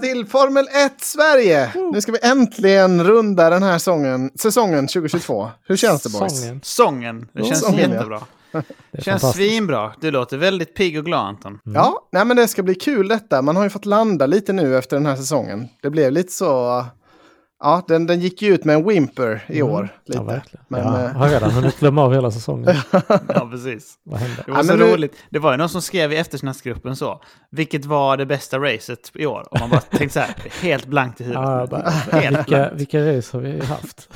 till 0.00 0.26
Formel 0.26 0.68
1 0.86 0.92
Sverige! 1.00 1.72
Nu 1.92 2.00
ska 2.00 2.12
vi 2.12 2.18
äntligen 2.22 3.04
runda 3.04 3.50
den 3.50 3.62
här 3.62 3.78
sången, 3.78 4.30
säsongen 4.34 4.86
2022. 4.86 5.50
Hur 5.66 5.76
känns 5.76 6.02
det 6.02 6.18
boys? 6.18 6.40
Sången. 6.40 6.60
Sången, 6.62 7.28
det 7.32 7.44
känns 7.44 7.60
Sången, 7.60 7.90
ja. 7.90 7.96
jättebra. 7.96 8.20
Det 8.52 8.58
är 8.58 8.64
Det 8.90 9.02
känns 9.02 9.32
svinbra. 9.32 9.92
Du 10.00 10.10
låter 10.10 10.36
väldigt 10.36 10.74
pigg 10.74 10.98
och 10.98 11.04
glad 11.04 11.26
Anton. 11.26 11.58
Ja, 11.64 12.08
nej 12.12 12.24
men 12.24 12.36
det 12.36 12.48
ska 12.48 12.62
bli 12.62 12.74
kul 12.74 13.08
detta. 13.08 13.42
Man 13.42 13.56
har 13.56 13.64
ju 13.64 13.70
fått 13.70 13.86
landa 13.86 14.26
lite 14.26 14.52
nu 14.52 14.78
efter 14.78 14.96
den 14.96 15.06
här 15.06 15.16
säsongen. 15.16 15.68
Det 15.82 15.90
blev 15.90 16.12
lite 16.12 16.32
så... 16.32 16.84
Ja, 17.62 17.84
den, 17.88 18.06
den 18.06 18.20
gick 18.20 18.42
ju 18.42 18.54
ut 18.54 18.64
med 18.64 18.74
en 18.76 18.88
whimper 18.88 19.44
i 19.48 19.62
år. 19.62 19.88
Lite. 20.06 20.18
Ja, 20.18 20.22
verkligen. 20.24 20.64
Men, 20.68 20.80
jag 20.80 21.04
eh, 21.04 21.10
har 21.10 21.28
redan 21.28 21.50
hunnit 21.50 21.80
glömma 21.80 22.02
av 22.02 22.14
hela 22.14 22.30
säsongen. 22.30 22.74
Ja, 23.28 23.48
precis. 23.50 23.94
Vad 24.04 24.20
hände? 24.20 24.42
Det 24.46 24.50
var 24.52 24.58
Ja, 24.58 24.64
så 24.64 24.76
men 24.76 24.78
nu- 24.86 24.92
roligt. 24.94 25.16
Det 25.30 25.38
var 25.38 25.50
ju 25.52 25.56
någon 25.58 25.68
som 25.68 25.82
skrev 25.82 26.12
i 26.12 26.16
eftersnacksgruppen 26.16 26.96
så. 26.96 27.20
Vilket 27.50 27.84
var 27.84 28.16
det 28.16 28.26
bästa 28.26 28.58
racet 28.58 29.10
i 29.14 29.26
år? 29.26 29.46
Och 29.50 29.60
man 29.60 29.70
bara 29.70 29.80
tänkte 29.80 30.08
så 30.12 30.20
här, 30.20 30.34
helt 30.62 30.86
blankt 30.86 31.20
i 31.20 31.24
huvudet. 31.24 31.44
Ja, 31.44 31.66
bara, 31.70 31.90
Helt 32.20 32.38
vilka, 32.38 32.56
blankt. 32.56 32.74
vilka 32.80 33.16
race 33.16 33.36
har 33.36 33.42
vi 33.42 33.60
haft? 33.64 34.08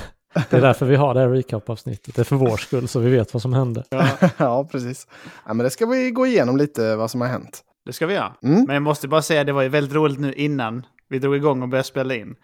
Det 0.51 0.57
är 0.57 0.61
därför 0.61 0.87
vi 0.87 0.97
har 0.97 1.15
det 1.15 1.21
här 1.21 1.29
recap-avsnittet. 1.29 2.15
Det 2.15 2.23
är 2.23 2.25
för 2.25 2.37
vår 2.37 2.57
skull 2.57 2.89
så 2.89 3.01
vi 3.01 3.11
vet 3.11 3.35
vad 3.35 3.43
som 3.43 3.53
hände. 3.53 3.85
ja, 4.37 4.69
precis. 4.73 5.07
Ja, 5.47 5.55
men 5.55 5.65
det 5.65 5.71
ska 5.71 5.87
vi 5.87 6.11
gå 6.11 6.27
igenom 6.27 6.57
lite 6.57 6.97
vad 6.97 7.11
som 7.11 7.21
har 7.21 7.29
hänt. 7.29 7.61
Det 7.87 7.93
ska 7.93 8.07
vi 8.07 8.15
göra. 8.15 8.33
Mm. 8.43 8.65
Men 8.65 8.75
jag 8.75 8.83
måste 8.83 9.09
bara 9.09 9.23
säga, 9.23 9.45
det 9.45 9.53
var 9.53 9.63
ju 9.63 9.69
väldigt 9.69 9.95
roligt 9.95 10.21
nu 10.21 10.33
innan 10.33 10.87
vi 11.09 11.19
drog 11.19 11.37
igång 11.37 11.63
och 11.63 11.69
började 11.69 11.87
spela 11.89 12.15
in. 12.15 12.35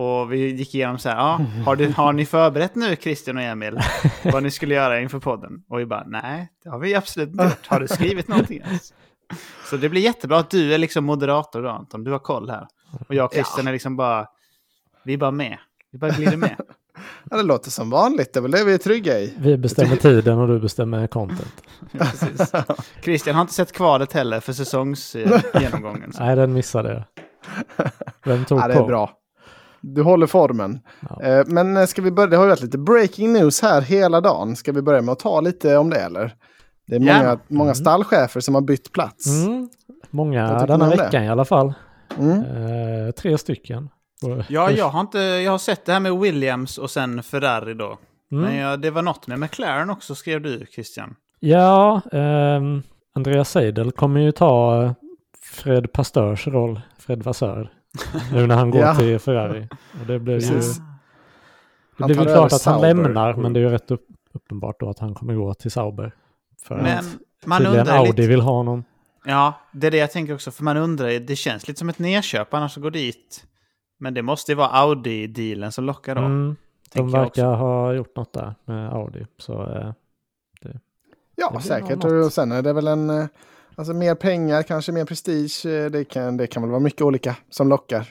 Och 0.00 0.32
vi 0.32 0.52
gick 0.54 0.74
igenom 0.74 0.98
så 0.98 1.08
här, 1.08 1.16
ja, 1.16 1.40
har, 1.66 1.76
du, 1.76 1.92
har 1.92 2.12
ni 2.12 2.26
förberett 2.26 2.74
nu 2.74 2.96
Christian 2.96 3.36
och 3.36 3.42
Emil 3.42 3.78
vad 4.24 4.42
ni 4.42 4.50
skulle 4.50 4.74
göra 4.74 5.00
inför 5.00 5.18
podden? 5.18 5.52
Och 5.68 5.80
vi 5.80 5.86
bara, 5.86 6.04
nej, 6.06 6.48
det 6.64 6.70
har 6.70 6.78
vi 6.78 6.94
absolut 6.94 7.28
inte 7.28 7.44
gjort. 7.44 7.66
Har 7.66 7.80
du 7.80 7.88
skrivit 7.88 8.28
någonting 8.28 8.60
ens? 8.60 8.92
Så 9.70 9.76
det 9.76 9.88
blir 9.88 10.00
jättebra 10.02 10.38
att 10.38 10.50
du 10.50 10.74
är 10.74 10.78
liksom 10.78 11.04
moderator 11.04 11.62
då 11.62 11.68
Anton, 11.68 12.04
du 12.04 12.10
har 12.12 12.18
koll 12.18 12.50
här. 12.50 12.66
Och 13.08 13.14
jag 13.14 13.24
och 13.24 13.32
Christian 13.32 13.66
är 13.68 13.72
liksom 13.72 13.96
bara, 13.96 14.26
vi 15.04 15.12
är 15.12 15.18
bara 15.18 15.30
med. 15.30 15.58
Vi 15.92 15.98
bara 15.98 16.10
glider 16.10 16.36
med. 16.36 16.56
Ja, 17.30 17.36
det 17.36 17.42
låter 17.42 17.70
som 17.70 17.90
vanligt. 17.90 18.32
Det 18.32 18.38
är 18.40 18.42
väl 18.42 18.50
det 18.50 18.64
vi 18.64 18.74
är 18.74 18.78
trygga 18.78 19.18
i. 19.18 19.34
Vi 19.38 19.56
bestämmer 19.56 19.96
tiden 19.96 20.38
och 20.38 20.48
du 20.48 20.60
bestämmer 20.60 21.06
content. 21.06 21.62
Ja, 21.92 21.98
precis. 21.98 22.52
Christian 23.02 23.34
har 23.34 23.42
inte 23.42 23.54
sett 23.54 23.72
kvalet 23.72 24.12
heller 24.12 24.40
för 24.40 24.52
säsongsgenomgången. 24.52 26.12
Nej, 26.18 26.36
den 26.36 26.52
missade 26.52 26.92
jag. 26.92 27.04
Vem 28.24 28.44
tog 28.44 28.58
Ja, 28.60 28.68
det 28.68 28.74
på? 28.74 28.82
är 28.82 28.86
bra. 28.86 29.16
Du 29.80 30.02
håller 30.02 30.26
formen. 30.26 30.80
Ja. 31.08 31.22
Eh, 31.22 31.44
Men 31.46 31.76
eh, 31.76 31.86
ska 31.86 32.02
vi 32.02 32.10
börja? 32.10 32.26
Det 32.26 32.36
har 32.36 32.44
ju 32.44 32.50
varit 32.50 32.62
lite 32.62 32.78
breaking 32.78 33.32
news 33.32 33.62
här 33.62 33.80
hela 33.80 34.20
dagen. 34.20 34.56
Ska 34.56 34.72
vi 34.72 34.82
börja 34.82 35.02
med 35.02 35.12
att 35.12 35.18
ta 35.18 35.40
lite 35.40 35.76
om 35.76 35.90
det 35.90 36.00
eller? 36.00 36.34
Det 36.86 36.94
är 36.96 37.00
många, 37.00 37.12
Gärna. 37.12 37.38
många 37.48 37.74
stallchefer 37.74 38.40
som 38.40 38.54
har 38.54 38.62
bytt 38.62 38.92
plats. 38.92 39.26
Mm, 39.26 39.68
många 40.10 40.66
denna 40.66 40.88
veckan 40.90 41.24
i 41.24 41.28
alla 41.28 41.44
fall. 41.44 41.72
Mm. 42.18 42.38
Eh, 42.38 43.10
tre 43.10 43.38
stycken. 43.38 43.88
Ja, 44.48 44.70
jag 44.70 44.88
har, 44.88 45.00
inte, 45.00 45.18
jag 45.18 45.50
har 45.50 45.58
sett 45.58 45.84
det 45.86 45.92
här 45.92 46.00
med 46.00 46.18
Williams 46.18 46.78
och 46.78 46.90
sen 46.90 47.22
Ferrari 47.22 47.74
då. 47.74 47.98
Mm. 48.32 48.44
Men 48.44 48.56
jag, 48.56 48.80
det 48.80 48.90
var 48.90 49.02
något 49.02 49.26
med 49.26 49.38
McLaren 49.38 49.90
också, 49.90 50.14
skrev 50.14 50.40
du 50.42 50.66
Christian. 50.74 51.14
Ja, 51.40 52.00
ehm, 52.12 52.82
Andreas 53.14 53.50
Seidel 53.50 53.92
kommer 53.92 54.20
ju 54.20 54.32
ta 54.32 54.82
eh, 54.84 54.92
Fred 55.42 55.92
Pastörs 55.92 56.46
roll, 56.46 56.80
Fred 56.98 57.22
Vassör, 57.22 57.70
nu 58.32 58.46
när 58.46 58.54
han 58.56 58.70
går 58.70 58.80
Ja. 58.80 58.94
till 58.94 59.18
Ferrari. 59.18 59.68
Och 60.00 60.06
det 60.06 60.18
blev 60.18 60.38
ju, 60.40 60.60
det 61.98 62.04
blev 62.04 62.18
ju 62.18 62.24
klart 62.24 62.36
att 62.46 62.50
han 62.52 62.58
Sauber. 62.58 62.88
lämnar, 62.94 63.34
men 63.34 63.52
det 63.52 63.60
är 63.60 63.62
ju 63.62 63.70
rätt 63.70 63.90
upp, 63.90 64.06
uppenbart 64.32 64.80
då 64.80 64.90
att 64.90 64.98
han 64.98 65.14
kommer 65.14 65.34
gå 65.34 65.54
till 65.54 65.70
Sauber. 65.70 66.14
För 66.62 66.76
Men 66.76 66.98
att 66.98 67.46
man 67.46 67.58
tydligen 67.58 67.80
undrar 67.80 67.96
Audi 67.98 68.10
lite... 68.12 68.28
vill 68.28 68.40
ha 68.40 68.52
honom. 68.52 68.84
Ja, 69.24 69.54
det 69.72 69.86
är 69.86 69.90
det 69.90 69.96
jag 69.96 70.10
tänker 70.10 70.34
också. 70.34 70.50
För 70.50 70.64
man 70.64 70.76
undrar, 70.76 71.08
det 71.20 71.36
känns 71.36 71.68
lite 71.68 71.78
som 71.78 71.88
ett 71.88 71.98
nedköp 71.98 72.54
annars 72.54 72.76
att 72.76 72.82
gå 72.82 72.90
dit. 72.90 73.44
Men 73.98 74.14
det 74.14 74.22
måste 74.22 74.52
ju 74.52 74.56
vara 74.56 74.68
Audi-dealen 74.68 75.70
som 75.70 75.84
lockar 75.84 76.14
då. 76.14 76.20
Mm, 76.20 76.56
de 76.94 77.10
verkar 77.12 77.54
ha 77.54 77.92
gjort 77.92 78.16
något 78.16 78.32
där 78.32 78.54
med 78.64 78.92
Audi. 78.92 79.26
Så 79.38 79.62
eh, 79.62 79.90
Ja, 81.36 81.46
Det 81.46 81.56
blir 81.58 81.60
säkert. 81.60 82.04
Och 82.04 82.32
sen 82.32 82.52
är 82.52 82.62
det 82.62 82.72
väl 82.72 82.86
en... 82.88 83.28
Alltså 83.80 83.94
mer 83.94 84.14
pengar, 84.14 84.62
kanske 84.62 84.92
mer 84.92 85.04
prestige. 85.04 85.66
eh, 85.66 85.90
Det 85.90 86.04
kan, 86.04 86.36
det 86.36 86.46
kan 86.46 86.62
väl 86.62 86.70
vara 86.70 86.80
mycket 86.80 87.02
olika 87.02 87.36
som 87.50 87.68
lockar. 87.68 88.08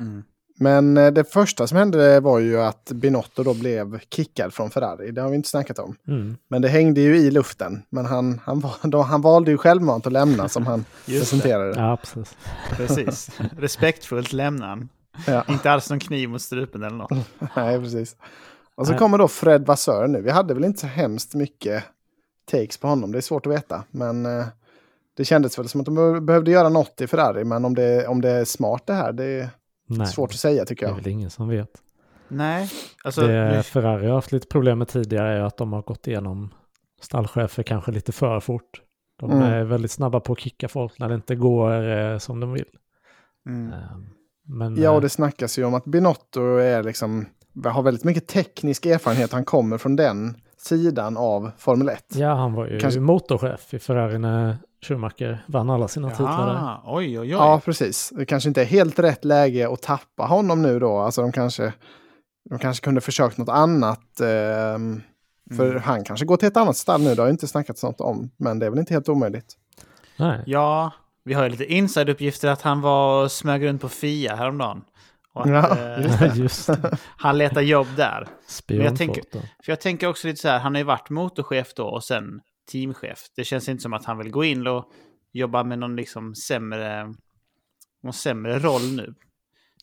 Mm. 0.00 0.22
Men 0.58 0.96
eh, 0.96 1.10
det 1.12 1.24
första 1.32 1.66
som 1.66 1.78
hände 1.78 2.20
var 2.20 2.38
ju 2.38 2.60
att 2.60 2.84
Binotto 2.94 3.42
då 3.42 3.54
blev 3.54 4.00
kickad 4.10 4.54
från 4.54 4.70
Ferrari. 4.70 5.10
Det 5.10 5.20
har 5.20 5.28
vi 5.28 5.36
inte 5.36 5.48
snackat 5.48 5.78
om. 5.78 5.96
mm, 6.08 6.36
Men 6.48 6.62
det 6.62 6.68
hängde 6.68 7.00
ju 7.00 7.16
i 7.16 7.30
luften. 7.30 7.82
Men 7.90 8.06
han, 8.06 8.40
han, 8.44 8.62
då, 8.82 9.02
han 9.02 9.20
valde 9.22 9.50
ju 9.50 9.58
självmant 9.58 10.06
att 10.06 10.12
lämna 10.12 10.48
som 10.48 10.66
han 10.66 10.84
Just 11.06 11.06
det, 11.06 11.18
presenterade. 11.20 11.80
ja, 11.80 11.96
precis. 11.96 12.36
precis. 12.76 13.30
Respektfullt 13.58 14.32
lämnar 14.32 14.68
han. 14.68 14.88
Ja. 15.26 15.44
Inte 15.48 15.70
alls 15.70 15.90
någon 15.90 16.00
kniv 16.00 16.28
mot 16.28 16.42
strupen 16.42 16.82
eller 16.82 16.96
något. 16.96 17.12
Nej, 17.56 17.80
precis. 17.80 18.16
Och 18.74 18.86
så 18.86 18.92
Nej. 18.92 18.98
kommer 18.98 19.18
då 19.18 19.28
Fred 19.28 19.66
Vassör 19.66 20.08
nu. 20.08 20.20
Vi 20.22 20.30
hade 20.30 20.54
väl 20.54 20.64
inte 20.64 20.80
så 20.80 20.86
hemskt 20.86 21.34
mycket 21.34 21.84
takes 22.50 22.78
på 22.78 22.88
honom. 22.88 23.12
Det 23.12 23.18
är 23.18 23.22
svårt 23.22 23.46
att 23.46 23.52
veta. 23.52 23.84
Men 23.90 24.26
eh, 24.26 24.44
det 25.16 25.24
kändes 25.24 25.58
väl 25.58 25.68
som 25.68 25.80
att 25.80 25.84
de 25.84 25.94
be- 25.94 26.20
behövde 26.20 26.50
göra 26.50 26.68
något 26.68 27.00
i 27.00 27.06
Ferrari. 27.06 27.44
Men 27.44 27.64
om 27.64 27.74
det, 27.74 28.06
om 28.06 28.20
det 28.20 28.30
är 28.30 28.44
smart 28.44 28.82
det 28.86 28.92
här, 28.94 29.12
det 29.12 29.24
är 29.24 29.48
Nej, 29.88 30.06
svårt 30.06 30.30
att 30.30 30.36
säga 30.36 30.64
tycker 30.64 30.86
det 30.86 30.90
är 30.90 30.96
jag. 30.96 31.02
väl 31.02 31.12
ingen 31.12 31.30
som 31.30 31.48
vet. 31.48 31.70
Nej, 32.28 32.70
alltså... 33.04 33.26
det 33.26 33.56
nu- 33.56 33.62
Ferrari 33.62 34.06
har 34.06 34.14
haft 34.14 34.32
lite 34.32 34.46
problem 34.46 34.78
med 34.78 34.88
tidigare 34.88 35.28
är 35.36 35.40
att 35.40 35.56
de 35.56 35.72
har 35.72 35.82
gått 35.82 36.06
igenom 36.08 36.54
stallchefer 37.00 37.62
kanske 37.62 37.92
lite 37.92 38.12
för 38.12 38.40
fort. 38.40 38.80
De 39.20 39.30
Mm. 39.30 39.42
är 39.42 39.64
väldigt 39.64 39.90
snabba 39.90 40.20
på 40.20 40.32
att 40.32 40.38
kicka 40.40 40.68
folk 40.68 40.98
när 40.98 41.08
det 41.08 41.14
inte 41.14 41.34
går 41.34 41.88
eh, 41.98 42.18
som 42.18 42.40
de 42.40 42.52
vill. 42.52 42.64
Mm. 43.48 43.72
Eh, 43.72 43.78
men 44.48 44.76
Ja, 44.76 44.82
eh, 44.90 44.94
och 44.94 45.00
det 45.00 45.08
snackas 45.08 45.58
ju 45.58 45.64
om 45.64 45.74
att 45.74 45.84
Binotto 45.84 46.56
är 46.56 46.82
liksom, 46.82 47.26
har 47.64 47.82
väldigt 47.82 48.04
mycket 48.04 48.26
teknisk 48.26 48.86
erfarenhet. 48.86 49.32
Han 49.32 49.44
kommer 49.44 49.78
från 49.78 49.96
den 49.96 50.36
sidan 50.56 51.16
av 51.16 51.50
Formel 51.58 51.88
1. 51.88 52.04
ja, 52.14 52.34
han 52.34 52.52
var 52.52 52.66
ju 52.66 52.78
kanske- 52.80 53.00
motorchef 53.00 53.74
i 53.74 53.78
Ferrari 53.78 54.18
när 54.18 54.56
Schumacher 54.86 55.44
vann 55.46 55.70
alla 55.70 55.88
sina 55.88 56.10
titlar 56.10 56.46
där. 56.46 56.54
Ja, 56.54 56.82
oj, 56.86 57.06
oj, 57.06 57.20
oj. 57.20 57.28
Ja, 57.28 57.60
precis. 57.64 58.12
Det 58.16 58.26
kanske 58.26 58.48
inte 58.48 58.60
är 58.60 58.64
helt 58.64 58.98
rätt 58.98 59.24
läge 59.24 59.72
att 59.72 59.82
tappa 59.82 60.22
honom 60.22 60.62
nu 60.62 60.78
då. 60.78 60.98
Alltså 60.98 61.22
de 61.22 61.32
kanske, 61.32 61.72
de 62.50 62.58
kanske 62.58 62.84
kunde 62.84 63.00
försökt 63.00 63.38
något 63.38 63.48
annat. 63.48 64.20
ehm, 64.20 65.02
för 65.56 65.70
Mm. 65.70 65.82
han 65.82 66.04
kanske 66.04 66.26
går 66.26 66.36
till 66.36 66.48
ett 66.48 66.56
annat 66.56 66.76
stall 66.76 67.00
nu. 67.02 67.14
Det 67.14 67.22
har 67.22 67.26
ju 67.26 67.32
inte 67.32 67.46
snackats 67.46 67.82
något 67.82 68.00
om. 68.00 68.30
Men 68.36 68.58
det 68.58 68.66
är 68.66 68.70
väl 68.70 68.78
inte 68.78 68.94
helt 68.94 69.08
omöjligt. 69.08 69.54
Nej. 70.16 70.42
Ja, 70.46 70.90
vi 71.24 71.34
har 71.34 71.42
ju 71.44 71.48
lite 71.50 71.64
inside-uppgifter 71.66 72.48
att 72.48 72.62
han 72.62 72.80
var 72.80 73.28
smög 73.28 73.64
runt 73.64 73.80
på 73.82 73.88
Fia 73.88 74.36
häromdagen. 74.36 74.82
Och 75.34 75.42
att, 75.46 75.50
Ja, 75.50 75.78
eh, 75.78 76.36
Just 76.38 76.66
det. 76.66 76.98
han 77.16 77.38
letar 77.38 77.60
jobb 77.60 77.86
där. 77.96 78.26
jag 78.66 78.96
tänker-. 78.96 79.22
För 79.32 79.72
jag 79.72 79.80
tänker 79.80 80.06
också 80.08 80.26
lite 80.28 80.40
så 80.40 80.48
här, 80.48 80.58
han 80.58 80.74
har 80.74 80.78
ju 80.78 80.84
varit 80.84 81.10
motorchef 81.10 81.74
då 81.74 81.84
och 81.86 82.04
sen 82.04 82.40
teamchef. 82.70 83.18
Det 83.36 83.44
känns 83.44 83.68
inte 83.68 83.82
som 83.82 83.92
att 83.92 84.04
han 84.04 84.18
vill 84.18 84.30
gå 84.30 84.44
in 84.44 84.66
och 84.66 84.84
jobba 85.32 85.64
med 85.64 85.78
någon 85.78 85.96
liksom 85.96 86.34
sämre, 86.34 87.14
någon 88.02 88.12
sämre 88.12 88.58
roll 88.58 88.96
nu. 88.96 89.14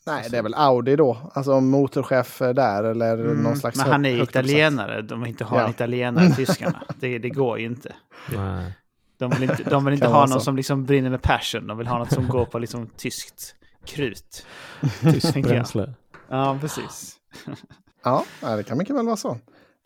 Nej, 0.05 0.27
det 0.29 0.37
är 0.37 0.43
väl 0.43 0.53
Audi 0.53 0.95
då. 0.95 1.31
Alltså 1.33 1.59
motorchef 1.61 2.37
där 2.39 2.83
eller 2.83 3.17
Mm, 3.17 3.37
någon 3.43 3.57
slags... 3.57 3.77
men 3.77 3.91
han 3.91 4.05
är 4.05 4.23
italienare, 4.23 5.01
de 5.01 5.19
vill 5.21 5.29
inte 5.29 5.43
ha 5.43 5.57
Ja. 5.57 5.63
en 5.63 5.69
italienare, 5.69 6.29
tyskarna. 6.35 6.83
Det, 6.99 7.19
det 7.19 7.29
går 7.29 7.59
ju 7.59 7.65
inte. 7.65 7.95
Nej. 8.35 8.73
De 9.17 9.29
vill 9.31 9.43
inte, 9.43 9.63
de 9.63 9.85
vill 9.85 9.93
inte 9.93 10.07
ha 10.07 10.19
någon 10.19 10.27
så. 10.29 10.39
som 10.39 10.55
liksom 10.55 10.85
brinner 10.85 11.09
med 11.09 11.21
passion, 11.21 11.67
de 11.67 11.77
vill 11.77 11.87
ha 11.87 11.97
något 11.97 12.13
som 12.13 12.27
går 12.27 12.45
på 12.45 12.59
liksom 12.59 12.87
tyskt 12.87 13.55
krut. 13.85 14.45
Jag. 15.33 15.43
bränsle. 15.43 15.93
Ja, 16.29 16.57
precis. 16.61 17.15
Ja, 18.03 18.25
det 18.41 18.63
kan 18.63 18.77
mycket 18.77 18.95
väl 18.95 19.05
vara 19.05 19.17
så. 19.17 19.37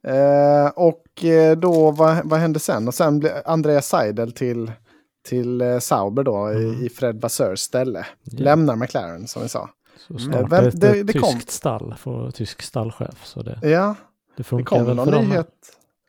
Eh, 0.07 0.67
och 0.75 1.23
eh, 1.23 1.57
då, 1.57 1.91
vad, 1.91 2.17
vad 2.29 2.39
hände 2.39 2.59
sen? 2.59 2.87
Och 2.87 2.93
sen 2.93 3.19
blev 3.19 3.31
Andreas 3.45 3.87
Seidel 3.87 4.31
till, 4.31 4.71
till 5.25 5.61
eh, 5.61 5.79
Sauber 5.79 6.23
då 6.23 6.37
Mm. 6.45 6.61
i, 6.73 6.85
i 6.85 6.89
Fred 6.89 7.21
Vasseurs 7.21 7.59
ställe. 7.59 8.05
Ja. 8.23 8.43
Lämnar 8.43 8.75
McLaren 8.75 9.27
som 9.27 9.41
vi 9.41 9.49
sa. 9.49 9.69
Så 10.07 10.13
Mm. 10.13 10.23
snart 10.25 10.51
Vem- 10.51 10.65
är 10.65 10.71
det, 10.71 10.77
det- 10.77 10.99
ett 10.99 11.07
det 11.07 11.13
kom- 11.19 11.33
tyskt 11.33 11.51
stall 11.51 11.95
för 11.97 12.31
tysk 12.31 12.61
stallchef. 12.61 13.25
Så 13.25 13.41
det, 13.41 13.59
Ja, 13.63 13.95
det 14.37 14.43
det 14.79 14.83
väl 14.83 14.95
någon 14.95 15.05
för 15.13 15.21
nyhet. 15.21 15.49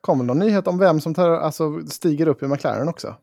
Kommer 0.01 0.25
någon 0.25 0.39
nyhet 0.39 0.67
om 0.69 0.79
vem 0.79 1.01
som 1.01 1.15
tar, 1.15 1.31
alltså, 1.31 1.81
stiger 1.89 2.29
upp 2.29 2.43
i 2.43 2.47
McLaren 2.47 2.89
också? 2.89 3.15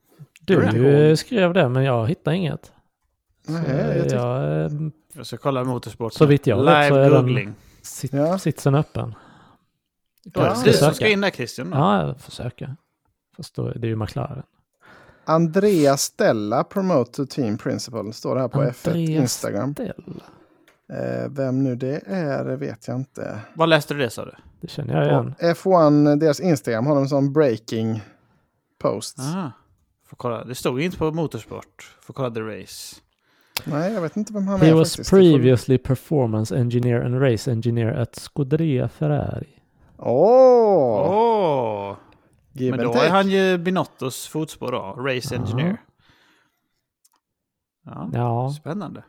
Du 0.42 1.16
skrev 1.18 1.54
det 1.54 1.70
men 1.70 1.84
jag 1.84 2.08
hittar 2.08 2.32
inget. 2.32 2.72
Nej, 3.48 4.08
jag 4.10 4.12
jag, 4.12 4.92
Jag 5.14 5.26
ska 5.26 5.38
kolla 5.38 5.64
motorsport. 5.64 6.14
Så 6.14 6.26
vitt 6.26 6.48
jag 6.48 6.56
vet 6.58 6.66
så 6.66 6.94
Live 6.96 7.06
är 7.06 7.10
den- 7.10 7.22
googling. 7.26 7.54
sit, 7.82 8.14
Ja. 8.14 8.40
sitsen 8.40 8.76
öppen. 8.76 9.16
Då 10.24 10.42
är 10.42 10.50
det 10.50 10.62
du 10.64 10.74
som 10.74 10.94
ska 10.94 11.08
in 11.08 11.22
där 11.22 11.30
Christian. 11.30 11.70
då. 11.70 11.78
Ja, 11.78 12.08
jag 12.08 12.20
försöker. 12.20 12.76
Fast 13.38 13.56
då, 13.56 13.70
det 13.72 13.88
är 13.88 13.90
ju 13.90 13.96
McLaren. 13.96 14.44
Andreas 15.26 16.02
Stella, 16.02 16.64
promote 16.64 17.12
to 17.14 17.26
team 17.26 17.58
principal, 17.58 18.14
står 18.14 18.36
det 18.36 18.42
här 18.42 18.48
på 18.48 18.62
F1 18.64 18.88
Andreas 18.90 19.10
Instagram. 19.22 19.74
Stella. 19.74 19.94
Eh, 20.94 21.30
vem 21.30 21.64
nu 21.64 21.76
det 21.76 22.02
är 22.08 22.44
vet 22.56 22.88
jag 22.88 22.98
inte. 22.98 23.40
Vad 23.54 23.70
läste 23.70 23.94
du 23.94 24.00
det 24.00 24.10
sa 24.10 24.26
du? 24.26 24.32
Det 24.62 24.68
känner 24.68 24.94
jag 24.98 25.06
igen. 25.08 25.36
På 25.40 25.46
F1, 25.70 26.16
deras 26.20 26.40
Instagram 26.40 26.86
har 26.88 26.96
de 26.96 27.02
en 27.04 27.10
sån 27.10 27.34
breaking 27.34 28.02
post. 28.80 29.20
Aha. 29.20 29.52
Får 30.08 30.18
kolla. 30.18 30.44
Det 30.44 30.56
stod 30.56 30.82
inte 30.82 30.98
på 30.98 31.12
motorsport. 31.12 31.96
Får 32.02 32.14
kolla 32.14 32.32
the 32.32 32.40
race. 32.42 32.96
Nej, 33.66 33.94
jag 33.94 34.02
vet 34.02 34.18
inte 34.18 34.34
vem 34.34 34.48
han 34.48 34.62
He 34.62 34.68
är 34.70 34.74
was 34.74 34.90
faktiskt. 34.96 35.10
Det 35.12 35.18
får- 35.18 35.18
previously 35.32 35.78
performance 35.78 36.56
engineer 36.58 37.02
and 37.06 37.22
race 37.22 37.52
engineer 37.52 37.94
at 37.94 38.16
Scuderia 38.16 38.90
Ferrari. 38.90 39.61
Åh! 40.02 41.98
Give 42.54 42.78
Men 42.78 42.86
då 42.86 42.94
take. 42.94 43.06
är 43.06 43.10
han 43.10 43.30
ju 43.30 43.58
Binottos 43.58 44.28
fotspår 44.28 44.72
då. 44.72 44.80
Race 44.80 45.36
Ja. 45.36 45.42
engineer. 45.42 45.82
Ja, 47.86 48.10
Ja, 48.14 48.54
spännande. 48.60 49.04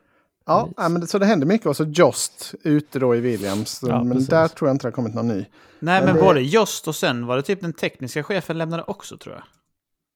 Ja, 0.47 0.69
ja, 0.77 0.89
men 0.89 1.00
det, 1.00 1.06
så 1.06 1.19
det 1.19 1.27
händer 1.27 1.47
mycket. 1.47 1.67
Och 1.67 1.77
så 1.77 1.85
Jost 1.85 2.55
ute 2.65 2.99
då 2.99 3.17
i 3.17 3.21
Williams. 3.21 3.81
Ja, 3.87 3.99
men 4.05 4.12
precis. 4.12 4.29
där 4.29 4.49
tror 4.49 4.69
jag 4.69 4.75
inte 4.75 4.87
det 4.87 4.89
har 4.91 4.93
kommit 4.93 5.15
någon 5.15 5.29
ny. 5.29 5.35
Nej, 5.35 5.47
Men 5.79 6.05
men 6.05 6.15
det- 6.15 6.21
både 6.23 6.41
Jost 6.43 6.89
och 6.89 6.94
sen 6.97 7.27
var 7.27 7.37
det 7.37 7.43
typ 7.43 7.61
den 7.61 7.73
tekniska 7.73 8.23
chefen 8.23 8.59
lämnade 8.59 8.83
också 8.83 9.17
tror 9.19 9.35
jag. 9.35 9.44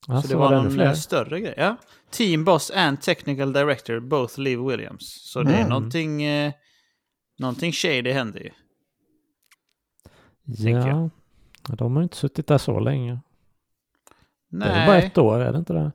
ja 0.08 0.22
så 0.22 0.28
så 0.28 0.34
det 0.34 0.38
var 0.40 0.52
ännu 0.52 0.62
någon 0.62 0.70
fler. 0.72 0.86
eh, 0.86 0.92
större 0.92 1.40
grej. 1.40 1.54
Ja. 1.56 1.76
Team 2.10 2.44
boss 2.44 2.70
and 2.70 3.00
technical 3.02 3.52
director 3.52 4.00
both 4.00 4.40
leave 4.40 4.62
Williams. 4.70 5.30
Så 5.32 5.42
det 5.42 5.52
är 5.52 5.56
Mm. 5.58 5.68
någonting, 5.68 6.22
eh, 6.22 6.52
någonting 7.38 7.72
shady 7.72 8.10
händer 8.12 8.40
ju. 8.40 8.50
Ja, 10.46 11.10
de 11.68 11.92
har 11.92 12.02
ju 12.02 12.04
inte 12.04 12.16
suttit 12.16 12.46
där 12.46 12.58
så 12.58 12.80
länge. 12.80 13.18
Det 14.50 14.64
är 14.64 14.74
Nej. 14.74 14.86
bara 14.86 14.98
ett 14.98 15.18
år, 15.18 15.40
är 15.40 15.52
det 15.52 15.58
inte 15.58 15.72
det? 15.72 15.92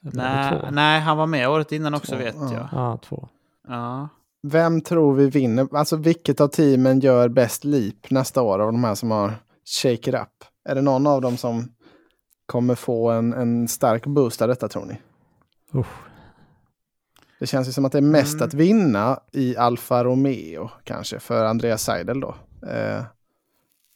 Nej, 0.00 0.60
nej, 0.70 1.00
han 1.00 1.16
var 1.16 1.26
med 1.26 1.48
året 1.48 1.72
innan 1.72 1.94
också 1.94 2.12
Två, 2.12 2.18
vet 2.18 2.34
ja. 2.34 2.52
jag. 2.52 2.68
Ja, 2.72 2.98
två. 3.02 3.28
Ja. 3.68 4.08
Vem 4.42 4.80
tror 4.80 5.14
vi 5.14 5.30
vinner? 5.30 5.68
Alltså 5.72 5.96
vilket 5.96 6.40
av 6.40 6.48
teamen 6.48 7.00
gör 7.00 7.28
bäst 7.28 7.64
leap 7.64 8.10
nästa 8.10 8.42
år 8.42 8.58
av 8.58 8.72
de 8.72 8.84
här 8.84 8.94
som 8.94 9.10
har 9.10 9.34
shake 9.82 10.10
it 10.10 10.14
up? 10.14 10.44
Är 10.68 10.74
det 10.74 10.82
någon 10.82 11.06
av 11.06 11.20
dem 11.20 11.36
som 11.36 11.68
kommer 12.46 12.74
få 12.74 13.10
en, 13.10 13.32
en 13.32 13.68
stark 13.68 14.06
boost 14.06 14.42
av 14.42 14.48
detta 14.48 14.68
tror 14.68 14.84
ni? 14.84 15.00
Usch. 15.74 16.07
Det 17.40 17.46
känns 17.46 17.68
ju 17.68 17.72
som 17.72 17.84
att 17.84 17.92
det 17.92 17.98
är 17.98 18.02
mest 18.02 18.34
Mm. 18.34 18.46
att 18.46 18.54
vinna 18.54 19.20
i 19.32 19.56
Alfa 19.56 20.04
Romeo 20.04 20.70
kanske 20.84 21.18
för 21.18 21.44
Andreas 21.44 21.82
Seidel 21.82 22.20
då. 22.20 22.34
Eh, 22.68 23.02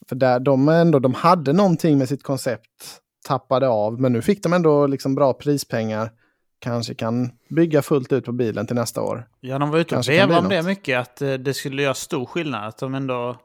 för 0.09 0.15
där, 0.15 0.39
de, 0.39 0.69
ändå, 0.69 0.99
de 0.99 1.13
hade 1.13 1.53
någonting 1.53 1.97
med 1.97 2.09
sitt 2.09 2.23
koncept, 2.23 2.99
tappade 3.27 3.67
av, 3.67 4.01
men 4.01 4.13
nu 4.13 4.21
fick 4.21 4.43
de 4.43 4.53
ändå 4.53 4.87
liksom 4.87 5.15
bra 5.15 5.33
prispengar. 5.33 6.11
Kanske 6.59 6.93
kan 6.93 7.31
bygga 7.49 7.81
fullt 7.81 8.11
ut 8.11 8.25
på 8.25 8.31
bilen 8.31 8.67
till 8.67 8.75
nästa 8.75 9.01
år. 9.01 9.27
ja, 9.39 9.59
de 9.59 9.69
var 9.69 9.79
ute 9.79 9.97
och 9.97 10.09
vevade 10.09 10.39
om 10.39 10.49
det 10.49 10.63
mycket, 10.63 10.99
att 10.99 11.21
eh, 11.21 11.33
det 11.33 11.53
skulle 11.53 11.81
göra 11.83 11.93
stor 11.93 12.25
skillnad. 12.25 12.67
Att 12.67 12.77
de 12.77 12.95
ändå 12.95 13.35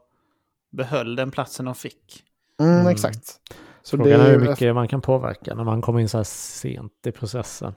behöll 0.71 1.15
den 1.15 1.31
platsen 1.31 1.65
de 1.65 1.75
fick. 1.75 2.23
Mm, 2.59 2.73
Mm. 2.75 2.87
Exakt. 2.87 3.39
Så 3.83 3.97
Frågan 3.97 4.21
är 4.21 4.31
hur 4.31 4.39
mycket 4.39 4.75
man 4.75 4.87
kan 4.87 5.01
påverka 5.01 5.55
när 5.55 5.63
man 5.63 5.81
kommer 5.81 5.99
in 5.99 6.09
så 6.09 6.17
här 6.17 6.23
sent 6.23 6.91
i 7.07 7.11
processen. 7.11 7.73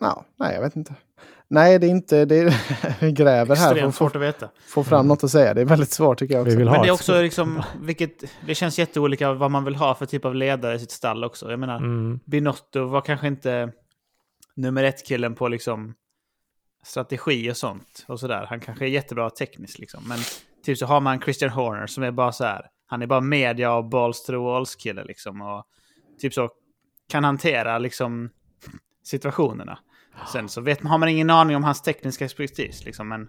Ja, 0.00 0.24
nej, 0.36 0.54
jag 0.54 0.62
vet 0.62 0.76
inte. 0.76 0.94
Nej, 1.48 1.78
det 1.78 1.86
är 1.86 1.90
inte, 1.90 2.24
det 2.24 2.36
är, 2.36 2.54
vi 3.00 3.12
gräver 3.12 3.56
här 3.56 3.72
Extremt 3.72 3.94
svårt 3.94 4.16
att 4.16 4.22
veta. 4.22 4.48
få 4.66 4.84
fram 4.84 5.08
något 5.08 5.24
att 5.24 5.30
säga. 5.30 5.54
Det 5.54 5.60
är 5.60 5.64
väldigt 5.64 5.90
svårt 5.90 6.18
tycker 6.18 6.34
jag 6.34 6.44
Vi 6.44 6.50
också. 6.50 6.58
vill 6.58 6.68
ha 6.68 6.74
Men 6.74 6.82
det 6.82 6.88
är 6.88 6.92
också 6.92 7.22
liksom, 7.22 7.62
vilket, 7.80 8.24
det 8.46 8.54
känns 8.54 8.78
jätteolika 8.78 9.32
vad 9.32 9.50
man 9.50 9.64
vill 9.64 9.74
ha 9.76 9.94
för 9.94 10.06
typ 10.06 10.24
av 10.24 10.34
ledare 10.34 10.74
i 10.74 10.78
sitt 10.78 10.90
stall 10.90 11.24
också. 11.24 11.50
Jag 11.50 11.60
menar, 11.60 11.76
Mm. 11.76 12.20
Binotto 12.24 12.84
var 12.84 13.00
kanske 13.00 13.26
inte 13.26 13.72
nummer 14.56 14.84
ett-killen 14.84 15.34
på 15.34 15.48
liksom 15.48 15.94
strategi 16.84 17.50
och 17.50 17.56
sånt. 17.56 18.04
Och 18.08 18.20
sådär. 18.20 18.46
Han 18.48 18.60
kanske 18.60 18.84
är 18.84 18.88
jättebra 18.88 19.30
tekniskt 19.30 19.78
liksom. 19.78 20.08
Men 20.08 20.18
typ 20.64 20.78
så 20.78 20.86
har 20.86 21.00
man 21.00 21.20
Christian 21.20 21.50
Horner 21.50 21.86
som 21.86 22.02
är 22.02 22.10
bara 22.10 22.32
så 22.32 22.44
här. 22.44 22.66
Han 22.86 23.02
är 23.02 23.06
bara 23.06 23.20
media 23.20 23.72
och 23.74 23.84
balls 23.88 24.22
to 24.24 24.32
the 24.32 24.36
walls 24.36 24.76
kille 24.76 25.04
liksom. 25.04 25.40
Och 25.42 25.64
typ 26.20 26.34
så 26.34 26.48
kan 27.08 27.24
hantera 27.24 27.78
liksom 27.78 28.30
situationerna. 29.04 29.78
Sen 30.32 30.48
så 30.48 30.60
vet 30.60 30.82
man, 30.82 30.90
har 30.90 30.98
man 30.98 31.08
ingen 31.08 31.30
aning 31.30 31.56
om 31.56 31.64
hans 31.64 31.82
tekniska 31.82 32.24
expertis 32.24 32.84
liksom. 32.84 33.08
Men 33.08 33.28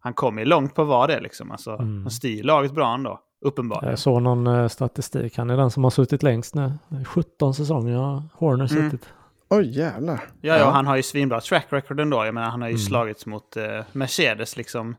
han 0.00 0.14
kommer 0.14 0.42
ju 0.42 0.48
långt 0.48 0.74
på 0.74 0.84
vara 0.84 1.06
det 1.06 1.20
liksom. 1.20 1.50
Alltså, 1.50 1.70
Mm. 1.70 2.02
Han 2.02 2.10
styr 2.10 2.42
laget 2.42 2.72
bra 2.72 2.94
ändå. 2.94 3.20
Uppenbarligen. 3.40 3.90
Jag 3.90 3.98
såg 3.98 4.22
någon 4.22 4.46
eh, 4.46 4.68
statistik. 4.68 5.36
Han 5.38 5.50
är 5.50 5.56
den 5.56 5.70
som 5.70 5.84
har 5.84 5.90
suttit 5.90 6.22
längst 6.22 6.54
nu. 6.54 6.72
17 7.06 7.54
säsonger 7.54 7.96
har 7.96 8.22
Horner 8.34 8.72
Mm. 8.76 8.90
suttit. 8.90 9.08
Oj, 9.48 9.78
jävlar. 9.78 10.20
Ja, 10.40 10.58
ja, 10.58 10.70
han 10.70 10.86
har 10.86 10.96
ju 10.96 11.02
svinbra 11.02 11.40
track 11.40 11.66
record 11.70 12.00
ändå. 12.00 12.24
Jag 12.24 12.34
menar, 12.34 12.50
han 12.50 12.60
har 12.62 12.68
ju 12.68 12.72
Mm. 12.72 12.78
slagits 12.86 13.26
mot 13.26 13.56
eh, 13.56 13.64
Mercedes 13.92 14.56
liksom 14.56 14.96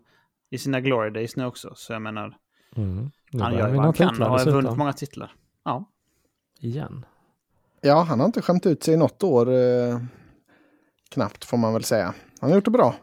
i 0.49 0.57
sina 0.57 0.79
glory 0.81 1.09
days 1.09 1.35
nu 1.35 1.45
också. 1.45 1.71
Så 1.75 1.93
jag 1.93 2.01
menar, 2.01 2.33
Mm. 2.75 3.11
Han 3.41 3.53
gör 3.53 3.69
vad 3.73 3.83
han 3.83 3.93
kan 3.93 4.21
och 4.21 4.29
har 4.29 4.37
dessutom. 4.37 4.61
vunnit 4.61 4.77
många 4.77 4.93
titlar. 4.93 5.31
Ja. 5.65 5.85
Igen. 6.59 7.05
Ja, 7.81 8.01
han 8.09 8.19
har 8.19 8.25
inte 8.25 8.41
skämt 8.41 8.65
ut 8.65 8.83
sig 8.83 8.93
i 8.93 8.97
något 8.97 9.23
år. 9.23 9.49
Eh, 9.53 9.99
knappt 11.09 11.45
får 11.45 11.57
man 11.57 11.73
väl 11.73 11.83
säga. 11.83 12.13
Han 12.39 12.49
har 12.49 12.55
gjort 12.55 12.65
det 12.65 12.71
bra. 12.71 12.95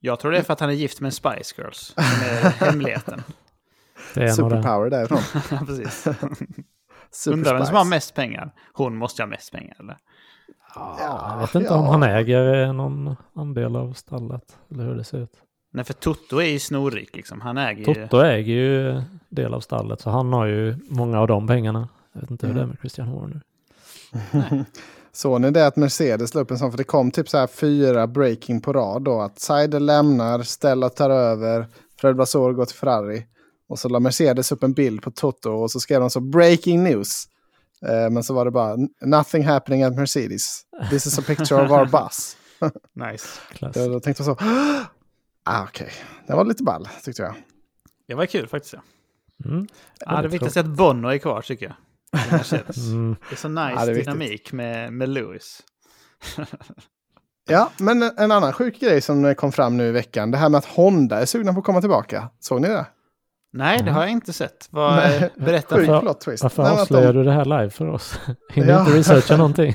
Jag 0.00 0.20
tror 0.20 0.32
det 0.32 0.38
är 0.38 0.42
för 0.42 0.52
att 0.52 0.60
han 0.60 0.70
är 0.70 0.74
gift 0.74 1.00
med 1.00 1.14
Spice 1.14 1.54
Girls. 1.58 1.78
Som 1.78 2.02
är 2.04 2.50
hemligheten. 2.64 3.22
Det 4.14 4.22
är. 4.24 4.28
Superpower 4.28 4.90
därifrån. 4.90 5.18
ja, 5.50 5.58
precis. 5.66 6.02
Super 7.10 7.36
Undrar 7.36 7.54
vem 7.54 7.66
som 7.66 7.76
har 7.76 7.84
mest 7.84 8.14
pengar. 8.14 8.54
Hon 8.72 8.96
måste 8.96 9.22
ha 9.22 9.26
mest 9.26 9.52
pengar, 9.52 9.76
eller? 9.78 9.96
Jag 10.98 11.38
vet 11.40 11.54
inte 11.54 11.74
om 11.74 11.84
han 11.86 12.02
äger 12.02 12.62
eh, 12.62 12.72
någon 12.72 13.16
andel 13.34 13.76
av 13.76 13.92
stallet. 13.92 14.58
Eller 14.70 14.84
hur 14.84 14.94
det 14.94 15.04
ser 15.04 15.18
ut. 15.18 15.32
Nej, 15.72 15.84
för 15.84 15.92
Toto 15.94 16.36
är 16.40 16.46
ju 16.46 16.58
snorrik 16.58 17.16
liksom. 17.16 17.40
Han 17.40 17.58
äger 17.58 17.88
ju... 17.88 17.94
Toto 17.94 18.20
äger 18.20 18.54
ju 18.54 19.02
del 19.28 19.54
av 19.54 19.60
stallet. 19.60 20.00
Så 20.00 20.10
han 20.10 20.32
har 20.32 20.46
ju 20.46 20.76
många 20.88 21.20
av 21.20 21.26
de 21.26 21.46
pengarna. 21.46 21.88
Jag 22.12 22.20
vet 22.20 22.30
inte 22.30 22.46
hur 22.46 22.52
Mm. 22.54 22.58
det 22.58 22.64
är 22.64 22.68
med 22.68 22.78
Christian 22.80 23.08
Horner. 23.08 23.40
Såg 25.12 25.40
ni 25.40 25.50
det 25.50 25.66
att 25.66 25.76
Mercedes 25.76 26.34
la 26.34 26.40
upp 26.40 26.50
en 26.50 26.58
sån? 26.58 26.70
För 26.70 26.78
det 26.78 26.84
kom 26.84 27.10
typ 27.10 27.28
så 27.28 27.38
här 27.38 27.46
fyra 27.46 28.06
breaking 28.06 28.60
på 28.60 28.72
rad 28.72 29.02
då. 29.02 29.20
Att 29.20 29.38
Seidel 29.40 29.86
lämnar, 29.86 30.42
Stella 30.42 30.88
tar 30.88 31.10
över, 31.10 31.66
Fred 32.00 32.16
Vasseur 32.16 32.52
går 32.52 32.64
till 32.64 32.76
Ferrari. 32.76 33.26
Och 33.68 33.78
så 33.78 33.88
la 33.88 34.00
Mercedes 34.00 34.52
upp 34.52 34.62
en 34.62 34.72
bild 34.72 35.02
på 35.02 35.10
Toto 35.10 35.50
och 35.50 35.70
så 35.70 35.80
skrev 35.80 36.00
de 36.00 36.10
så 36.10 36.20
breaking 36.20 36.82
news. 36.84 37.24
Eh, 37.86 38.10
men 38.10 38.22
så 38.22 38.34
var 38.34 38.44
det 38.44 38.50
bara 38.50 38.76
nothing 39.00 39.44
happening 39.44 39.82
at 39.82 39.94
Mercedes. 39.96 40.60
This 40.90 41.06
is 41.06 41.18
a 41.18 41.22
picture 41.26 41.62
of 41.64 41.70
our 41.70 41.84
bus. 41.86 42.36
Nice. 42.92 43.26
Klass. 43.52 43.74
Då, 43.74 43.88
då 43.88 44.00
tänkte 44.00 44.22
jag 44.24 44.38
så. 44.38 44.44
Ah, 45.44 45.64
Okej, 45.64 45.90
det 46.26 46.32
var 46.34 46.44
lite 46.44 46.62
ball 46.62 46.88
tyckte 47.04 47.22
jag. 47.22 47.34
Det 48.08 48.14
var 48.14 48.26
kul 48.26 48.46
faktiskt. 48.48 48.74
Ja, 48.74 48.80
Mm. 49.44 49.66
ja 50.00 50.22
det 50.22 50.56
är 50.56 50.58
att 50.58 50.66
Bono 50.66 51.08
är 51.08 51.18
kvar 51.18 51.42
tycker 51.42 51.66
jag. 51.66 51.74
Mm. 52.76 53.16
Det 53.28 53.34
är 53.34 53.36
så 53.36 53.48
nice 53.48 53.72
Ja, 53.74 53.80
är 53.82 53.86
viktigt. 53.86 54.04
dynamik 54.04 54.52
med, 54.52 54.92
med 54.92 55.08
Lewis. 55.08 55.62
Ja, 57.48 57.70
men 57.78 58.02
en- 58.02 58.32
annan 58.32 58.52
sjuk 58.52 58.80
grej 58.80 59.00
som 59.00 59.34
kom 59.34 59.52
fram 59.52 59.76
nu 59.76 59.86
i 59.88 59.90
veckan. 59.92 60.30
Det 60.30 60.38
här 60.38 60.48
med 60.48 60.58
att 60.58 60.64
Honda 60.64 61.20
är 61.20 61.26
sugna 61.26 61.52
på 61.52 61.58
att 61.58 61.64
komma 61.64 61.80
tillbaka. 61.80 62.28
Såg 62.40 62.60
ni 62.60 62.68
det? 62.68 62.86
Nej, 63.52 63.82
det 63.82 63.90
har 63.90 64.00
jag 64.02 64.10
inte 64.10 64.32
sett. 64.32 64.68
Vad, 64.70 64.96
Nej, 64.96 65.30
berätta. 65.36 65.76
Sjuk 65.76 65.86
plot 66.00 66.20
twist. 66.20 66.42
Varför 66.42 66.62
Nej, 66.62 66.72
att 66.72 66.76
de- 66.76 66.82
avslöjar 66.82 67.12
du 67.12 67.24
det 67.24 67.32
här 67.32 67.44
live 67.44 67.70
för 67.70 67.88
oss? 67.88 68.20
Hinner 68.52 68.68
Ja. 68.72 68.80
inte 68.80 68.98
researcha 68.98 69.36
någonting? 69.36 69.74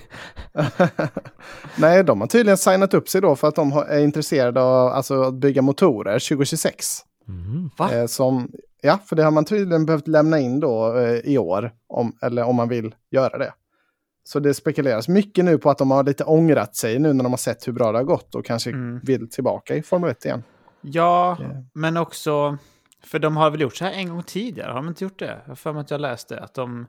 Nej, 1.77 2.03
de 2.03 2.21
har 2.21 2.27
tydligen 2.27 2.57
signat 2.57 2.93
upp 2.93 3.09
sig 3.09 3.21
då 3.21 3.35
för 3.35 3.47
att 3.47 3.55
de 3.55 3.71
är 3.71 3.99
intresserade 3.99 4.61
av 4.61 4.87
alltså, 4.87 5.21
att 5.21 5.33
bygga 5.33 5.61
motorer 5.61 6.19
2026. 6.19 6.85
Mm. 7.27 7.69
Va? 7.77 7.91
Eh, 7.93 8.05
som, 8.05 8.51
ja, 8.85 8.97
för 9.05 9.15
det 9.15 9.23
har 9.23 9.31
man 9.31 9.45
tydligen 9.45 9.85
behövt 9.85 10.07
lämna 10.07 10.39
in 10.39 10.59
då 10.59 10.97
eh, 10.97 11.19
i 11.19 11.37
år, 11.37 11.71
om, 11.87 12.17
eller 12.21 12.43
om 12.43 12.55
man 12.55 12.69
vill 12.69 12.95
göra 13.11 13.37
det. 13.37 13.53
Så 14.23 14.39
det 14.39 14.53
spekuleras 14.53 15.07
mycket 15.07 15.45
nu 15.45 15.57
på 15.57 15.69
att 15.69 15.77
de 15.77 15.91
har 15.91 16.03
lite 16.03 16.23
ångrat 16.23 16.75
sig 16.75 16.99
nu 16.99 17.13
när 17.13 17.23
de 17.23 17.31
har 17.31 17.37
sett 17.37 17.67
hur 17.67 17.73
bra 17.73 17.91
det 17.91 17.97
har 17.97 18.03
gått 18.05 18.35
och 18.35 18.45
kanske 18.45 18.69
Mm. 18.69 18.99
vill 19.03 19.29
tillbaka 19.29 19.75
i 19.75 19.81
Formel 19.83 20.09
1 20.09 20.25
igen. 20.25 20.43
Ja, 20.81 21.37
Ja. 21.39 21.45
men 21.73 21.97
också... 21.97 22.57
För 23.03 23.19
de 23.19 23.37
har 23.37 23.49
väl 23.51 23.61
gjort 23.61 23.75
så 23.75 23.85
här 23.85 23.91
en 23.91 24.09
gång 24.09 24.23
tidigare? 24.23 24.67
Har 24.67 24.75
de 24.75 24.87
inte 24.87 25.03
gjort 25.03 25.19
det? 25.19 25.39
Jag 25.43 25.51
har 25.51 25.55
för 25.55 25.73
mig 25.73 25.81
att 25.81 25.91
jag 25.91 26.01
läste 26.01 26.39
att 26.39 26.53
de 26.53 26.85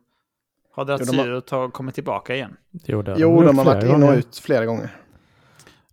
har 0.74 0.84
dragit 0.84 1.08
sig 1.08 1.16
de 1.16 1.22
ur 1.24 1.32
och 1.34 1.46
tag- 1.46 1.72
kommit 1.72 1.94
tillbaka 1.94 2.34
igen. 2.34 2.56
Jo, 2.84 3.02
det 3.02 3.10
har 3.12 3.18
Jo, 3.18 3.42
de 3.42 3.58
har 3.58 3.64
varit 3.64 3.84
in 3.84 4.02
och 4.02 4.14
ut 4.14 4.36
flera 4.38 4.66
gånger. 4.66 4.96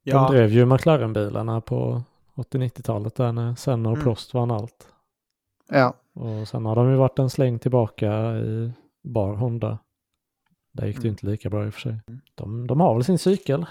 De 0.03 0.31
drev 0.31 0.49
ju 0.49 0.65
McLaren-bilarna 0.65 1.61
på 1.61 2.01
80-90-talet 2.35 3.15
där 3.15 3.31
när 3.31 3.55
Senna 3.55 3.89
och 3.89 3.95
Mm. 3.95 4.03
Prost 4.03 4.33
vann 4.33 4.51
allt. 4.51 4.87
Ja, 5.69 5.93
Och 6.13 6.47
sen 6.47 6.65
har 6.65 6.75
de 6.75 6.89
ju 6.91 6.95
varit 6.95 7.19
en 7.19 7.29
släng 7.29 7.59
tillbaka 7.59 8.35
i 8.37 8.71
bar 9.03 9.33
Honda. 9.33 9.77
Där 10.71 10.85
gick 10.87 10.95
det 10.95 11.01
ju 11.01 11.07
Mm. 11.07 11.13
inte 11.13 11.25
lika 11.25 11.49
bra 11.49 11.65
i 11.65 11.69
och 11.69 11.73
för 11.73 11.81
sig. 11.81 11.99
De, 12.35 12.67
de 12.67 12.79
har 12.79 12.93
väl 12.93 13.03
sin 13.03 13.19
cykel. 13.19 13.65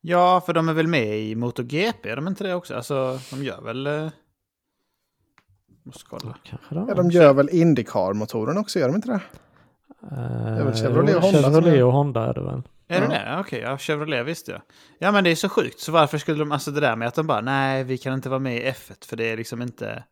Ja, 0.00 0.40
för 0.46 0.52
de 0.52 0.68
är 0.68 0.72
väl 0.72 0.86
med 0.86 1.18
i 1.18 1.34
MotoGP, 1.34 2.10
är 2.10 2.16
de 2.16 2.26
inte 2.28 2.44
det 2.44 2.54
också? 2.54 2.74
Alltså, 2.76 3.18
de 3.30 3.44
gör 3.44 3.60
väl... 3.60 3.86
Eh... 3.86 4.08
Måste 5.82 6.04
kolla. 6.08 6.36
De. 6.70 6.86
ja 6.88 6.94
de 6.94 7.10
gör 7.10 7.32
väl 7.34 7.48
Indycar-motorn 7.52 8.58
också, 8.58 8.78
gör 8.78 8.86
de 8.88 8.96
inte 8.96 9.08
det? 9.08 9.20
är 10.10 10.64
väl 10.64 10.74
Chevrolet 10.74 11.16
och 11.16 11.22
Honda 11.22 11.42
Chevrolet 11.42 11.74
är- 11.74 11.84
och 11.84 11.92
Honda 11.92 12.26
är 12.28 12.34
det 12.34 12.40
väl. 12.40 12.62
Är 12.88 13.02
Ja. 13.02 13.08
det 13.08 13.14
det? 13.14 13.36
Okej, 13.40 13.60
ja, 13.60 13.78
Chevrolet 13.78 14.26
visste 14.26 14.52
jag. 14.52 14.60
Ja, 14.98 15.12
men 15.12 15.24
det 15.24 15.30
är 15.30 15.34
så 15.34 15.48
sjukt. 15.48 15.80
Så 15.80 15.92
varför 15.92 16.18
skulle 16.18 16.38
de... 16.38 16.52
Alltså 16.52 16.70
det 16.70 16.80
där 16.80 16.96
med 16.96 17.08
att 17.08 17.14
de 17.14 17.26
bara, 17.26 17.40
nej, 17.40 17.84
vi 17.84 17.98
kan 17.98 18.14
inte 18.14 18.28
vara 18.28 18.38
med 18.40 18.56
i 18.56 18.70
F1 18.70 19.06
för 19.08 19.16
det 19.16 19.24
är 19.30 19.36
liksom 19.36 19.62
inte... 19.62 20.04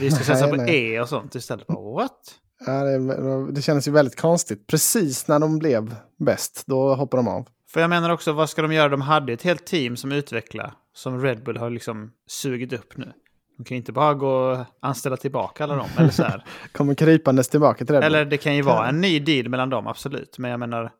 Vi 0.00 0.10
ska 0.10 0.24
satsa 0.24 0.48
på 0.48 0.56
Nej, 0.56 0.94
E 0.94 1.00
och 1.00 1.08
sånt 1.08 1.34
istället. 1.34 1.66
Bara, 1.66 1.94
what? 1.94 2.34
Ja, 2.66 2.72
det, 2.72 3.52
det 3.52 3.62
kändes 3.62 3.88
ju 3.88 3.92
väldigt 3.92 4.20
konstigt. 4.20 4.66
Precis 4.66 5.28
när 5.28 5.38
de 5.38 5.58
blev 5.58 5.94
bäst, 6.18 6.62
då 6.66 6.94
hoppar 6.94 7.18
de 7.18 7.28
av. 7.28 7.48
För 7.70 7.80
jag 7.80 7.90
menar 7.90 8.10
också, 8.10 8.32
vad 8.32 8.50
ska 8.50 8.62
de 8.62 8.72
göra? 8.72 8.88
De 8.88 9.00
hade 9.00 9.32
ett 9.32 9.42
helt 9.42 9.66
team 9.66 9.96
som 9.96 10.12
utvecklar, 10.12 10.74
som 10.94 11.22
Red 11.22 11.44
Bull 11.44 11.56
har 11.56 11.70
liksom 11.70 12.12
sugit 12.26 12.72
upp 12.72 12.96
nu. 12.96 13.12
De 13.58 13.64
kan 13.64 13.74
ju 13.74 13.78
inte 13.78 13.92
bara 13.92 14.14
gå 14.14 14.28
och 14.28 14.58
anställa 14.80 15.16
tillbaka 15.16 15.64
alla 15.64 15.76
dem. 15.76 15.88
Eller, 15.98 16.10
så 16.10 16.22
här. 16.22 16.44
Kommer 16.72 16.94
krypandes 16.94 17.48
tillbaka 17.48 17.84
till 17.84 17.94
det. 17.94 18.02
eller 18.02 18.24
det 18.24 18.36
kan 18.36 18.56
ju 18.56 18.62
vara 18.62 18.88
en 18.88 19.00
ny 19.00 19.20
deal 19.20 19.48
mellan 19.48 19.70
dem, 19.70 19.86
absolut. 19.86 20.38
Men 20.38 20.50
jag 20.50 20.60
menar, 20.60 20.92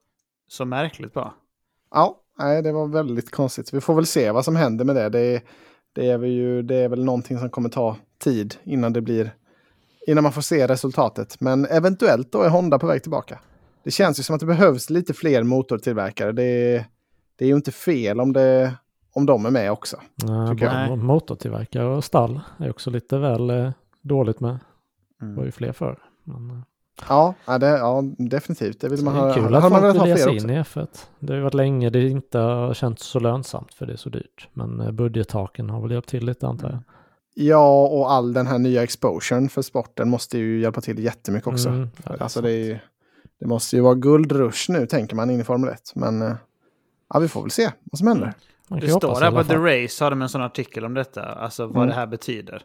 så 0.49 0.65
märkligt 0.65 1.13
bara. 1.13 1.33
Ja, 1.91 2.17
nej, 2.39 2.63
det 2.63 2.73
var 2.73 2.87
väldigt 2.87 3.31
konstigt. 3.31 3.73
Vi 3.73 3.81
får 3.81 3.95
väl 3.95 4.07
se 4.07 4.31
vad 4.31 4.45
som 4.45 4.57
händer 4.57 4.85
med 4.85 4.97
det. 4.97 5.09
Det 5.09 5.21
är, 5.21 5.43
det 5.93 6.11
är, 6.11 6.19
ju, 6.19 6.63
det 6.63 6.77
är 6.77 6.89
väl 6.89 7.05
någonting 7.05 7.39
som 7.39 7.51
kommer 7.51 7.69
ta 7.69 7.97
tid 8.25 8.55
innan 8.65 8.93
det 8.93 9.01
blir 9.01 9.35
innan 10.07 10.23
man 10.23 10.33
får 10.33 10.43
se 10.43 10.67
resultatet. 10.67 11.41
Men 11.41 11.67
eventuellt 11.67 12.33
då 12.33 12.43
är 12.43 12.49
Honda 12.49 12.79
på 12.79 12.87
väg 12.87 13.03
tillbaka. 13.03 13.39
Det 13.85 13.91
känns 13.91 14.19
ju 14.19 14.23
som 14.23 14.35
att 14.35 14.41
det 14.41 14.47
behövs 14.47 14.91
lite 14.91 15.15
fler 15.15 15.43
motortillverkare. 15.43 16.33
Det 16.33 16.85
det 17.37 17.45
är 17.45 17.49
ju 17.49 17.55
inte 17.55 17.73
fel 17.73 18.21
om, 18.21 18.33
det, 18.33 18.75
om 19.13 19.27
de 19.27 19.47
är 19.47 19.51
med 19.51 19.73
också. 19.73 19.97
Nej, 20.25 20.97
motortillverkare 20.97 21.87
och 21.87 22.05
stall 22.05 22.41
är 22.59 22.71
också 22.71 22.91
lite 22.91 23.19
väl 23.19 23.51
eh, 23.51 23.71
dåligt 24.03 24.41
med. 24.41 24.59
Det 25.21 25.37
var 25.37 25.45
ju 25.45 25.51
fler 25.51 25.73
för. 25.73 25.99
Men, 26.25 26.51
eh, 26.51 26.57
Ja, 27.09 27.35
det, 27.61 27.67
ja 27.67 28.03
definitivt. 28.19 28.81
Det 28.81 28.89
vill 28.89 28.99
så 28.99 29.05
man 29.05 29.15
det 29.15 29.21
ha. 29.21 29.31
är 29.31 29.35
kul 29.35 29.55
att 29.55 29.69
folk 29.69 29.95
vill 29.95 30.17
ge 30.17 30.31
in 30.31 30.51
i 30.51 30.63
F1. 30.63 30.87
Det 31.19 31.33
har 31.33 31.37
ju 31.37 31.43
varit 31.43 31.55
länge 31.55 31.91
det 31.91 32.09
inte 32.09 32.39
har 32.39 32.75
känts 32.75 33.07
så 33.07 33.21
lönsamt 33.21 33.75
för 33.75 33.87
det 33.87 33.93
är 33.93 33.97
så 33.97 34.09
dyrt. 34.09 34.49
Men 34.53 34.81
eh, 34.81 34.91
budgettaken 34.91 35.71
har 35.71 35.81
väl 35.81 35.91
hjälpt 35.91 36.09
till 36.09 36.27
lite 36.27 36.47
antar 36.47 36.71
jag. 36.71 36.79
Ja, 37.35 37.87
och 37.87 38.13
all 38.13 38.33
den 38.33 38.47
här 38.47 38.59
nya 38.59 38.83
exposuren 38.83 39.49
för 39.49 39.63
sporten 39.63 40.09
måste 40.11 40.39
ju 40.39 40.61
hjälpa 40.61 40.81
till 40.81 40.99
jättemycket 41.05 41.47
också. 41.47 41.69
Mm, 41.69 41.89
ja, 42.05 42.13
det 42.17 42.23
alltså 42.23 42.41
det, 42.41 42.51
ju- 42.53 42.79
det 43.41 43.47
måste 43.47 43.77
ju 43.77 43.83
vara 43.83 43.95
guldrush 43.95 44.71
nu, 44.71 44.87
tänker 44.87 45.17
man, 45.17 45.31
in 45.31 45.41
i 45.41 45.45
Formel 45.45 45.71
1. 45.71 45.81
Men 45.95 46.23
eh, 46.23 46.35
ja, 47.09 47.19
vi 47.19 47.29
får 47.29 47.43
väl 47.43 47.51
se 47.51 47.71
vad 47.85 47.99
som 47.99 48.09
händer. 48.09 48.35
Kan 48.69 48.81
Det 48.81 48.89
står 48.89 49.21
där 49.21 49.31
på 49.31 49.45
The. 49.45 49.57
Race, 49.57 50.05
har 50.05 50.11
de 50.11 50.23
en 50.23 50.29
sån 50.29 50.43
artikel 50.43 50.85
om 50.85 50.95
detta, 50.95 51.23
alltså 51.25 51.67
vad 51.67 51.77
Mm. 51.77 51.89
det 51.89 51.95
här 51.95 52.07
betyder. 52.07 52.63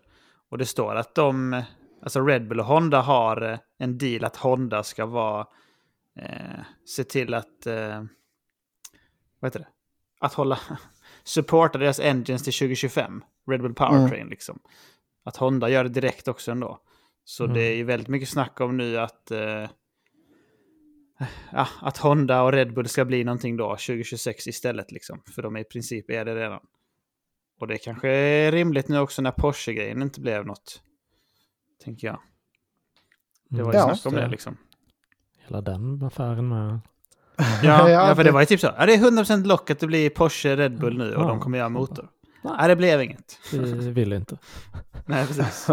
Och 0.49 0.57
det 0.57 0.65
står 0.65 0.95
att 0.95 1.15
de, 1.15 1.61
alltså 2.03 2.21
Red 2.25 2.47
Bull 2.47 2.59
och 2.59 2.65
Honda 2.65 3.01
har 3.01 3.51
eh, 3.51 3.59
en 3.79 3.97
deal 3.97 4.23
att 4.25 4.35
Honda 4.35 4.83
ska 4.83 5.05
vara, 5.05 5.45
eh, 6.19 6.59
se 6.95 7.03
till 7.03 7.33
att, 7.33 7.65
eh, 7.67 8.03
vad 9.39 9.47
heter 9.49 9.59
det, 9.59 9.67
att 10.19 10.33
hålla, 10.33 10.59
supporta 11.23 11.77
deras 11.77 11.99
engines 11.99 12.43
till 12.43 12.53
2025, 12.53 13.21
Red 13.49 13.61
Bull 13.61 13.73
Powertrain 13.73 14.27
liksom. 14.27 14.59
Att 15.23 15.37
Honda 15.37 15.69
gör 15.69 15.83
det 15.83 15.89
direkt 15.89 16.27
också 16.27 16.51
ändå. 16.51 16.79
Så 17.23 17.43
Mm. 17.43 17.53
det 17.53 17.61
är 17.61 17.75
ju 17.75 17.83
väldigt 17.83 18.07
mycket 18.07 18.29
snack 18.29 18.61
om 18.61 18.77
nu 18.77 18.97
att, 18.99 19.31
eh, 19.31 19.69
ja, 21.51 21.67
att 21.81 21.97
Honda 21.97 22.41
och 22.43 22.51
Red 22.51 22.73
Bull 22.73 22.87
ska 22.87 23.05
bli 23.05 23.23
någonting 23.23 23.57
då 23.57 23.75
2026 23.77 24.47
istället 24.47 24.91
liksom. 24.91 25.21
För 25.35 25.41
de 25.41 25.55
är 25.55 25.59
i 25.59 25.63
princip 25.63 26.09
är 26.09 26.25
det 26.25 26.35
redan. 26.35 26.59
Och 27.59 27.67
det 27.67 27.77
kanske 27.77 28.09
är 28.09 28.51
rimligt 28.51 28.87
nu 28.87 28.99
också 28.99 29.21
när 29.21 29.31
Porsche-grejen 29.31 30.01
inte 30.01 30.21
blev 30.21 30.45
något. 30.45 30.81
Tänker 31.83 32.07
jag. 32.07 32.19
Det 33.49 33.63
var 33.63 33.73
ju 33.73 33.79
Ja. 33.79 33.95
snack 33.95 34.13
om 34.13 34.19
det 34.19 34.27
liksom. 34.27 34.57
Hela 35.37 35.61
den 35.61 36.03
affären 36.03 36.47
med. 36.47 36.79
Ja, 37.37 37.45
Ja, 37.63 37.89
ja, 37.89 38.15
för 38.15 38.23
det 38.23 38.29
det- 38.29 38.33
var 38.33 38.39
ju 38.39 38.45
typ 38.45 38.59
så. 38.59 38.73
Ja, 38.77 38.85
det 38.85 38.93
är 38.93 38.97
100% 38.97 39.47
lock 39.47 39.69
att 39.69 39.79
det 39.79 39.87
blir 39.87 40.09
Porsche 40.09 40.55
Red 40.55 40.79
Bull 40.79 40.97
nu 40.97 41.15
och 41.15 41.23
Ja. 41.23 41.27
de 41.27 41.39
kommer 41.39 41.57
göra 41.57 41.69
motor. 41.69 42.09
Nej. 42.41 42.53
Nej, 42.59 42.67
det 42.67 42.75
blev 42.75 43.01
inget. 43.01 43.39
Vi 43.51 43.91
vill 43.91 44.13
inte. 44.13 44.37
Nej, 45.05 45.27
precis. 45.27 45.65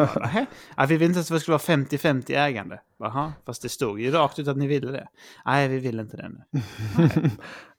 Ja, 0.76 0.86
vi 0.88 0.96
vill 0.96 1.08
inte 1.08 1.20
att 1.20 1.28
det 1.28 1.40
skulle 1.40 1.52
vara 1.52 1.78
50-50 1.78 2.36
ägande. 2.36 2.80
Jaha, 2.98 3.32
fast 3.46 3.62
det 3.62 3.68
stod 3.68 4.00
ju 4.00 4.10
rakt 4.10 4.38
ut 4.38 4.48
att 4.48 4.56
ni 4.56 4.66
ville 4.66 4.92
det. 4.92 5.08
Nej, 5.46 5.68
vi 5.68 5.78
vill 5.78 6.00
inte 6.00 6.16
det 6.16 6.28
nu. 6.28 6.60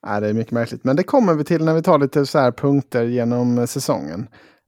Nej, 0.05 0.21
det 0.21 0.27
är 0.29 0.33
mycket 0.33 0.53
märkligt. 0.53 0.83
Men 0.83 0.95
det 0.95 1.03
kommer 1.03 1.33
vi 1.33 1.43
till 1.43 1.65
när 1.65 1.73
vi 1.73 1.81
tar 1.81 1.99
lite 1.99 2.25
så 2.25 2.39
här 2.39 2.51
punkter 2.51 3.03
genom 3.03 3.67
säsongen. 3.67 4.27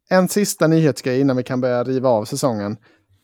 En 0.09 0.27
sista 0.27 0.67
nyhetsgrej 0.67 1.19
innan 1.19 1.37
vi 1.37 1.43
kan 1.43 1.61
börja 1.61 1.83
riva 1.83 2.09
av 2.09 2.25
säsongen. 2.25 2.77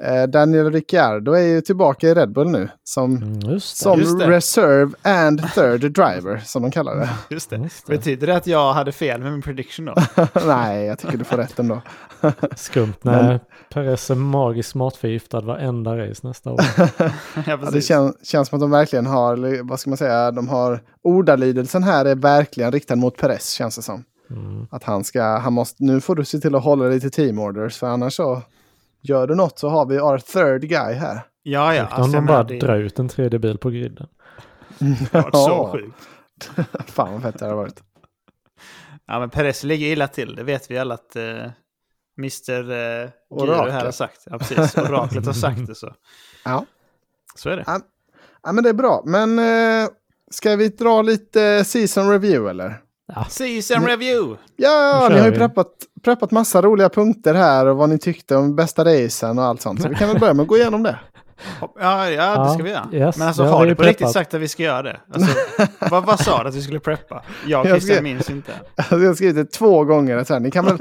Eh, 0.04 0.24
Daniel 0.24 0.72
Ricciardo 0.72 1.32
är 1.34 1.42
ju 1.48 1.62
tillbaka 1.62 2.10
i 2.10 2.14
Red 2.14 2.32
Bull 2.32 2.48
nu. 2.50 2.70
Som, 2.84 3.16
Mm, 3.18 3.40
just 3.40 3.78
det. 3.78 3.84
som 3.84 4.00
just 4.00 4.20
det. 4.20 4.30
reserve 4.30 4.92
and 5.02 5.42
third 5.54 5.82
driver, 5.94 6.38
som 6.46 6.62
de 6.62 6.72
kallar 6.72 6.96
det. 6.96 7.10
Just 7.30 7.50
det. 7.50 7.56
Just 7.58 7.88
det. 7.88 7.98
Betyder 7.98 8.28
det 8.28 8.36
att 8.36 8.48
jag 8.48 8.74
hade 8.74 8.92
fel 8.92 9.22
med 9.22 9.32
min 9.32 9.42
prediction 9.42 9.86
då? 9.86 9.96
Nej, 10.48 10.86
jag 10.86 11.00
tycker 11.00 11.18
du 11.18 11.24
får 11.24 11.38
rätt 11.38 11.60
ändå. 11.60 11.82
Skumt 12.56 12.94
när 13.02 13.40
Perez 13.74 14.12
är 14.12 14.16
magiskt 14.16 14.76
matförgiftad 14.76 15.42
varenda 15.42 15.98
race 15.98 16.28
nästa 16.28 16.52
år. 16.52 16.60
ja, 16.88 17.10
Ja, 17.48 17.58
det 17.72 17.82
kän, 17.82 18.14
känns 18.24 18.48
som 18.50 18.56
att 18.58 18.62
de 18.62 18.72
verkligen 18.72 19.06
har, 19.06 19.64
vad 19.70 19.80
ska 19.80 19.90
man 19.90 19.98
säga, 19.98 20.32
de 20.32 20.48
har 20.48 20.80
ordalydelsen 21.04 21.84
här 21.84 22.06
är 22.06 22.16
verkligen 22.16 22.72
riktad 22.72 22.96
mot 22.96 23.18
Perez 23.18 23.50
känns 23.52 23.76
det 23.76 23.82
som. 23.82 24.04
Mm. 24.30 24.68
Att 24.72 24.84
han 24.84 25.04
ska, 25.04 25.24
han 25.24 25.54
måste, 25.54 25.84
nu 25.84 26.02
får 26.02 26.16
du 26.16 26.26
se 26.26 26.38
till 26.40 26.56
att 26.56 26.64
hålla 26.64 26.86
dig 26.86 27.00
till 27.00 27.12
team 27.12 27.40
orders 27.40 27.78
för 27.78 27.88
annars 27.88 28.14
så 28.16 28.42
gör 29.10 29.28
du 29.28 29.36
något 29.36 29.60
så 29.60 29.70
har 29.70 29.86
vi 29.86 30.00
our 30.00 30.18
third 30.18 30.70
guy 30.70 30.94
här. 30.94 31.22
Ja, 31.44 31.76
ja. 31.76 31.86
Alltså, 31.86 32.12
de 32.12 32.26
bara 32.26 32.44
det 32.44 32.60
drar 32.60 32.76
ut 32.76 33.00
en 33.00 33.10
tredje 33.10 33.40
bil 33.40 33.58
på 33.58 33.70
griden. 33.70 34.08
har 35.12 35.22
varit 35.22 35.36
så 35.36 35.72
sjukt. 35.72 36.10
Fan 36.92 37.14
vad 37.14 37.22
fett 37.22 37.40
det 37.40 37.46
har 37.46 37.56
varit. 37.56 37.84
Ja, 39.08 39.20
men 39.20 39.30
Perez 39.30 39.64
ligger 39.64 39.88
illa 39.88 40.08
till. 40.08 40.36
Det 40.36 40.44
vet 40.44 40.72
vi 40.72 40.78
alla 40.78 40.94
att 40.94 41.16
uh, 41.16 41.22
Mr. 42.18 42.72
Uh, 42.72 43.10
Guru 43.40 43.52
Orakel. 43.52 43.72
här 43.72 43.86
har 43.86 43.92
sagt. 43.92 44.22
Ja, 44.26 44.38
precis. 44.38 44.78
Oraklet 44.78 45.26
har 45.26 45.34
sagt 45.34 45.68
det 45.68 45.76
så. 45.76 45.94
Ja. 46.46 46.66
Så 47.36 47.50
är 47.50 47.58
det. 47.58 47.64
Ja. 47.68 47.80
ja 48.44 48.52
men 48.52 48.64
det 48.64 48.70
är 48.70 48.74
bra. 48.74 49.04
Men 49.06 49.40
eh, 49.40 49.90
ska 50.32 50.56
vi 50.56 50.70
dra 50.70 51.02
lite 51.02 51.66
season 51.66 52.12
review 52.12 52.50
eller? 52.50 52.82
Season 53.30 53.86
review! 53.86 54.38
Ja, 54.56 55.08
ni 55.12 55.20
har 55.20 55.26
ju 55.26 55.32
vi. 55.32 55.38
preppat, 55.38 55.72
preppat 56.06 56.32
massa 56.32 56.62
roliga 56.62 56.90
punkter 56.90 57.34
här 57.34 57.66
och 57.66 57.78
vad 57.78 57.90
ni 57.90 57.98
tyckte 57.98 58.36
om 58.36 58.56
bästa 58.56 58.86
racen 58.86 59.40
och 59.40 59.46
allt 59.46 59.62
sånt. 59.62 59.82
Så 59.82 59.90
vi 59.90 59.96
kan 59.96 60.08
väl 60.08 60.20
börja 60.20 60.34
med 60.34 60.44
att 60.44 60.48
gå 60.48 60.58
igenom 60.58 60.84
det. 60.84 61.00
Ja, 61.80 62.10
ja, 62.10 62.44
det 62.44 62.50
ska 62.54 62.64
vi 62.64 62.70
göra. 62.70 62.88
yes, 62.92 63.18
men 63.18 63.28
alltså 63.28 63.44
det 63.44 63.50
har 63.50 63.66
du 63.66 63.76
på 63.76 63.84
preppat. 63.84 64.02
riktigt 64.02 64.12
sagt 64.12 64.34
att 64.34 64.42
vi 64.42 64.48
ska 64.48 64.64
göra 64.64 64.82
det? 64.82 64.98
Alltså, 65.14 65.38
vad, 65.92 66.06
vad 66.06 66.20
sa 66.20 66.44
du 66.44 66.50
att 66.50 66.56
vi 66.56 66.62
skulle 66.62 66.80
preppa? 66.80 67.24
Jag 67.46 67.62
och 67.62 67.68
Jag 67.68 67.82
Christian 67.82 68.04
minns 68.04 68.30
inte. 68.30 68.52
Alltså, 68.76 68.96
jag 69.00 69.08
har 69.08 69.14
skrivit 69.14 69.36
det 69.36 69.46
två 69.46 69.84
gånger. 69.84 70.24
Så 70.24 70.34
här, 70.34 70.40
ni, 70.40 70.52
kan 70.52 70.66
väl, 70.66 70.78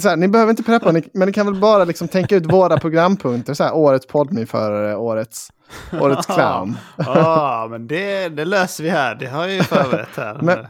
så 0.00 0.08
här, 0.08 0.16
ni 0.16 0.28
behöver 0.28 0.50
inte 0.50 0.62
preppa, 0.62 0.92
ni, 0.92 1.02
men 1.12 1.26
ni 1.26 1.32
kan 1.32 1.46
väl 1.46 1.54
bara 1.60 1.84
liksom 1.84 2.08
tänka 2.08 2.36
ut 2.36 2.52
våra 2.52 2.78
programpunkter. 2.78 3.54
Så 3.54 3.64
här, 3.64 3.74
årets 3.74 4.06
poddmyförare, 4.06 4.96
årets, 4.96 5.48
årets 6.00 6.26
clown. 6.26 6.76
Ja, 6.96 7.66
men 7.70 7.86
det, 7.86 8.28
det 8.28 8.44
löser 8.44 8.84
vi 8.84 8.90
här. 8.90 9.14
Det 9.14 9.26
har 9.26 9.42
jag 9.46 9.54
ju 9.54 9.62
förberett 9.62 10.16
här. 10.16 10.38
Men- 10.42 10.66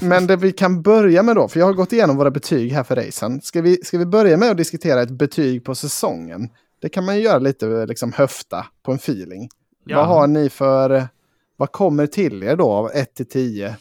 Men 0.00 0.26
det 0.26 0.36
vi 0.36 0.52
kan 0.52 0.82
börja 0.82 1.22
med 1.22 1.36
då, 1.36 1.48
för 1.48 1.58
jag 1.60 1.66
har 1.66 1.72
gått 1.72 1.92
igenom 1.92 2.16
våra 2.16 2.30
betyg 2.30 2.72
här 2.72 2.82
för 2.84 2.96
racen. 2.96 3.40
Ska 3.42 3.62
vi, 3.62 3.76
ska 3.84 3.98
vi 3.98 4.06
börja 4.06 4.36
med 4.36 4.50
att 4.50 4.56
diskutera 4.56 5.02
ett 5.02 5.10
betyg 5.10 5.64
på 5.64 5.74
säsongen? 5.74 6.48
Det 6.82 6.88
kan 6.88 7.04
man 7.04 7.16
ju 7.16 7.22
göra 7.22 7.38
lite 7.38 7.86
liksom 7.86 8.12
höfta 8.12 8.66
på 8.82 8.92
en 8.92 8.96
feeling. 8.98 9.48
Ja. 9.84 9.96
Vad 9.96 10.06
har 10.06 10.26
ni 10.26 10.48
för, 10.50 11.08
vad 11.56 11.72
kommer 11.72 12.06
till 12.06 12.42
er 12.42 12.56
då 12.56 12.70
av 12.70 12.90
1 12.94 13.14
till 13.14 13.28
10? 13.28 13.76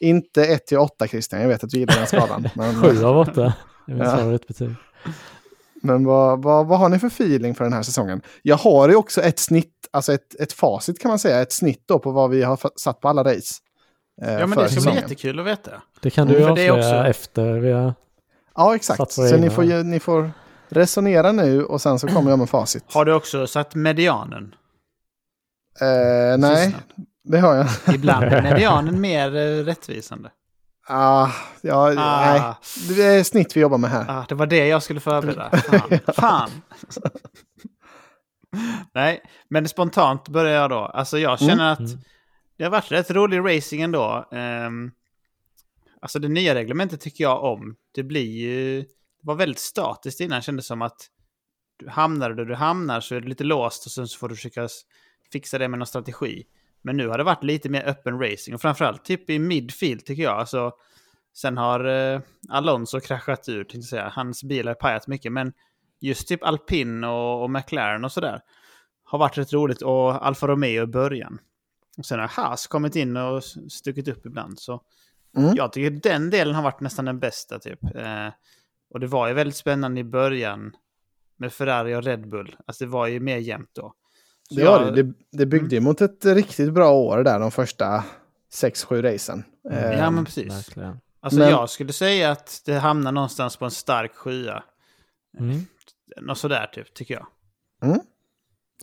Inte 0.00 0.44
1 0.44 0.66
till 0.66 0.78
8 0.78 1.06
Christian, 1.08 1.40
jag 1.40 1.48
vet 1.48 1.64
att 1.64 1.70
du 1.70 1.78
gillar 1.78 1.94
den 1.96 2.06
skalan. 2.06 2.48
Men, 2.54 2.74
Sju 2.82 3.04
av 3.04 3.18
åtta 3.18 3.52
är 3.86 3.94
mitt 3.94 4.02
Ja. 4.04 4.16
favoritbetyg. 4.16 4.70
Men 5.82 6.04
vad, 6.04 6.42
vad, 6.42 6.66
vad 6.66 6.78
har 6.78 6.88
ni 6.88 6.98
för 6.98 7.06
feeling 7.06 7.54
för 7.54 7.64
den 7.64 7.72
här 7.72 7.82
säsongen? 7.82 8.22
Jag 8.42 8.56
har 8.56 8.88
ju 8.88 8.94
också 8.96 9.20
ett 9.22 9.38
snitt, 9.38 9.74
alltså 9.90 10.12
ett, 10.12 10.40
ett 10.40 10.52
facit 10.52 10.98
kan 11.00 11.08
man 11.08 11.18
säga, 11.18 11.40
ett 11.40 11.52
snitt 11.52 11.82
då 11.88 11.98
på 11.98 12.10
vad 12.10 12.30
vi 12.30 12.42
har 12.42 12.58
satt 12.80 13.00
på 13.00 13.08
alla 13.08 13.24
race. 13.24 13.54
eh, 14.22 14.32
Ja, 14.32 14.46
men 14.46 14.58
det 14.58 14.68
ska 14.68 14.90
bli 14.90 15.00
jättekul 15.00 15.40
att 15.40 15.46
veta. 15.46 15.70
Det 16.00 16.10
kan 16.10 16.28
du 16.28 16.36
Mm, 16.36 16.50
avslöja 16.50 16.74
också- 16.74 17.08
efter 17.10 17.52
vi 17.52 17.72
har... 17.72 17.94
Ja, 18.54 18.74
exakt. 18.74 18.96
Satt 18.98 19.12
Så 19.12 19.36
ni 19.36 19.50
får, 19.50 19.84
ni 19.84 20.00
får 20.00 20.30
resonera 20.68 21.32
nu 21.32 21.64
och 21.64 21.80
sen 21.80 21.98
så 21.98 22.06
kommer 22.08 22.30
jag 22.30 22.38
med 22.38 22.50
facit. 22.50 22.84
Har 22.92 23.04
du 23.04 23.12
också 23.14 23.46
satt 23.46 23.74
medianen? 23.74 24.54
Eh, 25.80 26.38
nej, 26.38 26.66
Sista. 26.66 26.80
det 27.24 27.38
har 27.38 27.54
jag. 27.54 27.66
Ibland 27.94 28.24
är 28.24 28.42
medianen 28.42 29.00
mer 29.00 29.36
eh, 29.36 29.64
rättvisande. 29.64 30.30
Ah, 30.88 31.30
ja, 31.62 31.94
Ah. 31.98 32.34
Nej, 32.88 32.96
det 32.96 33.02
är 33.04 33.24
snitt 33.24 33.56
vi 33.56 33.60
jobbar 33.60 33.78
med 33.78 33.90
här. 33.90 34.04
Ah, 34.08 34.24
det 34.28 34.34
var 34.34 34.46
det 34.46 34.66
jag 34.66 34.82
skulle 34.82 35.00
förbereda. 35.00 35.50
Fan. 35.60 36.00
Fan. 36.14 36.50
Nej, 38.94 39.22
men 39.48 39.68
spontant 39.68 40.28
börjar 40.28 40.60
jag 40.60 40.70
då. 40.70 40.78
Alltså 40.78 41.18
jag 41.18 41.38
känner 41.40 41.72
att 41.72 41.78
Mm. 41.78 42.00
det 42.58 42.64
har 42.64 42.70
varit 42.70 42.92
rätt 42.92 43.10
rolig 43.10 43.56
racing 43.56 43.82
ändå. 43.82 44.28
Um, 44.32 44.92
alltså 46.02 46.18
det 46.18 46.28
nya 46.28 46.54
reglementet 46.54 47.00
tycker 47.00 47.24
jag 47.24 47.44
om. 47.44 47.76
Det 47.94 48.02
blir 48.02 48.30
ju... 48.30 48.80
Det 48.80 49.26
var 49.26 49.34
väldigt 49.34 49.58
statiskt 49.58 50.20
innan. 50.20 50.38
Det 50.38 50.42
kändes 50.42 50.66
som 50.66 50.82
att 50.82 51.06
du 51.78 51.88
hamnar 51.88 52.30
där 52.30 52.44
du 52.44 52.54
hamnar 52.54 53.00
så 53.00 53.14
är 53.14 53.20
det 53.20 53.28
lite 53.28 53.44
låst 53.44 53.86
och 53.86 53.92
sen 53.92 54.08
så 54.08 54.18
får 54.18 54.28
du 54.28 54.34
försöka 54.36 54.68
fixa 55.32 55.58
det 55.58 55.68
med 55.68 55.78
någon 55.78 55.86
strategi. 55.86 56.44
Men 56.82 56.96
nu 56.96 57.08
har 57.08 57.18
det 57.18 57.24
varit 57.24 57.44
lite 57.44 57.68
mer 57.68 57.88
öppen 57.88 58.20
racing 58.20 58.54
och 58.54 58.60
framförallt 58.60 59.04
typ 59.04 59.30
i 59.30 59.38
midfield 59.38 60.04
tycker 60.04 60.22
jag. 60.22 60.38
Alltså, 60.38 60.72
sen 61.36 61.56
har 61.56 61.84
eh, 61.84 62.20
Alonso 62.48 63.00
kraschat 63.00 63.48
ur, 63.48 63.64
tänkte 63.64 63.76
jag 63.76 63.84
säga. 63.84 64.12
Hans 64.14 64.44
bil 64.44 64.68
har 64.68 64.74
pajat 64.74 65.06
mycket, 65.06 65.32
men 65.32 65.52
just 66.00 66.28
typ 66.28 66.44
Alpin 66.44 67.04
och, 67.04 67.42
och 67.42 67.50
McLaren 67.50 68.04
och 68.04 68.12
sådär 68.12 68.40
har 69.04 69.18
varit 69.18 69.38
rätt 69.38 69.52
roligt 69.52 69.82
och 69.82 70.26
Alfa 70.26 70.46
Romeo 70.46 70.82
i 70.82 70.86
början. 70.86 71.38
Och 71.98 72.06
sen 72.06 72.20
har 72.20 72.28
Haas 72.28 72.66
kommit 72.66 72.96
in 72.96 73.16
och 73.16 73.44
stuckit 73.68 74.08
upp 74.08 74.26
ibland. 74.26 74.58
Så 74.58 74.82
Mm. 75.36 75.54
Jag 75.56 75.72
tycker 75.72 75.90
den 75.90 76.30
delen 76.30 76.54
har 76.54 76.62
varit 76.62 76.80
nästan 76.80 77.04
den 77.04 77.18
bästa 77.18 77.58
typ. 77.58 77.84
Eh, 77.94 78.28
och 78.90 79.00
det 79.00 79.06
var 79.06 79.28
ju 79.28 79.34
väldigt 79.34 79.56
spännande 79.56 80.00
i 80.00 80.04
början 80.04 80.76
med 81.36 81.52
Ferrari 81.52 81.94
och 81.94 82.02
Red 82.02 82.28
Bull. 82.28 82.56
Alltså 82.66 82.84
det 82.84 82.90
var 82.90 83.06
ju 83.06 83.20
mer 83.20 83.36
jämnt 83.36 83.70
då. 83.72 83.94
Det, 84.50 84.64
var 84.64 84.84
jag- 84.84 84.94
det. 84.94 85.02
det, 85.02 85.12
det 85.32 85.46
byggde 85.46 85.74
ju 85.74 85.80
mot 85.80 86.00
ett 86.00 86.24
riktigt 86.24 86.72
bra 86.72 86.92
år 86.92 87.22
där 87.24 87.38
de 87.40 87.50
första 87.50 88.04
6-7 88.52 89.02
racen. 89.02 89.44
Ja, 89.62 89.70
Eh, 89.70 90.10
men 90.10 90.24
precis. 90.24 90.52
Verkligen. 90.52 91.00
Alltså 91.20 91.38
Men- 91.40 91.50
jag 91.50 91.70
skulle 91.70 91.92
säga 91.92 92.30
att 92.30 92.62
det 92.64 92.74
hamnar 92.74 93.12
någonstans 93.12 93.56
på 93.56 93.64
en 93.64 93.70
stark 93.70 94.14
sjua. 94.14 94.62
Mm. 95.38 95.60
Något 96.20 96.38
sådär 96.38 96.70
typ, 96.74 96.94
tycker 96.94 97.14
jag. 97.14 97.26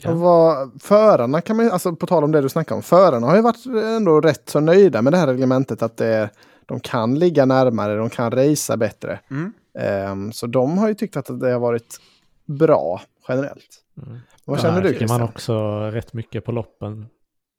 Ja. 0.02 0.12
Och 0.12 0.20
vad, 0.20 0.82
förarna 0.84 1.42
kan 1.42 1.56
man 1.56 1.66
ju- 1.66 1.72
alltså 1.72 1.96
på 1.96 2.08
tal 2.08 2.24
om 2.24 2.32
det 2.32 2.42
du 2.42 2.50
snackade 2.50 2.76
om, 2.76 2.84
förarna 2.84 3.28
har 3.28 3.36
ju 3.36 3.42
varit 3.42 3.66
ändå 3.66 4.22
rätt 4.22 4.50
så 4.50 4.60
nöjda 4.60 5.02
med 5.02 5.14
det 5.14 5.18
här 5.18 5.28
reglementet 5.28 5.82
att 5.82 5.98
det, 5.98 6.30
de 6.66 6.80
kan 6.80 7.20
ligga 7.20 7.46
närmare, 7.46 7.96
de 7.96 8.10
kan 8.10 8.32
racea 8.32 8.78
bättre. 8.78 9.20
Mm. 9.32 9.54
Ehm, 9.80 10.32
så 10.32 10.48
de 10.48 10.78
har 10.78 10.88
ju 10.88 10.94
tyckt 10.94 11.18
att 11.18 11.40
det 11.40 11.52
har 11.52 11.60
varit 11.60 12.00
bra 12.46 13.02
generellt. 13.28 13.84
Mm. 13.98 14.20
Vad 14.46 14.62
känner 14.62 14.82
du 14.82 14.90
Märker 14.90 15.08
man 15.08 15.18
Christian? 15.18 15.22
också 15.22 15.80
rätt 15.92 16.14
mycket 16.14 16.46
på 16.46 16.52
loppen, 16.52 17.06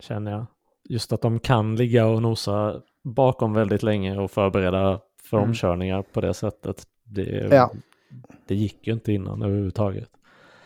känner 0.00 0.30
jag. 0.32 0.46
Just 0.88 1.12
att 1.12 1.22
de 1.22 1.40
kan 1.40 1.76
ligga 1.76 2.06
och 2.06 2.22
nosa 2.22 2.80
bakom 3.04 3.52
väldigt 3.52 3.82
länge 3.82 4.18
och 4.18 4.30
förbereda 4.30 5.00
för 5.30 5.36
Mm. 5.36 5.48
omkörningar 5.48 6.02
på 6.12 6.20
det 6.20 6.34
sättet. 6.34 6.82
Det, 7.04 7.48
Ja. 7.50 7.70
det 8.48 8.54
gick 8.54 8.86
ju 8.86 8.92
inte 8.92 9.12
innan 9.12 9.42
överhuvudtaget. 9.42 10.08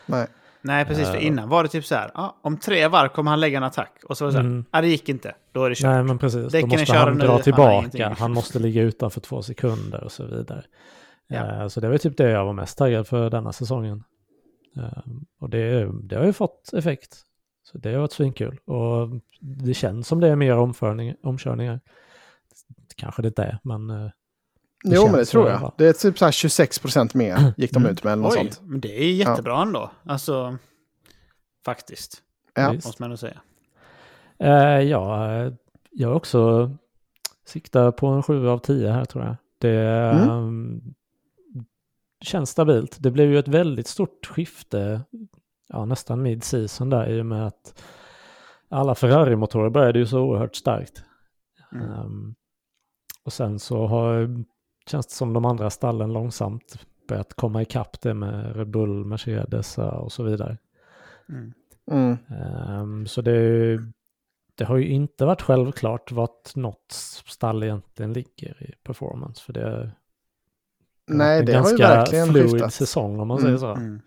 Nej. 0.07 0.27
Nej, 0.65 0.85
precis. 0.85 1.09
För 1.09 1.17
Eh. 1.17 1.27
innan 1.27 1.49
var 1.49 1.63
det 1.63 1.69
typ 1.69 1.85
så 1.85 1.95
här, 1.95 2.11
ah, 2.15 2.31
om 2.43 2.57
tre 2.57 2.89
varv 2.89 3.09
kommer 3.09 3.31
han 3.31 3.41
lägga 3.41 3.57
en 3.59 3.65
attack. 3.65 4.01
Och 4.09 4.17
så 4.17 4.25
var 4.25 4.29
det 4.29 4.33
så 4.33 4.39
här, 4.39 4.47
Mm. 4.47 4.65
ah, 4.71 4.81
det 4.81 4.89
gick 4.89 5.09
inte. 5.09 5.35
Då 5.53 5.65
är 5.65 5.69
det 5.71 5.75
kört. 5.77 5.91
Nej, 5.91 6.03
men 6.05 6.19
precis. 6.19 6.43
Då 6.43 6.49
Däcken 6.49 6.69
måste 6.69 6.93
han 6.93 7.13
nu, 7.19 7.27
han 7.27 7.29
dra 7.37 7.39
tillbaka. 7.43 7.73
ingenting. 7.73 8.03
Han 8.19 8.33
måste 8.33 8.59
ligga 8.59 8.83
utanför 8.83 9.21
två 9.21 9.43
sekunder 9.43 10.05
och 10.05 10.13
så 10.13 10.25
vidare. 10.27 10.63
Ja. 11.27 11.63
Eh, 11.63 11.69
Så 11.69 11.81
det 11.81 11.89
var 11.89 11.99
typ 11.99 12.17
det 12.17 12.31
jag 12.31 12.45
var 12.45 12.53
mest 12.53 12.79
taggad 12.79 13.07
för 13.07 13.31
denna 13.31 13.53
säsongen. 13.53 14.05
Eh, 14.77 15.03
Och 15.41 15.51
det, 15.51 15.91
det 16.03 16.17
har 16.17 16.25
ju 16.25 16.33
fått 16.33 16.73
effekt. 16.73 17.23
Så 17.65 17.79
det 17.79 17.93
har 17.93 17.99
varit 18.01 18.13
svinkul. 18.13 18.59
Och 18.65 19.09
det 19.41 19.75
känns 19.75 20.09
som 20.09 20.21
det 20.21 20.29
är 20.29 20.37
mer 20.37 20.57
omförning, 20.57 21.15
omkörningar. 21.23 21.81
Kanske 22.97 23.23
det 23.23 23.29
inte 23.29 23.43
är, 23.43 23.59
men 23.63 23.91
eh, 23.91 24.11
Det 24.85 24.95
Jo, 24.97 25.05
men 25.07 25.13
det 25.15 25.25
tror 25.25 25.49
jag. 25.51 25.61
fall. 25.61 25.73
Det 25.79 25.87
är 25.87 25.93
typ 25.93 26.19
så 26.19 26.25
här 26.25 26.33
26 26.33 26.79
procent 26.79 27.15
mer 27.15 27.55
gick 27.57 27.73
de 27.73 27.79
Mm. 27.83 27.93
ut 27.93 28.05
med 28.05 28.13
eller 28.13 28.23
något 28.23 28.33
Oj, 28.33 28.39
sånt. 28.39 28.61
men 28.71 28.81
det 28.81 29.03
är 29.05 29.13
jättebra 29.13 29.63
ändå. 29.63 29.91
Alltså, 30.05 30.57
faktiskt. 31.65 32.23
Ja. 32.55 32.73
Måste 32.73 33.03
man 33.03 33.11
nog 33.11 33.19
säga. 33.19 33.41
Eh, 34.39 34.81
ja, 34.81 35.33
eh, 35.35 35.53
jag 35.91 36.17
också 36.17 36.71
siktar 37.47 37.91
på 37.93 38.07
en 38.07 38.23
7 38.23 38.49
av 38.49 38.59
10 38.59 38.91
här 38.91 39.05
tror 39.05 39.25
jag. 39.25 39.37
Det 39.59 39.81
Mm. 39.81 40.29
ehm, 40.31 40.95
känns 42.23 42.51
stabilt. 42.51 42.97
Det 43.01 43.11
blev 43.11 43.31
ju 43.31 43.39
ett 43.39 43.49
väldigt 43.49 43.87
stort 43.87 44.27
skifte, 44.27 45.01
ja, 45.69 45.85
nästan 45.85 46.23
mid-season 46.23 46.91
där 46.91 47.11
i 47.11 47.21
och 47.21 47.27
med 47.27 47.47
att 47.47 47.83
alla 48.69 48.95
Ferrari-motorer 48.95 49.71
började 49.71 49.99
ju 49.99 50.07
så 50.07 50.21
oerhört 50.21 50.57
starkt. 50.57 51.05
Mm. 51.73 51.91
Ehm, 51.91 52.35
och 53.25 53.33
sen 53.33 53.59
så 53.59 53.87
har, 53.87 54.45
känns 54.87 55.07
det 55.07 55.15
som 55.15 55.33
de 55.33 55.45
andra 55.45 55.71
stallen 55.71 56.13
långsamt 56.13 56.87
börjat 57.09 57.35
komma 57.35 57.63
ikapp 57.63 58.01
det 58.01 58.15
med 58.15 58.57
Red 58.57 58.71
Bull, 58.71 59.05
Mercedes 59.05 59.79
och 59.79 60.13
så 60.13 60.23
vidare. 60.23 60.59
Mm. 61.29 61.53
Mm. 61.91 62.17
Ehm, 62.29 63.07
så 63.07 63.23
det, 63.23 63.79
det 64.55 64.65
har 64.65 64.77
ju 64.77 64.89
inte 64.89 65.25
varit 65.25 65.43
självklart 65.43 66.13
vart 66.13 66.57
något 66.57 66.93
stall 67.27 67.63
egentligen 67.63 68.13
ligger 68.13 68.63
i 68.63 68.75
performance. 68.85 69.43
För 69.45 69.53
det, 69.53 69.93
Nej, 71.11 71.45
det 71.45 71.53
en 71.53 71.63
har 71.63 71.71
ju 71.71 71.77
ganska 71.77 71.97
verkligen 71.97 72.27
fluid 72.29 72.51
skiftat. 72.51 72.75
säsong 72.75 73.21
om 73.21 73.29
man 73.29 73.39
Mm, 73.39 73.47
säger 73.59 73.59
så. 73.75 73.81
Mm. 73.81 74.01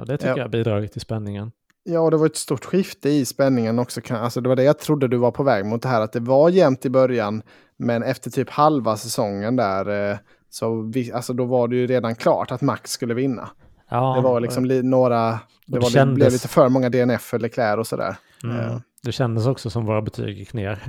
Och 0.00 0.06
det 0.06 0.16
tycker 0.16 0.30
Ja. 0.30 0.36
jag 0.36 0.44
har 0.44 0.48
bidragit 0.48 0.92
till 0.92 1.00
spänningen. 1.00 1.52
Ja, 1.82 2.00
och 2.00 2.10
det 2.10 2.16
var 2.16 2.26
ett 2.26 2.36
stort 2.36 2.64
skifte 2.64 3.08
i 3.10 3.24
spänningen 3.24 3.78
också. 3.78 4.00
Alltså 4.10 4.40
det 4.40 4.48
var 4.48 4.56
det 4.56 4.62
jag 4.62 4.78
trodde 4.78 5.08
du 5.08 5.16
var 5.16 5.30
på 5.30 5.42
väg 5.42 5.64
mot 5.66 5.82
det 5.82 5.88
här. 5.88 6.00
Att 6.00 6.12
det 6.12 6.20
var 6.20 6.48
jämnt 6.50 6.86
i 6.86 6.90
början, 6.90 7.42
men 7.76 8.02
efter 8.02 8.30
typ 8.30 8.50
halva 8.50 8.96
säsongen 8.96 9.56
där, 9.56 10.10
eh, 10.12 10.18
så 10.50 10.82
vi, 10.94 11.12
alltså 11.12 11.32
då 11.32 11.44
var 11.44 11.68
det 11.68 11.76
ju 11.76 11.86
redan 11.86 12.14
klart 12.14 12.52
att 12.52 12.60
Max 12.60 12.90
skulle 12.90 13.14
vinna. 13.14 13.48
Ja, 13.90 14.14
det 14.16 14.20
var 14.22 14.40
liksom 14.40 14.64
li, 14.64 14.82
några, 14.82 15.30
det, 15.30 15.38
det 15.66 15.78
var, 15.78 15.80
det 15.88 15.92
kändes- 15.92 16.14
blev 16.14 16.32
lite 16.32 16.48
för 16.48 16.68
många 16.68 16.88
DNF 16.88 17.22
för 17.22 17.38
Leclerc 17.38 17.78
och 17.78 17.86
sådär. 17.86 18.16
Mm. 18.44 18.56
Eh, 18.60 18.78
Det 19.02 19.12
kändes 19.12 19.46
också 19.46 19.70
som 19.70 19.86
våra 19.86 20.02
betyg 20.02 20.38
gick 20.38 20.52
ner 20.52 20.82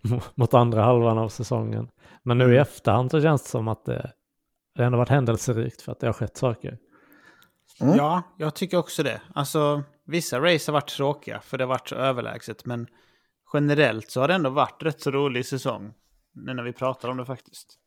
mot 0.34 0.54
andra 0.54 0.82
halvan 0.82 1.18
av 1.18 1.28
säsongen. 1.28 1.88
Men 2.22 2.38
nu 2.38 2.44
i 2.44 2.48
Mm. 2.48 2.62
efterhand 2.62 3.10
så 3.10 3.20
känns 3.22 3.42
det 3.42 3.48
som 3.48 3.68
att 3.68 3.84
det, 3.84 4.10
det 4.82 4.86
ändå 4.86 4.98
varit 4.98 5.08
händelserikt 5.08 5.82
för 5.82 5.92
att 5.92 6.00
det 6.00 6.06
har 6.06 6.12
skett 6.12 6.36
saker. 6.36 6.78
Mm. 7.80 7.96
Ja, 7.96 8.22
jag 8.38 8.54
tycker 8.54 8.76
också 8.76 9.02
det. 9.02 9.20
Alltså, 9.34 9.82
vissa 10.04 10.40
race 10.40 10.70
har 10.70 10.72
varit 10.72 10.88
tråkiga 10.88 11.40
för 11.40 11.58
det 11.58 11.64
har 11.64 11.68
varit 11.68 11.88
så 11.88 11.94
överlägset. 11.94 12.64
Men 12.66 12.86
generellt 13.52 14.10
så 14.10 14.20
har 14.20 14.28
det 14.28 14.34
ändå 14.34 14.50
varit 14.50 14.82
rätt 14.82 15.00
så 15.00 15.10
rolig 15.10 15.46
säsong. 15.46 15.92
Nu 16.34 16.54
när 16.54 16.62
vi 16.62 16.72
pratar 16.72 17.08
om 17.08 17.16
det 17.16 17.24
faktiskt. 17.26 17.78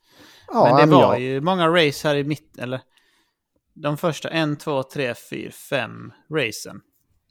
Ja, 0.48 0.64
men 0.64 0.76
det 0.76 0.86
men 0.86 0.90
var 0.90 1.14
jag- 1.14 1.22
ju 1.22 1.42
många 1.42 1.68
race 1.68 2.08
här 2.08 2.16
i 2.16 2.24
mitten, 2.24 2.64
eller 2.64 2.82
de 3.74 3.98
första 3.98 4.30
en, 4.30 4.58
två, 4.58 4.84
tre, 4.84 5.14
fyra, 5.30 5.52
fem 5.52 6.14
racen 6.34 6.82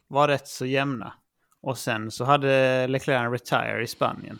var 0.09 0.29
rätt 0.29 0.49
så 0.49 0.67
jämna. 0.67 1.13
Och 1.63 1.79
sen 1.79 2.11
så 2.11 2.25
hade 2.25 2.87
Leclerc 2.87 3.25
en 3.25 3.33
retire 3.33 3.83
i 3.83 3.87
Spanien. 3.87 4.39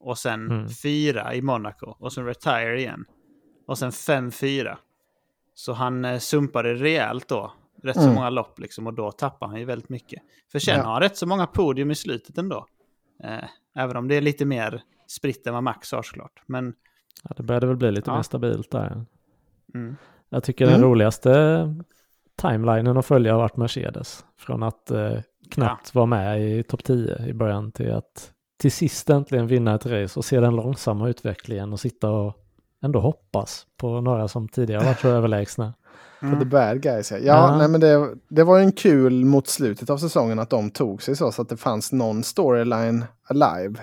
Och 0.00 0.18
sen 0.18 0.50
Mm. 0.50 0.68
fyra 0.68 1.34
i 1.34 1.42
Monaco. 1.42 1.86
Och 1.98 2.12
sen 2.12 2.26
retire 2.26 2.78
igen. 2.80 3.04
Och 3.66 3.78
sen 3.78 3.92
fem, 3.92 4.30
fyra. 4.30 4.78
Så 5.54 5.72
han 5.72 6.04
eh, 6.04 6.18
sumpade 6.18 6.74
rejält 6.74 7.28
då. 7.28 7.52
Rätt 7.82 7.96
så 7.96 8.02
Mm. 8.02 8.14
många 8.14 8.30
lopp 8.30 8.58
liksom. 8.58 8.86
Och 8.86 8.94
då 8.94 9.10
tappade 9.12 9.50
han 9.52 9.58
ju 9.60 9.64
väldigt 9.66 9.88
mycket. 9.88 10.22
För 10.52 10.58
sen 10.58 10.76
Ja. 10.78 10.84
har 10.84 10.92
han 10.92 11.02
rätt 11.02 11.16
så 11.16 11.26
många 11.26 11.46
podium 11.46 11.90
i 11.90 11.94
slutet 11.94 12.38
ändå. 12.38 12.66
Eh, 13.24 13.44
även 13.76 13.96
om 13.96 14.08
det 14.08 14.14
är 14.14 14.20
lite 14.20 14.44
mer 14.44 14.82
spritt 15.06 15.46
än 15.46 15.54
vad 15.54 15.62
Max 15.62 15.92
har 15.92 16.02
såklart. 16.02 16.42
Men 16.46 16.74
Ja, 17.24 17.34
det 17.36 17.42
började 17.42 17.66
väl 17.66 17.76
bli 17.76 17.92
lite 17.92 18.10
Ja. 18.10 18.14
mer 18.16 18.22
stabilt 18.22 18.70
där. 18.70 19.04
mm. 19.74 19.96
Jag 20.28 20.42
tycker 20.42 20.64
Mm. 20.66 20.80
den 20.80 20.90
roligaste 20.90 21.74
timelinen 22.42 22.96
att 22.96 23.06
följa 23.06 23.32
har 23.32 23.38
varit 23.38 23.56
Mercedes. 23.56 24.24
Från 24.38 24.62
att 24.62 24.90
eh, 24.90 25.18
knappt 25.50 25.94
vara 25.94 26.06
med 26.06 26.42
i 26.58 26.62
topp 26.62 26.84
10 26.84 27.26
i 27.26 27.32
början 27.34 27.72
till 27.72 27.92
att 27.92 28.32
till 28.58 28.72
sist 28.72 29.10
äntligen 29.10 29.46
vinna 29.46 29.74
ett 29.74 29.86
race 29.86 30.18
och 30.18 30.24
se 30.24 30.40
den 30.40 30.56
långsamma 30.56 31.08
utvecklingen 31.08 31.72
och 31.72 31.80
sitta 31.80 32.10
och 32.10 32.34
ändå 32.84 33.00
hoppas 33.00 33.66
på 33.76 34.00
några 34.00 34.28
som 34.28 34.48
tidigare 34.48 34.84
varit 34.84 35.00
så 35.00 35.08
överlägsna. 35.18 35.74
För 36.20 36.36
the 36.38 36.44
bad 36.44 36.82
guys. 36.82 37.10
Ja, 37.10 37.18
ja 37.18 37.24
Ja. 37.24 37.56
Nej, 37.58 37.68
men 37.68 37.80
det, 37.80 38.14
det 38.28 38.44
var 38.44 38.58
ju 38.58 38.64
en 38.64 38.72
kul 38.72 39.24
mot 39.24 39.48
slutet 39.48 39.90
av 39.90 39.98
säsongen 39.98 40.38
att 40.38 40.50
de 40.50 40.70
tog 40.70 41.02
sig 41.02 41.16
så, 41.16 41.32
så 41.32 41.42
att 41.42 41.48
det 41.48 41.56
fanns 41.56 41.92
någon 41.92 42.22
storyline 42.22 43.04
alive. 43.28 43.80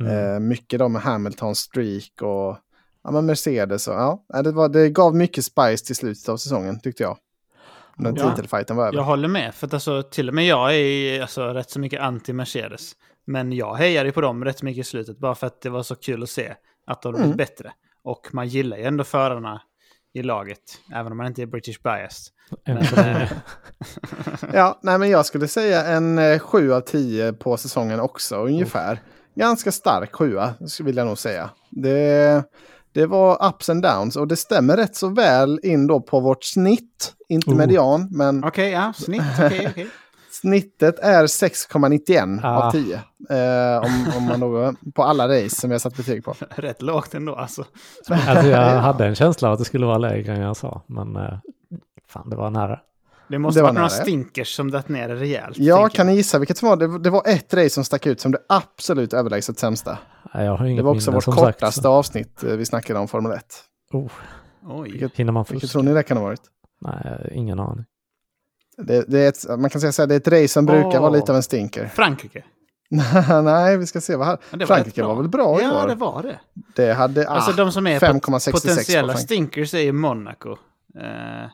Mm. 0.00 0.32
Eh, 0.34 0.40
mycket 0.40 0.78
då 0.78 0.88
med 0.88 1.02
Hamiltons 1.02 1.58
streak 1.58 2.22
och 2.22 2.56
ja, 3.04 3.10
men 3.10 3.26
Mercedes. 3.26 3.88
Och, 3.88 3.94
ja, 3.94 4.42
det, 4.44 4.52
var, 4.52 4.68
det 4.68 4.90
gav 4.90 5.14
mycket 5.16 5.44
spice 5.44 5.86
till 5.86 5.96
slutet 5.96 6.28
av 6.28 6.36
säsongen 6.36 6.80
tyckte 6.80 7.02
jag. 7.02 7.16
När 7.96 8.12
Ja. 8.16 8.30
titelfighten 8.30 8.76
var 8.76 8.86
över. 8.86 8.96
Jag 8.96 9.04
håller 9.04 9.28
med, 9.28 9.54
för 9.54 9.66
att 9.66 9.74
alltså, 9.74 10.02
till 10.02 10.28
och 10.28 10.34
med 10.34 10.46
jag 10.46 10.74
är 10.76 11.20
alltså, 11.22 11.42
rätt 11.48 11.70
så 11.70 11.80
mycket 11.80 12.00
anti-Mercedes. 12.00 12.92
Men 13.26 13.52
jag 13.52 13.74
hejade 13.74 14.12
på 14.12 14.20
dem 14.20 14.44
rätt 14.44 14.62
mycket 14.62 14.80
i 14.80 14.84
slutet, 14.84 15.18
bara 15.18 15.34
för 15.34 15.46
att 15.46 15.60
det 15.60 15.70
var 15.70 15.82
så 15.82 15.94
kul 15.94 16.22
att 16.22 16.28
se 16.30 16.54
att 16.86 17.02
de 17.02 17.12
blev 17.12 17.24
Mm. 17.24 17.36
bättre. 17.36 17.72
Och 18.08 18.28
man 18.32 18.48
gillar 18.48 18.76
ju 18.76 18.84
ändå 18.84 19.04
förarna 19.04 19.62
i 20.14 20.22
laget, 20.22 20.58
även 20.92 21.12
om 21.12 21.18
man 21.18 21.26
inte 21.26 21.42
är 21.42 21.46
British 21.46 21.82
biased. 21.82 22.32
Men, 22.66 22.76
eh, 22.76 23.32
Ja, 24.52 24.78
nej, 24.82 24.98
men 24.98 25.10
jag 25.10 25.26
skulle 25.26 25.48
säga 25.48 25.84
en 25.86 26.18
eh, 26.18 26.38
7 26.38 26.72
av 26.72 26.80
10 26.80 27.32
på 27.32 27.56
säsongen 27.56 28.00
också 28.00 28.36
ungefär. 28.36 29.02
Ganska 29.34 29.72
stark 29.72 30.14
sjua, 30.14 30.54
skulle 30.66 31.00
jag 31.00 31.06
nog 31.06 31.18
säga. 31.18 31.50
Det, 31.70 32.44
det 32.92 33.06
var 33.06 33.48
ups 33.48 33.68
and 33.68 33.82
downs 33.82 34.16
och 34.16 34.28
det 34.28 34.36
stämmer 34.36 34.76
rätt 34.76 34.96
så 34.96 35.08
väl 35.08 35.60
in 35.62 35.86
då 35.86 36.00
på 36.00 36.20
vårt 36.20 36.44
snitt. 36.44 37.14
Inte 37.28 37.50
Oh. 37.50 37.56
median, 37.56 38.08
men 38.10 38.44
Okej, 38.44 38.70
ja, 38.70 38.92
snitt, 38.96 39.22
okej, 39.38 39.68
okej. 39.70 39.88
Snittet 40.40 40.98
är 40.98 41.26
6,91 41.26 42.40
Ah. 42.42 42.66
av 42.66 42.70
10. 42.72 42.94
Eh, 43.30 43.84
om, 43.84 44.06
om 44.16 44.24
man 44.24 44.40
då, 44.40 44.74
på 44.94 45.02
alla 45.02 45.28
race 45.28 45.56
som 45.60 45.70
jag 45.70 45.80
satt 45.80 45.96
betyg 45.96 46.24
på. 46.24 46.34
Rätt 46.56 46.82
lågt 46.82 47.14
ändå 47.14 47.34
alltså. 47.34 47.64
Alltså 48.10 48.46
jag 48.48 48.78
hade 48.80 49.06
en 49.06 49.14
känsla 49.14 49.48
av 49.48 49.52
att 49.52 49.58
det 49.58 49.64
skulle 49.64 49.86
vara 49.86 49.98
lägre 49.98 50.32
än 50.34 50.40
jag 50.40 50.56
sa, 50.56 50.82
men 50.86 51.16
eh, 51.16 51.38
fan 52.08 52.30
det 52.30 52.36
var 52.36 52.50
nära. 52.50 52.80
Det 53.28 53.38
måste 53.38 53.58
Det 53.58 53.62
var 53.62 53.68
vara 53.70 53.74
några 53.78 53.88
stinkers 53.88 54.56
som 54.56 54.70
dött 54.70 54.88
ner 54.88 55.08
rejält. 55.08 55.58
Ja, 55.58 55.88
kan 55.88 56.06
jag. 56.06 56.12
ni 56.12 56.16
gissa 56.16 56.38
vilket 56.38 56.58
som 56.58 56.68
var? 56.68 56.76
Det, 56.76 56.98
det 56.98 57.10
var 57.10 57.22
ett 57.26 57.54
race 57.54 57.70
som 57.70 57.84
stack 57.84 58.06
ut 58.06 58.20
som 58.20 58.32
det 58.32 58.38
absolut 58.48 59.12
överlägset 59.12 59.58
sämsta. 59.58 59.98
Nej, 60.34 60.44
Jag 60.44 60.56
har 60.56 60.64
inget 60.66 60.78
Det 60.78 60.82
var 60.82 60.94
också 60.94 61.10
minne, 61.10 61.14
vårt 61.16 61.24
sagt, 61.24 61.36
kortaste 61.38 61.82
så- 61.82 61.88
avsnitt 61.92 62.42
eh, 62.44 62.50
vi 62.56 62.64
snackade 62.66 62.98
om 62.98 63.08
Formel 63.08 63.32
1. 63.32 63.44
Oh, 63.92 64.10
Oj. 64.68 65.08
hinner 65.14 65.32
man 65.32 65.44
Vilket 65.50 65.70
tror 65.70 65.82
ni 65.82 65.92
det 65.92 66.02
kan 66.02 66.16
ha 66.16 66.24
varit? 66.24 66.40
Nej, 66.80 67.30
ingen 67.32 67.60
aning. 67.60 67.84
Det, 68.82 69.04
det 69.08 69.18
är 69.20 69.28
ett, 69.28 69.58
man 69.60 69.70
kan 69.70 69.80
säga 69.80 69.92
här, 69.98 70.06
det 70.06 70.14
är 70.14 70.16
ett 70.16 70.28
race 70.28 70.48
som 70.48 70.66
brukar 70.66 70.88
Åh. 70.98 71.00
vara 71.00 71.10
lite 71.10 71.32
av 71.32 71.36
en 71.36 71.42
stinker. 71.42 71.86
Frankrike. 71.86 72.44
Nej, 73.44 73.76
vi 73.76 73.86
ska 73.86 74.00
se 74.00 74.16
vad 74.16 74.26
här. 74.26 74.38
Var 74.50 74.66
Frankrike 74.66 75.02
var 75.02 75.14
väl 75.16 75.28
bra 75.28 75.60
i 75.60 75.64
Ja, 75.64 75.82
år? 75.84 75.88
det 75.88 75.94
var 75.94 76.22
det. 76.22 76.40
Det 76.76 76.92
hade 76.92 77.28
Alltså 77.28 77.50
ah, 77.50 77.54
de 77.54 77.72
som 77.72 77.86
är 77.86 78.00
5,66 78.00 78.52
potentiella 78.52 79.12
på 79.12 79.18
stinkers 79.18 79.74
är 79.74 79.78
ju 79.78 79.92
Monaco. 79.92 80.50
Eh, 81.00 81.50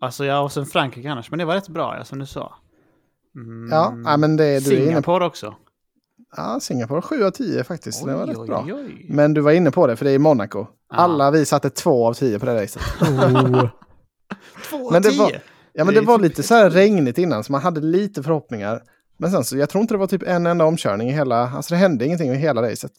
alltså 0.00 0.24
ja, 0.24 0.40
och 0.40 0.52
sen 0.52 0.66
Frankrike 0.66 1.10
annars. 1.10 1.30
Men 1.30 1.38
det 1.38 1.44
var 1.44 1.54
rätt 1.54 1.68
bra, 1.68 1.96
ja, 1.98 2.04
som 2.04 2.18
du 2.18 2.26
sa. 2.26 2.54
Mm, 3.36 3.68
Ja, 3.72 3.94
ja, 4.04 4.16
men 4.16 4.36
det 4.36 4.44
du 4.44 4.50
är 4.50 4.76
inne 4.76 4.84
på. 4.84 4.86
Singapore 4.86 5.24
också. 5.26 5.54
Ja, 6.36 6.58
Singapore 6.60 7.02
7 7.02 7.24
av 7.24 7.30
10 7.30 7.64
faktiskt. 7.64 8.04
det 8.06 8.14
var 8.14 8.26
rätt 8.26 8.46
bra. 8.46 8.64
oj. 8.66 9.06
Men 9.10 9.34
du 9.34 9.40
var 9.40 9.52
inne 9.52 9.70
på 9.70 9.86
det, 9.86 9.96
för 9.96 10.04
det 10.04 10.10
är 10.10 10.18
Monaco. 10.18 10.66
Alla 10.88 11.30
vi 11.30 11.46
satte 11.46 11.70
2 11.70 12.06
av 12.08 12.14
10 12.14 12.38
på 12.38 12.46
det 12.46 12.62
racet. 12.62 12.82
Oh, 13.00 13.64
Två 14.70 14.90
Men 14.90 15.02
det 15.02 15.10
tio. 15.10 15.18
var- 15.22 15.32
Ja, 15.76 15.84
men 15.84 15.94
Det 15.94 16.00
det 16.00 16.06
var 16.06 16.18
typ- 16.18 16.22
lite 16.22 16.42
så 16.42 16.54
här 16.54 16.70
regnigt 16.70 17.18
innan, 17.18 17.44
så 17.44 17.52
man 17.52 17.60
hade 17.62 17.80
lite 17.80 18.22
förhoppningar. 18.22 18.82
Men 19.16 19.30
sen 19.30 19.44
så, 19.44 19.56
jag 19.56 19.68
tror 19.68 19.82
inte 19.82 19.94
det 19.94 19.98
var 19.98 20.06
typ 20.06 20.22
en 20.22 20.46
enda 20.46 20.64
omkörning 20.64 21.08
i 21.08 21.12
hela, 21.12 21.50
alltså 21.50 21.74
det 21.74 21.78
hände 21.78 22.06
ingenting 22.06 22.30
i 22.30 22.34
hela 22.36 22.62
racet. 22.62 22.92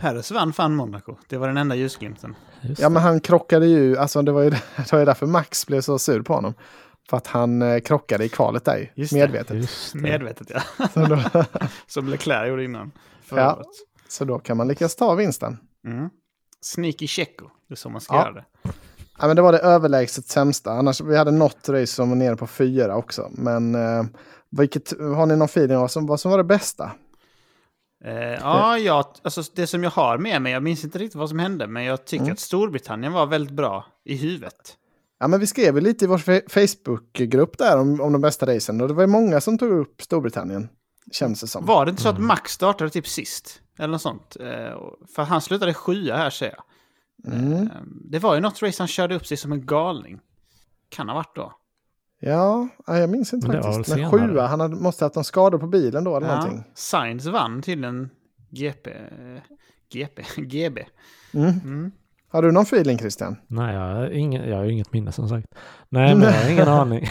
Paris 0.00 0.30
vann 0.30 0.52
fan 0.52 0.74
Monaco. 0.74 1.16
Det 1.28 1.36
var 1.36 1.48
den 1.48 1.56
enda 1.56 1.74
ljusglimten. 1.74 2.34
just 2.62 2.80
Ja, 2.82 2.88
men 2.88 3.02
han 3.02 3.20
krockade 3.20 3.66
ju, 3.66 3.96
alltså 3.98 4.22
det 4.22 4.32
var 4.32 4.42
ju, 4.42 4.50
det 4.76 4.92
var 4.92 4.98
ju 4.98 5.04
därför 5.04 5.26
Max 5.26 5.66
blev 5.66 5.80
så 5.80 5.98
sur 5.98 6.22
på 6.22 6.34
honom. 6.34 6.54
För 7.10 7.16
att 7.16 7.26
han 7.26 7.62
eh, 7.62 7.78
krockade 7.80 8.24
i 8.24 8.28
kvalet 8.28 8.64
där, 8.64 8.92
Just 8.94 9.12
det. 9.12 9.18
medvetet. 9.18 9.56
Just 9.56 9.92
det. 9.92 9.98
Medvetet 9.98 10.50
ja. 10.50 10.60
Så 10.94 11.00
då, 11.06 11.44
Som 11.86 12.08
Leclerc 12.08 12.48
gjorde 12.48 12.64
innan. 12.64 12.92
Ja. 13.30 13.54
året. 13.56 13.66
så 14.08 14.24
då 14.24 14.38
kan 14.38 14.56
man 14.56 14.68
lyckas 14.68 14.96
ta 14.96 15.14
vinsten. 15.14 15.58
Mm. 15.86 16.08
Sneaky 16.60 17.06
Checo. 17.06 17.48
Det 17.68 17.74
är 17.74 17.76
så 17.76 17.88
man 17.88 18.00
ska 18.00 18.14
Ja. 18.14 18.22
göra 18.22 18.32
det. 18.32 18.44
Ja, 19.18 19.26
men 19.26 19.36
det 19.36 19.42
var 19.42 19.52
det 19.52 19.58
överlägset 19.58 20.26
sämsta. 20.28 20.72
Annars, 20.72 21.00
vi 21.00 21.16
hade 21.16 21.30
något 21.30 21.68
race 21.68 21.86
som 21.86 22.08
var 22.08 22.16
nere 22.16 22.36
på 22.36 22.46
fyra 22.46 22.96
också. 22.96 23.28
Men 23.32 23.74
eh, 23.74 24.04
vilket, 24.50 25.00
har 25.00 25.26
ni 25.26 25.36
någon 25.36 25.44
feeling 25.44 25.78
vad 25.78 25.90
som, 25.90 26.06
vad 26.06 26.20
som 26.20 26.30
var 26.30 26.38
det 26.38 26.44
bästa? 26.44 26.90
Eh, 28.04 28.14
ja, 28.14 28.78
jag, 28.78 29.04
alltså 29.22 29.42
det 29.54 29.66
som 29.66 29.84
jag 29.84 29.90
har 29.90 30.18
med 30.18 30.42
mig, 30.42 30.52
jag 30.52 30.62
minns 30.62 30.84
inte 30.84 30.98
riktigt 30.98 31.18
vad 31.18 31.28
som 31.28 31.38
hände, 31.38 31.66
men 31.66 31.84
jag 31.84 32.04
tycker 32.04 32.22
Mm. 32.24 32.32
att 32.32 32.38
Storbritannien 32.40 33.12
var 33.12 33.26
väldigt 33.26 33.56
bra 33.56 33.86
i 34.04 34.16
huvudet. 34.16 34.76
Ja, 35.18 35.28
men 35.28 35.40
vi 35.40 35.46
skrev 35.46 35.74
ju 35.74 35.80
lite 35.80 36.04
i 36.04 36.08
vår 36.08 36.48
Facebookgrupp 36.48 37.58
där 37.58 37.78
om, 37.78 38.00
om 38.00 38.12
de 38.12 38.20
bästa 38.20 38.46
racen. 38.54 38.80
Och 38.80 38.88
det 38.88 38.94
var 38.94 39.02
ju 39.02 39.06
många 39.06 39.40
som 39.40 39.58
tog 39.58 39.70
upp 39.70 40.02
Storbritannien. 40.02 40.68
Känns 41.12 41.40
det 41.40 41.46
som. 41.46 41.66
Var 41.66 41.84
det 41.84 41.90
inte 41.90 42.02
så 42.02 42.08
att 42.08 42.20
Max 42.20 42.52
startade 42.52 42.90
typ 42.90 43.06
sist? 43.06 43.60
Eller 43.78 43.88
något 43.88 44.02
sånt. 44.02 44.36
Eh, 44.40 44.78
för 45.14 45.22
han 45.22 45.40
slutade 45.40 45.74
sjua 45.74 46.16
här 46.16 46.30
ser 46.30 46.46
jag. 46.46 46.62
Mm. 47.26 47.52
Eh, 47.62 47.68
det 48.04 48.18
var 48.18 48.34
ju 48.34 48.40
något 48.40 48.62
race 48.62 48.82
han 48.82 48.88
körde 48.88 49.14
upp 49.14 49.26
sig 49.26 49.36
som 49.36 49.52
en 49.52 49.66
galning. 49.66 50.18
Kan 50.88 51.08
ha 51.08 51.14
varit 51.14 51.36
då. 51.36 51.52
Ja, 52.20 52.68
ja, 52.86 52.98
jag 52.98 53.10
minns 53.10 53.32
inte 53.32 53.48
Men 53.48 53.62
faktiskt. 53.62 53.96
Men 53.96 54.10
sjua, 54.10 54.46
han 54.46 54.60
hade, 54.60 54.76
måste 54.76 55.04
ha 55.04 55.06
haft 55.06 55.14
någon 55.14 55.24
skada 55.24 55.58
på 55.58 55.66
bilen 55.66 56.04
då 56.04 56.16
eller 56.16 56.26
Ja. 56.28 56.34
någonting. 56.36 56.64
Sainz 56.74 57.26
vann 57.26 57.62
till 57.62 57.84
en 57.84 58.10
GP. 58.50 58.90
GP? 59.92 60.22
GB. 60.36 60.80
Mm. 61.34 61.48
Mm. 61.64 61.92
Har 62.28 62.42
du 62.42 62.52
någon 62.52 62.62
feeling 62.62 62.98
Christian? 62.98 63.36
Nej, 63.46 63.74
jag 63.74 63.80
har, 63.80 64.10
ingen, 64.10 64.48
jag 64.48 64.56
har 64.56 64.64
ju 64.64 64.72
inget 64.72 64.92
minne 64.92 65.12
som 65.12 65.28
sagt. 65.28 65.46
Nej, 65.88 66.14
men 66.14 66.24
jag 66.24 66.42
har 66.42 66.50
ingen 66.50 66.68
aning. 66.68 67.06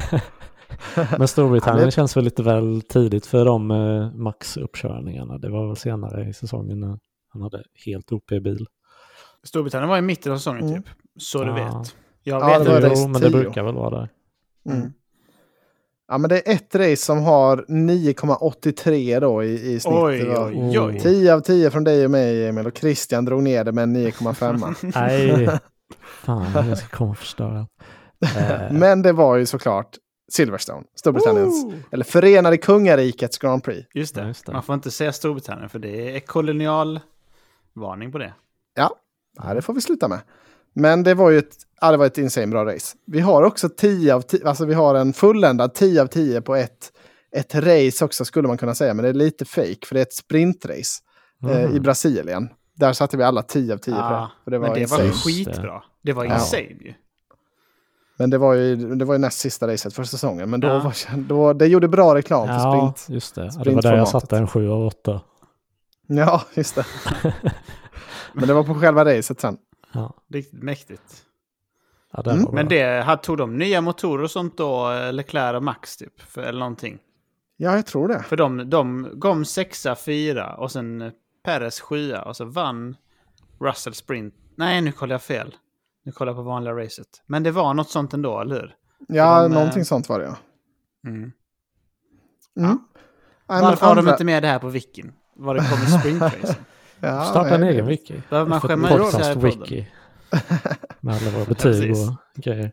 men 1.18 1.28
Storbritannien 1.28 1.92
känns 1.92 2.18
väl 2.18 2.24
lite 2.24 2.44
väl 2.44 2.82
tidigt 2.82 3.26
för 3.26 3.46
de 3.46 3.72
eh, 3.72 4.12
Max-uppkörningarna. 4.14 5.38
Det 5.38 5.50
var 5.50 5.68
väl 5.68 5.76
senare 5.76 6.30
i 6.30 6.34
säsongen 6.34 6.80
när 6.80 7.00
han 7.30 7.42
hade 7.42 7.64
helt 7.86 8.12
OP-bil. 8.12 8.68
Storbritannien 9.48 9.90
var 9.90 9.98
i 9.98 10.02
mitten 10.02 10.32
av 10.32 10.38
säsongen 10.38 10.68
Mm. 10.68 10.84
typ. 10.84 10.92
Så 11.18 11.44
du 11.44 11.50
Ja. 11.50 11.54
vet. 11.56 11.96
Jag 12.24 12.42
Ja, 12.42 12.48
vet 12.48 12.66
det 12.66 12.70
var 12.72 12.76
inte. 12.78 12.90
race 12.90 13.02
Jo, 13.02 13.08
men 13.08 13.22
det 13.22 13.30
10. 13.30 13.40
brukar 13.40 13.64
väl 13.64 13.76
vara 13.76 13.90
där. 14.00 14.10
Mm. 14.70 14.94
Ja, 16.08 16.18
men 16.18 16.30
det 16.30 16.48
är 16.48 16.54
ett 16.56 16.76
race 16.76 16.96
som 17.06 17.24
har 17.24 17.66
9,83 17.68 19.20
då 19.20 19.44
i, 19.44 19.74
i 19.74 19.80
snitt. 19.80 19.94
Oj, 19.96 20.20
Det 20.20 20.40
oj, 20.40 20.80
oj. 20.80 21.00
10 21.00 21.34
av 21.34 21.40
10 21.40 21.72
från 21.72 21.84
dig 21.84 22.06
och 22.06 22.12
mig 22.12 22.48
Emil 22.48 22.68
och 22.68 22.78
Christian 22.78 23.26
drog 23.26 23.44
ner 23.44 23.64
det 23.64 23.72
med 23.72 23.84
en 23.84 23.96
9,5. 23.98 24.76
Nej, 24.96 25.50
fan 26.02 26.68
jag 26.70 26.78
ska 26.78 26.88
komma 26.98 27.12
och 27.12 27.18
förstöra. 27.18 27.68
Eh, 28.38 28.72
Men 28.72 29.02
det 29.02 29.12
var 29.14 29.36
ju 29.36 29.46
såklart 29.46 29.98
Silverstone, 30.32 30.84
Storbritanniens, 30.96 31.64
Woo! 31.66 31.74
eller 31.92 32.04
Förenade 32.06 32.58
Kungarikets 32.58 33.38
Grand 33.38 33.64
Prix. 33.64 33.88
Just 33.94 34.16
Ja, 34.16 34.22
det. 34.22 34.28
just 34.28 34.46
det. 34.46 34.52
Man 34.52 34.64
får 34.64 34.76
inte 34.76 34.92
säga 34.92 35.12
Storbritannien 35.14 35.70
för 35.70 35.80
det 35.80 36.16
är 36.16 36.20
kolonialvarning 36.20 38.12
på 38.12 38.18
det. 38.18 38.34
Ja, 38.76 38.96
ja, 39.44 39.54
det 39.54 39.62
får 39.62 39.74
vi 39.74 39.82
sluta 39.82 40.08
med. 40.08 40.20
Men 40.74 41.04
det 41.04 41.14
var 41.14 41.30
ju 41.30 41.38
ett, 41.38 41.56
ja, 41.82 41.92
det 41.92 41.98
var 41.98 42.06
ett 42.06 42.18
insane 42.18 42.48
bra 42.48 42.66
race. 42.66 42.98
Vi 43.06 43.20
har 43.20 43.44
också 43.44 43.70
10 43.70 44.16
av 44.16 44.22
10, 44.22 44.48
alltså 44.48 44.66
vi 44.66 44.74
har 44.74 44.96
en 44.96 45.14
fulländad 45.14 45.74
10 45.74 46.02
av 46.02 46.08
10 46.08 46.42
på 46.42 46.56
ett, 46.56 46.92
ett 47.36 47.56
race 47.56 48.06
också 48.06 48.26
skulle 48.26 48.48
man 48.48 48.58
kunna 48.58 48.76
säga, 48.76 48.94
men 48.94 49.04
det 49.04 49.10
är 49.10 49.14
lite 49.14 49.46
fake 49.46 49.86
för 49.88 49.96
det 49.96 50.00
är 50.00 50.06
ett 50.06 50.14
sprintrace 50.14 51.02
eh, 51.44 51.50
mhm. 51.68 51.76
i 51.76 51.80
Brasilien. 51.80 52.50
Där 52.74 52.94
satte 52.94 53.18
vi 53.18 53.24
alla 53.24 53.42
10 53.42 53.74
av 53.74 53.78
10 53.78 53.94
på 53.94 54.00
det. 54.02 54.06
Ah, 54.08 54.32
För 54.44 54.52
det 54.52 54.58
var 54.58 54.68
men 54.68 54.80
det 54.80 54.92
var 54.92 55.04
insane. 55.04 55.04
Det. 55.04 55.14
skitbra. 55.14 55.84
Det 56.02 56.14
var 56.14 56.26
Ja. 56.26 56.34
insane 56.34 56.62
ju. 56.62 56.94
Men 58.18 58.30
det 58.30 58.38
var 58.38 58.54
ju, 58.54 58.76
det 58.96 59.06
var 59.06 59.14
ju 59.16 59.20
näst 59.20 59.40
sista 59.40 59.68
racet 59.68 59.94
för 59.94 60.04
säsongen. 60.04 60.50
Men 60.50 60.60
då 60.60 60.68
Ja. 60.68 60.80
var, 60.80 61.18
då, 61.18 61.54
det 61.54 61.68
gjorde 61.68 61.88
bra 61.88 62.16
reklam 62.16 62.48
för 62.48 62.54
Ja, 62.54 62.94
sprint. 62.96 63.16
just 63.18 63.36
det. 63.36 63.52
Ja, 63.58 63.64
det 63.64 63.72
var 63.72 63.82
där 63.82 63.98
jag 63.98 64.08
satte 64.08 64.38
en 64.38 64.48
7 64.48 64.70
av 64.70 64.86
8. 64.86 65.22
Ja, 66.08 66.42
just 66.54 66.76
det. 66.76 66.86
men 68.36 68.48
det 68.48 68.54
var 68.54 68.64
på 68.64 68.74
själva 68.76 69.06
racet 69.06 69.40
sen. 69.42 69.58
Ja, 69.92 70.14
Riktigt 70.30 70.64
mäktigt. 70.64 71.26
ja 72.14 72.22
det 72.22 72.32
Mm. 72.32 72.46
var 72.46 72.52
Men 72.52 72.68
det, 72.68 73.04
hade- 73.06 73.22
tog 73.22 73.38
de 73.38 73.58
nya 73.58 73.82
motorer 73.82 74.24
och 74.24 74.32
sånt 74.32 74.58
då, 74.58 74.92
eh, 74.92 75.14
Leclerc 75.14 75.56
och 75.56 75.64
Max 75.64 75.98
typ? 75.98 76.22
För, 76.22 76.42
eller 76.42 76.60
någonting. 76.60 77.00
Ja, 77.58 77.76
jag 77.76 77.86
tror 77.86 78.08
det. 78.08 78.24
För 78.24 78.38
de, 78.38 78.70
de 78.70 79.12
kom 79.22 79.46
sexa, 79.46 79.96
fyra 79.96 80.56
och 80.56 80.72
sen 80.72 81.02
eh, 81.02 81.12
Perez 81.44 81.80
sjua 81.82 82.22
och 82.22 82.36
så 82.36 82.46
vann 82.46 82.96
Russell 83.60 83.94
Sprint. 83.94 84.34
Nej, 84.56 84.82
nu 84.82 84.92
kollar 84.92 85.14
jag 85.14 85.22
fel. 85.22 85.56
Nu 86.04 86.12
kollar 86.12 86.30
jag 86.32 86.38
på 86.38 86.44
vanliga 86.44 86.74
racet. 86.76 87.08
Men 87.26 87.44
det 87.44 87.52
var 87.52 87.74
något 87.74 87.90
sånt 87.90 88.14
ändå, 88.14 88.40
eller 88.42 88.56
hur? 88.56 88.76
Ja, 89.08 89.42
de, 89.44 89.52
eh, 89.52 89.58
någonting 89.58 89.86
sånt 89.86 90.10
var 90.10 90.20
det 90.20 90.26
ja. 90.26 90.36
Mm. 91.10 91.18
Mm. 91.22 91.32
Ja. 92.54 92.78
Varför 93.62 93.86
har 93.86 93.96
de 93.96 94.10
inte 94.10 94.24
med 94.24 94.44
det 94.44 94.48
här 94.48 94.60
på 94.60 94.68
wikin? 94.70 95.14
Vad 95.36 95.56
det 95.56 95.60
kommer 95.70 96.00
sprintracen? 96.00 96.56
Ja, 97.06 97.24
Starta 97.24 97.56
en 97.56 97.62
det- 97.62 97.68
egen 97.70 97.86
wiki. 97.88 98.22
Behöver 98.30 98.50
man 98.50 98.62
skämma 98.62 98.96
ut 98.96 99.12
sig 99.12 99.24
här 99.24 99.32
i 99.32 99.36
podden? 99.36 99.52
Podcast-wiki. 99.52 99.86
Med 101.00 101.16
alla 101.16 101.32
våra 101.32 101.46
betyg 101.46 101.92
och 101.92 101.98
grejer. 102.44 102.72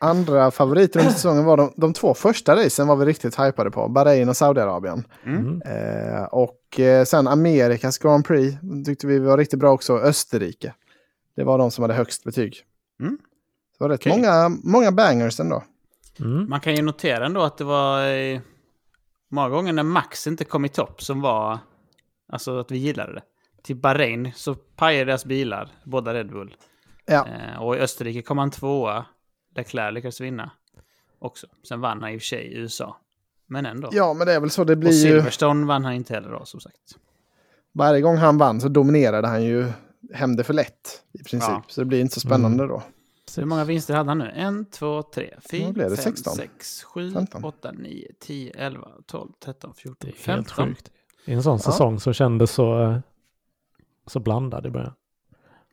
Andra 0.00 0.50
favoriter 0.50 1.00
under 1.00 1.12
säsongen 1.12 1.44
var 1.44 1.56
de, 1.56 1.72
de 1.76 1.92
två 1.92 2.14
första 2.14 2.56
racen 2.56 2.86
var 2.86 2.96
vi 2.96 3.04
riktigt 3.04 3.38
hypade 3.40 3.70
på. 3.70 3.88
Bahrain 3.88 4.28
och 4.28 4.36
Saudiarabien. 4.36 5.04
Mm. 5.26 5.62
Eh, 5.62 6.22
och 6.24 6.80
eh, 6.80 7.04
sen 7.04 7.28
Amerikas 7.28 7.98
Grand 7.98 8.24
Prix 8.26 8.56
tyckte 8.86 9.06
vi 9.06 9.18
var 9.18 9.38
riktigt 9.38 9.58
bra 9.58 9.70
också. 9.72 9.98
Österrike. 9.98 10.74
Det 11.36 11.44
var 11.44 11.58
de 11.58 11.70
som 11.70 11.82
hade 11.82 11.94
högst 11.94 12.24
betyg. 12.24 12.56
Mm. 13.00 13.18
Det 13.78 13.84
var 13.84 13.88
rätt 13.88 14.00
Okej. 14.00 14.12
många, 14.16 14.48
många 14.64 14.92
bangers 14.92 15.40
ändå. 15.40 15.64
Mm. 16.20 16.48
Man 16.48 16.60
kan 16.60 16.74
ju 16.76 16.82
notera 16.82 17.26
ändå 17.26 17.42
att 17.42 17.58
det 17.58 17.64
var 17.64 18.06
eh, 18.08 18.40
många 19.30 19.48
gånger 19.48 19.72
när 19.72 19.82
Max 19.82 20.26
inte 20.26 20.44
kom 20.44 20.64
i 20.64 20.68
topp 20.68 21.02
som 21.02 21.20
var, 21.20 21.58
Alltså 22.28 22.58
att 22.58 22.70
vi 22.70 22.78
gillade 22.78 23.14
det. 23.14 23.22
Till 23.62 23.76
Bahrain 23.76 24.32
så 24.34 24.54
pajade 24.54 25.04
deras 25.04 25.24
bilar, 25.24 25.68
båda 25.84 26.14
Red 26.14 26.30
Bull. 26.30 26.56
Ja. 27.06 27.26
Eh, 27.26 27.62
och 27.62 27.76
i 27.76 27.78
Österrike 27.78 28.22
kom 28.22 28.38
han 28.38 28.50
tvåa. 28.50 29.06
Leclerc 29.54 29.94
lyckades 29.94 30.20
vinna 30.20 30.50
också. 31.18 31.46
Sen 31.68 31.80
vann 31.80 32.02
han 32.02 32.10
i 32.10 32.16
och 32.16 32.20
för 32.20 32.26
sig 32.26 32.44
i 32.44 32.58
USA. 32.58 32.96
Men 33.46 33.66
ändå. 33.66 33.88
Ja, 33.92 34.14
men 34.14 34.26
det 34.26 34.32
är 34.32 34.40
väl 34.40 34.50
så 34.50 34.64
det 34.64 34.76
blir 34.76 34.90
och 34.90 34.94
ju... 34.94 35.00
Silverstone 35.00 35.66
vann 35.66 35.84
han 35.84 35.94
inte 35.94 36.14
heller 36.14 36.30
då, 36.30 36.44
som 36.44 36.60
sagt. 36.60 36.98
Varje 37.72 38.00
gång 38.00 38.16
han 38.16 38.38
vann 38.38 38.60
så 38.60 38.68
dominerade 38.68 39.28
han 39.28 39.44
ju 39.44 39.72
hämnde 40.12 40.44
för 40.44 40.54
lätt 40.54 41.02
i 41.12 41.18
princip. 41.18 41.50
Ja. 41.50 41.64
Så 41.68 41.80
det 41.80 41.84
blir 41.84 42.00
inte 42.00 42.14
så 42.14 42.20
spännande 42.20 42.64
mm. 42.64 42.68
då. 42.68 42.82
Så 43.26 43.40
hur 43.40 43.48
många 43.48 43.64
vinster 43.64 43.94
hade 43.94 44.10
han 44.10 44.18
nu? 44.18 44.60
1, 44.62 44.72
2, 44.72 45.02
3, 45.02 45.34
4, 45.50 45.96
5, 45.96 46.16
6, 46.16 46.82
7, 46.82 47.12
8, 47.42 47.72
9, 47.72 48.08
10, 48.20 48.52
11, 48.56 48.88
12, 49.06 49.30
13, 49.44 49.74
14, 49.74 50.10
15. 50.16 50.74
I 51.28 51.32
en 51.32 51.42
sån 51.42 51.58
säsong 51.58 52.00
så 52.00 52.12
kändes 52.12 52.50
så, 52.50 52.82
eh, 52.82 52.98
så 54.06 54.20
blandad 54.20 54.66
i 54.66 54.70
början. 54.70 54.92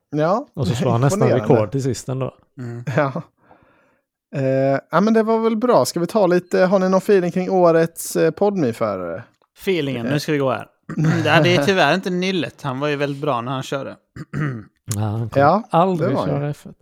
Ja, 0.09 0.47
Och 0.53 0.67
så 0.67 0.75
slår 0.75 0.91
han 0.91 1.01
nästan 1.01 1.29
rekord 1.29 1.71
till 1.71 1.83
sist 1.83 2.09
ändå. 2.09 2.33
Mm. 2.57 2.83
Ja. 2.95 3.21
Eh, 4.35 4.79
ja, 4.91 5.01
men 5.01 5.13
det 5.13 5.23
var 5.23 5.39
väl 5.39 5.57
bra. 5.57 5.85
Ska 5.85 5.99
vi 5.99 6.07
ta 6.07 6.27
lite, 6.27 6.59
har 6.59 6.79
ni 6.79 6.89
någon 6.89 6.97
feeling 6.97 7.31
kring 7.31 7.49
årets 7.49 8.15
eh, 8.15 8.31
podmi-förare? 8.31 9.23
Feelingen, 9.61 10.05
nu 10.05 10.19
ska 10.19 10.31
vi 10.31 10.37
gå 10.37 10.51
här. 10.51 10.67
det 11.43 11.55
är 11.55 11.63
tyvärr 11.63 11.93
inte 11.95 12.09
Nillet, 12.09 12.61
han 12.61 12.79
var 12.79 12.87
ju 12.87 12.95
väldigt 12.95 13.21
bra 13.21 13.41
när 13.41 13.51
han 13.51 13.63
körde. 13.63 13.95
Ja, 14.95 15.01
han 15.01 15.29
kommer 15.29 15.45
Ja, 15.45 15.63
det 15.71 15.77
aldrig 15.77 16.17
köra 16.17 16.51
F1. 16.51 16.73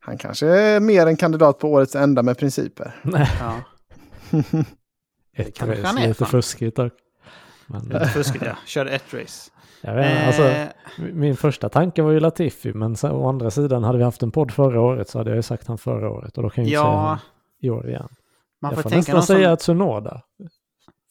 Han 0.00 0.18
kanske 0.18 0.46
är 0.46 0.80
mer 0.80 1.06
en 1.06 1.16
kandidat 1.16 1.58
på 1.58 1.72
årets 1.72 1.94
enda 1.96 2.22
med 2.22 2.38
principer. 2.38 2.94
Nej, 3.02 3.30
Ja, 3.40 3.54
ett 5.36 5.56
kanske 5.58 5.76
race, 5.76 5.86
han 5.86 5.98
är, 5.98 6.08
lite 6.08 6.24
fuskigt 6.24 6.76
dock. 6.76 6.92
Men, 7.66 7.82
lite 7.82 8.06
fuskigt 8.06 8.44
ja. 8.44 8.56
Körde 8.66 8.90
ett 8.90 9.14
race. 9.14 9.50
jag 9.80 9.94
vet, 9.94 10.26
alltså, 10.26 10.42
Eh, 10.42 10.68
min 11.12 11.36
första 11.36 11.68
tanke 11.68 12.02
var 12.02 12.10
ju 12.10 12.20
Latifi, 12.20 12.72
men 12.72 12.96
sen, 12.96 13.10
å 13.12 13.28
andra 13.28 13.50
sidan 13.50 13.84
hade 13.84 13.98
vi 13.98 14.04
haft 14.04 14.22
en 14.22 14.30
podd 14.30 14.50
förra 14.50 14.80
året 14.80 15.08
så 15.08 15.18
hade 15.18 15.30
jag 15.30 15.36
ju 15.36 15.42
sagt 15.42 15.66
han 15.68 15.78
förra 15.78 16.10
året 16.10 16.36
och 16.36 16.42
då 16.42 16.50
kan 16.50 16.64
jag 16.64 16.70
ju 16.70 16.76
inte 16.76 16.82
säga 16.82 16.92
ja, 16.92 17.06
han 17.08 17.18
i 17.60 17.70
år 17.70 17.88
igen. 17.88 18.08
man 18.62 18.68
jag 18.70 18.74
får 18.76 18.82
får 18.82 18.90
tänka 18.90 19.14
nästan 19.14 19.36
säga 19.36 19.48
som... 19.48 19.56
Tsunoda. 19.56 20.22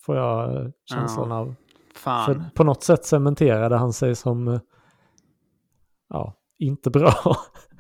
får 0.06 0.16
jag 0.18 0.56
eh, 0.66 0.68
känslan 0.90 1.30
Ja. 1.30 1.36
av. 1.38 1.56
Fan. 1.96 2.26
För 2.26 2.44
på 2.56 2.64
något 2.64 2.84
sätt 2.84 3.06
cementerade 3.06 3.76
han 3.78 3.94
sig 3.94 4.16
som, 4.16 4.48
eh, 4.48 4.60
ja, 6.10 6.34
inte 6.60 6.90
bra. 6.90 7.14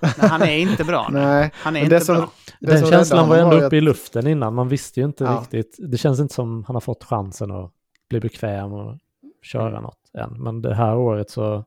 Nej, 0.01 0.11
han 0.29 0.41
är 0.41 0.57
inte 0.57 0.83
bra. 0.83 1.07
Nej. 1.11 1.51
Han 1.55 1.75
är 1.75 1.83
inte 1.83 1.99
som- 1.99 2.15
bra. 2.15 2.29
Den 2.59 2.85
känslan 2.85 3.29
var 3.29 3.37
ändå 3.37 3.55
uppe 3.57 3.75
i 3.75 3.79
att- 3.79 3.83
luften 3.83 4.27
innan. 4.27 4.53
Man 4.53 4.67
visste 4.67 4.99
ju 4.99 5.05
inte 5.05 5.23
Ja. 5.23 5.39
riktigt. 5.41 5.75
Det 5.91 5.97
känns 5.97 6.19
inte 6.19 6.33
som 6.33 6.63
han 6.63 6.75
har 6.75 6.81
fått 6.81 7.03
chansen 7.03 7.51
att 7.51 7.71
bli 8.09 8.19
bekväm 8.19 8.73
och 8.73 8.97
köra 9.41 9.69
Mm. 9.69 9.83
något 9.83 9.99
än. 10.13 10.43
Men 10.43 10.61
det 10.61 10.75
här 10.75 10.95
året 10.97 11.29
så 11.29 11.63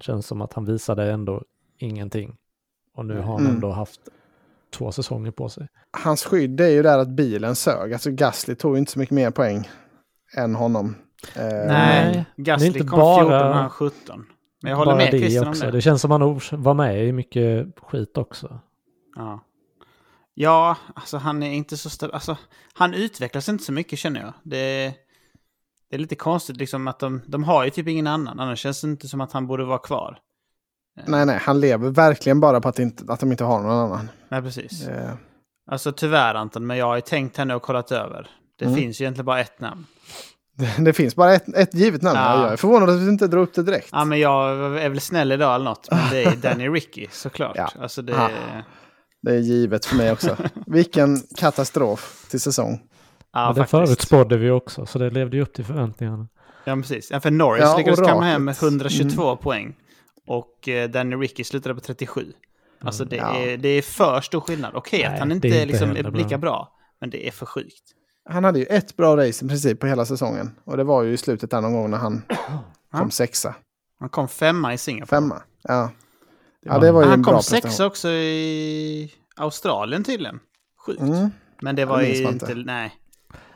känns 0.00 0.26
som 0.26 0.40
att 0.40 0.52
han 0.52 0.64
visade 0.64 1.12
ändå 1.12 1.42
ingenting. 1.78 2.36
Och 2.94 3.06
nu 3.06 3.14
har 3.20 3.32
han 3.32 3.40
Mm. 3.40 3.54
ändå 3.54 3.70
haft 3.70 4.00
två 4.74 4.92
säsonger 4.92 5.30
på 5.30 5.48
sig. 5.48 5.68
Hans 6.04 6.24
skydd 6.24 6.60
är 6.60 6.68
ju 6.68 6.82
där 6.82 6.98
att 6.98 7.08
bilen 7.08 7.56
sög. 7.56 7.92
Alltså 7.92 8.10
Gasly 8.10 8.54
tog 8.54 8.78
inte 8.78 8.92
så 8.92 8.98
mycket 8.98 9.14
mer 9.14 9.30
poäng 9.30 9.68
än 10.36 10.54
honom. 10.54 10.94
Eh, 11.36 11.42
Nej, 11.44 11.66
Nej, 11.66 12.24
Gasly 12.36 12.66
inte 12.66 12.78
kom 12.78 12.98
bara- 12.98 13.18
14 13.24 13.48
och 13.48 13.54
han 13.54 13.70
17. 13.70 14.26
Men 14.62 14.70
jag 14.70 14.76
håller 14.78 14.96
med 14.96 15.10
det 15.12 15.18
Christian 15.18 15.44
om 15.44 15.50
också. 15.50 15.64
det. 15.64 15.70
Det 15.70 15.80
känns 15.80 16.00
som 16.02 16.12
att 16.12 16.20
han 16.50 16.62
var 16.62 16.74
med 16.74 17.04
i 17.08 17.12
mycket 17.12 17.66
skit 17.80 18.16
också. 18.18 18.60
Ja. 19.16 19.40
ja, 20.34 20.76
alltså 20.94 21.16
han 21.16 21.42
är 21.42 21.52
inte 21.52 21.76
så 21.76 21.90
stabil. 21.90 22.14
Alltså, 22.14 22.36
han 22.74 22.94
utvecklas 22.94 23.48
inte 23.48 23.64
så 23.64 23.72
mycket 23.72 23.98
känner 23.98 24.20
jag. 24.20 24.32
Det, 24.42 24.94
det 25.90 25.96
är 25.96 25.98
lite 26.00 26.14
konstigt 26.14 26.56
liksom 26.56 26.88
att 26.88 26.98
de, 26.98 27.20
de 27.26 27.44
har 27.44 27.64
ju 27.64 27.70
typ 27.70 27.88
ingen 27.88 28.06
annan. 28.06 28.40
Annars 28.40 28.58
känns 28.58 28.80
det 28.80 28.86
inte 28.88 29.08
som 29.08 29.20
att 29.20 29.32
han 29.32 29.46
borde 29.46 29.64
vara 29.64 29.78
kvar. 29.78 30.18
Nej, 31.06 31.26
nej, 31.26 31.38
han 31.42 31.60
lever 31.60 31.90
verkligen 31.90 32.40
bara 32.40 32.60
på 32.60 32.68
att, 32.68 32.78
inte, 32.78 33.12
att 33.12 33.20
de 33.20 33.30
inte 33.32 33.44
har 33.44 33.60
någon 33.60 33.70
annan. 33.70 34.08
Nej, 34.28 34.42
precis. 34.42 34.86
Eh, 34.88 35.10
Alltså 35.70 35.92
tyvärr 35.92 36.34
Anton, 36.34 36.66
men 36.66 36.76
jag 36.76 36.86
har 36.86 36.94
ju 36.94 37.00
tänkt 37.00 37.36
här 37.36 37.44
nu 37.44 37.54
och 37.54 37.62
kollat 37.62 37.92
över. 37.92 38.26
Det 38.58 38.64
Mm. 38.64 38.76
finns 38.76 39.00
ju 39.00 39.04
egentligen 39.04 39.26
bara 39.26 39.40
ett 39.40 39.60
namn. 39.60 39.86
det, 40.56 40.84
det 40.84 40.92
finns 40.92 41.16
bara 41.16 41.34
ett, 41.34 41.48
ett 41.56 41.74
givet 41.74 42.02
namn. 42.02 42.18
Ja. 42.18 42.42
Jag 42.44 42.52
är 42.52 42.56
förvånad 42.56 42.90
att 42.90 43.00
vi 43.00 43.08
inte 43.08 43.26
drar 43.26 43.38
upp 43.40 43.54
det 43.54 43.62
direkt. 43.62 43.88
Ja, 43.92 44.04
men 44.04 44.18
jag 44.20 44.50
är 44.80 44.88
väl 44.88 45.00
snäll 45.00 45.32
idag 45.32 45.54
eller 45.54 45.64
något. 45.64 45.88
Men 45.90 46.10
det 46.10 46.22
är 46.24 46.36
Danny 46.42 46.68
Ricky 46.68 47.06
såklart. 47.10 47.56
Ja. 47.56 47.70
Alltså 47.80 48.02
det... 48.02 48.18
Ah. 48.20 48.28
Det 49.22 49.30
är 49.34 49.38
givet 49.38 49.84
för 49.86 49.96
mig 49.96 50.12
också. 50.12 50.36
Vilken 50.66 51.18
katastrof 51.36 52.26
till 52.30 52.40
säsong. 52.40 52.80
Ja, 53.32 53.46
Men 53.46 53.54
det 53.62 53.66
förutspådde 53.66 54.36
vi 54.36 54.50
också, 54.50 54.86
så 54.86 54.98
det 54.98 55.10
levde 55.10 55.36
ju 55.36 55.42
upp 55.42 55.52
till 55.52 55.64
förväntningarna. 55.64 56.28
Ja, 56.64 56.76
precis. 56.76 57.10
Ja, 57.10 57.20
för 57.20 57.30
Norris 57.30 57.62
Ja, 57.62 57.76
lyckades 57.76 58.00
kamma 58.00 58.22
hem 58.22 58.48
raket. 58.48 58.62
Mm. 58.62 58.72
122 58.74 59.36
poäng. 59.36 59.76
Och 60.26 60.68
eh, 60.68 60.90
Danny 60.90 61.16
Ricky 61.16 61.44
slutade 61.44 61.74
på 61.74 61.80
37. 61.80 62.32
Alltså 62.80 63.04
det, 63.04 63.16
Ja. 63.16 63.36
är, 63.36 63.56
det 63.56 63.68
är 63.68 63.82
för 63.82 64.20
stor 64.20 64.40
skillnad. 64.40 64.72
Okej 64.74 65.04
att 65.04 65.10
Nej, 65.10 65.20
han 65.20 65.32
inte, 65.32 65.48
är 65.48 65.62
inte 65.62 65.66
liksom, 65.66 65.90
är 65.90 66.10
lika 66.18 66.38
bra. 66.38 66.72
Men 67.00 67.10
det 67.10 67.26
är 67.28 67.30
för 67.30 67.46
sjukt. 67.46 67.82
Han 68.28 68.44
hade 68.44 68.58
ju 68.58 68.64
ett 68.64 68.96
bra 68.96 69.16
race 69.16 69.44
i 69.44 69.48
princip 69.48 69.80
på 69.80 69.86
hela 69.86 70.04
säsongen. 70.06 70.50
Och 70.64 70.76
det 70.76 70.84
var 70.84 71.02
ju 71.02 71.12
i 71.12 71.16
slutet 71.16 71.50
där 71.50 71.60
någon 71.60 71.72
gång 71.72 71.90
när 71.90 71.98
han 71.98 72.22
kom 72.92 73.00
Ja. 73.04 73.10
sexa. 73.10 73.54
Han 74.00 74.08
kom 74.08 74.28
femma 74.28 74.74
i 74.74 74.78
Singapore. 74.78 75.08
Femma. 75.20 75.42
Ja, 75.62 75.90
ja 76.60 76.78
det 76.78 76.92
var 76.92 77.02
ju 77.02 77.08
han 77.08 77.24
kom 77.24 77.42
sexa 77.42 77.86
också 77.86 78.08
i 78.08 79.12
Australien 79.36 80.04
tydligen. 80.04 80.40
Sjukt. 80.86 81.00
Mm. 81.00 81.30
Men 81.62 81.76
det 81.76 81.84
var 81.84 82.00
ju 82.02 82.14
inte... 82.16 82.32
inte. 82.32 82.54
Nej. 82.54 82.92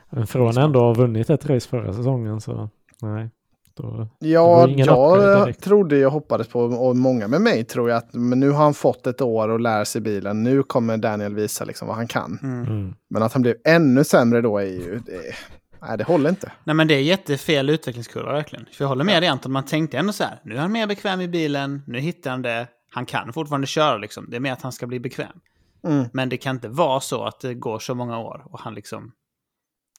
Men 0.09 0.27
från 0.27 0.57
ändå 0.57 0.79
ha 0.79 0.93
vunnit 0.93 1.29
ett 1.29 1.45
race 1.45 1.69
förra 1.69 1.93
säsongen 1.93 2.41
så 2.41 2.69
nej. 3.01 3.29
Då, 3.77 4.07
Det 4.19 4.27
Ja, 4.27 4.67
jag 4.67 5.57
trodde 5.59 5.97
jag 5.97 6.09
hoppades 6.09 6.47
på, 6.47 6.59
och 6.61 6.95
många 6.95 7.27
med 7.27 7.41
mig 7.41 7.63
tror 7.63 7.89
jag, 7.89 7.97
att 7.97 8.13
men 8.13 8.39
nu 8.39 8.49
har 8.49 8.63
han 8.63 8.73
fått 8.73 9.07
ett 9.07 9.21
år 9.21 9.49
och 9.49 9.59
lär 9.59 9.83
sig 9.83 10.01
bilen. 10.01 10.43
Nu 10.43 10.63
kommer 10.63 10.97
Daniel 10.97 11.35
visa 11.35 11.65
liksom 11.65 11.87
vad 11.87 11.97
han 11.97 12.07
kan. 12.07 12.39
Mm. 12.43 12.65
mm. 12.65 12.95
Men 13.07 13.23
att 13.23 13.33
han 13.33 13.41
blev 13.41 13.55
ännu 13.63 14.03
sämre 14.03 14.41
då 14.41 14.57
är 14.57 14.65
ju... 14.65 14.99
Det, 15.05 15.35
nej, 15.81 15.97
det 15.97 16.03
håller 16.03 16.29
inte. 16.29 16.51
Nej 16.63 16.75
men 16.75 16.87
det 16.87 16.93
är 16.93 17.01
jättefel 17.01 17.69
utvecklingskurva 17.69 18.33
verkligen. 18.33 18.65
För 18.65 18.83
jag 18.83 18.89
håller 18.89 19.03
med 19.03 19.23
dig 19.23 19.29
Anton, 19.29 19.51
man 19.51 19.65
tänkte 19.65 19.97
ändå 19.97 20.13
så 20.13 20.23
här, 20.23 20.39
nu 20.43 20.55
är 20.55 20.59
han 20.59 20.71
mer 20.71 20.87
bekväm 20.87 21.21
i 21.21 21.27
bilen, 21.27 21.81
nu 21.87 21.99
hittar 21.99 22.31
han 22.31 22.41
det, 22.41 22.67
han 22.91 23.05
kan 23.05 23.33
fortfarande 23.33 23.67
köra 23.67 23.97
liksom, 23.97 24.29
det 24.29 24.35
är 24.35 24.39
mer 24.39 24.53
att 24.53 24.61
han 24.61 24.71
ska 24.71 24.87
bli 24.87 24.99
bekväm. 24.99 25.39
Mm. 25.87 26.05
Men 26.13 26.29
det 26.29 26.37
kan 26.37 26.55
inte 26.55 26.67
vara 26.67 26.99
så 26.99 27.23
att 27.25 27.39
det 27.39 27.53
går 27.53 27.79
så 27.79 27.95
många 27.95 28.19
år 28.19 28.43
och 28.45 28.59
han 28.59 28.73
liksom 28.73 29.11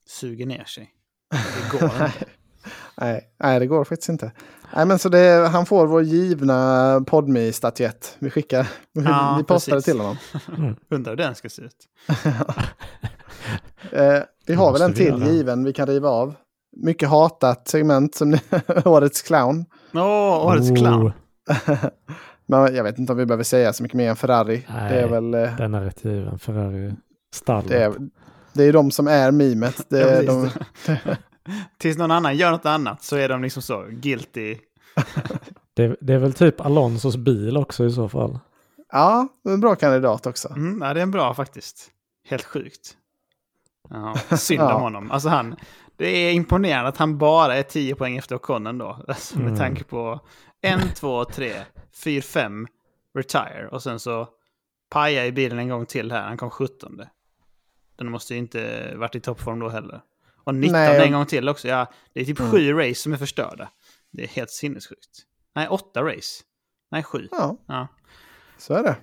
suger 0.06 0.46
ner 0.46 0.64
sig. 0.64 0.90
Det 1.30 1.78
går 1.78 1.90
inte. 1.90 2.12
Nej, 3.00 3.30
nej, 3.36 3.60
det 3.60 3.66
går 3.66 3.84
faktiskt 3.84 4.08
inte. 4.08 4.32
Nej, 4.74 4.86
men 4.86 4.98
så 4.98 5.08
det, 5.08 5.48
han 5.52 5.66
får 5.66 5.86
vår 5.86 6.02
givna 6.02 7.00
podmi-statyett. 7.06 8.16
Vi 8.18 8.30
skickar, 8.30 8.68
Ja, 8.92 9.34
vi 9.38 9.44
postar 9.44 9.76
det 9.76 9.82
till 9.82 9.98
honom. 10.00 10.16
Undrar 10.90 11.12
hur 11.12 11.16
den 11.16 11.34
ska 11.34 11.48
se 11.48 11.62
ut. 11.62 11.76
Eh, 13.92 14.22
vi 14.46 14.54
har 14.54 14.72
väl 14.72 14.82
en 14.82 14.94
till 14.94 15.22
given 15.26 15.64
vi 15.64 15.72
kan 15.72 15.86
riva 15.86 16.08
av. 16.08 16.34
Mycket 16.76 17.08
hatat 17.08 17.68
segment 17.68 18.14
som 18.14 18.38
årets 18.84 19.22
clown. 19.22 19.64
Åh, 19.94 20.46
årets 20.46 20.68
clown. 20.68 21.06
Oh, 21.06 21.84
Men 22.46 22.74
jag 22.74 22.84
vet 22.84 22.98
inte 22.98 23.12
om 23.12 23.18
vi 23.18 23.26
behöver 23.26 23.44
säga 23.44 23.72
så 23.72 23.82
mycket 23.82 23.96
mer 23.96 24.10
än 24.10 24.16
Ferrari. 24.16 24.66
Nej. 24.68 24.92
Det 24.92 25.00
är 25.00 25.08
väl 25.08 25.34
eh, 25.34 25.56
den 25.56 25.74
är 25.74 25.80
rätt 25.80 26.04
given. 26.04 26.38
Ferrari 26.38 26.94
stallet. 27.34 27.68
det 27.68 27.84
är, 27.84 27.94
det 28.56 28.64
är 28.64 28.72
de 28.72 28.90
som 28.90 29.08
är 29.08 29.30
mimet. 29.30 29.86
Det 29.90 30.00
Ja, 30.24 30.32
de, 30.32 30.50
Tills 31.78 31.98
någon 31.98 32.10
annan 32.10 32.36
gör 32.36 32.50
något 32.50 32.66
annat 32.66 33.02
så 33.02 33.16
är 33.16 33.28
de 33.28 33.42
liksom 33.42 33.62
så 33.62 33.86
guilty. 33.90 34.56
Det, 35.74 35.96
det 36.00 36.12
är 36.14 36.18
väl 36.18 36.32
typ 36.32 36.60
Alonsos 36.60 37.16
bil 37.16 37.56
också 37.56 37.84
i 37.84 37.90
så 37.90 38.08
fall. 38.08 38.38
ja, 38.92 39.28
det 39.44 39.50
är 39.50 39.54
en 39.54 39.60
bra 39.60 39.74
kandidat 39.76 40.26
också. 40.26 40.48
Mm, 40.48 40.82
ja, 40.82 40.94
det 40.94 41.00
är 41.00 41.02
en 41.02 41.10
bra 41.10 41.34
faktiskt. 41.34 41.90
Helt 42.28 42.44
sjukt. 42.44 42.96
Ja, 43.90 44.14
synd 44.36 44.60
Ja. 44.62 44.74
om 44.74 44.82
honom. 44.82 45.10
Alltså 45.10 45.28
han, 45.28 45.56
det 45.96 46.06
är 46.08 46.32
imponerande 46.32 46.88
att 46.88 46.96
han 46.96 47.18
bara 47.18 47.56
är 47.56 47.62
10 47.62 47.94
poäng 47.94 48.16
efter 48.16 48.34
Oconen 48.36 48.78
då. 48.78 49.04
Alltså, 49.08 49.38
med 49.38 49.46
Mm. 49.46 49.58
tanke 49.58 49.84
på 49.84 50.20
1, 50.62 50.96
2, 50.96 51.24
3, 51.24 51.52
4, 52.04 52.22
5 52.22 52.66
retire. 53.18 53.68
Och 53.72 53.82
sen 53.82 54.00
så 54.00 54.28
paja 54.90 55.26
i 55.26 55.32
bilen 55.32 55.58
en 55.58 55.68
gång 55.68 55.86
till 55.86 56.12
här. 56.12 56.22
Han 56.22 56.36
kom 56.36 56.50
17. 56.50 57.00
Den 57.96 58.11
måste 58.11 58.35
ju 58.35 58.38
inte 58.38 58.92
varit 58.96 59.14
i 59.14 59.20
toppform 59.20 59.59
då 59.59 59.68
heller. 59.68 60.00
Och 60.44 60.54
19 60.54 60.72
Nej, 60.72 61.06
en 61.06 61.12
gång 61.12 61.26
till 61.26 61.48
också. 61.48 61.68
Ja, 61.68 61.87
det 62.14 62.20
är 62.20 62.24
typ 62.24 62.38
Mm. 62.40 62.52
sju 62.52 62.72
race 62.72 62.94
som 62.94 63.12
är 63.12 63.16
förstörda. 63.16 63.68
Det 64.12 64.22
är 64.22 64.28
helt 64.28 64.50
sinnessjukt. 64.50 65.22
Nej, 65.54 65.68
åtta 65.68 66.02
race. 66.02 66.42
Nej, 66.90 67.02
sju. 67.02 67.28
Ja, 67.30 67.56
Ja. 67.66 67.88
så 68.59 68.74
är 68.74 68.82
det. 68.82 68.96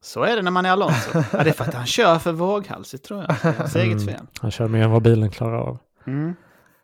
Så 0.00 0.22
är 0.22 0.36
det 0.36 0.42
när 0.42 0.50
man 0.50 0.66
är 0.66 0.70
Alonso. 0.70 1.10
Ja, 1.32 1.44
det 1.44 1.50
är 1.50 1.52
för 1.52 1.64
att 1.64 1.74
han 1.74 1.86
kör 1.86 2.18
för 2.18 2.32
våghalsigt 2.32 3.04
tror 3.04 3.20
jag. 3.20 3.28
Det 3.42 3.48
är 3.48 3.52
Hans 3.52 3.76
eget 3.76 4.04
fel. 4.06 4.26
Han 4.40 4.50
kör 4.50 4.68
mer 4.68 4.82
än 4.82 4.90
vad 4.90 5.02
bilen 5.02 5.30
klarar 5.30 5.58
av. 5.58 5.78
Mm. 6.06 6.34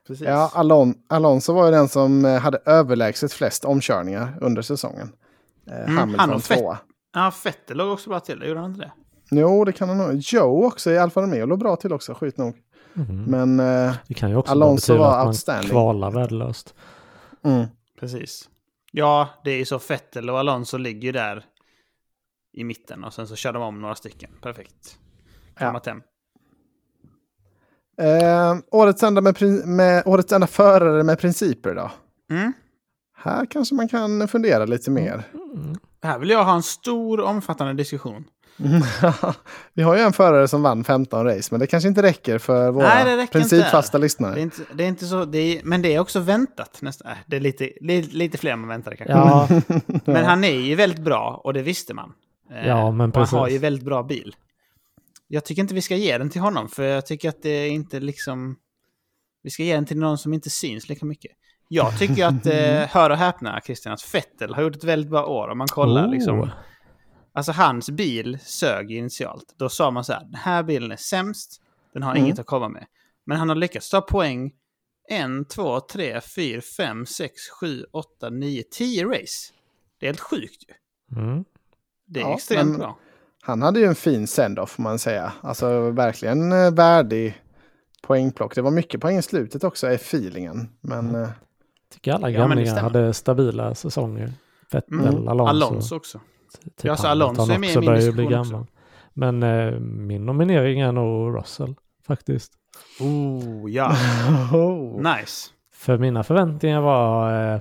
Precis. 0.07 0.27
Ja, 0.27 0.51
Alon, 0.55 0.95
Alonso 1.09 1.53
var 1.53 1.64
ju 1.67 1.71
den 1.71 1.88
som 1.88 2.25
eh, 2.25 2.38
hade 2.40 2.59
överlägset 2.67 3.33
flest 3.33 3.64
omkörningar 3.64 4.38
under 4.40 4.62
säsongen. 4.62 5.12
Eh, 5.67 5.79
Mm, 5.79 5.97
han 5.97 6.14
Hamilton 6.19 6.40
tvåa. 6.40 6.79
ja, 7.14 7.33
Vettel 7.45 7.77
låg 7.77 7.93
också 7.93 8.11
bra 8.11 8.21
till. 8.21 8.43
Gjorde 8.47 8.61
han 8.61 8.71
inte 8.71 8.85
det? 8.87 8.93
Jo, 9.37 9.64
det 9.64 9.73
kan 9.73 9.88
han 9.88 9.99
nog. 9.99 10.14
Joe 10.14 10.66
också 10.66 10.90
i 10.90 10.99
Alfa 10.99 11.23
Romeo 11.23 11.47
låg 11.47 11.59
bra 11.59 11.77
till 11.77 11.92
också, 11.92 12.14
sjukt 12.14 12.38
nog. 12.38 12.57
Mm. 12.97 13.25
Men 13.25 13.61
eh, 13.88 13.94
Det 14.09 14.14
kan 14.14 14.31
ju 14.31 14.37
också 14.37 14.53
Alonso 14.53 14.97
var 14.97 15.07
att 15.11 15.18
man 15.18 15.27
outstanding. 15.27 15.70
kvalar 15.70 16.11
värdelöst. 16.11 16.75
mm, 17.44 17.66
Precis. 18.01 18.49
Ja, 18.92 19.29
det 19.44 19.51
är 19.51 19.57
ju 19.57 19.64
så. 19.64 19.81
Vettel 19.88 20.31
och 20.31 20.38
Alonso 20.38 20.77
ligger 20.77 21.01
ju 21.03 21.12
där 21.12 21.44
i 22.53 22.64
mitten 22.64 23.05
och 23.05 23.14
sen 23.14 23.27
så 23.27 23.37
kör 23.37 23.53
de 23.53 23.62
om 23.62 23.81
några 23.81 23.94
stycken. 23.94 24.31
Perfekt. 24.42 24.99
Kammat 25.57 25.87
hem. 25.87 26.03
eh, 28.01 28.57
årets, 28.70 29.03
enda 29.03 29.20
med, 29.20 29.42
med, 29.66 30.03
årets 30.07 30.33
enda 30.33 30.47
förare 30.47 31.03
med 31.03 31.18
principer 31.18 31.75
då? 31.75 31.90
Mm. 32.31 32.53
Här 33.16 33.47
kanske 33.47 33.75
man 33.75 33.88
kan 33.88 34.29
fundera 34.29 34.64
lite 34.64 34.90
mer. 34.90 35.23
Här 36.03 36.18
vill 36.18 36.31
jag 36.31 36.44
ha 36.44 36.55
en 36.55 36.62
stor 36.62 37.20
omfattande 37.20 37.73
diskussion. 37.75 38.25
Vi 39.75 39.83
har 39.83 39.97
ju 39.97 40.01
en 40.03 40.12
förare 40.12 40.49
som 40.49 40.62
vann 40.62 40.85
15 40.85 41.25
race, 41.27 41.49
men 41.51 41.61
det 41.61 41.67
kanske 41.67 41.88
inte 41.88 42.03
räcker 42.03 42.38
för 42.38 42.71
våra 42.71 42.87
Nej, 42.88 43.05
det 43.05 43.17
räcker 43.17 43.33
principfasta 43.33 43.99
inte. 43.99 44.05
lyssnare. 44.05 44.35
Det 44.35 44.40
är 44.40 44.43
inte, 44.43 44.62
det 44.75 44.85
är 44.85 44.88
inte 44.88 45.07
så, 45.07 45.25
det 45.25 45.38
är, 45.38 45.61
men 45.64 45.83
det 45.83 45.95
är 45.95 45.99
också 45.99 46.21
väntat. 46.21 46.79
Nästan. 46.83 47.11
Äh, 47.11 47.17
Det 47.27 47.37
är 47.37 47.40
lite, 47.40 47.71
lite, 47.81 48.17
lite 48.17 48.38
fler 48.38 48.57
man 48.57 48.69
väntade 48.69 48.97
kanske. 48.97 49.12
Ja, 49.14 49.49
Men 50.12 50.25
han 50.25 50.45
är 50.45 50.61
ju 50.61 50.75
väldigt 50.75 51.01
bra 51.05 51.40
och 51.45 51.53
det 51.53 51.62
visste 51.62 51.95
man. 51.95 52.12
Eh, 52.53 52.69
Ja, 52.69 52.90
men 52.90 53.11
och 53.11 53.17
han 53.17 53.29
har 53.29 53.43
precis. 53.45 53.55
ju 53.55 53.59
väldigt 53.59 53.85
bra 53.85 54.03
bil. 54.03 54.37
Jag 55.29 55.45
tycker 55.45 55.62
inte 55.62 55.75
vi 55.75 55.83
ska 55.83 55.97
ge 55.97 56.19
den 56.19 56.31
till 56.31 56.40
honom 56.40 56.69
för 56.69 56.83
jag 56.83 57.07
tycker 57.07 57.29
att 57.29 57.43
det 57.43 57.49
är 57.51 57.69
inte 57.69 58.01
liksom... 58.01 58.57
Vi 59.43 59.51
ska 59.51 59.62
ge 59.62 59.75
den 59.75 59.87
till 59.87 59.99
någon 59.99 60.19
som 60.19 60.35
inte 60.35 60.51
syns 60.51 60.88
lika 60.88 61.07
mycket. 61.07 61.31
Jag 61.69 61.99
tycker 61.99 62.27
att, 62.27 62.47
eh, 62.47 62.88
hör 62.88 63.11
och 63.11 63.17
häpna 63.17 63.61
Christian, 63.67 63.93
att 63.93 64.03
Fettel 64.03 64.55
har 64.55 64.62
gjort 64.62 64.77
ett 64.77 64.85
väldigt 64.85 65.11
bra 65.11 65.27
år 65.27 65.49
om 65.49 65.59
man 65.59 65.67
kollar 65.69 66.07
Oh. 66.07 66.11
liksom. 66.11 66.51
Alltså 67.37 67.53
hans 67.53 67.90
bil 67.90 68.38
sög 68.42 68.92
initialt. 68.92 69.55
Då 69.57 69.68
sa 69.68 69.90
man 69.90 70.05
så 70.05 70.12
här, 70.12 70.25
den 70.25 70.35
här 70.35 70.62
bilen 70.62 70.92
är 70.92 70.97
sämst, 70.97 71.61
den 71.92 72.03
har 72.03 72.11
Mm. 72.12 72.25
inget 72.25 72.38
att 72.38 72.47
komma 72.47 72.68
med. 72.68 72.87
Men 73.25 73.38
han 73.38 73.49
har 73.49 73.57
lyckats 73.57 73.90
ta 73.90 74.01
poäng 74.01 74.53
1, 75.11 75.49
2, 75.51 75.81
3, 75.81 76.20
4, 76.20 76.61
5, 76.77 77.07
6, 77.07 77.33
7, 77.61 77.85
8, 77.92 78.31
9, 78.31 78.62
10 78.70 79.05
race. 79.05 79.53
Det 80.01 80.07
är 80.07 80.09
helt 80.09 80.20
sjukt 80.20 80.62
ju. 80.68 80.75
mm. 81.20 81.44
Det 82.07 82.20
är 82.20 82.25
Ja, 82.25 82.35
extremt 82.35 82.79
bra. 82.79 82.99
Han 83.42 83.62
hade 83.62 83.81
ju 83.81 83.87
en 83.87 83.94
fin 83.94 84.27
send-off 84.27 84.70
får 84.70 84.83
man 84.83 84.99
säga. 84.99 85.33
Alltså 85.40 85.90
verkligen 85.90 86.53
eh, 86.53 86.70
värdig 86.75 87.42
poängplock. 88.03 88.55
Det 88.55 88.62
var 88.62 88.70
mycket 88.70 89.01
poäng 89.01 89.16
i 89.18 89.23
slutet 89.23 89.64
också, 89.64 89.87
är 89.87 89.94
feelingen. 89.94 90.68
Men 90.81 91.09
Mm. 91.09 91.23
eh, 91.23 91.29
Tycker 91.92 92.12
alla 92.12 92.31
Ja, 92.31 92.38
gamlingar 92.40 92.64
stämmer. 92.73 92.81
hade 92.83 93.14
stabila 93.14 93.75
säsonger. 93.75 94.33
Vettel, 94.70 94.99
Mm. 94.99 95.29
Alonso. 95.29 95.77
Också. 95.77 95.97
också. 95.97 96.20
Typ 96.62 96.85
Ja, 96.85 96.90
Hamilton 96.93 97.11
Alonso 97.11 97.53
är 97.53 97.59
med 97.59 97.71
i 97.71 97.77
min 97.77 97.87
börjar 97.87 98.01
bli 98.01 98.25
diskussion 98.25 98.40
också. 98.40 98.53
gammal. 98.53 98.67
Men 99.12 99.43
eh, 99.43 99.81
min 99.81 100.27
nominering 100.27 100.81
är 100.81 100.93
nog 100.93 101.37
Russell 101.37 101.75
faktiskt. 102.07 102.53
Oh, 103.01 103.71
ja. 103.71 103.97
oh. 104.53 105.03
Nice. 105.17 105.51
För 105.73 105.99
mina 105.99 106.23
förväntningar 106.25 106.81
var... 106.81 107.33
Eh, 107.55 107.61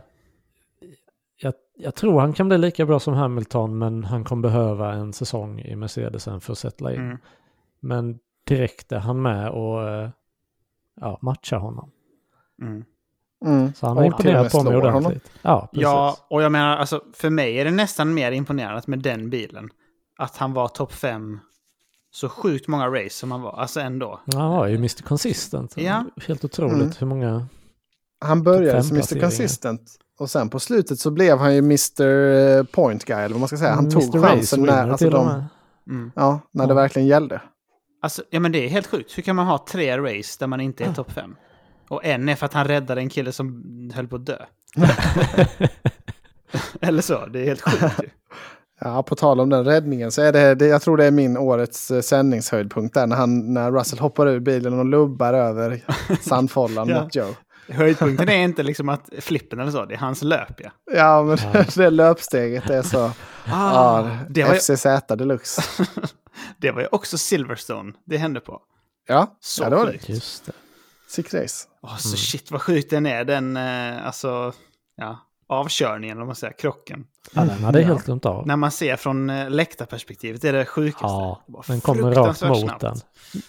jag, 1.38 1.54
jag 1.78 1.96
tror 1.96 2.20
han 2.20 2.34
kan 2.34 2.48
bli 2.48 2.58
lika 2.58 2.86
bra 2.86 3.00
som 3.00 3.14
Hamilton 3.14 3.78
men 3.78 4.04
han 4.04 4.24
kommer 4.24 4.42
behöva 4.42 4.94
en 4.94 5.14
säsong 5.14 5.60
i 5.60 5.76
Mercedesen 5.76 6.42
för 6.42 6.52
att 6.52 6.58
sätta 6.58 6.94
in. 6.94 7.02
Mm. 7.02 7.18
Men 7.80 8.20
direkt 8.48 8.92
är 8.92 9.00
han 9.00 9.22
med 9.22 9.50
och 9.50 9.90
eh, 9.90 10.10
ja, 11.02 11.20
matchar 11.22 11.58
honom. 11.58 11.92
Mm. 12.62 12.86
Mm. 13.46 13.74
Så 13.74 13.88
han 13.88 13.98
har 13.98 14.04
imponerat 14.04 14.52
på 14.52 14.64
mig 14.64 14.74
honom. 14.76 14.96
ordentligt. 14.96 15.32
Ja, 15.42 15.68
precis. 15.72 15.84
Ja, 15.84 16.18
och 16.30 16.42
jag 16.44 16.52
menar, 16.52 16.78
alltså, 16.78 17.02
för 17.14 17.30
mig 17.30 17.56
är 17.60 17.66
det 17.66 17.72
nästan 17.72 18.14
mer 18.14 18.32
imponerande 18.32 18.82
med 18.88 19.00
den 19.00 19.30
bilen. 19.30 19.70
Att 20.20 20.38
han 20.38 20.54
var 20.54 20.68
topp 20.68 20.94
fem 20.94 21.40
så 22.12 22.30
sjukt 22.30 22.68
många 22.68 22.88
race 22.88 23.10
som 23.10 23.32
han 23.32 23.42
var. 23.42 23.52
Alltså 23.60 23.80
ändå. 23.80 24.20
Han 24.34 24.52
var 24.52 24.68
ju 24.68 24.76
Mr 24.76 25.04
Consistent. 25.04 25.74
Ja. 25.78 26.06
Helt 26.28 26.46
otroligt 26.46 26.76
Mm. 26.76 26.92
hur 27.00 27.08
många... 27.08 27.48
Han 28.26 28.44
började 28.44 28.84
som 28.84 28.96
Mr. 28.98 29.20
Consistent. 29.20 29.82
Och 30.20 30.30
sen 30.30 30.50
på 30.50 30.60
slutet 30.60 31.00
så 31.00 31.12
blev 31.12 31.38
han 31.38 31.54
ju 31.54 31.60
Mr 31.60 32.64
Point 32.64 33.06
Guy, 33.06 33.18
eller 33.18 33.30
vad 33.34 33.40
man 33.40 33.48
ska 33.48 33.58
säga. 33.58 33.74
Han 33.74 33.90
tog 33.92 34.04
Mr 34.16 34.18
Race 34.20 34.36
chansen 34.36 34.62
winner 34.62 34.86
när, 34.86 34.92
alltså 34.92 35.10
de, 35.10 35.26
med. 35.26 35.46
Mm. 35.90 36.12
ja, 36.16 36.40
när 36.52 36.66
det 36.68 36.72
Ja. 36.72 36.76
verkligen 36.76 37.08
gällde. 37.08 37.42
Alltså, 38.02 38.24
ja 38.30 38.40
men 38.40 38.52
det 38.52 38.66
är 38.66 38.70
helt 38.70 38.88
sjukt. 38.88 39.18
Hur 39.18 39.24
kan 39.24 39.36
man 39.36 39.48
ha 39.48 39.66
tre 39.70 39.98
race 39.98 40.36
där 40.40 40.48
man 40.48 40.62
inte 40.62 40.84
är 40.84 40.94
topp 40.94 41.12
fem? 41.12 41.36
Och 41.88 42.06
en 42.06 42.30
är 42.30 42.36
för 42.36 42.46
att 42.46 42.54
han 42.54 42.68
räddade 42.68 43.02
en 43.02 43.10
kille 43.10 43.32
som 43.32 43.64
höll 43.96 44.08
på 44.08 44.16
att 44.16 44.26
dö. 44.26 44.38
Eller 46.82 47.02
så, 47.02 47.26
det 47.26 47.40
är 47.42 47.46
helt 47.46 47.62
sjukt 47.62 47.84
ju. 48.04 48.10
Ja, 48.80 49.04
på 49.04 49.16
tal 49.16 49.40
om 49.40 49.50
den 49.50 49.66
räddningen 49.66 50.12
så 50.12 50.22
är 50.22 50.32
det, 50.34 50.56
det 50.56 50.68
jag 50.68 50.82
tror 50.82 50.98
det 50.98 51.06
är 51.06 51.12
min 51.12 51.38
årets 51.38 51.92
eh, 51.92 52.02
sändningshöjdpunkt 52.02 52.94
där 52.94 53.08
när, 53.08 53.16
han, 53.16 53.54
när 53.54 53.72
Russell 53.72 54.00
hoppar 54.00 54.28
ur 54.28 54.40
bilen 54.40 54.80
och 54.80 54.86
lubbar 54.86 55.34
över 55.34 55.84
sandfållan 56.22 56.90
Ja. 56.90 57.04
mot 57.04 57.16
Joe. 57.16 57.36
Höjdpunkten 57.70 58.30
är 58.30 58.44
inte 58.44 58.64
liksom 58.64 58.90
att 58.90 59.10
flippen 59.20 59.60
eller 59.60 59.72
så, 59.72 59.86
det 59.86 59.94
är 59.94 59.98
hans 59.98 60.22
löp 60.22 60.62
ja. 60.62 60.70
Ja, 60.94 61.24
men 61.24 61.38
Ja. 61.54 61.64
det 61.76 61.90
löpsteget 61.90 62.70
är 62.70 62.82
så... 62.82 63.00
Ah, 63.00 63.12
ja, 63.46 64.18
det, 64.30 64.44
var 64.44 64.54
ju, 64.54 64.60
FCZ 64.60 64.86
deluxe. 65.08 65.62
det 66.58 66.72
var 66.72 66.82
ju 66.82 66.88
också 66.92 67.18
Silverstone 67.18 67.94
det 68.06 68.18
hände 68.18 68.40
på. 68.40 68.62
Ja, 69.08 69.38
Så 69.40 69.64
ja 69.64 69.70
det 69.70 69.76
var 69.76 69.86
det. 69.86 70.10
Just 70.10 70.46
det. 70.46 70.52
Sick 71.08 71.34
race. 71.34 71.68
Åh, 71.84 71.98
så 71.98 72.18
shit 72.18 72.52
vad 72.52 72.62
sjukt 72.62 72.90
den 72.90 73.06
är, 73.06 73.26
den, 73.26 73.58
eh, 73.58 74.06
alltså, 74.08 74.54
ja, 74.96 75.18
avkörningen, 75.48 76.20
om 76.22 76.28
man 76.28 76.36
säger, 76.36 76.54
krocken. 76.54 77.06
Ja, 77.34 77.42
den 77.46 77.64
hade 77.64 77.80
jag 77.80 77.90
Ja. 77.90 77.94
helt 77.94 78.06
glömt 78.06 78.26
av. 78.26 78.48
När 78.48 78.56
man 78.56 78.72
ser 78.72 78.96
från 78.96 79.30
eh, 79.30 79.50
läktarperspektivet 79.50 80.44
är 80.44 80.54
det 80.54 80.66
sjukaste. 80.66 81.06
Ja, 81.08 81.42
Det 81.48 81.54
var 81.54 81.64
den 81.68 81.82
kommer 81.82 82.12
rakt 82.12 82.44
mot 82.44 82.60
snabbt. 82.60 82.82
den. 82.82 82.96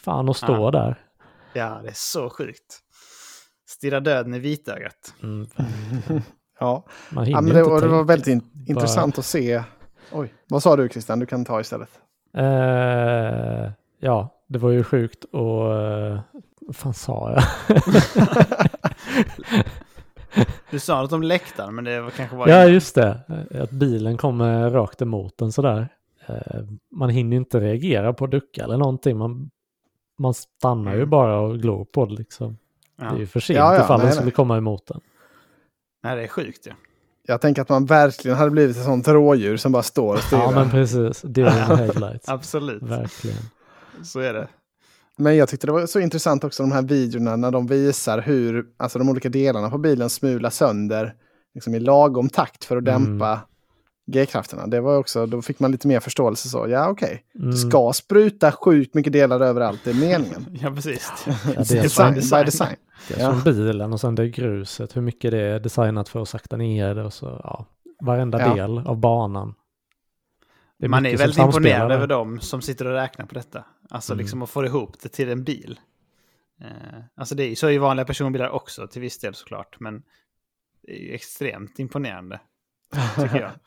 Fan 0.02 0.28
att 0.28 0.36
stå 0.36 0.52
Ja. 0.52 0.70
där. 0.70 1.00
Ja, 1.52 1.80
det 1.82 1.88
är 1.88 1.94
så 1.94 2.30
sjukt. 2.30 2.80
Stirra 3.68 4.00
döden 4.00 4.34
i 4.34 4.38
vitögat. 4.38 5.14
Mm. 5.22 5.46
Ja, 6.60 6.84
Man 7.10 7.30
ja 7.30 7.40
men 7.40 7.54
det, 7.54 7.62
och 7.62 7.80
det 7.80 7.88
var 7.88 8.04
väldigt 8.04 8.26
in, 8.28 8.64
intressant 8.66 9.18
att 9.18 9.24
se. 9.24 9.62
Oj, 10.12 10.34
vad 10.48 10.62
sa 10.62 10.76
du 10.76 10.88
Christian? 10.88 11.18
Du 11.18 11.26
kan 11.26 11.44
ta 11.44 11.60
istället. 11.60 11.88
Eh, 12.36 13.70
ja, 14.00 14.28
det 14.48 14.58
var 14.58 14.70
ju 14.70 14.84
sjukt 14.84 15.24
och... 15.24 15.72
Vad 16.66 16.76
fan 16.76 16.94
sa 16.94 17.32
jag? 17.32 17.42
Du 20.70 20.78
sa 20.80 21.02
något 21.02 21.12
om 21.12 21.22
läktaren, 21.22 21.74
men 21.74 21.84
det 21.84 22.00
var 22.00 22.10
kanske 22.10 22.36
var... 22.36 22.48
ja, 22.48 22.64
just 22.64 22.94
det. 22.94 23.20
Att 23.62 23.70
bilen 23.70 24.16
kommer 24.16 24.70
rakt 24.70 25.02
emot 25.02 25.38
den 25.38 25.52
sådär. 25.52 25.88
Eh, 26.26 26.36
man 26.92 27.10
hinner 27.10 27.30
ju 27.32 27.36
inte 27.38 27.60
reagera 27.60 28.12
på 28.12 28.26
ducka 28.26 28.64
eller 28.64 28.76
någonting. 28.76 29.18
Man, 29.18 29.50
man 30.18 30.34
stannar 30.34 30.90
ju 30.92 30.96
Mm. 30.98 31.10
bara 31.10 31.38
och 31.40 31.58
glor 31.58 31.84
på 31.84 32.06
det 32.06 32.14
liksom. 32.14 32.58
Ja. 33.00 33.04
Det 33.04 33.16
är 33.16 33.18
ju 33.18 33.26
för 33.26 33.40
sent 33.40 33.56
Ja, 33.58 33.74
ja, 33.74 33.84
ifall 33.84 33.98
nej, 33.98 33.98
den 33.98 34.06
nej. 34.06 34.16
skulle 34.16 34.30
komma 34.30 34.56
emot 34.56 34.86
den. 34.86 35.00
Nej, 36.02 36.16
det 36.16 36.22
är 36.22 36.28
sjukt 36.28 36.66
ju. 36.66 36.72
Jag 37.26 37.40
tänker 37.40 37.62
att 37.62 37.68
man 37.68 37.86
verkligen 37.86 38.36
hade 38.36 38.50
blivit 38.50 38.76
ett 38.76 38.84
sånt 38.84 39.08
rådjur 39.08 39.56
som 39.56 39.72
bara 39.72 39.82
står 39.82 40.12
och 40.12 40.18
Ja, 40.18 40.22
stirrar. 40.22 40.52
men 40.54 40.70
precis. 40.70 41.22
Deer 41.22 41.46
in 41.46 41.76
headlights. 41.78 42.28
Absolut. 42.28 42.82
Verkligen. 42.82 43.42
Så 44.02 44.20
är 44.20 44.32
det. 44.32 44.48
Men 45.18 45.36
jag 45.36 45.48
tyckte 45.48 45.66
det 45.66 45.72
var 45.72 45.86
så 45.86 46.00
intressant 46.00 46.44
också 46.44 46.62
de 46.62 46.72
här 46.72 46.82
videorna 46.82 47.36
när 47.36 47.50
de 47.50 47.66
visar 47.66 48.20
hur 48.20 48.66
alltså 48.76 48.98
de 48.98 49.08
olika 49.08 49.28
delarna 49.28 49.70
på 49.70 49.78
bilen 49.78 50.10
smular 50.10 50.50
sönder 50.50 51.14
liksom 51.54 51.74
i 51.74 51.80
lagom 51.80 52.28
takt 52.28 52.64
för 52.64 52.76
att 52.76 52.88
Mm. 52.88 53.02
dämpa 53.04 53.40
G-krafterna. 54.06 54.66
Det 54.66 54.80
var 54.80 54.98
också, 54.98 55.26
då 55.26 55.42
fick 55.42 55.60
man 55.60 55.72
lite 55.72 55.88
mer 55.88 56.00
förståelse 56.00 56.48
så. 56.48 56.66
Ja, 56.68 56.88
okej. 56.88 57.24
Mm. 57.34 57.50
Det 57.50 57.56
ska 57.56 57.92
spruta 57.92 58.52
sjukt 58.52 58.94
mycket 58.94 59.12
delar 59.12 59.40
överallt, 59.40 59.80
det 59.84 59.90
är 59.90 59.94
meningen. 59.94 60.46
Ja, 60.62 60.70
precis. 60.70 61.12
Ja, 61.26 61.32
det 61.44 61.70
är 61.78 61.82
design, 61.82 62.14
design. 62.14 62.40
by 62.40 62.44
design. 62.44 62.76
Dels 63.08 63.20
Ja. 63.20 63.32
från 63.32 63.54
bilen 63.54 63.92
och 63.92 64.00
sen 64.00 64.14
det 64.14 64.28
gruset, 64.28 64.96
hur 64.96 65.02
mycket 65.02 65.30
det 65.30 65.38
är 65.40 65.60
designat 65.60 66.08
för 66.08 66.22
att 66.22 66.28
sakta 66.28 66.56
ner 66.56 66.94
det 66.94 67.04
och 67.04 67.12
så, 67.12 67.40
ja, 67.44 67.66
varenda 68.00 68.40
Ja. 68.40 68.54
del 68.54 68.78
av 68.78 68.96
banan. 68.96 69.54
Det 70.78 70.88
Man 70.88 71.06
är 71.06 71.16
väldigt 71.16 71.38
imponerad 71.38 71.92
över 71.92 72.06
dem 72.06 72.40
som 72.40 72.62
sitter 72.62 72.86
och 72.86 72.92
räknar 72.92 73.26
på 73.26 73.34
detta. 73.34 73.64
Alltså 73.90 74.12
Mm. 74.12 74.22
liksom 74.22 74.42
att 74.42 74.50
få 74.50 74.64
ihop 74.64 74.96
det 75.02 75.08
till 75.08 75.28
en 75.28 75.44
bil. 75.44 75.80
Eh, 76.60 76.68
alltså 77.16 77.34
det 77.34 77.42
är 77.44 77.48
ju 77.48 77.56
så 77.56 77.70
i 77.70 77.78
vanliga 77.78 78.06
personbilar 78.06 78.48
också 78.48 78.86
till 78.86 79.02
viss 79.02 79.18
del 79.18 79.34
såklart. 79.34 79.76
Men 79.80 80.02
det 80.86 80.92
är 80.92 81.00
ju 81.02 81.12
extremt 81.14 81.78
imponerande. 81.78 82.40
Tycker 83.16 83.40
jag. 83.40 83.50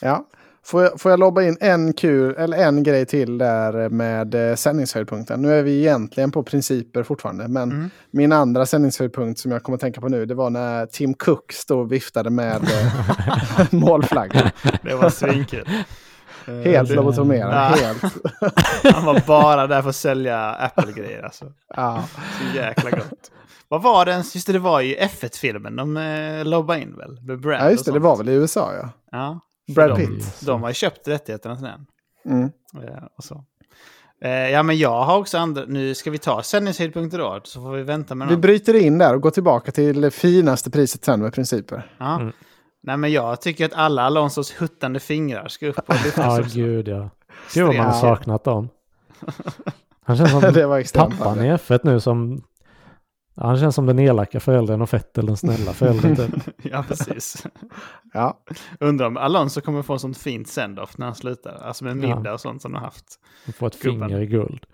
Ja. 0.00 0.28
Får 0.66 0.82
jag, 0.82 1.00
får 1.00 1.10
jag 1.10 1.20
lobba 1.20 1.42
in 1.42 1.56
en, 1.60 1.92
kul, 1.92 2.34
eller 2.36 2.56
en 2.58 2.82
grej 2.82 3.06
till 3.06 3.38
där 3.38 3.88
med 3.88 4.34
eh, 4.34 4.54
sändningshöjdpunkten? 4.54 5.42
Nu 5.42 5.52
är 5.52 5.62
vi 5.62 5.78
egentligen 5.80 6.30
på 6.30 6.42
principer 6.42 7.02
fortfarande, 7.02 7.48
men 7.48 7.72
Mm. 7.72 7.90
min 8.10 8.32
andra 8.32 8.66
sändningshöjdpunkt 8.66 9.40
som 9.40 9.52
jag 9.52 9.62
kommer 9.62 9.74
att 9.74 9.80
tänka 9.80 10.00
på 10.00 10.08
nu, 10.08 10.26
det 10.26 10.34
var 10.34 10.50
när 10.50 10.86
Tim 10.86 11.14
Cook 11.14 11.52
stod 11.52 11.78
och 11.80 11.92
viftade 11.92 12.30
med 12.30 12.56
eh, 12.62 13.66
målflaggan. 13.70 14.50
Det 14.82 14.94
var 14.94 15.10
svinkul. 15.10 15.68
Eh, 16.48 16.54
Helt 16.54 16.90
lobotomerad, 16.90 17.54
Ja. 17.54 17.86
helt. 17.86 18.02
Han 18.94 19.04
var 19.04 19.22
bara 19.26 19.66
där 19.66 19.82
för 19.82 19.88
att 19.88 19.96
sälja 19.96 20.50
Apple-grejer 20.54 21.22
alltså. 21.22 21.52
Ja. 21.76 22.04
Så 22.38 22.56
jäkla 22.56 22.90
gott. 22.90 23.30
Vad 23.68 23.82
var 23.82 24.04
det 24.04 24.12
ens? 24.12 24.34
Just 24.34 24.46
det, 24.46 24.52
det 24.52 24.58
var 24.58 24.80
ju 24.80 24.96
F1-filmen 24.96 25.76
de 25.76 25.96
eh, 25.96 26.44
lobbade 26.44 26.80
in 26.80 26.96
väl? 26.96 27.20
Med 27.22 27.40
Brad 27.40 27.60
ja, 27.60 27.70
just 27.70 27.84
det, 27.84 27.92
det 27.92 27.98
var 27.98 28.16
väl 28.16 28.28
i 28.28 28.32
USA 28.32 28.72
ja. 28.74 28.88
Ja, 29.10 29.40
Brad 29.74 29.90
De- 29.90 30.06
Pitt. 30.06 30.40
de 30.46 30.62
har 30.62 30.70
ju 30.70 30.74
köpt 30.74 31.08
rättigheterna 31.08 31.56
till 31.56 31.64
den. 31.64 31.86
Mm. 32.34 32.44
Eh, 32.88 33.04
och 33.18 33.24
så. 33.24 33.44
Ja, 34.52 34.62
men 34.62 34.78
jag 34.78 35.02
har 35.02 35.18
också 35.18 35.38
andra... 35.38 35.64
Nu 35.66 35.94
ska 35.94 36.10
vi 36.10 36.18
ta 36.18 36.42
sändningshöjdpunkter 36.42 37.18
då, 37.18 37.40
så 37.44 37.60
får 37.62 37.70
vi 37.72 37.82
vänta 37.82 38.14
med 38.14 38.28
Vi 38.28 38.34
dem. 38.34 38.40
bryter 38.40 38.74
in 38.74 38.98
där 38.98 39.14
och 39.14 39.20
går 39.20 39.30
tillbaka 39.30 39.72
till 39.72 40.00
det 40.00 40.10
finaste 40.10 40.70
priset 40.70 41.04
sen 41.04 41.20
med 41.22 41.34
principer. 41.34 41.90
Ja. 41.98 42.14
Mm. 42.20 42.32
Nej, 42.86 42.96
men 42.96 43.12
jag 43.12 43.40
tycker 43.40 43.64
att 43.66 43.72
alla 43.72 44.02
Alonsos 44.02 44.52
huttande 44.62 45.00
fingrar 45.00 45.48
ska 45.48 45.66
upp 45.66 45.78
och 45.78 45.94
lyftas 46.04 46.54
Ja, 46.54 46.64
gud 46.64 46.88
ja. 46.88 47.10
Gud 47.54 47.66
vad 47.66 47.76
man 47.76 47.86
har 47.86 48.00
saknat 48.00 48.44
dem. 48.44 48.68
Han 50.04 50.16
känns 50.16 50.30
som 50.30 50.40
pappan 50.94 51.44
i 51.44 51.52
F1 51.52 51.80
nu 51.82 52.00
som... 52.00 52.42
Han 53.36 53.58
känns 53.58 53.74
som 53.74 53.86
den 53.86 53.98
elaka 53.98 54.40
föräldern 54.40 54.82
och 54.82 54.90
Fettel 54.90 55.26
den 55.26 55.36
snälla 55.36 55.72
föräldern. 55.72 56.16
Typ. 56.16 56.54
ja, 56.62 56.84
precis. 56.88 57.46
Ja. 58.12 58.38
Undrar 58.80 59.06
om 59.06 59.16
Alonso 59.16 59.60
kommer 59.60 59.82
få 59.82 59.98
sånt 59.98 60.18
fint 60.18 60.48
send-off 60.48 60.98
när 60.98 61.06
han 61.06 61.14
slutar. 61.14 61.62
Alltså 61.62 61.84
med 61.84 61.96
middag 61.96 62.32
och 62.32 62.40
sånt 62.40 62.62
som 62.62 62.74
har 62.74 62.80
haft. 62.80 63.04
Han 63.44 63.52
får 63.52 63.66
ett 63.66 63.82
Gubben. 63.82 64.08
finger 64.08 64.22
i 64.22 64.26
guld. 64.26 64.66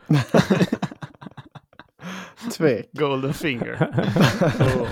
Tvek. 2.56 2.88
Golden 2.92 3.34
finger. 3.34 3.88
Oh. 4.61 4.88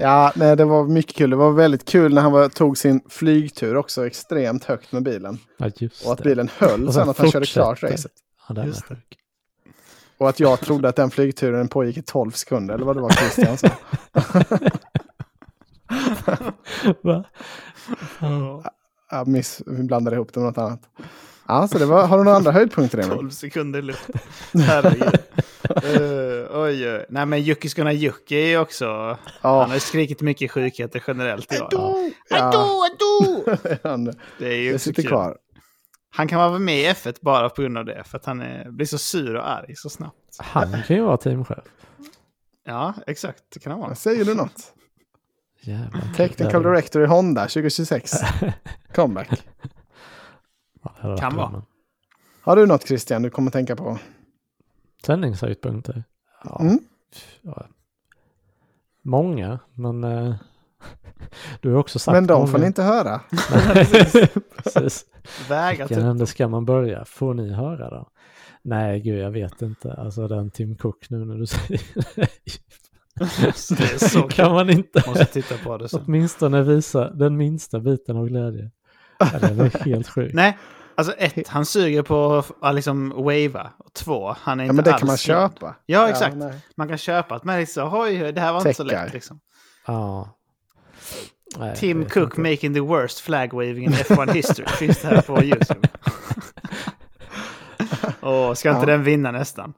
Ja, 0.00 0.32
nej, 0.36 0.56
det 0.56 0.64
var 0.64 0.84
mycket 0.84 1.16
kul. 1.16 1.30
Det 1.30 1.36
var 1.36 1.52
väldigt 1.52 1.84
kul 1.84 2.14
när 2.14 2.22
han 2.22 2.32
var, 2.32 2.48
tog 2.48 2.78
sin 2.78 3.00
flygtur 3.08 3.76
också 3.76 4.06
extremt 4.06 4.64
högt 4.64 4.92
med 4.92 5.02
bilen. 5.02 5.38
Ja, 5.56 5.70
Och 6.06 6.12
att 6.12 6.22
bilen 6.22 6.50
höll 6.58 6.86
Och 6.86 6.94
sen 6.94 7.02
sen 7.02 7.10
att 7.10 7.18
han 7.18 7.30
körde 7.30 7.46
klart 7.46 7.82
racet. 7.82 8.12
Ja. 8.48 8.64
Och 10.18 10.28
att 10.28 10.40
jag 10.40 10.60
trodde 10.60 10.88
att 10.88 10.96
den 10.96 11.10
flygturen 11.10 11.68
pågick 11.68 11.96
i 11.96 12.02
12 12.02 12.30
sekunder, 12.30 12.74
eller 12.74 12.84
vad 12.84 12.96
det 12.96 13.02
var 13.02 13.10
Christian 13.10 13.58
sa. 13.58 13.68
Va? 17.02 17.24
Jag 19.10 19.28
miss, 19.28 19.62
blandade 19.66 20.16
ihop 20.16 20.32
det 20.34 20.40
med 20.40 20.46
något 20.46 20.58
annat. 20.58 20.80
Ja, 21.50 21.68
så 21.68 21.78
det 21.78 21.86
var, 21.86 22.06
har 22.06 22.18
du 22.18 22.24
några 22.24 22.36
andra 22.36 22.52
höjdpunkter 22.52 22.98
Emil? 22.98 23.10
12 23.16 23.30
sekunder 23.30 23.78
i 23.78 23.82
luften. 23.82 24.20
Herregud. 24.54 25.18
Eh, 25.70 26.60
oj, 26.60 26.90
oj. 26.90 27.06
Nej, 27.08 27.26
men 27.26 27.42
Jukki 27.42 28.36
är 28.36 28.46
ju 28.46 28.58
också... 28.58 28.84
Ja. 28.84 29.18
Han 29.42 29.68
har 29.68 29.74
ju 29.74 29.80
skrikit 29.80 30.20
mycket 30.20 30.50
sjukheter 30.50 31.02
generellt 31.06 31.52
i 31.52 31.60
år. 31.60 31.68
Ja, 32.28 32.86
Adå! 32.90 33.44
han, 33.82 34.04
Det 34.38 34.48
är 34.48 34.56
ju 34.56 34.72
det 34.72 34.78
sitter 34.78 35.02
kul. 35.02 35.10
kvar. 35.10 35.36
Han 36.10 36.28
kan 36.28 36.38
vara 36.38 36.58
med 36.58 36.78
i 36.78 36.86
F1 36.86 37.16
bara 37.20 37.48
på 37.48 37.62
grund 37.62 37.78
av 37.78 37.84
det. 37.84 38.04
För 38.04 38.18
att 38.18 38.24
han 38.24 38.40
är, 38.40 38.70
blir 38.70 38.86
så 38.86 38.98
sur 38.98 39.36
och 39.36 39.50
arg 39.50 39.76
så 39.76 39.88
snabbt. 39.88 40.36
Han 40.38 40.82
kan 40.86 40.96
ju 40.96 41.02
vara 41.02 41.16
teamchef. 41.16 41.64
Ja, 42.66 42.94
exakt. 43.06 43.42
Det 43.52 43.60
kan 43.60 43.72
det 43.72 43.78
vara. 43.78 43.94
Säger 43.94 44.24
du 44.24 44.34
något? 44.34 44.74
Jävlar. 45.60 46.02
Technical 46.16 46.62
Director 46.62 47.02
i 47.02 47.06
Honda 47.06 47.42
2026. 47.42 48.12
Comeback. 48.94 49.42
Ja, 50.82 51.16
Kan 51.16 51.36
vara. 51.36 51.46
drömmen. 51.48 51.62
Har 52.42 52.56
du 52.56 52.66
något 52.66 52.86
Christian 52.88 53.22
du 53.22 53.30
kommer 53.30 53.50
tänka 53.50 53.76
på? 53.76 53.98
Sändningshöjdpunkter? 55.06 56.04
Ja. 56.44 56.60
Mm. 56.60 56.78
ja. 57.42 57.66
Många, 59.02 59.58
men 59.74 60.04
eh, 60.04 60.34
du 61.60 61.70
har 61.72 61.78
också 61.78 61.98
sagt 61.98 62.14
Men 62.14 62.26
de 62.26 62.34
många. 62.34 62.46
får 62.46 62.58
ni 62.58 62.66
inte 62.66 62.82
höra. 62.82 63.20
Precis. 64.62 65.04
Vägar 65.48 65.70
Vilken 65.88 65.88
typ. 65.88 66.06
ände 66.10 66.26
ska 66.26 66.48
man 66.48 66.64
börja? 66.64 67.04
Får 67.04 67.34
ni 67.34 67.52
höra 67.52 67.90
då? 67.90 68.08
Nej, 68.62 69.00
gud, 69.00 69.18
jag 69.18 69.30
vet 69.30 69.62
inte. 69.62 69.92
Alltså 69.94 70.28
den 70.28 70.50
Tim 70.50 70.76
Cook 70.76 71.10
nu 71.10 71.24
när 71.24 71.34
du 71.34 71.46
säger 71.46 71.80
det. 72.14 72.28
Det 73.78 73.84
är 73.94 74.08
så 74.08 74.22
kan 74.22 74.52
man 74.52 74.70
inte 74.70 75.02
Måste 75.06 75.24
titta 75.24 75.54
på 75.64 75.76
det 75.78 75.88
sen. 75.88 76.00
åtminstone 76.06 76.62
visa 76.62 77.10
den 77.10 77.36
minsta 77.36 77.80
biten 77.80 78.16
av 78.16 78.26
glädje? 78.28 78.70
Ja, 79.20 79.38
det 79.38 79.46
är 79.46 79.84
helt 79.84 80.08
sjukt. 80.08 80.34
Nej, 80.34 80.58
alltså 80.94 81.12
ett, 81.12 81.48
han 81.48 81.66
suger 81.66 82.02
på 82.02 82.44
att 82.60 82.74
liksom 82.74 83.08
wava. 83.10 83.70
Och 83.78 83.92
två, 83.94 84.36
han 84.40 84.60
är 84.60 84.64
Ja, 84.64 84.70
inte 84.70 84.74
men 84.74 84.84
det 84.84 84.92
alls 84.92 85.00
kan 85.00 85.06
man 85.06 85.16
glad. 85.16 85.52
köpa. 85.52 85.74
Ja, 85.86 86.08
exakt. 86.08 86.36
nej. 86.36 86.60
Man 86.76 86.88
kan 86.88 86.98
köpa 86.98 87.34
att 87.34 87.44
man 87.44 87.54
är 87.60 87.66
så, 87.66 87.90
oj, 88.02 88.32
det 88.32 88.40
här 88.40 88.52
var 88.52 88.58
inte 88.60 88.74
så 88.74 88.84
lätt 88.84 89.12
liksom. 89.12 89.40
Ja. 89.86 90.36
Nej, 91.58 91.76
Tim 91.76 92.04
Cook 92.04 92.38
inte. 92.38 92.40
making 92.50 92.74
the 92.74 92.80
worst 92.80 93.20
flag 93.20 93.52
waving 93.52 93.84
in 93.84 93.92
F1 93.92 94.32
history. 94.34 94.66
Finns 94.68 95.02
det 95.02 95.08
här 95.08 95.22
på 95.22 95.42
YouTube. 95.44 95.88
Och 98.20 98.58
ska 98.58 98.70
inte 98.70 98.80
Ja. 98.82 98.86
den 98.86 99.02
vinna 99.04 99.30
nästan? 99.30 99.74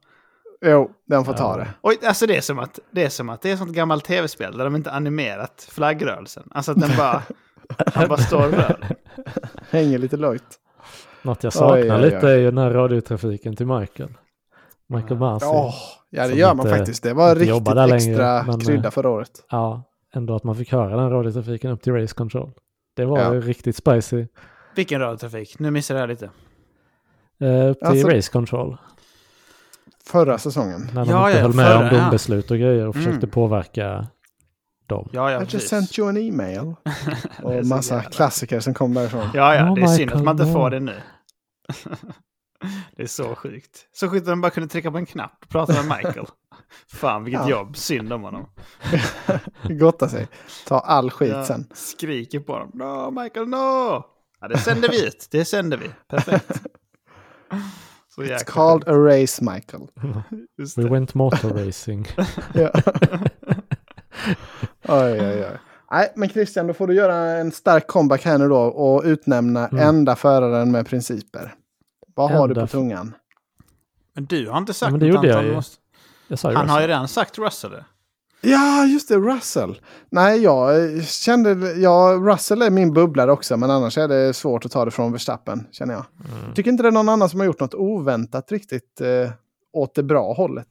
Jo, 0.65 0.91
den 1.09 1.25
får 1.25 1.33
ta 1.33 1.53
Ja. 1.53 1.57
det. 1.65 1.69
Oj, 1.83 1.99
alltså 2.07 2.27
det 2.27 2.37
är 2.37 2.41
som 2.41 2.59
att 2.59 2.79
det 2.91 3.05
är 3.05 3.09
som 3.09 3.29
att 3.29 3.43
det 3.43 3.49
är 3.49 3.53
ett 3.53 3.59
sånt 3.59 3.73
gammalt 3.73 4.05
tv-spel 4.05 4.57
där 4.59 4.65
de 4.65 4.77
inte 4.77 4.91
animerat 4.91 5.69
flaggrörelsen. 5.71 6.49
Alltså 6.51 6.73
att 6.73 6.81
den 6.81 6.97
bara, 6.97 7.23
han 7.95 8.09
bara 8.09 8.19
står 8.19 8.49
rör. 8.49 8.97
Hänger 9.71 9.99
lite 9.99 10.17
lojt. 10.17 10.59
Något 11.23 11.45
jag 11.45 11.53
saknar 11.53 11.77
Oj, 11.77 11.93
oj, 11.93 12.01
lite 12.03 12.27
oj. 12.27 12.33
är 12.33 12.37
ju 12.37 12.45
den 12.45 12.59
här 12.59 12.71
radiotrafiken 12.71 13.57
till 13.57 13.67
Michael. 13.67 14.09
Michael 14.89 15.21
Masi. 15.21 15.47
Åh, 15.49 15.75
ja, 16.11 16.27
det 16.29 16.35
gör 16.35 16.55
man 16.55 16.67
inte- 16.67 16.79
faktiskt. 16.79 17.03
Det 17.03 17.15
var 17.15 17.35
riktigt 17.35 17.65
där 17.65 17.75
längre, 17.75 17.97
extra 17.97 18.43
men, 18.43 18.61
krydda 18.61 18.89
eh, 18.89 18.91
förra 18.91 19.09
året. 19.11 19.31
Ja, 19.51 19.83
ändå 20.15 20.35
att 20.37 20.45
man 20.45 20.57
fick 20.57 20.73
höra 20.73 20.97
den 20.97 21.11
radiotrafiken 21.11 21.71
upp 21.71 21.83
till 21.83 21.93
Race 21.93 22.15
Control. 22.15 22.51
Det 22.97 23.05
var 23.05 23.19
Ja. 23.19 23.35
ju 23.35 23.41
riktigt 23.41 23.77
spicy. 23.77 24.27
Vilken 24.77 25.01
radiotrafik? 25.01 25.59
Nu 25.59 25.71
missar 25.71 25.95
jag 25.97 26.09
lite. 26.09 26.31
Eh, 27.41 27.71
upp 27.71 27.79
till 27.79 27.89
Alltså- 27.89 28.09
Race 28.09 28.33
Control. 28.33 28.77
Förra 30.07 30.39
säsongen. 30.39 30.81
När 30.95 31.05
de 31.05 31.11
Ja, 31.11 31.29
inte 31.29 31.39
ja, 31.39 31.43
höll 31.47 31.55
med 31.55 31.67
förra, 31.67 31.91
om 31.91 31.97
dombeslut 32.01 32.51
och 32.51 32.57
grejer 32.59 32.87
och 32.89 32.95
försökte 32.95 33.17
Mm. 33.17 33.31
påverka 33.31 34.07
dem. 34.93 35.09
Ja, 35.13 35.31
ja, 35.31 35.43
I 35.43 35.47
just 35.49 35.69
sent 35.69 35.99
you 35.99 36.09
an 36.09 36.17
email. 36.17 36.75
Och 37.43 37.67
massa 37.67 37.95
jävla- 37.95 38.11
klassiker 38.11 38.61
som 38.61 38.75
kom 38.75 38.95
därifrån. 38.95 39.29
Ja, 39.35 39.55
ja, 39.55 39.71
Oh, 39.71 39.75
det 39.75 39.83
är 39.83 39.87
synd 39.87 40.13
att 40.13 40.23
man 40.25 40.41
inte 40.41 40.53
får 40.53 40.71
det 40.71 40.81
nu. 40.81 41.01
det 42.97 43.03
är 43.03 43.07
så 43.07 43.35
sjukt. 43.35 43.87
Så 43.93 44.09
sjukt 44.09 44.23
att 44.23 44.33
de 44.33 44.41
bara 44.41 44.51
kunde 44.51 44.69
trycka 44.69 44.91
på 44.91 44.99
en 44.99 45.07
knapp 45.07 45.37
och 45.43 45.49
prata 45.49 45.73
med 45.73 45.85
Michael. 45.85 46.27
Fan, 46.93 47.25
vilket 47.25 47.43
Ja. 47.43 47.51
jobb. 47.51 47.77
Synd 47.77 48.13
om 48.13 48.23
honom. 48.23 48.47
Gotta 49.69 50.09
sig. 50.09 50.29
Ta 50.67 50.79
all 50.79 51.11
skit 51.11 51.29
Jag 51.31 51.47
sen. 51.47 51.67
skriker 51.75 52.41
på 52.41 52.59
dem. 52.59 52.71
No, 52.75 53.21
Michael, 53.23 53.49
no! 53.49 54.05
Ja, 54.41 54.49
det 54.49 54.59
sänder 54.59 54.89
vi 54.89 55.07
ut. 55.07 55.29
Det 55.31 55.45
sänder 55.45 55.77
vi. 55.77 55.91
Perfekt. 56.09 56.63
Så 58.15 58.23
It's 58.23 58.45
called 58.45 58.89
a 58.89 58.93
race, 58.93 59.45
Michael. 59.45 59.83
We 60.77 60.89
went 60.89 61.15
motor 61.15 61.49
racing. 61.67 62.07
Ja. 64.83 65.05
oj, 65.05 65.13
oj, 65.21 65.45
oj. 65.51 65.59
Nej, 65.91 66.13
men 66.17 66.29
Christian, 66.29 66.67
då 66.67 66.75
får 66.75 66.87
du 66.87 66.95
göra 66.95 67.17
en 67.17 67.53
stark 67.53 67.87
comeback 67.87 68.25
här 68.25 68.39
nu 68.39 68.49
då 68.49 68.59
och 68.61 69.03
utnämna 69.05 69.69
Mm. 69.69 69.89
enda 69.89 70.17
föraren 70.17 70.73
med 70.73 70.87
principer. 70.87 71.55
Vad 72.15 72.31
har 72.31 72.49
du 72.49 72.53
Enda 72.53 72.61
på 72.67 72.67
tungan? 72.67 73.15
Men 74.15 74.25
du 74.25 74.49
har 74.49 74.59
inte 74.59 74.75
sagt 74.75 74.91
men 74.91 75.01
det 75.01 75.07
något 75.07 75.15
gjorde 75.15 75.29
jag 75.29 75.45
ju. 75.45 75.55
Måste... 75.55 75.77
Jag 76.29 76.39
sa 76.39 76.51
ju 76.51 76.57
Han 76.57 76.69
har 76.69 76.77
ju 76.81 76.87
Russell. 76.87 76.89
redan 76.91 77.09
sagt 77.09 77.39
Russell. 77.39 77.85
Ja, 78.41 78.85
just 78.85 79.09
det, 79.09 79.17
Russell. 79.17 79.81
Nej, 80.11 80.43
jag 80.43 80.95
eh, 80.97 81.03
kände, 81.03 81.73
ja, 81.73 82.19
Russell 82.23 82.63
är 82.63 82.71
min 82.71 82.93
bubblare 82.93 83.33
också, 83.33 83.57
men 83.57 83.71
annars 83.71 83.99
är 83.99 84.09
det 84.09 84.35
svårt 84.35 84.65
att 84.65 84.73
ta 84.73 84.85
det 84.85 84.91
från 84.91 85.13
Verstappen, 85.13 85.67
känner 85.71 85.95
jag. 85.95 86.05
Mm. 86.43 86.55
Tycker 86.55 86.71
inte 86.71 86.83
det 86.83 86.89
är 86.89 86.93
någon 86.93 87.09
annan 87.09 87.29
som 87.29 87.41
har 87.41 87.47
gjort 87.47 87.61
något 87.61 87.75
oväntat 87.75 88.53
riktigt 88.53 89.01
eh, 89.01 89.31
åt 89.73 89.95
det 89.95 90.03
bra 90.03 90.33
hållet. 90.33 90.67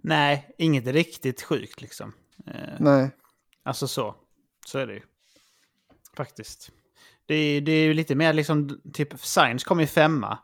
Nej, 0.00 0.54
inget 0.58 0.86
riktigt 0.86 1.42
sjukt 1.42 1.80
liksom. 1.82 2.12
Eh, 2.46 2.52
Nej. 2.78 3.10
Alltså 3.64 3.88
så. 3.88 4.14
Så 4.66 4.78
är 4.78 4.86
det 4.86 4.92
ju. 4.94 5.02
Faktiskt. 6.16 6.70
Det 7.26 7.34
är, 7.34 7.60
det 7.60 7.72
är 7.72 7.84
ju 7.84 7.94
lite 7.94 8.14
mer 8.14 8.32
liksom, 8.32 8.80
typ 8.92 9.18
Science 9.20 9.64
kom 9.66 9.80
ju 9.80 9.86
femma. 9.86 10.38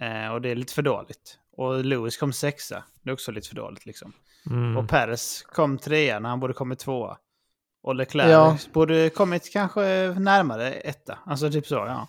Eh, 0.00 0.28
och 0.32 0.40
det 0.42 0.48
är 0.48 0.54
lite 0.54 0.74
för 0.74 0.82
dåligt. 0.82 1.38
Och 1.56 1.84
Lewis 1.84 2.16
kom 2.16 2.32
sexa. 2.32 2.84
Det 3.02 3.10
är 3.10 3.14
också 3.14 3.32
lite 3.32 3.48
för 3.48 3.56
dåligt 3.56 3.86
liksom. 3.86 4.12
Mm. 4.46 4.76
Och 4.76 4.88
Perez 4.88 5.42
kom 5.42 5.78
trea 5.78 6.18
när 6.20 6.28
han 6.28 6.40
borde 6.40 6.54
kommit 6.54 6.78
tvåa. 6.78 7.18
Och 7.82 7.94
Leclerc 7.94 8.30
Ja. 8.30 8.58
borde 8.72 9.10
kommit 9.10 9.52
kanske 9.52 9.80
närmare 10.18 10.72
etta. 10.72 11.18
Alltså 11.26 11.50
typ 11.50 11.66
så, 11.66 11.74
ja. 11.74 12.08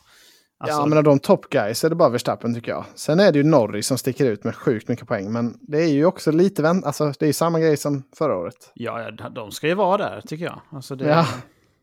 Alltså, 0.63 0.77
ja, 0.81 0.85
men 0.85 0.97
av 0.97 1.03
de 1.03 1.19
top 1.19 1.49
guys 1.49 1.83
är 1.83 1.89
det 1.89 1.95
bara 1.95 2.09
Verstappen 2.09 2.55
tycker 2.55 2.71
jag. 2.71 2.85
Sen 2.95 3.19
är 3.19 3.31
det 3.31 3.37
ju 3.37 3.43
Norris 3.43 3.87
som 3.87 3.97
sticker 3.97 4.25
ut 4.25 4.43
med 4.43 4.55
sjukt 4.55 4.87
mycket 4.87 5.07
poäng, 5.07 5.31
men 5.31 5.57
det 5.61 5.77
är 5.77 5.87
ju 5.87 6.05
också 6.05 6.31
lite 6.31 6.61
vänt, 6.61 6.85
alltså 6.85 7.05
det 7.19 7.21
är 7.25 7.27
ju 7.27 7.33
samma 7.33 7.59
grej 7.59 7.77
som 7.77 8.03
förra 8.17 8.37
året. 8.37 8.71
ja, 8.73 9.11
de 9.11 9.51
ska 9.51 9.67
ju 9.67 9.73
vara 9.73 9.97
där 9.97 10.21
tycker 10.21 10.45
jag. 10.45 10.61
Alltså, 10.71 10.95
det, 10.95 11.07
Ja. 11.09 11.27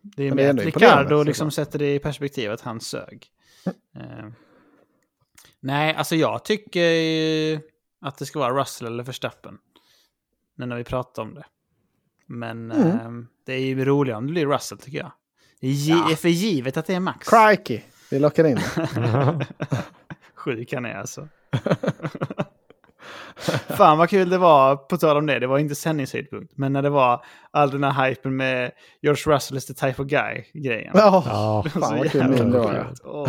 det 0.02 0.28
är 0.28 0.34
mer 0.34 0.50
att 0.50 0.56
Ricardo 0.64 1.22
liksom 1.22 1.50
sätter 1.50 1.78
det 1.78 1.94
i 1.94 1.98
perspektiv 1.98 2.50
att 2.52 2.60
han 2.60 2.80
sög. 2.80 3.26
Eh, 3.96 4.26
nej, 5.60 5.94
alltså 5.94 6.16
jag 6.16 6.44
tycker 6.44 6.90
att 8.00 8.18
det 8.18 8.26
ska 8.26 8.38
vara 8.38 8.60
Russell 8.60 8.86
eller 8.86 9.04
Verstappen. 9.04 9.58
Nu 10.56 10.66
när 10.66 10.76
vi 10.76 10.84
pratar 10.84 11.22
om 11.22 11.34
det. 11.34 11.44
Men 12.26 12.72
Mm. 12.72 12.88
eh, 12.90 13.24
det 13.46 13.52
är 13.52 13.58
ju 13.60 13.84
roligare 13.84 14.18
om 14.18 14.26
det 14.26 14.32
blir 14.32 14.46
Russell 14.46 14.78
tycker 14.78 14.98
jag. 14.98 15.12
Det 15.60 15.66
är, 15.68 15.88
Ja. 15.90 16.10
är 16.10 16.16
för 16.16 16.28
givet 16.28 16.76
att 16.76 16.86
det 16.86 16.94
är 16.94 17.00
Max. 17.00 17.28
Crikey! 17.28 17.80
Vi 18.10 18.18
lockar 18.18 18.44
in 18.46 18.54
det. 18.94 19.46
Sjuk 20.34 20.72
han 20.74 20.84
är 20.84 20.94
alltså. 20.94 21.28
Fan 23.68 23.98
vad 23.98 24.10
kul 24.10 24.30
det 24.30 24.38
var, 24.38 24.76
på 24.76 24.96
tal 24.96 25.16
om 25.16 25.26
det, 25.26 25.38
det 25.38 25.46
var 25.46 25.58
inte 25.58 25.74
sändningshöjdpunkt, 25.74 26.52
men 26.56 26.72
när 26.72 26.82
det 26.82 26.90
var 26.90 27.24
all 27.50 27.70
den 27.70 27.84
här 27.84 28.08
hypen 28.08 28.36
med 28.36 28.70
George 29.02 29.34
Russell 29.34 29.56
is 29.56 29.66
the 29.66 29.74
type 29.74 30.02
of 30.02 30.08
guy-grejen. 30.08 30.90
Ja, 30.94 31.22
Ja, 31.26 31.62
Det 31.74 31.78
var 31.80 31.88
fan 31.88 31.98
vad 31.98 32.10
kul 32.10 32.50
det 32.52 32.58
var. 32.58 32.92
Åh. 33.04 33.28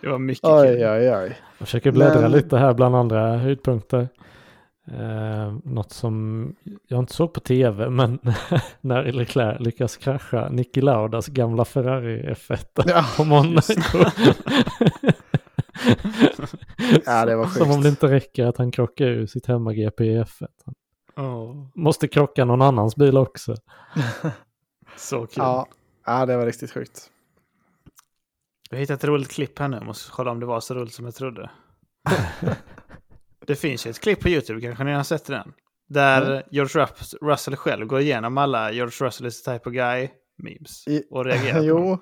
Det 0.00 0.08
var 0.08 0.18
mycket 0.18 0.42
kul. 0.42 0.50
Oj, 0.52 0.88
oj, 0.88 1.14
oj. 1.16 1.38
Jag 1.58 1.66
försöker 1.68 1.90
bläddra 1.92 2.20
Men- 2.20 2.30
lite 2.32 2.56
här 2.58 2.74
bland 2.74 2.96
andra 2.96 3.36
höjdpunkter. 3.36 4.08
Eh, 4.86 5.54
något 5.64 5.92
som 5.92 6.46
jag 6.88 6.98
inte 6.98 7.14
såg 7.14 7.32
på 7.32 7.40
tv, 7.40 7.90
men 7.90 8.18
när 8.80 9.12
Leclerc 9.12 9.60
lyckas 9.60 9.96
krascha 9.96 10.48
Niki 10.48 10.80
Laudas 10.80 11.26
gamla 11.26 11.64
Ferrari 11.64 12.34
F1 12.34 12.82
Ja, 12.86 13.04
på 13.16 13.24
Monaco. 13.24 13.98
Ja, 17.06 17.24
det 17.26 17.36
var 17.36 17.46
Som 17.46 17.62
om 17.62 17.72
sjukt. 17.72 17.82
det 17.82 17.88
inte 17.88 18.08
räcker 18.08 18.46
att 18.46 18.56
han 18.58 18.70
krockar 18.70 19.06
ur 19.06 19.26
sitt 19.26 19.46
hemma-GP 19.46 20.04
i 20.04 20.22
F1. 20.22 20.46
Han 20.64 20.74
Åh, 21.26 21.66
måste 21.74 22.08
krocka 22.08 22.44
någon 22.44 22.62
annans 22.62 22.96
bil 22.96 23.16
också. 23.16 23.54
så 24.96 25.18
kul. 25.18 25.28
ja, 25.36 25.66
ja, 26.06 26.26
det 26.26 26.36
var 26.36 26.46
riktigt 26.46 26.70
sjukt. 26.72 27.10
Jag 28.70 28.78
hittat 28.78 28.98
ett 28.98 29.04
roligt 29.04 29.30
klipp 29.30 29.58
här 29.58 29.68
nu, 29.68 29.80
måste 29.80 30.10
kolla 30.10 30.30
om 30.30 30.40
det 30.40 30.46
var 30.46 30.60
så 30.60 30.74
roligt 30.74 30.94
som 30.94 31.04
jag 31.04 31.14
trodde. 31.14 31.50
Det 33.52 33.56
finns 33.56 33.86
ju 33.86 33.90
ett 33.90 34.00
klipp 34.00 34.20
på 34.20 34.28
YouTube, 34.28 34.60
kanske 34.60 34.84
ni 34.84 34.92
har 34.92 35.02
sett 35.02 35.24
den. 35.26 35.52
Där 35.88 36.30
Mm. 36.30 36.42
George 36.50 36.82
Rus- 36.84 37.14
Russell 37.22 37.56
själv 37.56 37.86
går 37.86 38.00
igenom 38.00 38.38
alla 38.38 38.72
George 38.72 39.06
Russell 39.06 39.26
is 39.26 39.42
the 39.42 39.52
type 39.52 39.68
of 39.68 39.74
guy 39.74 40.08
memes. 40.38 40.84
Och 41.10 41.24
reagerar 41.24 41.58
på 41.58 41.64
jo, 41.64 41.98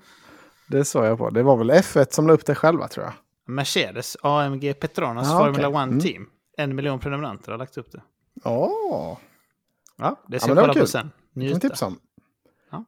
det 0.69 0.85
såg 0.85 1.05
jag 1.05 1.19
på. 1.19 1.31
Det 1.31 1.43
var 1.43 1.57
väl 1.57 1.71
F1 1.71 2.07
som 2.11 2.27
la 2.27 2.33
upp 2.33 2.47
det 2.47 2.55
själva 2.55 2.89
tror 2.89 3.05
jag. 3.07 3.13
Mercedes 3.55 4.17
AMG 4.23 4.75
Petronas 4.81 5.33
Ah, 5.33 5.39
Formula 5.39 5.69
okej. 5.69 5.81
1 5.83 5.89
Mm. 5.89 6.01
Team. 6.01 6.27
En 6.57 6.75
miljon 6.77 6.99
prenumeranter 6.99 7.51
har 7.53 7.59
lagt 7.59 7.79
upp 7.79 7.93
det. 7.93 8.03
Åh, 8.45 9.19
Ja, 9.99 10.21
det 10.29 10.41
ska 10.41 10.49
men 10.49 10.57
jag 10.57 10.63
kolla 10.63 10.73
på 10.73 10.79
kul. 10.79 10.89
sen. 10.89 11.11
Njuta. 11.35 11.87
om. 11.87 11.99
Ja. 12.71 12.85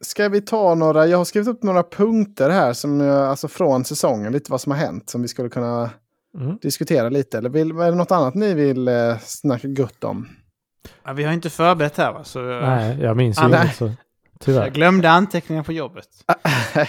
Ska 0.00 0.28
vi 0.28 0.40
ta 0.40 0.74
några, 0.74 1.06
jag 1.06 1.18
har 1.18 1.24
skrivit 1.24 1.48
upp 1.48 1.62
några 1.62 1.82
punkter 1.82 2.50
här 2.50 2.72
som, 2.72 3.00
jag- 3.00 3.28
alltså 3.28 3.48
från 3.48 3.84
säsongen, 3.84 4.32
lite 4.32 4.50
vad 4.50 4.60
som 4.60 4.72
har 4.72 4.78
hänt 4.78 5.10
som 5.10 5.22
vi 5.22 5.28
skulle 5.28 5.48
kunna 5.48 5.90
Mm. 6.34 6.58
diskutera 6.62 7.08
lite. 7.08 7.38
Eller 7.38 7.50
vill, 7.50 7.70
är 7.70 7.90
det 7.90 7.96
något 7.96 8.12
annat 8.12 8.34
ni 8.34 8.54
vill 8.54 8.88
eh, 8.88 9.18
snacka 9.18 9.68
gött 9.68 10.04
om? 10.04 10.28
Ja, 11.04 11.12
vi 11.12 11.24
har 11.24 11.32
inte 11.32 11.50
förberett 11.50 11.96
här 11.96 12.12
va? 12.12 12.24
Så, 12.24 12.42
Nej, 12.42 12.98
jag 13.00 13.16
minns 13.16 13.38
ju 13.38 13.42
inget 13.42 13.58
nej. 13.58 13.74
så 13.74 13.90
Tyvärr. 14.40 14.62
Jag 14.62 14.72
glömde 14.72 15.10
anteckningar 15.10 15.62
på 15.62 15.72
jobbet. 15.72 16.08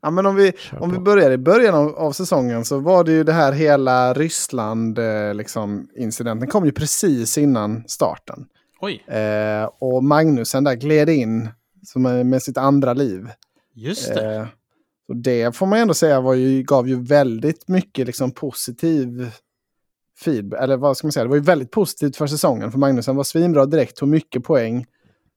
ja, 0.00 0.10
men 0.10 0.26
om 0.26 0.36
vi, 0.36 0.52
om 0.80 0.92
vi 0.92 0.98
börjar 0.98 1.30
i 1.30 1.38
början 1.38 1.74
av, 1.74 1.94
av 1.96 2.12
säsongen 2.12 2.64
så 2.64 2.78
var 2.78 3.04
det 3.04 3.12
ju 3.12 3.24
det 3.24 3.32
här 3.32 3.52
hela 3.52 4.14
Ryssland-incidenten 4.14 5.36
liksom, 5.36 5.88
incidenten 5.96 6.48
kom 6.48 6.64
ju 6.64 6.72
precis 6.72 7.38
innan 7.38 7.84
starten. 7.88 8.46
Oj, 8.80 9.04
Eh, 9.06 9.70
och 9.78 10.04
Magnusen 10.04 10.64
där 10.64 10.74
gled 10.74 11.08
in 11.08 11.48
som 11.86 12.06
är 12.06 12.24
med 12.24 12.42
sitt 12.42 12.58
andra 12.58 12.92
liv. 12.92 13.28
just 13.74 14.14
det. 14.14 14.48
Och 15.10 15.16
det 15.16 15.56
får 15.56 15.66
man 15.66 15.78
ändå 15.78 15.94
säga 15.94 16.20
var 16.20 16.34
ju, 16.34 16.62
gav 16.62 16.88
ju 16.88 17.02
väldigt 17.02 17.68
mycket 17.68 18.06
liksom, 18.06 18.30
positiv 18.30 19.30
feedback. 20.24 20.62
Eller 20.62 20.76
vad 20.76 20.96
ska 20.96 21.06
man 21.06 21.12
säga, 21.12 21.24
det 21.24 21.28
var 21.30 21.36
ju 21.36 21.42
väldigt 21.42 21.70
positivt 21.70 22.16
för 22.16 22.26
säsongen. 22.26 22.72
För 22.72 22.78
Magnusen 22.78 23.16
var 23.16 23.24
svinbra 23.24 23.66
direkt, 23.66 23.96
tog 23.96 24.08
mycket 24.08 24.44
poäng. 24.44 24.86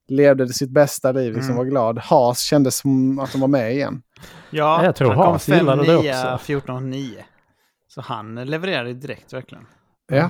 Levde 0.08 0.54
sitt 0.54 0.70
bästa 0.70 1.12
liv, 1.12 1.34
liksom 1.34 1.52
Mm. 1.52 1.58
var 1.58 1.66
glad. 1.66 2.00
Haas 2.00 2.40
kändes 2.40 2.78
som 2.78 3.20
att 3.20 3.32
de 3.32 3.42
var 3.42 3.48
med 3.48 3.74
igen. 3.74 4.02
Ja, 4.50 4.86
jag 4.86 4.96
tror 4.96 5.08
han 5.08 5.18
kom 5.18 5.26
Haas 5.26 5.50
gillade 5.50 5.86
det 5.86 5.98
5-9, 5.98 6.34
också. 6.36 6.52
14-9. 6.52 7.16
Så 7.88 8.02
han 8.02 8.36
levererade 8.36 8.94
direkt 8.94 9.34
verkligen. 9.34 9.66
Ja. 10.08 10.30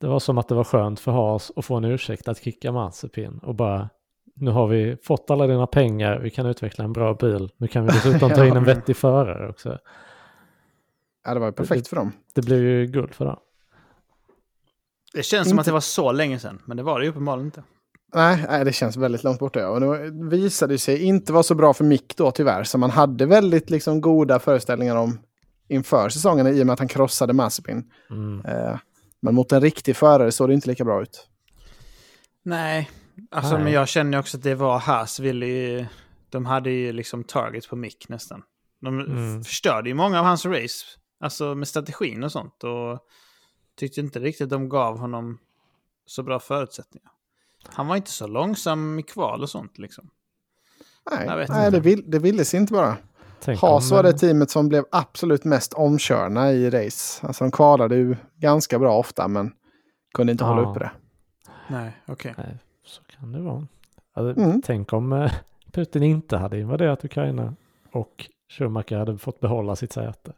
Det 0.00 0.06
var 0.06 0.18
som 0.18 0.38
att 0.38 0.48
det 0.48 0.54
var 0.54 0.64
skönt 0.64 1.00
för 1.00 1.12
Haas 1.12 1.52
att 1.56 1.64
få 1.64 1.76
en 1.76 1.84
ursäkt 1.84 2.28
att 2.28 2.42
kicka 2.44 2.72
Mazepin 2.72 3.38
och 3.42 3.54
bara 3.54 3.88
nu 4.36 4.50
har 4.50 4.66
vi 4.68 4.96
fått 5.02 5.30
alla 5.30 5.46
dina 5.46 5.66
pengar, 5.66 6.18
vi 6.18 6.30
kan 6.30 6.46
utveckla 6.46 6.84
en 6.84 6.92
bra 6.92 7.14
bil, 7.14 7.50
nu 7.56 7.68
kan 7.68 7.84
vi 7.86 7.92
dessutom 7.92 8.30
ta 8.34 8.46
in 8.46 8.56
en 8.56 8.64
vettig 8.64 8.96
förare 8.96 9.48
också. 9.48 9.78
Ja, 11.24 11.34
det 11.34 11.40
var 11.40 11.46
ju 11.46 11.52
perfekt 11.52 11.88
för 11.88 11.96
dem. 11.96 12.12
Det 12.34 12.42
blev 12.42 12.58
ju 12.62 12.86
guld 12.86 13.14
för 13.14 13.24
dem. 13.24 13.36
Det 15.14 15.22
känns 15.22 15.48
som 15.48 15.52
Inte- 15.52 15.60
att 15.60 15.66
det 15.66 15.72
var 15.72 15.80
så 15.80 16.12
länge 16.12 16.38
sedan, 16.38 16.62
men 16.64 16.76
det 16.76 16.82
var 16.82 16.98
det 16.98 17.04
ju 17.04 17.10
uppenbarligen 17.10 17.46
inte. 17.46 17.62
Nej, 18.14 18.44
nej, 18.48 18.64
det 18.64 18.72
känns 18.72 18.96
väldigt 18.96 19.24
långt 19.24 19.38
borta. 19.38 19.60
Ja. 19.60 19.68
Och 19.68 19.80
det 19.80 20.10
visade 20.10 20.78
sig 20.78 21.02
inte 21.04 21.32
vara 21.32 21.42
så 21.42 21.54
bra 21.54 21.74
för 21.74 21.84
Mick 21.84 22.16
då 22.16 22.30
tyvärr. 22.30 22.64
Så 22.64 22.78
man 22.78 22.90
hade 22.90 23.26
väldigt 23.26 23.70
liksom, 23.70 24.00
goda 24.00 24.38
föreställningar 24.38 24.96
om 24.96 25.18
inför 25.68 26.08
säsongen 26.08 26.46
i 26.46 26.62
och 26.62 26.66
med 26.66 26.72
att 26.72 26.78
han 26.78 26.88
krossade 26.88 27.32
Mazepin. 27.32 27.90
Mm. 28.10 28.44
Eh, 28.46 28.78
men 29.20 29.34
mot 29.34 29.52
en 29.52 29.60
riktig 29.60 29.96
förare 29.96 30.32
såg 30.32 30.48
det 30.48 30.54
inte 30.54 30.68
lika 30.68 30.84
bra 30.84 31.02
ut. 31.02 31.28
Nej, 32.42 32.90
alltså 33.30 33.54
Nej. 33.54 33.64
men 33.64 33.72
jag 33.72 33.88
känner 33.88 34.18
också 34.18 34.36
att 34.36 34.42
det 34.42 34.54
var 34.54 34.78
Haas 34.78 35.20
ville 35.20 35.46
ju... 35.46 35.86
De 36.30 36.46
hade 36.46 36.70
ju 36.70 36.92
liksom 36.92 37.24
target 37.24 37.68
på 37.68 37.76
Mick 37.76 38.08
nästan. 38.08 38.42
De 38.80 39.00
Mm. 39.00 39.44
förstörde 39.44 39.88
ju 39.88 39.94
många 39.94 40.18
av 40.18 40.24
hans 40.24 40.46
race, 40.46 40.84
alltså 41.20 41.54
med 41.54 41.68
strategin 41.68 42.24
och 42.24 42.32
sånt. 42.32 42.64
Och 42.64 42.98
tyckte 43.78 44.00
inte 44.00 44.18
riktigt 44.18 44.50
de 44.50 44.68
gav 44.68 44.98
honom 44.98 45.38
så 46.06 46.22
bra 46.22 46.40
förutsättningar. 46.40 47.10
Han 47.68 47.86
var 47.86 47.96
inte 47.96 48.10
så 48.10 48.26
långsam 48.26 48.98
i 48.98 49.02
kval 49.02 49.42
och 49.42 49.50
sånt 49.50 49.78
liksom. 49.78 50.10
Nej, 51.10 51.26
Jag 51.26 51.36
vet 51.36 51.48
nej 51.48 51.66
inte. 51.66 51.76
det, 51.78 51.80
vill, 51.80 52.10
det 52.10 52.18
ville 52.18 52.44
sig 52.44 52.60
inte 52.60 52.72
bara. 52.72 52.96
Tänk 53.40 53.60
Haas 53.60 53.90
om, 53.90 53.96
var 53.96 54.02
det 54.02 54.12
teamet 54.12 54.50
som 54.50 54.68
blev 54.68 54.84
absolut 54.92 55.44
mest 55.44 55.72
omkörna 55.72 56.52
i 56.52 56.70
race. 56.70 57.26
Alltså 57.26 57.44
de 57.44 57.50
kvalade 57.50 57.96
ju 57.96 58.16
ganska 58.36 58.78
bra 58.78 58.96
ofta 58.98 59.28
men 59.28 59.52
kunde 60.14 60.32
inte 60.32 60.44
hålla 60.44 60.62
Ja. 60.62 60.70
uppe 60.70 60.78
det. 60.80 60.90
Nej, 61.68 61.96
okej. 62.06 62.34
Så 62.36 62.42
kan 63.20 63.32
det 63.32 63.40
vara. 63.40 63.66
Alltså, 64.14 64.42
Mm. 64.42 64.62
Tänk 64.64 64.92
om 64.92 65.12
eh, 65.12 65.32
Putin 65.72 66.02
inte 66.02 66.36
hade 66.36 66.58
invaderat 66.60 67.04
Ukraina 67.04 67.54
och 67.92 68.26
Schumacher 68.58 68.96
hade 68.98 69.18
fått 69.18 69.40
behålla 69.40 69.76
sitt 69.76 69.92
säte. 69.92 70.32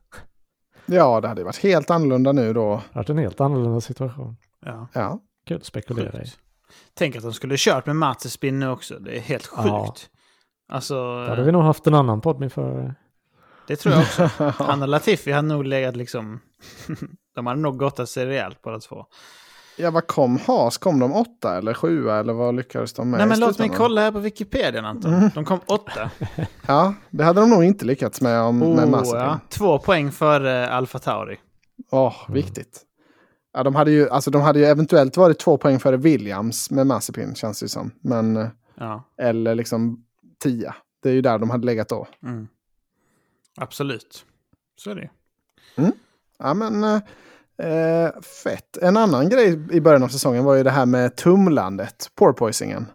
Ja, 0.86 1.20
det 1.20 1.28
hade 1.28 1.44
varit 1.44 1.62
helt 1.62 1.90
annorlunda 1.90 2.32
nu 2.32 2.52
då. 2.52 2.68
Det 2.68 2.74
hade 2.74 2.94
varit 2.94 3.10
en 3.10 3.18
helt 3.18 3.40
annorlunda 3.40 3.80
situation. 3.80 4.36
Ja, 4.66 4.88
Ja, 4.92 5.18
Kul 5.46 5.56
att 5.56 5.64
spekulera 5.64 6.08
i. 6.08 6.18
sjukt. 6.18 6.38
Tänk 6.94 7.16
att 7.16 7.22
de 7.22 7.32
skulle 7.32 7.54
kört 7.58 7.86
med 7.86 7.96
Matsespin 7.96 8.58
nu 8.60 8.68
också. 8.68 8.98
Det 8.98 9.16
är 9.16 9.20
helt 9.20 9.46
sjukt. 9.46 9.68
Ja. 9.68 9.94
Alltså, 10.72 10.94
Då 10.94 11.28
hade 11.28 11.42
vi 11.42 11.52
nog 11.52 11.62
haft 11.62 11.86
en 11.86 11.94
annan 11.94 12.20
podd 12.20 12.40
min 12.40 12.50
för 12.50 12.94
det 13.68 13.76
tror 13.76 13.94
jag 13.94 14.02
också. 14.02 14.30
Och 14.82 14.88
Latifi 14.88 15.32
hade 15.32 15.48
nog 15.48 15.64
legat 15.64 15.96
liksom... 15.96 16.40
de 17.34 17.46
hade 17.46 17.60
nog 17.60 17.78
gottat 17.78 18.08
sig 18.08 18.26
rejält 18.26 18.62
båda 18.62 18.78
två. 18.80 19.06
Ja 19.78 19.90
vad 19.90 20.06
kom 20.06 20.38
Haas? 20.46 20.78
Kom 20.78 20.98
de 20.98 21.12
åtta 21.12 21.58
eller 21.58 21.74
sjua 21.74 22.18
eller 22.20 22.32
vad 22.32 22.54
lyckades 22.54 22.92
de 22.92 23.10
med 23.10 23.18
Nej 23.18 23.26
men 23.28 23.40
låt 23.40 23.58
mig 23.58 23.68
kolla 23.68 24.00
här 24.00 24.12
på 24.12 24.18
Wikipedia 24.18 24.82
Anton. 24.82 25.14
Mm. 25.14 25.30
De 25.34 25.44
kom 25.44 25.60
åtta. 25.66 26.10
Ja, 26.66 26.94
det 27.10 27.24
hade 27.24 27.40
de 27.40 27.50
nog 27.50 27.64
inte 27.64 27.84
lyckats 27.84 28.20
med, 28.20 28.40
om, 28.40 28.58
med 28.58 28.68
Oh, 28.68 28.90
Mazepin. 28.90 29.20
ja. 29.20 29.40
Två 29.48 29.78
poäng 29.78 30.12
för 30.12 30.46
uh, 30.46 30.74
Alfa 30.74 30.98
Tauri. 30.98 31.38
Åh, 31.90 32.14
viktigt. 32.28 32.82
Ja, 33.52 33.62
de, 33.62 33.74
hade 33.74 33.90
ju, 33.90 34.10
alltså, 34.10 34.30
de 34.30 34.42
hade 34.42 34.58
ju 34.58 34.64
eventuellt 34.64 35.16
varit 35.16 35.38
två 35.38 35.56
poäng 35.58 35.78
före 35.78 35.96
Williams 35.96 36.70
med 36.70 36.86
Mazepin, 36.86 37.34
känns 37.34 37.60
det 37.60 37.68
som. 37.68 37.90
Men, 38.00 38.36
eh, 38.36 38.48
Ja, 38.80 39.04
eller 39.18 39.54
liksom 39.54 40.04
tia. 40.42 40.74
Det 41.02 41.08
är 41.08 41.12
ju 41.12 41.20
där 41.20 41.38
de 41.38 41.50
hade 41.50 41.66
legat 41.66 41.88
då. 41.88 42.06
mm. 42.22 42.48
Absolut. 43.56 44.24
Så 44.76 44.90
är 44.90 44.94
det 44.94 45.00
ju. 45.02 45.08
Ja, 46.38 46.54
men 46.54 46.84
eh, 46.84 47.00
eh, 47.62 48.20
fett. 48.44 48.76
En 48.82 48.96
annan 48.96 49.28
grej 49.28 49.60
i 49.72 49.80
början 49.80 50.02
av 50.02 50.08
säsongen 50.08 50.44
var 50.44 50.54
ju 50.54 50.62
det 50.62 50.70
här 50.70 50.86
med 50.86 51.16
tumlandet, 51.16 52.10
porpoisingen. 52.14 52.86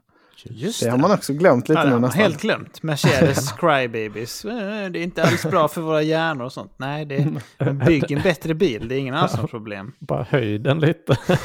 Just 0.46 0.84
Det 0.84 0.90
har 0.90 0.98
man 0.98 1.12
också 1.12 1.34
glömt 1.34 1.70
lite 1.70 1.82
Ja, 1.82 1.86
det 1.86 1.92
nu 1.94 2.00
nästan. 2.00 2.22
helt 2.22 2.42
glömt. 2.42 2.84
Mercedes 2.84 3.52
Crybabies. 3.60 4.46
Eh, 4.46 4.52
Det 4.92 5.00
är 5.00 5.04
inte 5.04 5.24
alls 5.24 5.46
bra 5.46 5.68
för 5.68 5.82
våra 5.82 6.02
hjärnor 6.02 6.46
och 6.46 6.54
sånt. 6.54 6.72
Nej, 6.78 7.06
det 7.06 7.16
är, 7.60 7.72
bygg 7.86 8.12
en 8.12 8.22
bättre 8.22 8.54
bil. 8.54 8.88
Det 8.88 8.96
är 8.96 9.00
ingen 9.00 9.16
alls 9.16 9.38
något 9.38 9.52
problem. 9.52 9.92
bara 10.00 10.24
höj 10.24 10.60
den 10.60 10.80
lite. 10.80 11.18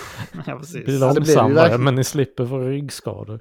Ja, 0.47 0.59
precis. 0.59 0.85
Blir 0.85 1.01
Ja, 1.01 1.13
det 1.13 1.21
blir 1.21 1.31
ju 1.31 1.37
långsammare 1.37 1.55
verkligen- 1.55 1.85
men 1.85 1.95
ni 1.95 2.05
slipper 2.05 2.47
få 2.47 2.59
ryggskador. 2.59 3.41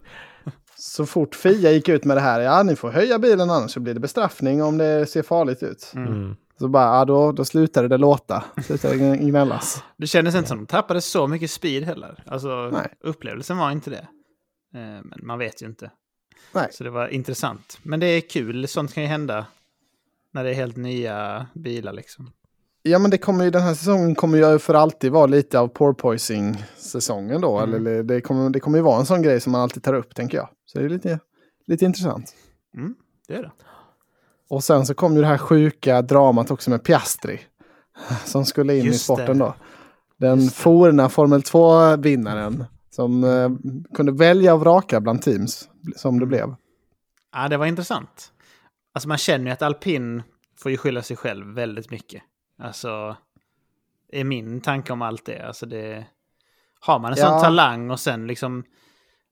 Så 0.79 1.05
fort 1.05 1.35
Fia 1.35 1.71
gick 1.71 1.89
ut 1.89 2.05
med 2.05 2.17
det 2.17 2.21
här, 2.21 2.39
ja 2.39 2.63
ni 2.63 2.75
får 2.75 2.89
höja 2.91 3.19
bilen 3.19 3.49
annars 3.49 3.71
så 3.71 3.79
blir 3.79 3.93
det 3.93 3.99
bestraffning 3.99 4.63
om 4.63 4.77
det 4.77 5.05
ser 5.05 5.21
farligt 5.23 5.63
ut. 5.63 5.91
Mm. 5.95 6.35
Så 6.59 6.67
bara, 6.67 6.97
ja 6.97 7.05
då, 7.05 7.31
då 7.31 7.45
slutade 7.45 7.87
det 7.87 7.97
låta. 7.97 8.43
Slutade 8.63 8.97
det 8.97 9.17
gnällas. 9.17 9.83
Det 9.97 10.07
kändes 10.07 10.35
inte 10.35 10.47
som 10.47 10.57
de 10.57 10.65
tappade 10.65 11.01
så 11.01 11.27
mycket 11.27 11.51
speed 11.51 11.83
heller. 11.83 12.23
Alltså, 12.27 12.69
Nej. 12.73 12.93
upplevelsen 13.03 13.57
var 13.57 13.71
inte 13.71 13.89
det. 13.89 14.07
Eh, 14.73 15.01
Men 15.03 15.19
man 15.23 15.39
vet 15.39 15.61
ju 15.61 15.65
inte. 15.65 15.91
Nej. 16.51 16.67
Så 16.71 16.83
det 16.83 16.89
var 16.89 17.07
intressant. 17.07 17.79
Men 17.83 17.99
det 17.99 18.05
är 18.05 18.21
kul, 18.21 18.67
sånt 18.67 18.93
kan 18.93 19.03
ju 19.03 19.09
hända. 19.09 19.45
När 20.33 20.43
det 20.43 20.49
är 20.49 20.53
helt 20.53 20.77
nya 20.77 21.47
bilar 21.53 21.93
liksom. 21.93 22.31
Ja 22.81 22.99
men 22.99 23.11
det 23.11 23.17
kommer 23.17 23.43
ju, 23.43 23.49
den 23.51 23.61
här 23.61 23.73
säsongen 23.73 24.15
kommer 24.15 24.37
ju 24.37 24.59
för 24.59 24.73
alltid 24.73 25.11
vara 25.11 25.25
lite 25.25 25.59
av 25.59 25.67
porpoising 25.67 26.63
säsongen 26.77 27.41
då. 27.41 27.59
Mm. 27.59 27.75
Eller 27.75 28.03
det 28.03 28.21
kommer, 28.21 28.49
det 28.49 28.59
kommer 28.59 28.77
ju 28.77 28.83
vara 28.83 28.99
en 28.99 29.05
sån 29.05 29.21
grej 29.21 29.39
som 29.41 29.51
man 29.51 29.61
alltid 29.61 29.83
tar 29.83 29.93
upp 29.93 30.15
tänker 30.15 30.37
jag. 30.37 30.49
Så 30.65 30.79
det 30.79 30.85
är 30.85 30.89
lite, 30.89 31.19
lite 31.67 31.85
intressant. 31.85 32.35
Mm, 32.77 32.95
det 33.27 33.33
är 33.35 33.41
det. 33.41 33.51
Och 34.49 34.63
sen 34.63 34.85
så 34.85 34.93
kom 34.93 35.15
ju 35.15 35.21
det 35.21 35.27
här 35.27 35.37
sjuka 35.37 36.01
dramat 36.01 36.51
också 36.51 36.69
med 36.69 36.83
Piastri. 36.83 37.39
Som 38.25 38.45
skulle 38.45 38.77
in 38.77 38.83
i 38.83 38.87
Just 38.87 39.03
sporten 39.03 39.37
det. 39.37 39.43
då. 39.45 39.55
Den 40.17 40.39
Just 40.41 40.55
forna 40.55 41.09
Formel 41.09 41.41
2-vinnaren. 41.41 42.65
Som 42.89 43.23
eh, 43.23 43.49
kunde 43.95 44.11
välja 44.11 44.53
och 44.53 44.59
vraka 44.59 45.01
bland 45.01 45.21
teams. 45.21 45.69
Som 45.95 46.13
det 46.19 46.25
Mm. 46.25 46.29
blev. 46.29 46.55
Ja, 47.33 47.47
det 47.47 47.57
var 47.57 47.65
intressant. 47.65 48.31
Alltså 48.93 49.07
man 49.09 49.17
känner 49.17 49.45
ju 49.45 49.51
att 49.51 49.61
alpin 49.61 50.23
får 50.59 50.71
ju 50.71 50.77
skylla 50.77 51.01
sig 51.01 51.17
själv 51.17 51.55
väldigt 51.55 51.91
mycket. 51.91 52.23
Alltså, 52.61 53.17
är 54.11 54.23
min 54.23 54.61
tanke 54.61 54.93
om 54.93 55.01
allt 55.01 55.25
det. 55.25 55.47
Alltså 55.47 55.65
det... 55.65 56.05
Har 56.79 56.99
man 56.99 57.11
en 57.11 57.17
sån 57.17 57.25
Ja. 57.33 57.39
talang 57.39 57.91
och 57.91 57.99
sen 57.99 58.27
liksom... 58.27 58.63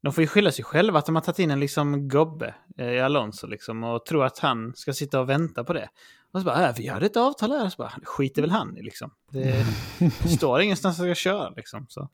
De 0.05 0.13
får 0.13 0.21
ju 0.21 0.27
skylla 0.27 0.51
sig 0.51 0.65
själva 0.65 0.99
att 0.99 1.05
de 1.05 1.15
har 1.15 1.21
tagit 1.21 1.39
in 1.39 1.51
en 1.51 1.59
liksom 1.59 2.07
gobbe 2.07 2.55
eh, 2.77 2.89
i 2.89 2.99
Alonso 2.99 3.47
liksom 3.47 3.83
och 3.83 4.05
tror 4.05 4.25
att 4.25 4.39
han 4.39 4.73
ska 4.75 4.93
sitta 4.93 5.19
och 5.19 5.29
vänta 5.29 5.63
på 5.63 5.73
det. 5.73 5.89
Och 6.31 6.39
så 6.39 6.45
bara, 6.45 6.69
äh, 6.69 6.75
vi 6.77 6.87
hade 6.87 7.05
ett 7.05 7.17
avtal 7.17 7.51
här. 7.51 7.69
Så 7.69 7.75
bara, 7.77 7.91
skiter 8.03 8.41
väl 8.41 8.51
han 8.51 8.77
i 8.77 8.81
liksom. 8.81 9.11
Det, 9.31 9.65
det 10.21 10.29
står 10.37 10.61
ingenstans 10.61 10.99
att 10.99 11.07
jag 11.07 11.17
ska 11.17 11.29
köra 11.29 11.49
liksom. 11.49 11.85
Så. 11.89 12.09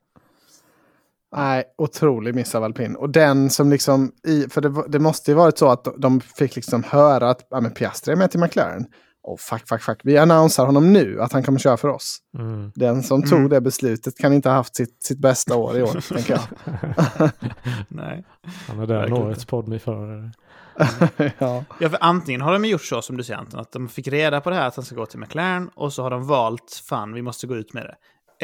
Nej, 1.36 1.64
otrolig 1.78 2.34
miss 2.34 2.54
av 2.54 2.64
alpin. 2.64 2.96
Och 2.96 3.10
den 3.10 3.50
som 3.50 3.70
liksom, 3.70 4.12
i, 4.26 4.48
för 4.48 4.60
det, 4.60 4.84
det 4.88 4.98
måste 4.98 5.30
ju 5.30 5.34
varit 5.34 5.58
så 5.58 5.68
att 5.68 5.86
de 5.98 6.20
fick 6.20 6.56
liksom 6.56 6.82
höra 6.82 7.30
att 7.30 7.46
ja, 7.50 7.60
men 7.60 7.70
Piastri 7.70 8.12
är 8.12 8.16
med 8.16 8.30
till 8.30 8.40
McLaren. 8.40 8.86
Och 9.24 9.40
fuck, 9.40 9.68
fuck, 9.68 9.82
fuck. 9.82 10.00
Vi 10.04 10.18
annonsar 10.18 10.66
honom 10.66 10.92
nu 10.92 11.20
att 11.22 11.32
han 11.32 11.42
kommer 11.42 11.58
köra 11.58 11.76
för 11.76 11.88
oss. 11.88 12.18
Mm. 12.38 12.72
Den 12.74 13.02
som 13.02 13.16
Mm. 13.22 13.30
tog 13.30 13.50
det 13.50 13.60
beslutet 13.60 14.18
kan 14.18 14.32
inte 14.32 14.48
ha 14.48 14.56
haft 14.56 14.76
sitt, 14.76 15.02
sitt 15.02 15.18
bästa 15.18 15.56
år 15.56 15.78
i 15.78 15.82
år, 15.82 16.00
tänker 16.14 16.32
jag. 16.32 17.30
Nej. 17.88 18.24
Han 18.68 18.80
är 18.80 18.86
där 18.86 19.12
årets 19.12 19.44
poddmiförare. 19.44 20.30
ja. 21.38 21.64
Ja, 21.80 21.88
för 21.88 21.98
antingen 22.00 22.40
har 22.40 22.52
de 22.52 22.64
gjort 22.64 22.82
så 22.84 23.02
som 23.02 23.16
du 23.16 23.24
säger 23.24 23.38
Anton, 23.40 23.60
att 23.60 23.72
de 23.72 23.88
fick 23.88 24.08
reda 24.08 24.40
på 24.40 24.50
det 24.50 24.56
här 24.56 24.68
att 24.68 24.76
han 24.76 24.84
ska 24.84 24.94
gå 24.94 25.06
till 25.06 25.18
McLaren 25.18 25.68
och 25.74 25.92
så 25.92 26.02
har 26.02 26.10
de 26.10 26.26
valt, 26.26 26.82
fan 26.88 27.14
vi 27.14 27.22
måste 27.22 27.46
gå 27.46 27.56
ut 27.56 27.72
med 27.72 27.82
det. 27.82 27.96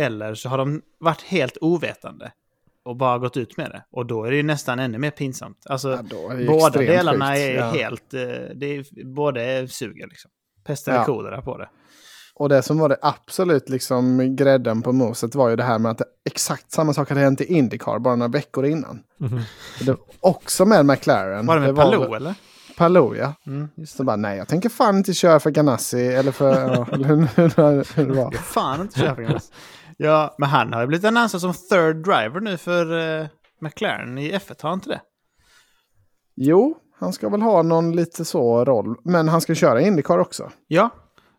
Eller 0.03 0.35
så 0.35 0.49
har 0.49 0.59
de 0.59 0.83
varit 1.01 1.23
helt 1.23 1.57
ovetande 1.61 2.33
och 2.85 2.97
bara 2.97 3.19
gått 3.19 3.37
ut 3.37 3.57
med 3.57 3.71
det. 3.71 3.85
Och 3.91 4.07
då 4.07 4.25
är 4.25 4.31
det 4.31 4.37
ju 4.37 4.43
nästan 4.43 4.79
ännu 4.79 4.99
mer 4.99 5.11
pinsamt. 5.11 5.59
Alltså, 5.67 5.91
Ja, 6.11 6.47
båda 6.47 6.79
delarna 6.79 7.27
sjukt. 7.35 7.39
är 7.41 7.55
Ja. 7.55 7.71
helt, 7.71 8.15
eh, 8.15 8.21
det 8.55 8.67
är, 8.77 9.05
båda 9.15 9.43
är 9.43 9.67
suger 9.67 10.07
liksom. 10.07 10.31
Pest 10.69 10.89
eller 10.89 10.99
Ja. 10.99 11.05
kolera 11.05 11.43
på 11.43 11.59
det. 11.59 11.69
och 12.35 12.49
det 12.49 12.63
som 12.63 12.79
var 12.79 12.89
det 12.89 12.97
absolut 13.03 13.69
liksom 13.69 14.37
grädden 14.37 14.83
på 14.83 14.93
moset 14.93 15.35
var 15.35 15.49
ju 15.49 15.57
det 15.57 15.63
här 15.65 15.79
med 15.79 15.91
att 15.93 16.03
exakt 16.31 16.73
samma 16.73 16.93
sak 16.93 17.09
hade 17.09 17.21
hänt 17.21 17.41
i 17.41 17.45
Indycar 17.45 17.99
bara 17.99 18.17
några 18.17 18.33
veckor 18.33 18.67
innan. 18.67 19.01
Mhm. 19.17 19.41
Det, 19.81 19.97
också 20.21 20.65
med 20.65 20.87
McLaren. 20.87 21.47
Var 21.47 21.55
det 21.55 21.61
med 21.61 21.75
var 21.75 21.85
Palou 21.85 22.01
väl- 22.01 22.15
eller? 22.15 22.35
Palou, 22.77 23.17
ja. 23.17 23.35
Mm, 23.47 23.69
just 23.77 23.97
Så 23.97 24.05
bara, 24.05 24.17
nej, 24.17 24.39
jag 24.39 24.49
tänker 24.49 24.69
fan 24.69 24.97
inte 24.97 25.15
köra 25.15 25.41
för 25.41 25.51
Ganassi 25.51 26.07
eller 26.07 26.33
för... 26.33 26.69
hur, 27.97 28.05
det 28.07 28.13
var. 28.13 28.31
det. 28.31 28.37
Fan 28.39 28.81
inte 28.81 29.01
köpa 29.01 29.23
Ganassi. 29.23 29.53
Ja, 29.97 30.35
men 30.39 30.49
han 30.49 30.73
har 30.73 30.81
ju 30.81 30.87
blivit 30.87 31.05
annonsad 31.05 31.41
som 31.41 31.53
third 31.55 31.97
driver 31.97 32.41
nu 32.41 32.57
för 32.57 32.99
eh, 33.21 33.27
McLaren 33.61 34.19
i 34.19 34.33
F1, 34.33 34.63
har 34.63 34.69
han 34.71 34.77
inte 34.79 34.89
det? 34.89 35.01
Jo, 36.37 36.77
han 36.99 37.13
ska 37.13 37.29
väl 37.29 37.43
ha 37.43 37.63
någon 37.63 37.97
lite 37.97 38.25
så 38.25 38.65
roll. 38.65 38.97
Men 39.05 39.29
han 39.29 39.41
ska 39.41 39.55
köra 39.55 39.81
Indycar 39.81 40.19
också. 40.19 40.51
Ja, 40.67 40.91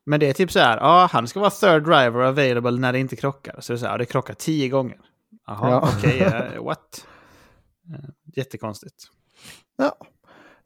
men 0.05 0.20
det 0.20 0.30
är 0.30 0.34
typ 0.34 0.51
så 0.51 0.60
här, 0.60 0.78
ja, 0.78 1.10
han 1.12 1.28
ska 1.28 1.39
vara 1.39 1.49
third 1.49 1.84
driver 1.84 2.20
available 2.20 2.72
när 2.72 2.93
det 2.93 2.99
inte 2.99 3.16
krockar. 3.16 3.55
Så 3.60 3.74
det 3.74 3.78
är 3.78 3.80
så 3.80 3.86
här, 3.86 3.97
det 3.97 4.05
krockar 4.05 4.34
tio 4.34 4.70
gånger. 4.70 4.97
Jaha, 5.47 5.70
Ja. 5.70 5.89
okej, 5.97 6.20
eh, 6.22 6.64
what? 6.64 7.05
Eh, 7.93 8.10
jättekonstigt. 8.36 8.95
Ja, 9.78 9.95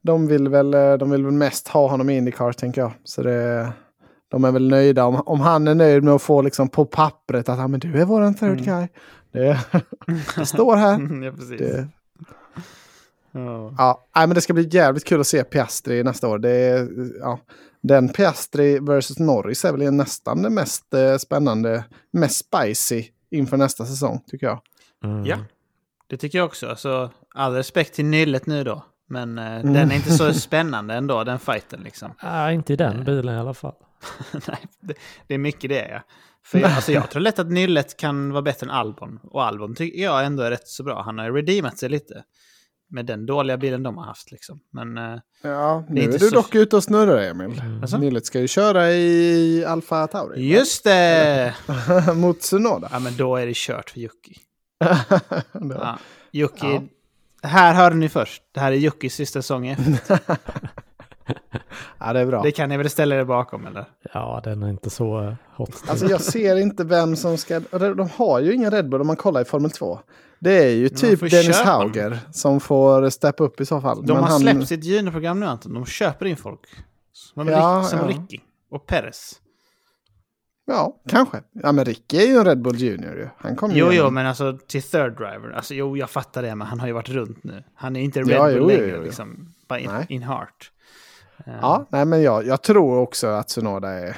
de 0.01 0.27
vill 0.27 0.49
väl, 0.49 0.73
eh, 0.73 0.93
de 0.93 1.09
vill 1.11 1.23
väl 1.25 1.33
mest 1.33 1.67
ha 1.67 1.87
honom 1.89 2.09
i 2.09 2.17
Indycar 2.17 2.51
tänker 2.51 2.81
jag. 2.81 2.91
Så 3.03 3.21
det, 3.23 3.71
de 4.31 4.43
är 4.45 4.51
väl 4.51 4.67
nöjda. 4.69 5.05
Om, 5.05 5.15
om 5.25 5.39
han 5.39 5.67
är 5.67 5.75
nöjd 5.75 6.03
med 6.03 6.13
att 6.13 6.21
få 6.21 6.41
liksom 6.41 6.69
på 6.69 6.85
pappret 6.85 7.49
att 7.49 7.59
ah, 7.59 7.67
men 7.67 7.79
du 7.79 8.01
är 8.01 8.05
våran 8.05 8.33
third 8.33 8.59
Mm. 8.59 8.63
guy. 8.65 8.87
Det, 9.31 9.59
det 10.35 10.45
står 10.45 10.75
här. 10.75 11.23
ja, 11.25 11.31
precis. 11.31 11.59
Det, 11.59 11.87
Ja. 13.33 13.73
ja, 13.77 14.07
nej, 14.15 14.27
men 14.27 14.35
det 14.35 14.41
ska 14.41 14.53
bli 14.53 14.67
jävligt 14.71 15.05
kul 15.05 15.21
att 15.21 15.27
se 15.27 15.43
Piastri 15.43 16.03
nästa 16.03 16.27
år. 16.27 16.39
Det 16.39 16.49
är, 16.49 16.87
ja, 17.19 17.39
den 17.81 18.09
Piastri 18.09 18.79
versus 18.79 19.19
Norris 19.19 19.65
är 19.65 19.71
väl 19.71 19.91
nästan 19.93 20.41
det 20.41 20.49
mest 20.49 20.93
eh, 20.93 21.17
spännande, 21.17 21.83
mest 22.11 22.45
spicy 22.45 23.03
inför 23.31 23.57
nästa 23.57 23.85
säsong 23.85 24.23
tycker 24.27 24.47
jag. 24.47 24.61
Mm. 25.03 25.25
Ja. 25.25 25.37
Det 26.07 26.17
tycker 26.17 26.37
jag 26.37 26.45
också. 26.45 26.67
Alltså, 26.69 27.11
all 27.35 27.53
respekt 27.53 27.93
till 27.93 28.05
nyllet 28.05 28.45
nu 28.45 28.63
då. 28.63 28.85
Men 29.09 29.37
eh, 29.37 29.55
Mm. 29.59 29.73
den 29.73 29.91
är 29.91 29.95
inte 29.95 30.11
så 30.11 30.33
spännande 30.39 30.93
ändå, 30.93 31.23
den 31.23 31.39
fighten 31.39 31.81
liksom. 31.83 32.11
Ah, 32.19 32.51
inte 32.51 32.73
i 32.73 32.75
den 32.75 33.03
bilen 33.03 33.35
i 33.35 33.39
alla 33.39 33.53
fall. 33.53 33.73
Nej, 34.47 34.57
det, 34.79 34.93
det 35.27 35.33
är 35.33 35.37
mycket 35.37 35.69
det 35.69 35.87
ja. 35.89 36.01
För 36.45 36.59
jag, 36.59 36.71
alltså, 36.71 36.91
jag 36.91 37.11
tror 37.11 37.21
lätt 37.21 37.39
att 37.39 37.51
nyllet 37.51 37.97
kan 37.97 38.31
vara 38.31 38.41
bättre 38.41 38.65
än 38.65 38.71
Albon. 38.71 39.19
Och 39.23 39.43
Albon 39.43 39.75
tycker 39.75 40.03
jag 40.03 40.25
ändå 40.25 40.43
är 40.43 40.49
rätt 40.51 40.67
så 40.67 40.83
bra. 40.83 41.01
Han 41.01 41.17
har 41.17 41.31
redeemat 41.31 41.77
sig 41.77 41.89
lite. 41.89 42.23
Med 42.93 43.05
den 43.05 43.25
dåliga 43.25 43.57
bilen 43.57 43.83
de 43.83 43.97
har 43.97 44.05
haft 44.05 44.31
liksom. 44.31 44.59
Men 44.71 44.97
eh, 44.97 45.19
Ja, 45.41 45.83
Det 45.87 45.93
nu 45.93 46.01
är 46.01 46.07
du 46.11 46.19
så- 46.19 46.35
dock 46.35 46.55
ute 46.55 46.75
och 46.75 46.83
snurrar 46.83 47.17
Emil. 47.21 47.61
Alltså? 47.81 47.97
Nyllet 47.97 48.25
ska 48.25 48.39
ju 48.39 48.47
köra 48.47 48.91
i 48.91 49.65
Alfa 49.65 50.07
Tauri. 50.07 50.47
just 50.53 50.83
det! 50.83 51.55
Mot 52.15 52.39
Tsunoda. 52.39 52.89
Ja, 52.91 52.99
men 52.99 53.17
då 53.17 53.35
är 53.35 53.45
det 53.45 53.55
kört 53.55 53.89
för 53.89 53.99
var- 55.75 55.75
Ja. 55.85 55.97
Ja. 56.67 56.83
här 57.49 57.73
hörde 57.73 57.95
ni 57.95 58.09
först. 58.09 58.43
Det 58.51 58.59
här 58.59 58.71
är 58.71 58.75
Jockes 58.75 59.13
sista 59.15 59.41
säsong 59.41 59.67
i 59.67 59.75
F1. 59.75 60.37
ja, 61.99 62.13
det 62.13 62.19
är 62.19 62.25
bra. 62.25 62.41
Det 62.43 62.51
kan 62.51 62.69
ni 62.69 62.77
väl 62.77 62.89
ställa 62.89 63.15
er 63.15 63.23
bakom 63.23 63.67
eller? 63.67 63.85
Ja, 64.13 64.41
den 64.43 64.63
är 64.63 64.69
inte 64.69 64.89
så 64.89 65.35
hot. 65.55 65.83
Alltså 65.87 66.05
jag 66.05 66.21
ser 66.21 66.55
inte 66.57 66.83
vem 66.83 67.15
som 67.15 67.37
ska... 67.37 67.59
De 67.71 68.09
har 68.15 68.39
ju 68.39 68.53
ingen 68.53 68.71
Red 68.71 68.89
Bull 68.89 69.01
om 69.01 69.07
man 69.07 69.15
kollar 69.15 69.41
i 69.41 69.45
Formel 69.45 69.71
2. 69.71 69.99
Det 70.39 70.63
är 70.63 70.69
ju 70.75 70.89
typ 70.89 71.19
Dennis 71.19 71.57
köpa 71.57 71.69
Hauger 71.69 72.19
som 72.31 72.59
får 72.59 73.09
steppa 73.09 73.43
upp 73.43 73.61
i 73.61 73.65
så 73.65 73.81
fall. 73.81 74.05
De 74.05 74.13
Men 74.13 74.23
har 74.23 74.29
han- 74.29 74.39
släppt 74.39 74.67
sitt 74.67 74.83
juniorprogram 74.83 75.39
nu 75.39 75.45
Anton. 75.45 75.73
De 75.73 75.85
köper 75.85 76.25
in 76.25 76.37
folk. 76.37 76.59
Som, 77.13 77.47
Ja, 77.47 77.79
Rick, 77.81 77.89
som 77.89 77.99
ja. 77.99 78.07
Ricky 78.07 78.39
och 78.71 78.85
Perez. 78.87 79.39
Ja, 80.65 81.01
kanske. 81.09 81.41
Ja, 81.51 81.71
men 81.71 81.85
Ricky 81.85 82.17
är 82.17 82.27
ju 82.27 82.37
en 82.37 82.45
Red 82.45 82.61
Bull 82.61 82.75
Junior 82.75 83.15
ju. 83.15 83.27
Han 83.37 83.55
kommer 83.55 83.75
Jo, 83.75 83.87
jo, 83.91 84.09
men 84.09 84.25
alltså 84.27 84.57
till 84.67 84.83
third 84.83 85.17
driver. 85.17 85.51
Alltså 85.55 85.73
jo, 85.73 85.97
jag 85.97 86.09
fattar 86.09 86.41
det, 86.41 86.55
men 86.55 86.67
han 86.67 86.79
har 86.79 86.87
ju 86.87 86.93
varit 86.93 87.09
runt 87.09 87.43
nu. 87.43 87.63
Han 87.75 87.95
är 87.95 88.01
inte 88.01 88.19
Red 88.19 88.29
Ja, 88.29 88.43
Bull 88.45 88.55
jo, 88.57 88.67
längre, 88.67 88.87
jo, 88.87 88.95
jo. 88.95 89.03
liksom. 89.03 89.53
Bara 89.67 89.79
in, 89.79 89.89
in 90.09 90.23
heart. 90.23 90.71
Eh, 91.45 91.53
Ja, 91.61 91.85
nej 91.89 92.05
men 92.05 92.21
jag, 92.21 92.47
jag 92.47 92.61
tror 92.61 92.97
också 92.97 93.27
att 93.27 93.47
Tsunoda 93.47 93.89
är 93.89 94.17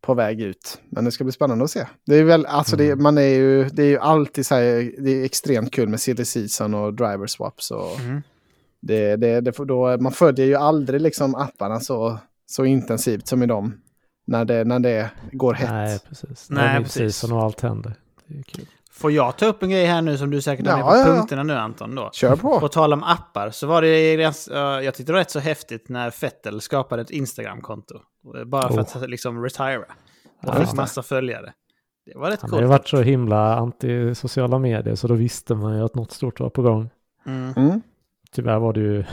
på 0.00 0.14
väg 0.14 0.40
ut. 0.40 0.80
Men 0.90 1.04
det 1.04 1.12
ska 1.12 1.24
bli 1.24 1.32
spännande 1.32 1.64
att 1.64 1.70
se. 1.70 1.86
Det 2.06 2.14
är 2.16 2.24
väl, 2.24 2.46
alltså 2.46 2.76
det, 2.76 2.86
Mm. 2.86 3.02
man 3.02 3.18
är 3.18 3.22
ju, 3.22 3.64
det 3.64 3.82
är 3.82 3.86
ju 3.86 3.98
alltid 3.98 4.46
så 4.46 4.54
här, 4.54 4.92
det 4.98 5.10
är 5.10 5.24
extremt 5.24 5.72
kul 5.72 5.88
med 5.88 6.00
silly 6.00 6.24
season 6.24 6.74
och 6.74 6.94
driver 6.94 7.26
swaps. 7.26 7.70
Och 7.70 8.00
mhm. 8.00 8.22
det, 8.80 9.16
det, 9.16 9.40
det 9.40 9.52
får 9.52 9.64
då, 9.64 9.96
man 10.00 10.12
följer 10.12 10.46
ju 10.46 10.54
aldrig 10.54 11.00
liksom 11.00 11.34
apparna 11.34 11.80
så, 11.80 12.18
så 12.46 12.64
intensivt 12.64 13.26
som 13.26 13.42
i 13.42 13.46
dem. 13.46 13.80
När 14.26 14.44
det, 14.44 14.64
när 14.64 14.78
det 14.78 15.10
går 15.32 15.54
hett. 15.54 15.70
Nej, 15.70 15.98
precis. 16.08 16.50
Nej, 16.50 16.64
Nej, 16.64 16.82
precis. 16.82 16.98
precis. 17.02 17.32
Och 17.32 17.42
allt 17.42 17.60
händer. 17.60 17.94
Det 18.26 18.38
är 18.38 18.42
kul. 18.42 18.66
Får 18.98 19.12
jag 19.12 19.36
ta 19.36 19.46
upp 19.46 19.62
en 19.62 19.70
grej 19.70 19.84
här 19.86 20.02
nu 20.02 20.18
som 20.18 20.30
du 20.30 20.40
säkert 20.42 20.66
har 20.66 20.76
med 20.76 20.82
Ja, 20.82 20.90
på 20.90 20.96
ja, 20.96 21.06
ja. 21.08 21.14
punkterna 21.16 21.42
nu 21.42 21.54
Anton 21.54 21.94
då? 21.94 22.10
Kör 22.12 22.36
på. 22.36 22.60
På 22.60 22.68
tal 22.68 22.92
om 22.92 23.02
appar 23.04 23.50
så 23.50 23.66
var 23.66 23.82
det 23.82 24.12
jag 24.84 24.94
tyckte 24.94 25.12
det 25.12 25.12
var 25.12 25.20
rätt 25.20 25.30
så 25.30 25.38
häftigt 25.38 25.88
när 25.88 26.10
Fettel 26.10 26.60
skapade 26.60 27.02
ett 27.02 27.10
Instagram-konto. 27.10 27.94
Eh, 28.38 28.44
Bara 28.44 28.68
för 28.68 28.74
Oh. 28.74 28.80
att 28.80 29.10
liksom 29.10 29.42
retira. 29.44 29.78
Och 29.78 29.84
Ja, 30.42 30.52
fick 30.54 30.70
det. 30.70 30.76
massa 30.76 31.02
följare. 31.02 31.52
Det 32.06 32.18
var 32.18 32.30
rätt 32.30 32.40
Han 32.42 32.50
har 32.50 32.58
ju 32.58 32.62
coolt. 32.62 32.70
varit 32.70 32.88
så 32.88 33.02
himla 33.02 33.56
anti 33.56 34.14
sociala 34.14 34.58
medier 34.58 34.94
så 34.94 35.08
då 35.08 35.14
visste 35.14 35.54
man 35.54 35.76
ju 35.78 35.84
att 35.84 35.94
något 35.94 36.12
stort 36.12 36.40
var 36.40 36.50
på 36.50 36.62
gång. 36.62 36.90
Mm. 37.26 37.52
Mm. 37.56 37.80
Tyvärr 38.32 38.58
var 38.58 38.72
det 38.72 38.80
ju 38.80 39.04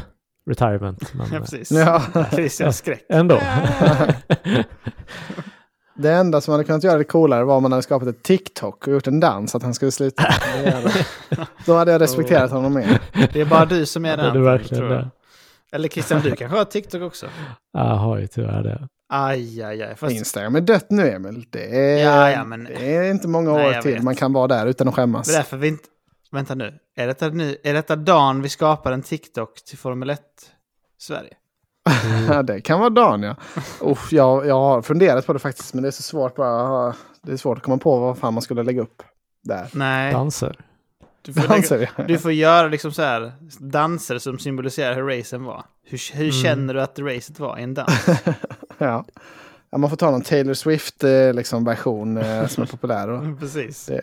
retirement. 0.49 1.13
Men 1.13 1.27
Ja, 1.33 1.39
precis. 1.39 1.71
Ja. 1.71 2.01
Christians 2.31 2.77
skräck. 2.77 3.05
ändå. 3.09 3.39
Det 5.97 6.11
enda 6.13 6.41
som 6.41 6.51
hade 6.51 6.63
kunnat 6.63 6.83
göra 6.83 6.97
det 6.97 7.03
coolare 7.03 7.43
var 7.43 7.55
om 7.57 7.63
man 7.63 7.71
hade 7.71 7.83
skapat 7.83 8.07
ett 8.07 8.23
TikTok 8.23 8.87
och 8.87 8.93
gjort 8.93 9.07
en 9.07 9.19
dans 9.19 9.55
att 9.55 9.63
han 9.63 9.73
skulle 9.73 9.91
sluta. 9.91 10.23
Det 10.63 11.05
Då 11.65 11.75
hade 11.75 11.91
jag 11.91 12.01
respekterat 12.01 12.51
honom 12.51 12.73
mer. 12.73 13.01
Det 13.33 13.41
är 13.41 13.45
bara 13.45 13.65
du 13.65 13.85
som 13.85 14.05
är 14.05 14.17
det 14.17 14.23
den. 14.23 14.35
är 14.35 14.39
verkligen 14.39 14.77
tror 14.79 14.91
jag. 14.93 15.01
det. 15.03 15.09
Eller 15.71 15.89
Christian, 15.89 16.21
du 16.21 16.35
kanske 16.35 16.57
har 16.57 16.65
TikTok 16.65 17.01
också? 17.01 17.25
Jag 17.73 17.81
har 17.95 18.17
ju 18.17 18.27
tyvärr 18.27 18.63
det. 18.63 18.87
Aj, 19.09 19.63
aj, 19.63 19.83
aj. 19.83 19.95
Fast, 19.95 20.13
Instagram 20.15 20.55
är 20.55 20.61
dött 20.61 20.85
nu 20.89 21.09
Emil. 21.09 21.45
Det 21.49 21.79
är, 21.79 22.03
Ja, 22.05 22.31
ja, 22.31 22.43
men- 22.45 22.63
det 22.63 22.95
är 22.95 23.11
inte 23.11 23.27
många 23.27 23.51
Nej, 23.53 23.67
år 23.67 23.73
jag 23.73 23.81
till 23.83 23.93
vet. 23.93 24.03
man 24.03 24.15
kan 24.15 24.33
vara 24.33 24.47
där 24.47 24.65
utan 24.65 24.87
att 24.87 24.95
skämmas. 24.95 25.27
det 25.27 25.33
är 25.33 25.37
därför 25.37 25.57
vi 25.57 25.67
inte... 25.67 25.83
Vänta 26.31 26.55
nu. 26.55 26.73
Är 26.95 27.07
detta, 27.07 27.27
nu. 27.29 27.57
är 27.63 27.73
detta 27.73 27.95
dagen 27.95 28.41
vi 28.41 28.49
skapar 28.49 28.91
en 28.91 29.01
TikTok 29.01 29.63
till 29.65 29.77
Formel 29.77 30.09
1 30.09 30.19
Sverige? 30.97 31.33
Ja, 32.29 32.43
det 32.43 32.61
kan 32.61 32.79
vara 32.79 32.89
dagen 32.89 33.23
ja. 33.23 33.35
Uff, 33.81 34.13
jag, 34.13 34.47
jag 34.47 34.59
har 34.59 34.81
funderat 34.81 35.25
på 35.25 35.33
det 35.33 35.39
faktiskt 35.39 35.73
men 35.73 35.83
det 35.83 35.89
är 35.89 35.91
så 35.91 36.03
svårt 36.03 36.35
bara. 36.35 36.93
Det 37.21 37.31
är 37.31 37.37
svårt 37.37 37.57
att 37.57 37.63
komma 37.63 37.77
på 37.77 37.99
vad 37.99 38.17
fan 38.17 38.33
man 38.33 38.41
skulle 38.41 38.63
lägga 38.63 38.81
upp 38.81 39.03
där. 39.43 39.67
Nej. 39.73 40.13
Danser. 40.13 40.55
Du 41.21 41.33
får, 41.33 41.41
lägga, 41.41 41.53
Danser 41.53 41.89
ja. 41.97 42.03
du 42.03 42.17
får 42.17 42.31
göra 42.31 42.67
liksom 42.67 42.91
så 42.91 43.01
här 43.01 43.33
danser 43.59 44.17
som 44.17 44.39
symboliserar 44.39 44.95
hur 44.95 45.17
racen 45.17 45.43
var. 45.43 45.63
Hur, 45.83 46.15
hur 46.15 46.23
Mm. 46.23 46.31
känner 46.31 46.73
du 46.73 46.81
att 46.81 46.99
racet 46.99 47.39
var 47.39 47.59
i 47.59 47.63
en 47.63 47.73
dans? 47.73 48.07
ja. 48.77 49.05
ja. 49.71 49.77
Man 49.77 49.89
får 49.89 49.97
ta 49.97 50.11
någon 50.11 50.21
Taylor 50.21 50.53
Swift 50.53 51.03
eh, 51.03 51.33
liksom, 51.33 51.65
version 51.65 52.17
eh, 52.17 52.47
som 52.47 52.63
är 52.63 52.67
populär. 52.67 53.09
Och, 53.09 53.39
Precis. 53.39 53.85
Det- 53.85 54.01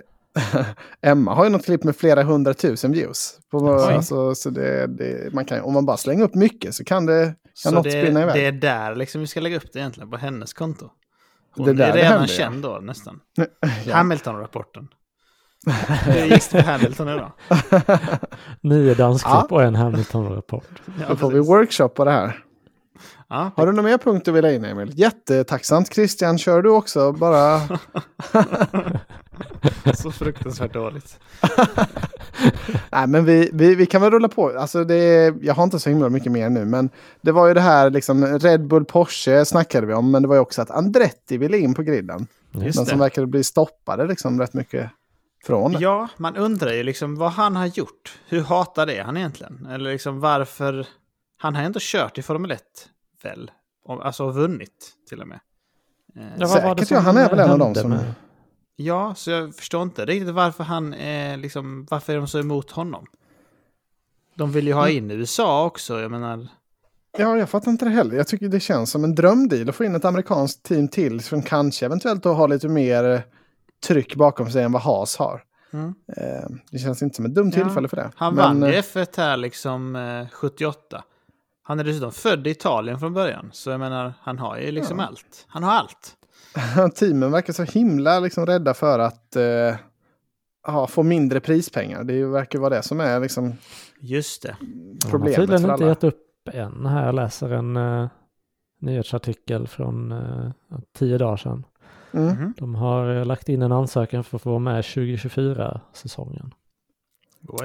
Emma 1.03 1.35
har 1.35 1.45
ju 1.45 1.51
något 1.51 1.64
klipp 1.64 1.85
med 1.85 1.97
flera 1.97 2.22
hundratusen 2.22 2.93
views. 2.93 3.39
På, 3.51 3.72
alltså, 3.74 4.35
så 4.35 4.51
det, 4.51 4.87
det, 4.87 5.35
man 5.35 5.45
kan, 5.45 5.61
om 5.61 5.72
man 5.72 5.87
bara 5.87 5.97
slänger 5.97 6.24
upp 6.24 6.35
mycket 6.35 6.74
så 6.74 6.85
kan 6.85 7.07
det, 7.07 7.35
Så 7.55 7.82
det, 7.82 8.11
det 8.11 8.46
är 8.46 8.53
där 8.53 8.94
liksom 8.94 9.20
vi 9.20 9.26
ska 9.26 9.40
lägga 9.40 9.57
upp 9.57 9.72
det 9.72 9.78
egentligen, 9.78 10.11
på 10.11 10.16
hennes 10.16 10.53
konto. 10.53 10.90
Hon 11.57 11.66
Det 11.66 11.72
där 11.72 11.88
är 11.88 11.92
det 11.92 11.98
redan 11.98 12.12
händer, 12.12 12.28
ja. 12.28 12.36
känd 12.36 12.62
då 12.62 12.78
nästan. 12.82 13.20
Ja. 13.86 13.94
Hamilton-rapporten. 13.94 14.88
Hur 16.07 16.22
gick 16.22 16.30
det 16.30 16.40
för 16.40 16.59
Hamilton 16.62 17.09
idag? 17.09 17.32
Nio 18.61 18.94
dansklipp 18.94 19.32
Ja. 19.34 19.46
och 19.50 19.62
en 19.62 19.74
Hamilton-rapport. 19.76 20.82
Ja, 21.00 21.09
Då 21.09 21.16
får 21.16 21.28
vi 21.30 21.34
precis. 21.34 21.50
workshop 21.50 21.88
på 21.88 22.05
det 22.05 22.11
här. 22.11 22.44
Ja, 23.33 23.51
Har 23.57 23.66
du 23.66 23.72
några 23.72 23.89
mer 23.89 23.99
punkter 23.99 24.33
du 24.33 24.37
vill 24.37 24.45
ha 24.45 24.53
in 24.53 24.64
Emil? 24.64 24.93
Jättetacksamt 24.95 25.95
Christian, 25.95 26.39
kör 26.39 26.62
du 26.62 26.70
också 26.70 27.12
bara. 27.12 27.61
så 29.95 30.11
fruktansvärt 30.12 30.72
dåligt. 30.72 31.18
Nej 32.91 33.07
men 33.07 33.24
vi, 33.24 33.51
vi, 33.53 33.74
vi 33.74 33.87
kan 33.87 34.03
väl 34.03 34.11
rulla 34.11 34.28
på. 34.28 34.59
Alltså 34.59 34.85
det, 34.85 34.95
är- 34.95 35.35
jag 35.43 35.55
har 35.55 35.64
inte 35.64 35.78
så 35.78 35.91
himla 35.91 36.09
mycket 36.09 36.33
mer 36.33 36.51
nu 36.51 36.64
men 36.64 36.91
det 37.20 37.33
var 37.33 37.49
ju 37.49 37.55
det 37.55 37.61
här 37.61 37.91
liksom 37.91 38.39
Red 38.39 38.66
Bull 38.66 38.85
Porsche 38.85 39.45
snackade 39.45 39.87
vi 39.87 39.95
om 39.95 40.11
men 40.11 40.22
det 40.22 40.28
var 40.28 40.35
ju 40.35 40.41
också 40.41 40.62
att 40.62 40.70
Andretti 40.70 41.37
ville 41.39 41.59
in 41.59 41.74
på 41.74 41.83
griden. 41.83 42.26
Just 42.53 42.64
men 42.78 42.87
som 42.87 42.99
det. 42.99 43.05
verkade 43.05 43.26
bli 43.26 43.45
stoppade 43.45 44.07
liksom 44.07 44.41
rätt 44.41 44.55
mycket 44.55 44.91
från. 45.47 45.76
Ja, 45.80 46.09
man 46.16 46.37
undrar 46.37 46.72
ju 46.72 46.83
liksom 46.83 47.16
vad 47.16 47.33
han 47.33 47.57
har 47.57 47.66
gjort. 47.66 48.18
Hur 48.28 48.41
hatar 48.43 48.87
det 48.87 49.03
han 49.03 49.16
egentligen? 49.16 49.66
Eller 49.70 49.93
liksom 49.93 50.20
varför... 50.20 50.87
Han 51.39 51.55
har 51.55 51.62
ändå 51.62 51.78
kört 51.83 52.18
i 52.18 52.22
Formel 52.22 52.51
1, 52.51 52.61
väl? 53.24 53.50
Alltså 53.88 54.30
vunnit 54.30 54.92
till 55.08 55.20
och 55.20 55.28
med. 55.28 55.40
Eh, 56.16 56.22
Ja, 56.38 56.46
vad 56.46 56.62
var 56.62 56.74
det 56.74 56.80
Säkert, 56.82 56.90
ja, 56.90 56.98
han 57.00 57.16
är 57.16 57.30
väl 57.30 57.38
en 57.38 57.50
av 57.50 57.58
dem 57.58 57.74
som- 57.74 57.90
med- 57.90 58.14
Ja, 58.76 59.14
så 59.14 59.30
jag 59.30 59.54
förstår 59.54 59.82
inte 59.82 60.04
riktigt 60.06 60.34
varför 60.34 60.64
han 60.64 60.94
är 60.94 61.36
liksom, 61.36 61.86
varför 61.90 62.12
är 62.12 62.16
de 62.16 62.28
så 62.28 62.38
emot 62.40 62.70
honom? 62.70 63.06
De 64.34 64.52
vill 64.52 64.66
ju 64.66 64.72
ha 64.72 64.88
Mm. 64.88 65.04
in 65.04 65.10
USA 65.20 65.64
också, 65.66 66.00
jag 66.00 66.10
menar. 66.10 66.48
Ja, 67.18 67.36
jag 67.38 67.48
fattar 67.50 67.70
inte 67.70 67.84
det 67.84 67.90
heller. 67.90 68.16
Jag 68.16 68.26
tycker 68.26 68.48
det 68.48 68.60
känns 68.60 68.90
som 68.90 69.04
en 69.04 69.14
drömdeal 69.14 69.68
att 69.68 69.74
få 69.74 69.84
in 69.84 69.94
ett 69.94 70.04
amerikanskt 70.04 70.62
team 70.62 70.88
till 70.88 71.20
som 71.20 71.42
kanske 71.42 71.86
eventuellt 71.86 72.22
då 72.22 72.32
har 72.32 72.48
lite 72.48 72.68
mer 72.68 73.04
eh, 73.04 73.20
tryck 73.86 74.14
bakom 74.16 74.50
sig 74.50 74.62
än 74.62 74.72
vad 74.72 74.82
Haas 74.82 75.16
har. 75.16 75.42
Mm. 75.72 75.94
Eh, 76.16 76.48
det 76.70 76.78
känns 76.78 77.02
inte 77.02 77.16
som 77.16 77.24
ett 77.24 77.34
dumt 77.34 77.52
Ja, 77.56 77.64
tillfälle 77.64 77.88
för 77.88 77.96
det. 77.96 78.10
Han 78.16 78.34
Men, 78.34 78.44
vann 78.60 78.68
ju 78.70 78.74
eh, 78.74 78.82
F1 78.82 79.16
här 79.16 79.36
liksom 79.36 79.96
eh, 79.96 80.28
78. 80.32 81.04
Han 81.62 81.80
är 81.80 81.84
dessutom 81.84 82.12
född 82.12 82.46
i 82.46 82.50
Italien 82.50 82.98
från 82.98 83.14
början. 83.14 83.50
Så 83.52 83.70
jag 83.70 83.80
menar, 83.80 84.12
han 84.20 84.38
har 84.38 84.58
ju 84.58 84.70
liksom 84.70 84.98
Ja. 84.98 85.04
allt. 85.06 85.44
Han 85.48 85.62
har 85.62 85.72
allt. 85.72 86.16
teamen 86.94 87.32
verkar 87.32 87.52
så 87.52 87.62
himla 87.62 88.20
liksom 88.20 88.46
rädda 88.46 88.74
för 88.74 88.98
att 88.98 89.36
eh, 89.36 89.76
ja, 90.66 90.86
få 90.86 91.02
mindre 91.02 91.40
prispengar. 91.40 92.04
Det 92.04 92.24
verkar 92.26 92.58
vara 92.58 92.74
det 92.76 92.82
som 92.82 93.00
är 93.00 93.20
liksom 93.20 93.52
Just 94.00 94.42
det. 94.42 94.56
De 94.60 94.98
har 95.04 95.10
problemet 95.10 95.36
tydligen 95.36 95.62
för 95.62 95.68
inte 95.72 95.84
alla. 95.84 95.88
gett 95.92 96.04
upp 96.04 96.48
än 96.52 96.86
här. 96.86 97.06
Jag 97.06 97.14
läser 97.14 97.50
en 97.50 97.76
uh, 97.76 98.08
nyhetsartikel 98.80 99.66
från 99.68 100.12
uh, 100.12 100.50
tio 100.98 101.18
dagar 101.18 101.36
sedan. 101.36 101.66
Mm. 102.12 102.26
Mhm. 102.34 102.54
De 102.56 102.74
har 102.74 103.16
eh, 103.16 103.24
lagt 103.24 103.48
in 103.48 103.62
en 103.62 103.72
ansökan 103.72 104.24
för 104.24 104.36
att 104.36 104.42
få 104.42 104.50
vara 104.50 104.58
med 104.58 104.80
2024-säsongen. 104.82 106.54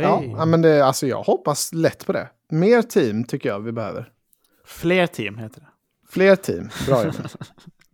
Ja, 0.02 0.20
Oj. 0.22 0.34
ja, 0.38 0.46
men 0.46 0.62
det, 0.62 0.82
alltså 0.86 1.08
jag 1.08 1.24
hoppas 1.24 1.74
lätt 1.74 2.06
på 2.06 2.12
det. 2.14 2.30
Mer 2.50 2.82
team 2.82 3.24
tycker 3.24 3.50
jag 3.50 3.60
vi 3.60 3.72
behöver. 3.72 4.12
Fler 4.66 5.08
team 5.08 5.38
heter 5.38 5.62
det. 5.62 5.68
Fler 6.10 6.36
team. 6.36 6.70
Bra 6.88 7.06
jobbat. 7.06 7.38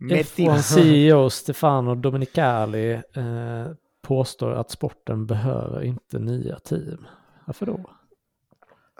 F1 0.00 0.58
CEO 0.58 1.30
Stefano 1.30 1.94
Domenicali 1.94 2.92
eh, 2.92 3.66
påstår 4.02 4.52
att 4.52 4.70
sporten 4.70 5.26
behöver 5.26 5.82
inte 5.82 6.18
nya 6.18 6.58
team. 6.58 7.06
Varför 7.44 7.66
då? 7.66 7.90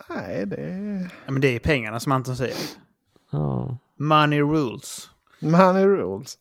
Nej, 0.08 0.46
det 0.46 0.56
är... 0.56 1.10
Ja, 1.26 1.32
men 1.32 1.40
det 1.40 1.48
är 1.48 1.58
pengarna 1.58 2.00
som 2.00 2.12
Anton 2.12 2.36
säger. 2.36 2.56
Ja, 3.30 3.78
Money 3.96 4.40
rules. 4.40 5.10
Money 5.40 5.86
rules. 5.86 6.38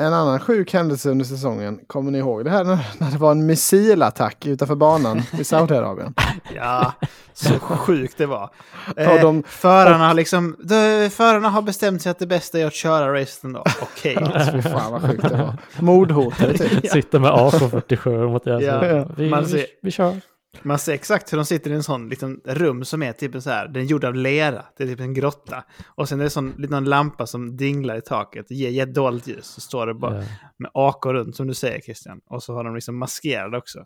En 0.00 0.12
annan 0.14 0.40
sjuk 0.40 0.72
händelse 0.74 1.10
under 1.10 1.24
säsongen, 1.24 1.80
kommer 1.86 2.10
ni 2.10 2.18
ihåg 2.18 2.44
det 2.44 2.50
här 2.50 2.64
när, 2.64 3.10
det 3.12 3.18
var 3.18 3.30
en 3.30 3.46
missilattack 3.46 4.46
utanför 4.46 4.74
banan 4.74 5.22
i 5.38 5.44
Saudiarabien? 5.44 6.14
Ja, 6.54 6.92
så 7.32 7.58
sjukt 7.58 8.18
det 8.18 8.26
var. 8.26 8.50
Eh, 8.96 9.20
de- 9.20 9.42
förarna, 9.46 10.06
har 10.06 10.14
liksom, 10.14 10.56
de, 10.64 11.10
förarna 11.10 11.48
har 11.48 11.62
bestämt 11.62 12.02
sig 12.02 12.10
att 12.10 12.18
det 12.18 12.26
bästa 12.26 12.58
är 12.58 12.66
att 12.66 12.74
köra 12.74 13.20
racet 13.20 13.44
ändå. 13.44 13.64
Okej. 13.82 14.16
Alltså, 14.16 14.52
fy 14.52 14.62
fan 14.62 14.92
vad 14.92 15.02
sjukt 15.02 15.28
det 15.28 15.36
var. 15.36 15.56
Mordhotade 15.78 16.58
typ. 16.58 16.90
sitter 16.90 17.18
med 17.18 17.30
AK47 17.30 18.28
mot 18.28 18.44
deras 18.44 18.62
Ja, 18.62 19.06
vi, 19.16 19.30
man 19.30 19.44
vi, 19.44 19.66
vi 19.82 19.90
kör. 19.90 20.20
Man 20.62 20.78
ser 20.78 20.92
exakt 20.92 21.32
hur 21.32 21.36
de 21.38 21.44
sitter 21.44 21.70
i 21.70 21.74
en 21.74 21.82
sån 21.82 22.08
liten 22.08 22.40
rum 22.44 22.84
som 22.84 23.02
är 23.02 23.12
typ 23.12 23.34
en 23.34 23.42
så 23.42 23.50
här, 23.50 23.68
den 23.68 23.82
är 23.82 23.86
gjord 23.86 24.04
av 24.04 24.14
lera. 24.14 24.64
Det 24.76 24.82
är 24.84 24.88
typ 24.88 25.00
en 25.00 25.14
grotta. 25.14 25.64
Och 25.86 26.08
sen 26.08 26.20
är 26.20 26.24
det 26.24 26.30
sån 26.30 26.54
liten 26.58 26.84
lampa 26.84 27.26
som 27.26 27.56
dinglar 27.56 27.96
i 27.96 28.00
taket, 28.00 28.50
ger 28.50 28.70
jättedåligt 28.70 29.26
ljus. 29.28 29.46
Så 29.46 29.60
står 29.60 29.86
det 29.86 29.94
bara 29.94 30.16
Ja. 30.16 30.24
med 30.56 30.70
AK 30.74 31.06
runt 31.06 31.36
som 31.36 31.46
du 31.46 31.54
säger 31.54 31.80
Christian. 31.80 32.20
Och 32.26 32.42
så 32.42 32.54
har 32.54 32.64
de 32.64 32.74
liksom 32.74 32.98
maskerade 32.98 33.58
också. 33.58 33.84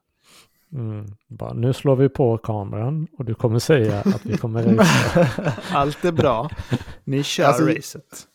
Mm. 0.73 1.07
Bara, 1.29 1.53
nu 1.53 1.73
slår 1.73 1.97
vi 1.97 2.09
på 2.09 2.39
kameran 2.39 3.07
och 3.19 3.25
du 3.25 3.35
kommer 3.35 3.59
säga 3.59 4.01
att 4.01 4.27
vi 4.27 4.37
kommer 4.37 4.63
racea. 4.63 5.53
Allt 5.73 6.05
är 6.05 6.13
bra. 6.13 6.51
Ni 7.05 7.23
kör 7.23 7.45
Alltså, 7.45 7.67
racet. 7.67 8.27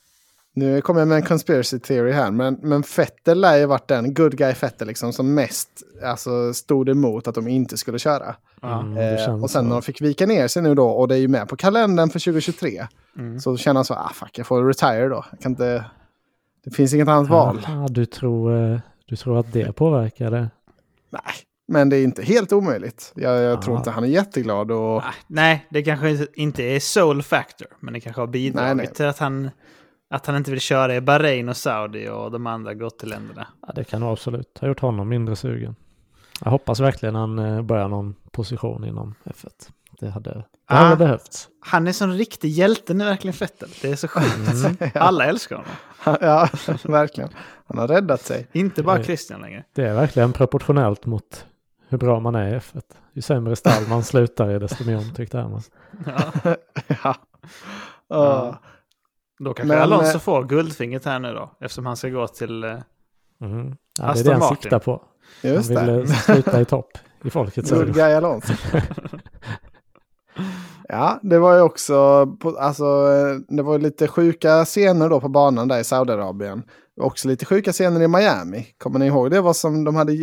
Nu 0.55 0.81
kommer 0.81 1.01
jag 1.01 1.07
med 1.07 1.15
en 1.15 1.23
conspiracy 1.23 1.79
theory 1.79 2.11
här, 2.11 2.31
men, 2.31 2.57
men 2.61 2.83
Fettel 2.83 3.41
lär 3.41 3.57
ju 3.57 3.65
varit 3.65 3.87
den, 3.87 4.13
good 4.13 4.37
guy 4.37 4.53
Fettel 4.53 4.87
liksom, 4.87 5.13
som 5.13 5.33
mest 5.33 5.69
alltså, 6.03 6.53
stod 6.53 6.89
emot 6.89 7.27
att 7.27 7.35
de 7.35 7.47
inte 7.47 7.77
skulle 7.77 7.99
köra. 7.99 8.35
Ja. 8.61 8.79
Mm, 8.81 8.97
Eh, 8.97 9.13
och 9.43 9.49
sen 9.49 9.61
så. 9.63 9.67
när 9.67 9.69
de 9.75 9.81
fick 9.81 10.01
vika 10.01 10.25
ner 10.25 10.47
sig 10.47 10.61
nu 10.63 10.75
då, 10.75 10.87
och 10.89 11.07
det 11.07 11.15
är 11.15 11.19
ju 11.19 11.27
med 11.27 11.47
på 11.47 11.55
kalendern 11.55 12.09
för 12.09 12.19
2023, 12.19 12.87
Mm. 13.17 13.39
så 13.39 13.57
känner 13.57 13.75
han 13.77 13.85
så, 13.85 13.93
ah 13.93 14.11
fuck, 14.13 14.37
jag 14.37 14.47
får 14.47 14.63
retire 14.67 15.07
då. 15.07 15.25
Jag 15.31 15.39
kan 15.39 15.51
inte, 15.51 15.85
det 16.63 16.71
finns 16.71 16.93
inget 16.93 17.07
annat 17.07 17.29
val. 17.29 17.61
Aha, 17.67 17.87
du, 17.89 18.05
tror, 18.05 18.71
eh, 18.73 18.79
du 19.05 19.15
tror 19.15 19.39
att 19.39 19.53
det 19.53 19.71
påverkar 19.75 20.31
det? 20.31 20.49
Nej, 21.09 21.21
men 21.67 21.89
det 21.89 21.97
är 21.97 22.03
inte 22.03 22.23
helt 22.23 22.53
omöjligt. 22.53 23.11
Jag, 23.15 23.41
jag 23.41 23.61
tror 23.61 23.75
Ah. 23.75 23.77
inte 23.77 23.91
han 23.91 24.03
är 24.03 24.07
jätteglad 24.07 24.71
och 24.71 24.97
Ah, 24.97 25.13
Nej, 25.27 25.67
det 25.69 25.83
kanske 25.83 26.09
inte- 26.09 26.27
inte 26.33 26.63
är 26.63 26.79
soul 26.79 27.23
factor. 27.23 27.67
Men 27.79 27.93
det 27.93 27.99
kanske 27.99 28.21
har 28.21 28.27
bidragit 28.27 28.75
Nej, 28.77 28.85
nej. 28.85 28.87
till 28.95 29.05
att 29.05 29.19
han, 29.19 29.49
att 30.09 30.25
han 30.25 30.35
inte 30.35 30.51
vill 30.51 30.59
köra 30.59 30.95
i 30.95 31.01
Bahrain 31.01 31.49
och 31.49 31.57
Saudi 31.57 32.09
och 32.09 32.31
de 32.31 32.47
andra 32.47 32.73
grotteländerna. 32.73 33.47
Ja, 33.67 33.73
det 33.75 33.83
kan 33.83 34.03
absolut 34.03 34.57
ha 34.61 34.67
gjort 34.67 34.79
honom 34.79 35.09
mindre 35.09 35.35
sugen. 35.35 35.75
Jag 36.43 36.51
hoppas 36.51 36.79
verkligen 36.79 37.15
han 37.15 37.39
eh, 37.39 37.61
börjar 37.61 37.87
någon 37.87 38.15
position 38.31 38.85
inom 38.85 39.15
F1. 39.23 39.47
Det 39.99 40.09
hade, 40.09 40.29
det 40.33 40.43
Ah. 40.67 40.75
hade 40.75 40.95
behövts. 40.95 41.47
Han 41.59 41.87
är 41.87 41.91
sån 41.91 42.13
riktig 42.17 42.49
hjälte 42.49 42.93
nu 42.93 43.05
verkligen 43.05 43.33
Fettel. 43.33 43.69
Det 43.81 43.91
är 43.91 43.95
så 43.95 44.07
sjukt. 44.07 44.95
Alla 44.95 45.25
älskar 45.25 45.55
honom. 45.55 45.71
ja, 46.21 46.49
verkligen. 46.83 47.29
Han 47.67 47.77
har 47.77 47.87
räddat 47.87 48.21
sig. 48.21 48.47
Inte 48.51 48.83
bara 48.83 48.95
Nej. 48.95 49.05
Christian 49.05 49.41
längre. 49.41 49.63
Det 49.75 49.85
är 49.85 49.95
verkligen 49.95 50.33
proportionellt 50.33 51.05
mot 51.05 51.45
hur 51.87 51.97
bra 51.97 52.19
man 52.19 52.35
är 52.35 52.55
i 52.55 52.57
F1. 52.59 52.81
Ju 53.13 53.21
sämre 53.21 53.55
stall 53.55 53.87
man 53.89 54.03
slutar 54.03 54.51
i 54.55 54.59
desto 54.59 54.85
mer 54.85 54.97
omtyckt 54.97 55.33
är 55.33 55.47
man. 55.47 55.61
Ja. 56.05 56.55
ja. 57.03 57.15
Ja. 58.07 58.59
Då 59.39 59.53
kanske 59.53 59.75
Men, 59.75 59.83
Alonso 59.83 60.13
eh, 60.15 60.19
får 60.19 60.43
guldfingret 60.43 61.05
här 61.05 61.19
nu 61.19 61.33
då. 61.33 61.51
Eftersom 61.61 61.85
han 61.85 61.97
ska 61.97 62.09
gå 62.09 62.27
till... 62.27 62.63
eh, 62.63 62.75
Mm. 63.41 63.67
Ja, 63.99 64.03
det 64.03 64.03
är 64.03 64.09
Aston 64.11 64.25
det 64.39 64.45
han 64.45 64.55
siktar 64.55 64.79
på. 64.79 65.01
Han 65.43 65.51
Just 65.53 65.69
vill 65.69 65.75
det. 65.77 65.99
eh, 65.99 66.05
sluta 66.05 66.61
i 66.61 66.65
topp 66.65 66.91
i 67.23 67.29
folkets 67.29 67.69
Good 67.71 67.81
ögon. 67.81 67.93
guy 67.93 68.13
Alonso. 68.13 68.53
Ja, 70.91 71.19
det 71.23 71.39
var 71.39 71.55
ju 71.55 71.61
också, 71.61 72.27
på, 72.39 72.57
alltså, 72.57 72.83
eh, 72.83 73.55
det 73.55 73.63
var 73.63 73.79
lite 73.79 74.07
sjuka 74.07 74.65
scener 74.65 75.09
då 75.09 75.19
på 75.21 75.29
banan 75.29 75.67
där 75.67 75.79
i 75.79 75.83
Saudiarabien. 75.83 76.63
Också 77.01 77.27
lite 77.27 77.45
sjuka 77.45 77.71
scener 77.71 78.01
i 78.01 78.07
Miami. 78.07 78.67
Kommer 78.77 78.99
ni 78.99 79.05
ihåg 79.05 79.31
det? 79.31 79.41
var 79.41 79.53
som 79.53 79.83
de 79.83 79.95
hade, 79.95 80.13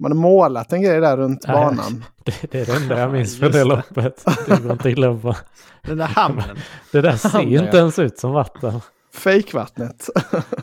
de 0.00 0.04
hade 0.04 0.14
målat 0.20 0.72
en 0.72 0.82
grej 0.82 1.00
där 1.00 1.16
runt 1.16 1.44
Nej. 1.46 1.56
banan. 1.56 2.04
Det, 2.24 2.52
det 2.52 2.60
är 2.60 2.66
det 2.66 2.76
enda 2.76 2.98
jag 3.00 3.12
minns 3.12 3.38
Just 3.38 3.52
det 3.52 3.58
det. 3.58 3.64
loppet. 3.64 4.24
Det 4.46 4.62
går 4.62 4.72
inte 4.72 4.88
att 4.88 4.94
glömma. 4.94 5.36
Den 5.82 5.98
där 5.98 6.06
hamnen. 6.06 6.56
Det 6.92 7.00
där 7.00 7.16
ser 7.16 7.28
Hamnen, 7.28 7.52
ja. 7.52 7.64
inte 7.64 7.76
ens 7.76 7.98
ut 7.98 8.18
som 8.18 8.32
vatten. 8.32 8.80
Fejkvattnet. 9.14 10.08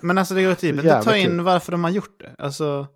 Men 0.01 0.17
alltså 0.17 0.33
det 0.33 0.43
går 0.43 0.53
typ 0.53 0.75
inte 0.75 0.97
att 0.97 1.03
ta 1.05 1.15
in 1.15 1.43
varför 1.43 1.71
de 1.71 1.83
har 1.83 1.91
gjort 1.91 2.19
det. 2.19 2.43
Alltså, 2.43 2.87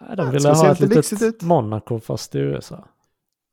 Nej, 0.00 0.16
De 0.16 0.30
ville 0.30 0.48
ha 0.48 0.72
ett 0.72 0.80
litet 0.80 1.22
ut. 1.22 1.42
Monaco 1.42 2.00
fast 2.00 2.34
i 2.34 2.38
USA. 2.38 2.84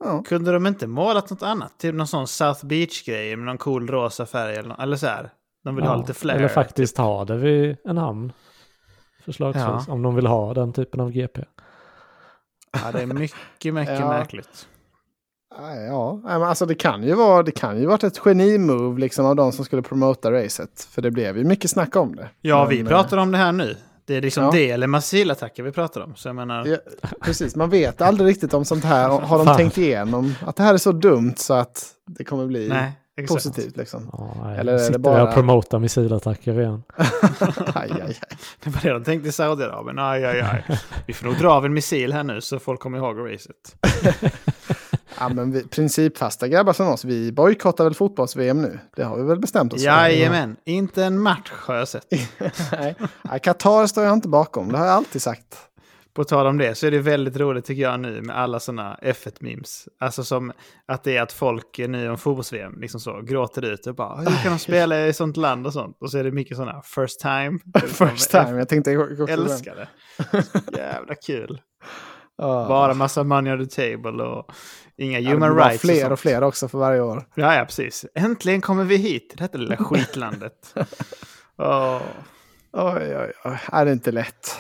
ja. 0.03 0.23
kunde 0.23 0.51
de 0.51 0.67
inte 0.67 0.87
målat 0.87 1.29
något 1.29 1.43
annat? 1.43 1.79
Typ 1.79 1.95
någon 1.95 2.07
sån 2.07 2.27
South 2.27 2.65
Beach-grej 2.65 3.35
med 3.35 3.45
någon 3.45 3.57
cool 3.57 3.87
rosa 3.87 4.25
färg 4.25 4.55
eller, 4.55 4.81
eller 4.81 4.97
så 4.97 5.07
här. 5.07 5.29
De 5.63 5.75
vill 5.75 5.85
ha 5.85 5.95
lite 5.95 6.13
flair. 6.13 6.37
Eller 6.37 6.47
faktiskt 6.47 6.97
ha 6.97 7.25
det 7.25 7.37
vid 7.37 7.77
en 7.85 7.97
hamn. 7.97 8.31
Förslagsvis. 9.25 9.63
Ja. 9.87 9.93
Om 9.93 10.01
de 10.01 10.15
vill 10.15 10.27
ha 10.27 10.53
den 10.53 10.73
typen 10.73 10.99
av 10.99 11.11
GP. 11.11 11.41
Ja, 12.71 12.91
det 12.91 13.01
är 13.01 13.05
mycket, 13.05 13.73
mycket 13.73 13.99
Ja. 13.99 14.07
märkligt. 14.07 14.67
Ja, 15.87 16.21
alltså 16.25 16.65
det 16.65 16.75
kan 16.75 17.03
ju 17.03 17.13
vara, 17.13 17.43
det 17.43 17.51
kan 17.51 17.79
ju 17.79 17.85
varit 17.85 18.03
ett 18.03 18.17
genimove 18.17 18.99
liksom 18.99 19.25
av 19.25 19.35
de 19.35 19.51
som 19.51 19.65
skulle 19.65 19.81
promota 19.81 20.31
racet. 20.31 20.87
För 20.91 21.01
det 21.01 21.11
blev 21.11 21.37
ju 21.37 21.43
mycket 21.43 21.71
snack 21.71 21.95
om 21.95 22.15
det. 22.15 22.29
Ja, 22.41 22.59
Men, 22.61 22.69
vi 22.69 22.79
eh, 22.79 22.87
pratar 22.87 23.17
om 23.17 23.31
det 23.31 23.37
här 23.37 23.51
nu. 23.51 23.75
Det 24.05 24.15
är 24.15 24.21
liksom 24.21 24.43
Ja. 24.43 24.51
det 24.51 24.71
eller 24.71 24.87
missilattacker 24.87 25.63
vi 25.63 25.71
pratar 25.71 26.01
om. 26.01 26.15
Så 26.15 26.27
jag 26.29 26.35
menar, 26.35 26.65
Ja, 26.65 26.77
precis, 27.21 27.55
man 27.55 27.69
vet 27.69 28.01
aldrig 28.01 28.29
riktigt 28.29 28.53
om 28.53 28.65
sånt 28.65 28.83
här. 28.83 29.09
Har 29.09 29.37
de 29.37 29.45
Fan. 29.47 29.57
tänkt 29.57 29.77
igenom 29.77 30.35
att 30.45 30.55
det 30.55 30.63
här 30.63 30.73
är 30.73 30.77
så 30.77 30.91
dumt 30.91 31.33
så 31.37 31.53
att 31.53 31.85
det 32.07 32.23
kommer 32.23 32.45
bli 32.45 32.67
nej, 32.69 32.91
exakt. 33.19 33.43
positivt 33.43 33.77
liksom? 33.77 34.09
Ja. 34.13 34.51
Eller 34.57 34.73
är 34.73 34.77
det 34.77 34.83
Sitter 34.83 34.99
bara- 34.99 35.23
och 35.23 35.33
promotar 35.33 35.79
missilattacker 35.79 36.59
igen. 36.59 36.83
aj, 37.73 37.91
aj, 37.91 38.01
aj. 38.01 38.17
Det 38.63 38.69
var 38.69 38.81
det 38.81 38.89
de 38.93 39.03
tänkte 39.03 39.29
i 39.29 39.31
Saudiarabien. 39.31 39.99
Aj, 39.99 40.25
aj, 40.25 40.41
aj. 40.41 40.79
Vi 41.07 41.13
får 41.13 41.25
nog 41.25 41.35
dra 41.37 41.49
av 41.51 41.65
en 41.65 41.73
missil 41.73 42.13
här 42.13 42.23
nu 42.23 42.41
så 42.41 42.59
folk 42.59 42.79
kommer 42.79 42.97
ihåg 42.97 43.17
racet. 43.33 43.75
Ja, 45.21 45.29
men 45.29 45.51
vi, 45.51 45.63
principfasta 45.67 46.47
grabbar 46.47 46.73
som 46.73 46.87
oss, 46.87 47.05
vi 47.05 47.31
bojkottar 47.31 47.83
väl 47.83 47.93
fotbolls-VM 47.93 48.61
nu? 48.61 48.79
Det 48.95 49.03
har 49.03 49.17
vi 49.17 49.23
väl 49.23 49.39
bestämt 49.39 49.73
oss 49.73 49.81
för? 49.83 49.87
Jajamän, 49.89 50.55
inte 50.65 51.03
en 51.03 51.19
match 51.19 51.51
har 51.51 51.75
jag 51.75 51.87
sett. 51.87 52.05
Nej, 52.71 52.95
Nej, 53.21 53.39
Qatar 53.39 53.87
står 53.87 54.03
jag 54.03 54.13
inte 54.13 54.27
bakom, 54.27 54.71
det 54.71 54.77
har 54.77 54.85
jag 54.85 54.93
alltid 54.95 55.21
sagt. 55.21 55.57
På 56.13 56.23
tal 56.23 56.47
om 56.47 56.57
det 56.57 56.75
så 56.75 56.87
är 56.87 56.91
det 56.91 56.99
väldigt 56.99 57.37
roligt 57.37 57.65
tycker 57.65 57.81
jag 57.81 57.99
nu 57.99 58.21
med 58.21 58.37
alla 58.37 58.59
sådana 58.59 58.99
F1-memes. 59.01 59.87
Alltså 59.99 60.23
som 60.23 60.51
att 60.87 61.03
det 61.03 61.17
är 61.17 61.21
att 61.21 61.31
folk 61.31 61.77
nu 61.77 62.09
om 62.09 62.17
fotbolls-VM 62.17 62.79
liksom 62.79 62.99
så 62.99 63.21
gråter 63.21 63.65
ut 63.65 63.87
och 63.87 63.95
bara 63.95 64.15
hur 64.17 64.43
kan 64.43 64.51
de 64.51 64.59
spela 64.59 65.07
i 65.07 65.13
sånt 65.13 65.37
land 65.37 65.67
och 65.67 65.73
sånt. 65.73 65.97
Och 65.99 66.11
så 66.11 66.17
är 66.17 66.23
det 66.23 66.31
mycket 66.31 66.57
sådana 66.57 66.81
first 66.81 67.19
time. 67.19 67.59
First 67.87 68.31
time, 68.31 68.57
jag 68.57 68.69
tänkte 68.69 68.91
Jag 68.91 69.29
älskar 69.29 69.75
det. 69.75 69.87
Jävla 70.77 71.15
kul. 71.15 71.61
Ja. 72.37 72.65
Bara 72.67 72.93
massa 72.93 73.23
money 73.23 73.53
on 73.53 73.67
the 73.67 73.91
table 73.91 74.23
och 74.23 74.51
inga 74.97 75.19
Ja, 75.19 75.29
det 75.29 75.33
human 75.35 75.57
rights. 75.57 75.81
fler 75.81 75.99
sånt. 76.01 76.11
och 76.11 76.19
fler 76.19 76.43
också 76.43 76.67
för 76.67 76.77
varje 76.77 77.01
år. 77.01 77.25
Ja, 77.35 77.55
ja, 77.55 77.65
precis. 77.65 78.05
Äntligen 78.15 78.61
kommer 78.61 78.83
vi 78.83 78.97
hit, 78.97 79.29
till 79.29 79.37
detta 79.37 79.57
lilla 79.57 79.77
skitlandet. 79.77 80.75
Åh, 81.57 82.01
Oj, 82.73 83.17
oj, 83.17 83.33
oj. 83.45 83.57
Nej, 83.71 83.85
det 83.85 83.91
är 83.91 83.93
inte 83.93 84.11
lätt. 84.11 84.59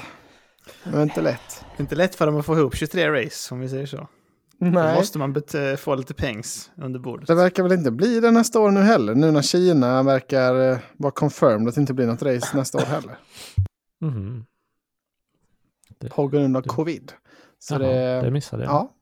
Det 0.83 0.97
är 0.97 1.03
inte 1.03 1.21
lätt. 1.21 1.65
inte 1.79 1.95
lätt 1.95 2.15
för 2.15 2.25
dem 2.25 2.37
att 2.37 2.45
få 2.45 2.57
ihop 2.57 2.75
23 2.75 3.11
race, 3.25 3.53
om 3.53 3.59
vi 3.59 3.69
säger 3.69 3.85
så. 3.85 3.97
Då 3.97 4.65
Nej, 4.65 4.95
måste 4.95 5.17
man 5.19 5.33
bet- 5.33 5.79
få 5.79 5.95
lite 5.95 6.13
pengs 6.13 6.71
under 6.77 6.99
bordet. 6.99 7.27
det 7.27 7.35
verkar 7.35 7.63
väl 7.63 7.71
inte 7.71 7.91
bli 7.91 8.19
det 8.19 8.31
nästa 8.31 8.59
år 8.59 8.71
nu 8.71 8.79
heller. 8.81 9.15
Nu 9.15 9.31
när 9.31 9.41
Kina 9.41 10.03
verkar 10.03 10.71
eh, 10.71 10.77
vara 10.97 11.11
confirmed 11.11 11.67
att 11.67 11.75
det 11.75 11.81
inte 11.81 11.93
blir 11.93 12.07
något 12.07 12.21
race 12.21 12.57
nästa 12.57 12.77
år 12.77 12.81
heller. 12.85 13.17
Mhm. 14.01 14.45
På 16.09 16.27
grund 16.27 16.57
av 16.57 16.61
covid. 16.61 17.11
Så 17.59 17.73
Jaha, 17.73 17.79
det, 17.79 18.21
det 18.21 18.31
missade 18.31 18.63
jag. 18.63 18.71
ja. 18.71 18.93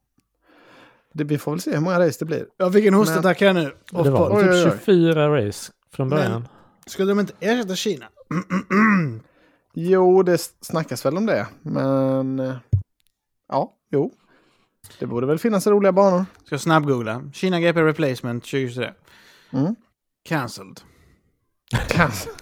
Det, 1.13 1.24
vi 1.24 1.38
får 1.38 1.51
väl 1.51 1.61
se 1.61 1.74
hur 1.74 1.80
många 1.82 1.99
race 1.99 2.15
det 2.20 2.26
blir. 2.26 2.45
Jag 2.57 2.74
fick 2.74 2.86
en 2.86 2.93
hostattack 2.93 3.41
här 3.41 3.53
nu. 3.53 3.74
det 3.91 4.09
var 4.09 4.38
Oj, 4.38 4.43
typ 4.43 4.51
oj, 4.53 4.63
oj. 4.65 4.72
24 4.86 5.47
race 5.47 5.72
från 5.91 6.09
Men- 6.09 6.18
början. 6.18 6.47
Skulle 6.86 7.11
de 7.11 7.20
inte 7.20 7.34
ersätta 7.39 7.76
Kina? 7.76 8.05
Jo, 9.80 10.23
det 10.23 10.38
snackas 10.61 11.05
väl 11.05 11.17
om 11.17 11.25
det. 11.25 11.47
Men 11.61 12.39
eh, 12.39 12.55
ja, 13.49 13.73
jo. 13.91 14.11
Det 14.99 15.05
borde 15.05 15.28
väl 15.28 15.39
finnas 15.39 15.67
roliga 15.67 15.91
banor. 15.91 16.25
Ska 16.45 16.57
snabbgoogla. 16.59 17.21
Kina 17.34 17.59
GP 17.59 17.82
Replacement 17.82 18.43
2023. 18.43 18.91
Mm. 19.53 19.75
Cancelled. 20.30 20.82
Kanske. 21.88 22.30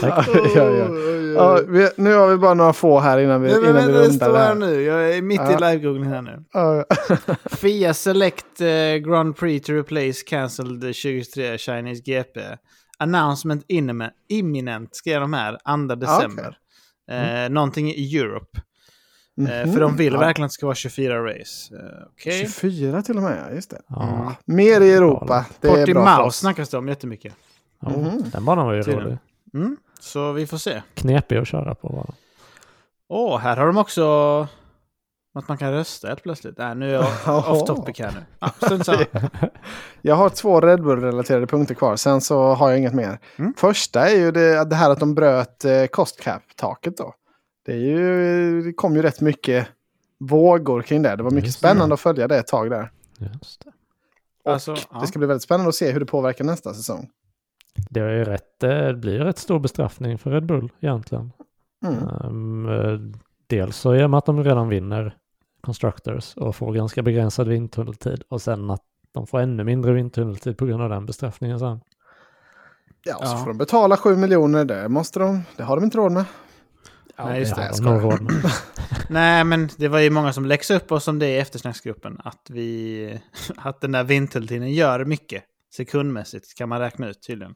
Tack. 0.00 0.28
ja, 0.54 0.64
ja. 0.70 0.88
Ja, 1.34 1.60
vi, 1.68 1.88
nu 1.96 2.14
har 2.14 2.28
vi 2.28 2.36
bara 2.36 2.54
några 2.54 2.72
få 2.72 2.98
här 3.00 3.18
innan 3.18 3.42
vi, 3.42 3.48
Nej, 3.50 3.60
men 3.60 3.70
innan 3.70 3.86
vi 3.86 3.92
vänta, 3.92 3.98
det 3.98 4.04
rundar 4.08 4.26
står 4.26 4.32
det 4.32 4.38
här 4.38 4.48
här. 4.48 4.54
nu. 4.54 4.82
Jag 4.82 5.14
är 5.16 5.22
mitt 5.22 5.40
Ja. 5.40 5.52
i 5.52 5.56
live-googling 5.56 6.04
här 6.08 6.22
nu. 6.22 6.44
Ja, 6.52 6.84
ja. 6.88 6.96
Fia 7.56 7.94
Select 7.94 8.60
eh, 8.60 8.94
Grand 9.08 9.36
Prix 9.36 9.66
to 9.66 9.72
replace 9.72 10.22
cancelled 10.26 10.80
2023 10.80 11.58
Chinese 11.58 12.02
GP. 12.04 12.40
Announcement 12.98 13.64
inime- 13.68 14.10
imminent 14.28 14.96
skrev 14.96 15.20
de 15.20 15.32
här 15.32 15.58
2 15.88 15.94
december. 15.94 16.56
Eh, 17.10 17.50
någonting 17.50 17.88
i 17.90 18.16
Europe. 18.16 18.60
Eh, 19.40 19.72
för 19.72 19.80
de 19.80 19.96
vill 19.96 20.12
Mhm. 20.12 20.20
Ja, 20.20 20.26
verkligen 20.26 20.44
att 20.44 20.50
det 20.50 20.54
ska 20.54 20.66
vara 20.66 20.74
24 20.74 21.24
race. 21.24 21.74
Eh, 21.74 22.06
Okej. 22.12 22.38
24 22.40 23.02
till 23.02 23.16
och 23.16 23.22
med, 23.22 23.44
ja, 23.48 23.54
just 23.54 23.70
det. 23.70 23.80
Ja, 23.88 24.34
Mer 24.44 24.80
i 24.80 24.92
Europa. 24.92 25.46
Det 25.60 25.68
är 25.68 25.70
bra 25.70 25.76
för 25.76 25.86
Portimao 25.86 26.22
oss. 26.26 26.36
snackas 26.36 26.68
det 26.68 26.78
om 26.78 26.88
jättemycket. 26.88 27.34
ja. 27.80 27.88
Mhm. 27.90 28.22
Den 28.32 28.44
banan 28.44 28.66
var 28.66 28.72
ju 28.74 28.82
Tydligen. 28.82 29.06
rolig. 29.06 29.18
Mm. 29.54 29.76
Så 30.00 30.32
vi 30.32 30.46
får 30.46 30.58
se. 30.58 30.82
Knepig 30.94 31.36
att 31.36 31.48
köra 31.48 31.74
på 31.74 31.88
bara. 31.88 32.14
Åh, 33.08 33.38
här 33.38 33.56
har 33.56 33.66
de 33.66 33.76
också 33.76 34.46
att 35.38 35.48
man 35.48 35.58
kan 35.58 35.72
rösta 35.72 36.08
helt 36.08 36.22
plötsligt. 36.22 36.58
Nej, 36.58 36.74
nu 36.74 36.90
är 36.90 36.92
jag 36.94 37.04
off 37.50 37.64
topic 37.64 37.98
här 37.98 38.12
nu. 38.70 38.84
Samma. 38.84 39.06
Jag 40.02 40.14
har 40.14 40.28
två 40.28 40.60
Red 40.60 40.82
Bull-relaterade 40.82 41.46
punkter 41.46 41.74
kvar, 41.74 41.96
sen 41.96 42.20
så 42.20 42.54
har 42.54 42.70
jag 42.70 42.78
inget 42.78 42.94
mer. 42.94 43.18
Mm. 43.36 43.54
Första 43.56 44.08
är 44.08 44.16
ju 44.16 44.30
det, 44.30 44.64
det 44.64 44.76
här 44.76 44.90
att 44.90 45.00
de 45.00 45.14
bröt 45.14 45.64
eh, 45.64 45.86
cost 45.86 46.20
cap-taket 46.20 46.96
då. 46.96 47.14
Det, 47.66 47.72
är 47.72 47.76
ju, 47.76 48.62
det 48.62 48.72
kom 48.72 48.96
ju 48.96 49.02
rätt 49.02 49.20
mycket 49.20 49.68
vågor 50.18 50.82
kring 50.82 51.02
det. 51.02 51.16
Det 51.16 51.22
var 51.22 51.30
mycket 51.30 51.46
Just 51.46 51.62
det. 51.62 51.68
spännande 51.68 51.94
att 51.94 52.00
följa 52.00 52.28
det 52.28 52.38
ett 52.38 52.46
tag 52.46 52.70
där. 52.70 52.90
Just 53.18 53.64
det. 53.64 53.70
Och 54.44 54.52
Alltså, 54.52 54.76
ja. 54.92 55.00
det 55.00 55.06
ska 55.06 55.18
bli 55.18 55.28
väldigt 55.28 55.42
spännande 55.42 55.68
att 55.68 55.74
se 55.74 55.92
hur 55.92 56.00
det 56.00 56.06
påverkar 56.06 56.44
nästa 56.44 56.74
säsong. 56.74 57.08
Det, 57.90 58.00
är 58.00 58.16
ju 58.16 58.24
rätt, 58.24 58.62
eh, 58.62 58.68
det 58.70 58.94
blir 58.94 59.12
ju 59.12 59.24
rätt 59.24 59.38
stor 59.38 59.58
bestraffning 59.58 60.18
för 60.18 60.30
Red 60.30 60.46
Bull 60.46 60.72
egentligen. 60.80 61.32
Mm. 61.86 62.68
Eh, 62.68 63.00
dels 63.46 63.76
så 63.76 63.94
i 63.94 64.04
och 64.04 64.10
med 64.10 64.18
att 64.18 64.26
de 64.26 64.44
redan 64.44 64.68
vinner 64.68 65.16
Constructors 65.60 66.36
och 66.36 66.56
får 66.56 66.72
ganska 66.72 67.02
begränsad 67.02 67.48
vindtunneltid 67.48 68.22
och 68.28 68.42
sen 68.42 68.70
att 68.70 68.82
de 69.12 69.26
får 69.26 69.38
ännu 69.40 69.64
mindre 69.64 69.92
vindtunneltid 69.92 70.58
på 70.58 70.66
grund 70.66 70.82
av 70.82 70.90
den 70.90 71.06
bestraffningen 71.06 71.58
sen. 71.58 71.80
Ja, 73.04 73.16
och 73.16 73.26
så 73.26 73.34
Ja. 73.34 73.38
får 73.38 73.46
de 73.46 73.58
betala 73.58 73.96
7 73.96 74.16
miljoner. 74.16 74.64
Det 74.64 74.88
måste 74.88 75.18
de. 75.18 75.42
Det 75.56 75.62
har 75.62 75.76
de 75.76 75.84
inte 75.84 75.98
råd 75.98 76.12
med. 76.12 76.24
Nej, 77.18 77.40
just 77.40 77.56
det 77.56 77.70
det. 77.76 77.82
nog 77.82 78.02
råd 78.04 78.20
med. 78.22 78.34
Nej, 79.08 79.44
men 79.44 79.68
det 79.76 79.88
var 79.88 79.98
ju 79.98 80.10
många 80.10 80.32
som 80.32 80.46
läxade 80.46 80.80
upp 80.80 80.92
oss 80.92 81.08
om 81.08 81.18
det 81.18 81.26
i 81.28 81.38
eftersnacksgruppen. 81.38 82.20
Att, 82.24 82.46
vi, 82.50 83.20
att 83.56 83.80
den 83.80 83.92
där 83.92 84.04
vindtulltiden 84.04 84.72
gör 84.72 85.04
mycket 85.04 85.44
sekundmässigt 85.74 86.54
kan 86.54 86.68
man 86.68 86.80
räkna 86.80 87.08
ut 87.08 87.22
tydligen. 87.26 87.54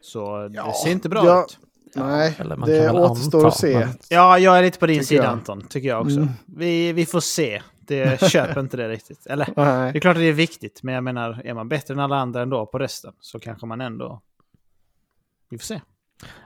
Så 0.00 0.50
Ja, 0.52 0.66
det 0.66 0.72
ser 0.74 0.90
inte 0.90 1.08
bra 1.08 1.26
ja. 1.26 1.44
ut. 1.44 1.58
Nej, 1.94 2.36
Eller 2.38 2.56
man 2.56 2.68
det 2.68 2.84
kan 2.86 2.94
väl 2.94 3.04
återstår 3.04 3.38
anta, 3.38 3.48
att 3.48 3.56
se. 3.56 3.78
men- 3.78 3.98
Ja, 4.08 4.38
jag 4.38 4.58
är 4.58 4.62
lite 4.62 4.78
på 4.78 4.86
din 4.86 4.94
Tycker 4.94 5.06
sida 5.06 5.22
jag. 5.24 5.32
Anton, 5.32 5.62
tycker 5.68 5.88
jag 5.88 6.00
också. 6.02 6.16
Mm. 6.16 6.28
Vi, 6.46 6.92
vi 6.92 7.06
får 7.06 7.20
se. 7.20 7.62
Det 7.80 8.22
köper 8.30 8.60
inte 8.60 8.76
det 8.76 8.88
riktigt. 8.88 9.26
Eller, 9.26 9.44
det 9.46 9.52
Nej. 9.64 9.92
är 9.96 10.00
klart 10.00 10.16
att 10.16 10.20
det 10.22 10.28
är 10.28 10.32
viktigt, 10.32 10.82
men 10.82 10.94
jag 10.94 11.04
menar, 11.04 11.42
är 11.44 11.54
man 11.54 11.68
bättre 11.68 11.94
än 11.94 12.00
alla 12.00 12.16
andra 12.16 12.42
ändå 12.42 12.66
på 12.66 12.78
resten 12.78 13.12
så 13.20 13.40
kanske 13.40 13.66
man 13.66 13.80
ändå... 13.80 14.20
Vi 15.50 15.58
får 15.58 15.64
se. 15.64 15.80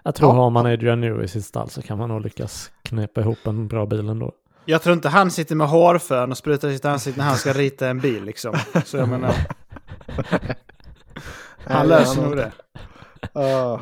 Jag 0.03 0.15
tror 0.15 0.31
Ja. 0.31 0.35
har 0.37 0.51
man 0.51 0.67
Adrian 0.67 1.01
Newey 1.01 1.25
i 1.25 1.29
sitt 1.29 1.45
stall 1.45 1.71
så 1.71 1.83
kan 1.83 1.99
man 1.99 2.09
nog 2.09 2.21
lyckas 2.21 2.71
knepa 2.83 3.21
ihop 3.21 3.47
en 3.47 3.69
bra 3.69 3.87
bil 3.87 4.09
ändå. 4.09 4.33
Jag 4.65 4.83
tror 4.83 4.93
inte 4.95 5.09
han 5.09 5.31
sitter 5.31 5.55
med 5.57 5.69
hårfön 5.69 6.31
och 6.31 6.39
sprutar 6.39 6.69
i 6.69 6.75
sitt 6.75 6.85
ansikte 6.85 7.21
när 7.21 7.27
han 7.29 7.37
ska 7.37 7.53
rita 7.53 7.89
en 7.89 8.01
bil 8.01 8.25
liksom. 8.25 8.55
Så 8.85 8.97
jag 8.97 9.09
menar, 9.09 9.35
han 11.67 11.89
löser 11.89 12.23
nog 12.23 12.37
det. 12.37 12.53
Ah. 13.33 13.79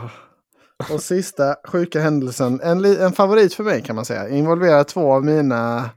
Och 0.92 1.00
sista 1.02 1.56
sjuka 1.68 2.00
händelsen, 2.00 2.60
en, 2.62 2.84
en 2.84 3.12
favorit 3.12 3.54
för 3.54 3.64
mig 3.64 3.82
kan 3.82 3.96
man 3.96 4.04
säga, 4.04 4.28
involverar 4.28 4.84
två 4.84 5.12
av 5.12 5.24
mina 5.24 5.90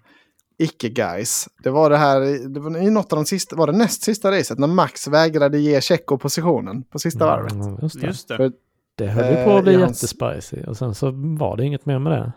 icke-guys. 0.58 1.48
Det 1.64 1.70
var 1.70 1.90
det 1.90 1.98
här, 1.98 2.22
i- 2.22 2.46
det 2.48 2.60
var 2.60 2.78
i 2.78 2.90
något 2.90 3.14
av 3.14 3.18
de 3.20 3.26
sista, 3.26 3.56
var 3.56 3.68
det 3.68 3.74
näst 3.74 4.04
sista 4.04 4.32
racet 4.32 4.60
när 4.60 4.68
Max 4.68 5.08
vägrade 5.08 5.60
ge 5.60 5.82
Tjecko 5.82 6.18
positionen 6.18 6.84
på 6.84 7.00
sista 7.00 7.26
varvet. 7.26 7.52
Mm, 7.52 7.78
just 7.82 8.02
det. 8.02 8.08
Just 8.08 8.28
det. 8.28 8.38
För- 8.38 8.52
det 8.98 9.08
höll 9.08 9.38
ju 9.38 9.44
på 9.46 9.58
att 9.58 9.64
bli 9.64 9.74
Eh, 9.74 9.80
jättespicy 9.80 10.64
och 10.68 10.78
sen 10.78 10.96
så 10.96 11.12
var 11.40 11.58
det 11.58 11.66
inget 11.66 11.86
mer 11.86 12.00
med 12.00 12.12
det. 12.12 12.32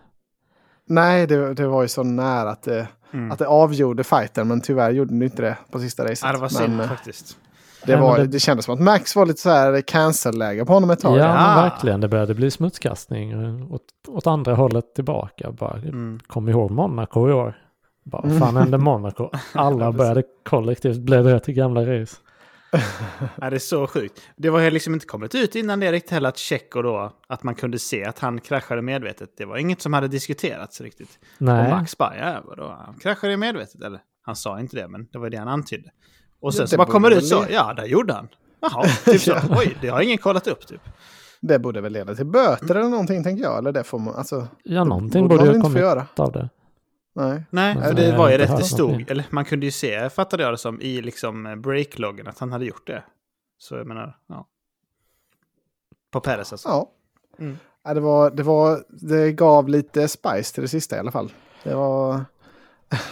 Nej, 0.89 1.27
det, 1.27 1.55
det 1.55 1.67
var 1.67 1.83
ju 1.83 1.89
så 1.89 2.03
nära 2.03 2.51
att 2.51 2.63
det, 2.63 2.89
Mm. 3.15 3.31
att 3.33 3.39
det 3.39 3.47
avgjorde 3.47 4.05
fighten, 4.05 4.49
men 4.49 4.61
tyvärr 4.61 4.91
gjorde 4.91 5.19
det 5.19 5.25
inte 5.25 5.43
det 5.43 5.57
på 5.71 5.79
sista 5.81 6.05
racet. 6.05 6.21
Ja, 6.23 6.33
det 6.33 6.39
var 6.39 6.49
synd 6.49 6.81
eh, 6.81 6.89
faktiskt. 6.89 7.37
Det, 7.87 7.97
var, 7.97 8.19
det- 8.19 8.27
det 8.27 8.41
kändes 8.41 8.65
som 8.65 8.75
att 8.75 8.81
Max 8.81 9.17
var 9.17 9.27
lite 9.27 9.41
så 9.41 9.51
här 9.51 9.81
cancel-läge 9.81 10.65
på 10.65 10.73
honom 10.73 10.91
ett 10.91 10.99
Ja, 11.03 11.09
tag. 11.09 11.19
men 11.19 11.27
Ja. 11.27 11.63
verkligen. 11.71 12.01
Det 12.01 12.09
började 12.09 12.35
bli 12.35 12.51
smutskastning 12.51 13.35
åt, 13.73 13.83
åt 14.09 14.27
andra 14.27 14.55
hållet 14.55 14.95
tillbaka. 14.95 15.53
Bara, 15.53 15.77
Mm. 15.79 16.21
Kom 16.27 16.49
ihåg 16.49 16.71
Monaco 16.71 17.29
i 17.29 17.33
år. 17.33 17.59
Bara, 18.05 18.23
vad 18.29 18.39
fan 18.39 18.57
hände 18.57 18.79
Monaco? 18.79 19.31
Alla 19.55 19.93
började 19.93 20.23
kollektivt 20.43 20.99
bläddra 20.99 21.41
till 21.41 21.55
gamla 21.55 21.81
race. 21.81 22.17
Ja, 23.41 23.51
det 23.51 23.57
är 23.57 23.59
så 23.59 23.87
sjukt. 23.87 24.21
Det 24.37 24.51
var 24.51 24.61
ju 24.61 24.71
liksom 24.71 24.95
inte 24.95 25.07
kommit 25.07 25.35
ut 25.35 25.55
innan 25.55 25.81
det 25.81 25.93
riktigt 25.93 26.11
heller 26.11 26.29
att 26.29 26.39
Tjecko 26.39 26.83
då, 26.83 27.13
att 27.29 27.43
man 27.43 27.55
kunde 27.55 27.79
se 27.79 28.05
att 28.05 28.19
han 28.19 28.41
kraschade 28.41 28.83
medvetet. 28.83 29.31
Det 29.37 29.45
var 29.45 29.57
inget 29.57 29.81
som 29.83 29.93
hade 29.93 30.09
diskuterats 30.09 30.81
riktigt. 30.81 31.19
Och 31.37 31.43
Nej, 31.43 31.71
Max 31.71 31.99
bara, 31.99 32.17
ja 32.19 32.43
vadå, 32.45 32.77
han 32.87 32.95
kraschade 32.99 33.37
medvetet 33.37 33.83
eller? 33.83 34.01
Han 34.23 34.37
sa 34.37 34.61
inte 34.61 34.77
det, 34.77 34.89
men 34.89 35.07
det 35.13 35.19
var 35.19 35.31
det 35.31 35.37
han 35.37 35.49
antydde. 35.49 35.91
Och 36.43 36.55
sen 36.55 36.69
så 36.69 36.77
bara 36.77 36.85
borde 36.85 36.93
kommer 36.93 37.11
ut 37.11 37.27
så, 37.27 37.47
ja, 37.51 37.75
där 37.75 37.85
gjorde 37.85 38.13
han. 38.13 38.29
Jaha, 38.61 38.85
typ 39.05 39.21
så. 39.21 39.33
Oj, 39.51 39.77
det 39.81 39.89
har 39.89 40.01
ingen 40.01 40.19
kollat 40.19 40.47
upp 40.47 40.67
typ. 40.67 40.81
Det 41.41 41.59
borde 41.59 41.81
väl 41.81 41.93
leda 41.93 42.15
till 42.15 42.27
böter 42.27 42.75
eller 42.75 42.89
någonting 42.89 43.25
tänker 43.25 43.43
jag. 43.43 43.59
Eller 43.59 43.73
det 43.73 43.85
får 43.85 43.99
man, 43.99 44.15
alltså, 44.15 44.49
ja, 44.65 44.85
någonting 44.85 45.29
borde 45.29 45.45
väl 45.45 45.55
ju 45.55 45.61
kommit 45.61 45.83
göra. 45.83 46.07
av 46.17 46.33
det. 46.33 46.49
Nej. 47.15 47.43
Nej, 47.51 47.75
Men 47.75 47.85
för 47.85 47.95
det 47.95 48.17
var 48.17 48.31
ju 48.31 48.39
rätt 48.39 48.57
det 48.57 48.65
stod. 48.65 49.11
Eller 49.11 49.27
man 49.31 49.45
kunde 49.45 49.67
ju 49.67 49.73
se, 49.73 50.11
fattade 50.11 50.43
jag 50.43 50.53
det 50.53 50.59
som, 50.59 50.81
i 50.81 51.03
liksom 51.03 51.63
breakloggen 51.63 52.29
att 52.29 52.39
han 52.39 52.53
hade 52.53 52.65
gjort 52.65 52.87
det. 52.87 53.03
Så 53.59 53.75
jag 53.75 53.87
menar, 53.87 54.17
ja. 54.29 54.47
På 56.13 56.21
Peres 56.21 56.53
alltså. 56.53 56.69
Ja. 56.69 56.91
Mm. 57.39 57.59
ja 57.85 57.95
det, 57.95 58.01
var, 58.01 58.31
det, 58.31 58.43
var, 58.43 58.85
det 58.89 59.33
gav 59.33 59.69
lite 59.69 60.09
spice 60.09 60.55
till 60.55 60.63
det 60.63 60.69
sista 60.69 60.97
i 60.97 60.99
alla 60.99 61.11
fall. 61.11 61.33
Det 61.63 61.75
var... 61.75 62.25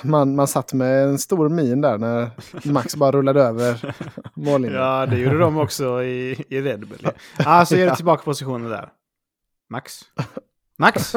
Man, 0.02 0.34
man 0.36 0.46
satt 0.48 0.72
med 0.72 1.02
en 1.04 1.18
stor 1.18 1.48
min 1.48 1.80
där 1.80 1.98
när 1.98 2.30
Max 2.72 2.96
bara 2.96 3.10
rullade 3.12 3.42
över 3.42 3.94
mållinjen. 4.34 4.80
Ja, 4.80 5.06
det 5.06 5.18
gjorde 5.18 5.38
de 5.38 5.58
också 5.58 6.02
i, 6.02 6.44
i 6.48 6.60
Red 6.62 6.80
Bull. 6.88 7.08
Så 7.66 7.74
är 7.74 7.78
det 7.78 7.84
Ja. 7.84 7.96
tillbaka 7.96 8.22
positionen 8.22 8.70
där. 8.70 8.88
Max? 9.70 10.00
Max? 10.78 11.14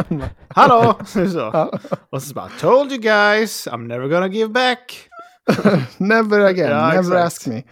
Hallå! 0.47 0.99
Så. 1.05 1.69
Och 2.09 2.23
så 2.23 2.33
bara, 2.33 2.49
told 2.59 2.91
you 2.91 3.01
guys, 3.01 3.67
I'm 3.67 3.87
never 3.87 4.07
gonna 4.07 4.27
give 4.27 4.49
back. 4.53 5.09
Never 5.97 6.39
again, 6.39 6.69
Ja, 6.71 6.87
never 6.87 6.99
exakt. 6.99 7.25
ask 7.25 7.47
me. 7.47 7.63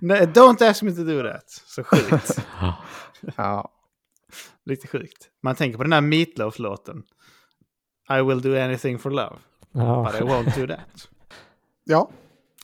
Nej, 0.00 0.26
don't 0.26 0.68
ask 0.70 0.82
me 0.82 0.92
to 0.92 1.02
do 1.04 1.22
that. 1.32 1.44
Så 1.48 1.84
sjukt. 1.84 2.38
Ja. 3.36 3.70
Lite 4.66 4.86
sjukt. 4.88 5.28
Man 5.42 5.54
tänker 5.54 5.76
på 5.76 5.82
den 5.84 5.90
där 5.90 6.00
Meatloaf-låten. 6.00 7.02
I 8.18 8.22
will 8.22 8.40
do 8.42 8.56
anything 8.56 8.98
for 8.98 9.10
love, 9.10 9.36
Ja. 9.72 10.10
but 10.12 10.20
I 10.20 10.24
won't 10.24 10.60
do 10.60 10.66
that. 10.74 11.08
ja. 11.84 12.08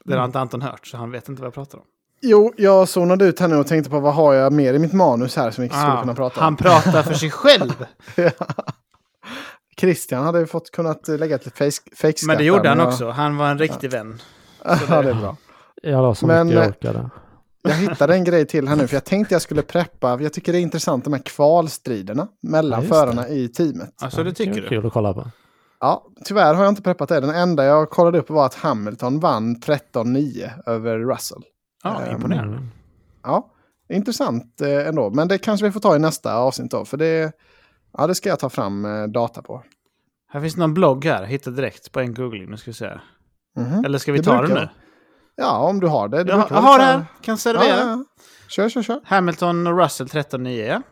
Den 0.05 0.19
har 0.19 0.25
inte 0.25 0.41
Anton 0.41 0.63
hört, 0.63 0.87
så 0.87 0.97
han 0.97 1.11
vet 1.11 1.29
inte 1.29 1.43
vad 1.43 1.47
jag 1.47 1.55
pratar 1.55 1.79
om. 1.79 1.85
Jo, 2.21 2.53
jag 2.57 2.89
zonade 2.89 3.25
ut 3.25 3.41
här 3.41 3.49
nu 3.49 3.57
och 3.57 3.67
tänkte 3.67 3.91
på 3.91 4.01
vad 4.01 4.15
har 4.15 4.35
jag 4.35 4.53
mer 4.53 4.75
i 4.75 4.79
mitt 4.79 4.93
manus 4.93 5.37
här 5.37 5.51
som 5.51 5.63
vi 5.65 5.69
skulle 5.71 5.83
Ah, 5.93 6.01
kunna 6.01 6.15
prata 6.15 6.41
han 6.41 6.53
om. 6.53 6.57
pratar 6.57 7.03
för 7.03 7.15
sig 7.15 7.31
själv. 7.31 7.87
Christian 9.81 10.25
hade 10.25 10.39
ju 10.41 10.47
fått 10.47 10.71
kunnat 10.71 11.09
lägga 11.09 11.37
ett 11.37 11.59
fake 11.99 12.15
Men 12.27 12.37
det 12.39 12.45
gjorde 12.45 12.69
han 12.69 12.81
också. 12.81 13.11
Han 13.11 13.37
var 13.37 13.51
en 13.51 13.59
riktig 13.59 13.91
vän. 13.91 14.21
Ja, 14.65 15.03
det 15.03 15.11
är 15.11 15.15
bra. 15.15 15.37
Jag 15.83 16.03
la 16.03 16.15
så 16.15 16.27
Men, 16.27 16.47
mycket 16.47 16.57
jag 16.57 16.65
eh, 16.65 16.71
orkade. 16.71 17.11
Jag 17.63 17.75
hittade 17.75 18.15
en 18.15 18.25
grej 18.25 18.47
till 18.47 18.69
här 18.69 18.77
nu, 18.77 18.87
för 18.87 18.97
jag 18.97 19.05
tänkte 19.05 19.35
jag 19.35 19.43
skulle 19.43 19.63
preppa. 19.63 20.21
Jag 20.21 20.33
tycker 20.33 20.53
det 20.53 20.59
är 20.59 20.61
intressant 20.61 21.05
de 21.05 21.13
här 21.13 21.21
kvalstriderna 21.21 22.29
mellan 22.41 22.83
Ja, 22.83 22.89
förarna 22.89 23.29
i 23.29 23.49
teamet. 23.49 23.95
Alltså 24.03 24.25
det 24.25 24.33
tycker 24.33 24.53
vara 24.53 24.63
du? 24.63 24.69
Kul 24.69 24.87
att 24.87 24.93
kolla 24.93 25.15
på. 25.15 25.27
Ja, 25.81 26.07
tyvärr 26.25 26.55
har 26.55 26.65
jag 26.65 26.71
inte 26.73 26.83
preppat 26.83 27.09
det. 27.09 27.21
Den 27.21 27.31
enda 27.35 27.65
jag 27.65 27.91
kollade 27.91 28.19
upp 28.19 28.31
var 28.31 28.47
att 28.47 28.55
Hamilton 28.55 29.21
vann 29.21 29.57
13-9 29.57 30.51
över 30.67 30.99
Russell. 30.99 31.43
Ja, 31.85 32.03
Ehm, 32.03 32.15
imponerande. 32.15 32.57
Mm. 32.57 32.69
Ja, 33.23 33.51
intressant 33.93 34.61
eh, 34.61 34.89
ändå. 34.89 35.11
Men 35.11 35.29
det 35.29 35.39
kanske 35.39 35.67
vi 35.67 35.73
får 35.73 35.81
ta 35.81 35.97
i 35.97 35.99
nästa 35.99 36.35
avsnitt 36.37 36.71
då. 36.71 36.85
För 36.85 36.97
det, 36.97 37.33
ja, 37.99 38.07
det 38.07 38.15
ska 38.15 38.29
jag 38.29 38.39
ta 38.39 38.49
fram 38.49 38.85
eh, 38.85 39.05
data 39.07 39.43
på. 39.43 39.63
Här 40.33 40.41
finns 40.41 40.57
någon 40.57 40.75
blogg 40.75 41.05
här, 41.05 41.25
hitta 41.25 41.51
direkt 41.51 41.93
på 41.93 42.01
en 42.01 42.15
googling. 42.15 42.51
Nu 42.51 42.57
ska 42.57 42.71
vi 42.71 42.75
se. 42.75 42.91
Mhm. 43.57 43.85
Eller 43.85 43.99
ska 43.99 44.13
vi 44.13 44.19
Det 44.19 44.25
ta 44.25 44.43
den 44.43 44.51
nu? 44.51 44.69
Ja, 45.37 45.59
om 45.59 45.81
du 45.81 45.87
har 45.87 46.09
det. 46.09 46.25
det 46.25 46.31
Jag, 46.33 46.39
har 46.39 46.79
det 46.79 46.85
här, 46.85 47.05
kan 47.23 47.39
servera. 47.39 47.65
ja, 47.69 47.77
ja. 47.79 48.05
Kör, 48.49 48.69
kör, 48.69 48.83
kör. 48.83 49.01
Hamilton 49.05 49.67
och 49.67 49.79
Russell 49.79 50.07
13-9. 50.07 50.67
ja. 50.67 50.83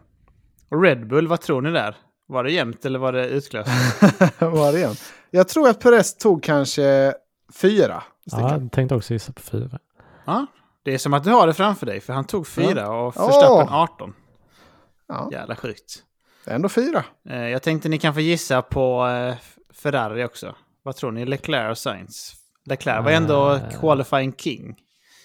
Och 0.70 0.82
Red 0.82 1.08
Bull, 1.08 1.28
vad 1.28 1.40
tror 1.40 1.62
ni 1.62 1.70
där? 1.70 1.96
Var 2.26 2.44
det 2.44 2.50
jämnt 2.52 2.84
eller 2.84 2.98
var 2.98 3.12
det 3.12 3.26
utklöst? 3.28 3.70
Vad 4.38 4.52
var 4.58 4.72
det 4.72 4.78
igen? 4.78 4.94
Jag 5.30 5.48
tror 5.48 5.68
att 5.68 5.80
Perez 5.80 6.16
tog 6.16 6.42
kanske 6.42 7.14
fyra 7.54 8.02
Ja, 8.24 8.50
jag 8.52 8.72
tänkte 8.72 8.94
också 8.94 9.12
gissa 9.12 9.32
på 9.32 9.42
fyra. 9.42 9.78
ja, 10.26 10.46
det 10.82 10.94
är 10.94 10.98
som 10.98 11.14
att 11.14 11.24
du 11.24 11.30
har 11.30 11.46
det 11.46 11.54
framför 11.54 11.86
dig, 11.86 12.00
för 12.00 12.12
han 12.12 12.24
tog 12.24 12.46
fyra 12.46 12.90
och 12.90 13.14
Åh! 13.16 13.26
Verstappen 13.26 13.74
18. 13.74 14.12
Ja, 15.08 15.28
Jävla 15.32 15.56
sjukt. 15.56 16.02
ändå 16.46 16.68
fyra. 16.68 17.04
Eh, 17.28 17.48
jag 17.48 17.62
tänkte 17.62 17.88
ni 17.88 17.98
kan 17.98 18.14
få 18.14 18.20
gissa 18.20 18.62
på 18.62 19.06
eh, 19.06 19.34
Ferrari 19.74 20.24
också. 20.24 20.54
Vad 20.82 20.96
tror 20.96 21.12
ni? 21.12 21.24
Leclerc 21.26 21.70
och 21.70 21.78
Sainz? 21.78 22.32
Leclerc 22.64 23.04
var 23.04 23.10
ändå 23.10 23.52
Eh. 23.52 23.80
qualifying 23.80 24.32
king. 24.32 24.76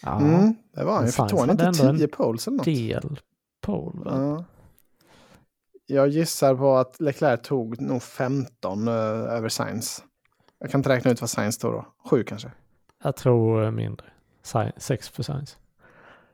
Ja, 0.03 0.17
Mm, 0.19 0.55
det 0.75 0.83
var 0.83 0.93
han 0.93 1.05
ju. 1.05 1.11
Tog 1.11 1.39
han 1.39 1.49
inte 1.49 1.71
10 1.97 2.07
poles 2.07 2.47
eller 2.47 2.57
något? 2.57 2.65
del 2.65 3.19
pole. 3.61 3.99
va? 4.05 4.11
Ja. 4.15 4.45
Jag 5.91 6.07
gissar 6.07 6.55
på 6.55 6.77
att 6.77 7.01
Leclerc 7.01 7.41
tog 7.43 7.81
nog 7.81 8.03
15 8.03 8.87
eh, 8.87 8.93
över 8.93 9.49
Sainz. 9.49 10.03
Jag 10.59 10.71
kan 10.71 10.79
inte 10.79 10.89
räkna 10.89 11.11
ut 11.11 11.21
vad 11.21 11.29
Sainz 11.29 11.57
tog 11.57 11.71
då. 11.73 11.85
Sju 12.09 12.23
kanske. 12.23 12.51
Jag 13.03 13.15
tror 13.15 13.63
eh, 13.65 13.71
mindre. 13.71 14.05
Sci- 14.45 14.71
Sex 14.77 15.09
för 15.09 15.23
science. 15.23 15.55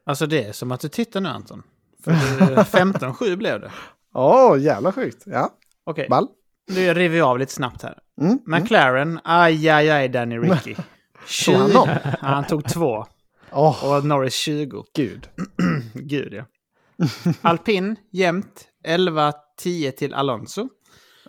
Alltså 0.06 0.26
det 0.28 0.44
är 0.44 0.52
som 0.52 0.72
att 0.72 0.80
du 0.80 0.90
tittar 0.90 1.22
nu 1.22 1.30
Anton. 1.30 1.64
För 2.04 2.12
det- 2.12 2.56
15-7 2.72 3.36
blev 3.36 3.60
det. 3.62 3.72
Åh, 4.14 4.54
oh, 4.54 4.60
jävla 4.60 4.92
sjukt. 4.92 5.24
Ja, 5.26 5.50
Okej, 5.84 6.08
ball. 6.10 6.28
nu 6.68 6.94
river 6.94 7.14
vi 7.16 7.22
av 7.22 7.40
lite 7.40 7.54
snabbt 7.54 7.84
här. 7.84 8.00
Mm. 8.22 8.40
Mm. 8.48 8.62
McLaren, 8.64 9.20
aj, 9.24 9.70
aj, 9.70 9.90
aj, 9.90 10.10
Danny 10.10 10.38
Ricky. 10.40 10.76
20. 11.28 11.56
han 11.76 11.98
han 12.20 12.48
tog 12.48 12.64
två. 12.66 13.06
Åh, 13.52 13.86
Och 13.98 14.06
Norris 14.06 14.34
20. 14.36 14.84
gud. 14.96 15.28
Gud 15.94 16.34
ja. 16.34 16.44
Alpin, 17.42 17.96
jämnt. 18.12 18.68
11-10 18.88 19.92
till 19.92 20.14
Alonso. 20.14 20.70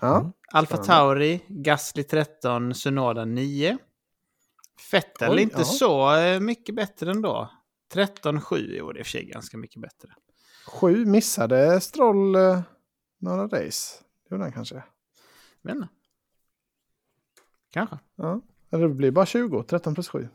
Ja. 0.01 0.33
Alfa 0.53 0.77
Spännande. 0.77 0.87
Tauri, 0.87 1.41
Gasly 1.49 2.03
13, 2.03 2.75
Sunoda 2.75 3.25
9. 3.25 3.79
Fettel 4.91 5.33
Oj, 5.33 5.43
inte 5.43 5.59
ja. 5.59 5.65
så 5.65 6.17
eh, 6.17 6.41
mycket 6.41 6.75
bättre 6.75 7.11
ändå. 7.11 7.51
13-7 7.95 8.59
i 8.59 8.81
år, 8.83 8.93
det 8.93 8.97
är 8.97 9.01
i 9.01 9.03
och 9.03 9.07
för 9.07 9.11
sig 9.11 9.25
ganska 9.25 9.57
mycket 9.57 9.83
bättre. 9.83 10.09
Sju 10.67 11.07
missade 11.07 11.81
Stroll 11.81 12.35
eh, 12.35 12.61
några 13.19 13.47
race. 13.47 14.05
Gjorde 14.31 14.43
han 14.43 14.53
kanske. 14.53 14.83
Inte. 15.69 15.89
Kanske. 17.73 17.99
Ja. 18.17 18.41
Eller 18.73 18.89
det 18.89 18.95
blir 18.95 19.11
bara 19.11 19.27
20. 19.27 19.63
13 19.63 19.95
plus 19.95 20.09
7. 20.09 20.23
Eh, 20.23 20.29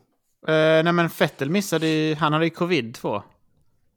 nej 0.47 0.93
men 0.93 1.09
Fettel 1.09 1.49
missade 1.49 1.87
ju, 1.87 2.15
han 2.15 2.33
hade 2.33 2.45
ju 2.45 2.51
covid 2.51 2.95
2. 2.95 3.23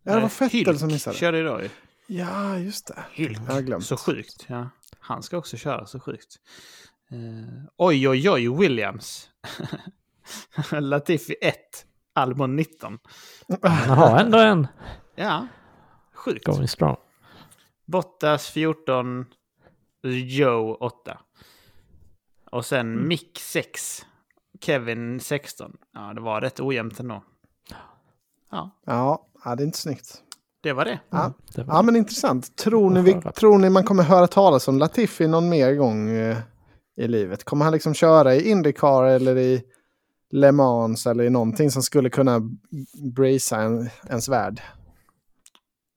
Ja, 0.03 0.15
det 0.15 0.21
var 0.21 0.29
Fettel 0.29 0.59
Hylk 0.59 0.79
som 0.79 0.89
missade. 0.89 1.17
körde 1.17 1.39
idag 1.39 1.63
ju. 1.63 1.69
Ja, 2.07 2.59
just 2.59 2.87
det. 2.87 3.05
Hylk. 3.13 3.39
Jag 3.47 3.55
har 3.55 3.61
glömt. 3.61 3.85
Så 3.87 3.97
sjukt. 3.97 4.45
Ja. 4.49 4.69
Han 4.99 5.23
ska 5.23 5.37
också 5.39 5.57
köra 5.57 5.87
så 5.87 6.01
sjukt. 6.01 6.37
Eh, 7.11 7.65
oj, 7.77 8.09
oj, 8.09 8.31
oj, 8.31 8.49
Williams. 8.59 9.31
Latifi 10.81 11.37
1, 11.41 11.57
Albon 12.13 12.57
19. 12.57 12.99
Han 13.63 13.99
har 13.99 14.21
ändå 14.21 14.39
en 14.39 14.67
Ja, 15.15 15.47
sjukt. 16.15 16.45
going 16.47 16.69
strong. 16.69 16.97
Bottas 17.85 18.51
14, 18.51 19.27
Joe 20.03 20.75
8. 20.81 21.19
Och 22.51 22.67
sen 22.67 22.93
Mm. 22.93 23.09
Mick 23.09 23.39
6, 23.39 24.07
Kevin 24.61 25.21
16. 25.21 25.77
Ja, 25.93 26.13
det 26.15 26.21
var 26.21 26.41
rätt 26.41 26.61
ojämnt 26.61 27.01
ändå. 27.01 27.25
Ja, 28.51 28.71
Ja, 28.87 29.29
ja, 29.45 29.55
det 29.57 29.63
är 29.63 29.67
inte 29.67 29.79
snyggt. 29.79 30.23
Det 30.67 30.73
var 30.73 30.85
det. 30.85 30.99
Ja. 31.11 31.33
Det 31.55 31.63
var 31.63 31.75
Ja, 31.75 31.83
men 31.83 31.97
intressant. 31.97 32.57
Tror 32.57 32.91
ni, 32.91 33.01
vi, 33.03 33.15
tror 33.35 33.59
ni 33.59 33.71
man 33.71 33.85
kommer 33.85 34.03
höra 34.03 34.27
talas 34.27 34.69
om 34.69 34.79
Latifi 34.79 35.27
någon 35.29 35.49
mer 35.49 35.73
gång 35.75 36.11
eh, 36.11 36.37
i 36.97 37.09
livet? 37.09 37.45
Kommer 37.45 37.65
han 37.65 37.73
liksom 37.73 37.95
köra 37.95 38.35
i 38.35 38.51
Indycar 38.51 39.05
eller 39.05 39.37
i 39.39 39.63
Le 40.31 40.53
Mans 40.53 41.07
eller 41.07 41.25
i 41.25 41.31
någonting 41.31 41.71
som 41.71 41.83
skulle 41.83 42.11
kunna 42.11 42.41
bracea 43.17 43.61
en, 43.61 43.91
ens 44.09 44.29
värld? 44.29 44.61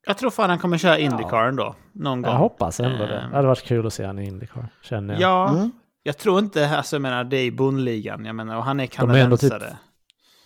Jag 0.07 0.17
tror 0.17 0.29
fan 0.29 0.49
han 0.49 0.59
kommer 0.59 0.77
köra 0.77 0.97
Indycar 0.97 1.43
ändå. 1.47 1.75
Någon 1.93 2.21
gång. 2.21 2.31
Jag 2.31 2.39
hoppas 2.39 2.79
ändå 2.79 3.05
det. 3.05 3.17
Ehm. 3.19 3.29
Det 3.29 3.35
hade 3.35 3.47
varit 3.47 3.63
kul 3.63 3.87
att 3.87 3.93
se 3.93 4.05
han 4.05 4.19
i 4.19 4.27
Indycar, 4.27 4.67
känner 4.83 5.13
jag. 5.13 5.21
Ja, 5.21 5.49
Mm. 5.49 5.71
jag 6.03 6.17
tror 6.17 6.39
inte, 6.39 6.69
alltså 6.77 6.95
jag 6.95 7.01
menar, 7.01 7.23
det 7.23 7.37
är 7.37 7.45
i 7.45 7.51
bondligan. 7.51 8.25
Jag 8.25 8.35
menar, 8.35 8.57
och 8.57 8.63
han 8.63 8.79
är 8.79 8.89
De 8.99 9.09
är 9.09 9.17
ändå 9.17 9.37
typ- 9.37 9.49
kanadensare. 9.49 9.77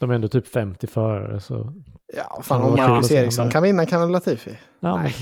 De 0.03 0.11
är 0.11 0.15
ändå 0.15 0.27
typ 0.27 0.47
50 0.47 0.87
förare 0.87 1.39
så... 1.39 1.73
Ja, 2.13 2.41
fan 2.43 2.61
om 2.61 2.75
Marcus 2.75 3.11
Eriksson 3.11 3.49
kan 3.49 3.63
vinna 3.63 3.85
kan 3.85 4.01
väl 4.01 4.09
Latifi? 4.09 4.57
Ja, 4.79 4.95
men, 4.95 5.03
Nej. 5.03 5.15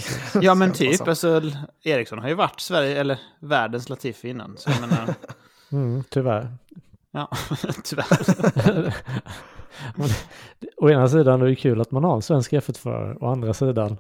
Ja, 0.44 0.56
men 0.56 0.72
typ. 0.74 1.08
Alltså, 1.08 1.42
Eriksson 1.84 2.20
har 2.20 2.28
ju 2.28 2.34
varit 2.34 2.60
Sverige, 2.60 3.00
eller 3.00 3.20
världens 3.40 3.90
Latifi 3.90 4.30
innan. 4.30 4.58
Så 4.58 4.70
jag 4.70 4.82
menar, 4.82 5.14
mm, 5.72 6.04
tyvärr. 6.10 6.58
ja, 7.12 7.30
tyvärr. 7.84 8.96
Men 9.96 10.10
Å 10.78 10.90
ena 10.90 11.10
sidan 11.10 11.42
är 11.42 11.46
det 11.46 11.56
kul 11.56 11.82
att 11.82 11.92
man 11.92 12.04
har 12.04 12.16
en 12.16 12.22
svensk 12.22 12.54
F1-förare. 12.54 13.18
Å 13.20 13.26
andra 13.32 13.54
sidan, 13.54 13.98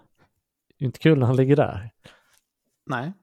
inte 0.79 0.99
kul 0.99 1.19
när 1.19 1.27
han 1.27 1.35
ligger 1.35 1.55
där. 1.55 1.91
Nej. 2.85 3.13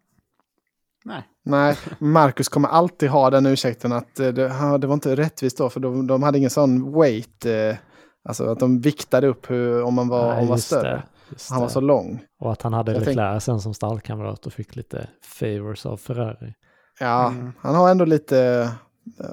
Nej. 1.05 1.23
Nej, 1.45 1.77
Marcus 1.99 2.49
kommer 2.49 2.69
alltid 2.69 3.09
ha 3.11 3.31
den 3.31 3.47
ursäkten 3.47 3.93
att 3.93 4.21
eh, 4.21 4.29
det, 4.29 4.79
det 4.79 4.87
var 4.87 4.95
inte 4.95 5.17
rättvist 5.17 5.59
då 5.59 5.71
för 5.71 5.81
de, 5.81 6.07
de 6.07 6.23
hade 6.23 6.39
ingen 6.39 6.51
sån 6.51 6.93
weight. 7.01 7.47
Eh, 7.47 7.77
alltså 8.29 8.45
att 8.51 8.61
de 8.61 8.81
viktade 8.81 9.27
upp 9.27 9.51
hur, 9.51 9.83
om 9.83 9.95
man 9.95 10.09
var, 10.09 10.29
Nej, 10.33 10.43
om 10.43 10.49
var 10.49 10.57
större. 10.57 11.03
det, 11.31 11.37
Han 11.51 11.61
var 11.61 11.67
det. 11.67 11.73
så 11.73 11.81
lång. 11.81 12.25
Och 12.41 12.53
att 12.53 12.63
han 12.63 12.73
hade 12.73 12.93
Jag 12.93 13.05
tänk- 13.05 13.17
Leclerc 13.17 13.45
sen 13.45 13.61
som 13.61 13.75
stallkamrat 13.75 14.47
och 14.47 14.53
fick 14.53 14.77
lite 14.77 15.09
favors 15.23 15.87
av 15.87 15.97
Ferrari. 15.97 16.55
Ja, 17.01 17.27
Mm. 17.29 17.53
han 17.61 17.75
har 17.75 17.91
ändå 17.91 18.05
lite... 18.05 18.39
eh, 19.21 19.25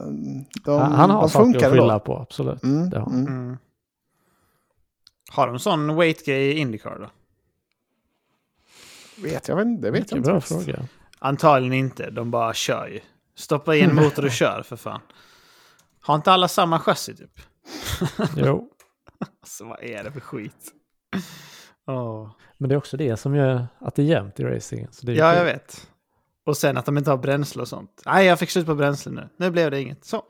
De, 0.65 0.81
han, 0.81 0.91
han 0.91 1.09
har 1.09 1.21
de 1.21 1.29
saker 1.29 1.45
funkar 1.45 1.65
att 1.67 1.71
skylla 1.73 1.93
ändå. 1.93 1.99
på, 2.05 2.17
absolut. 2.17 2.63
Mm, 2.63 2.89
Det 2.89 2.99
har 2.99 3.05
han. 3.05 3.19
mm. 3.27 3.33
Mm. 3.43 3.57
Har 5.31 5.47
de 5.47 5.59
sån 5.59 5.95
weight-grej 5.95 6.47
i 6.47 6.57
Indycar 6.57 6.97
då? 6.99 7.09
Vet 9.23 9.47
jag, 9.47 9.61
inte, 9.61 9.81
det 9.81 9.91
vet 9.91 10.11
jag 10.11 10.17
inte. 10.17 10.29
bra 10.29 10.41
faktiskt. 10.41 10.65
fråga. 10.65 10.87
Antagligen 11.19 11.73
inte. 11.73 12.09
De 12.09 12.31
bara 12.31 12.53
kör 12.53 12.87
ju. 12.87 12.99
Stoppa 13.35 13.75
in 13.75 13.95
motor 14.01 14.25
och 14.25 14.31
kör 14.31 14.61
för 14.63 14.75
fan. 14.75 15.01
Har 16.01 16.15
inte 16.15 16.31
alla 16.31 16.47
samma 16.47 16.79
chassi 16.79 17.15
typ? 17.15 17.39
Jo, 18.35 18.69
Alltså 19.41 19.65
vad 19.65 19.83
är 19.83 20.03
det 20.03 20.11
för 20.11 20.19
skit? 20.19 20.71
Åh. 21.87 22.29
men 22.57 22.69
det 22.69 22.75
är 22.75 22.77
också 22.77 22.97
det 22.97 23.17
som 23.17 23.35
gör 23.35 23.67
att 23.79 23.95
det 23.95 24.01
är 24.01 24.05
jämnt 24.05 24.39
i 24.39 24.43
racingen. 24.43 24.89
Ja, 25.01 25.05
kul. 25.05 25.17
jag 25.17 25.45
vet. 25.45 25.87
Och 26.45 26.57
sen 26.57 26.77
att 26.77 26.85
de 26.85 26.97
inte 26.97 27.09
har 27.09 27.17
bränsle 27.17 27.61
och 27.61 27.67
sånt. 27.67 28.01
Nej, 28.05 28.25
jag 28.25 28.39
fick 28.39 28.49
slut 28.49 28.65
på 28.65 28.75
bränsle 28.75 29.11
nu. 29.11 29.29
Nu 29.37 29.51
blev 29.51 29.71
det 29.71 29.81
inget. 29.81 30.05
Så. 30.05 30.23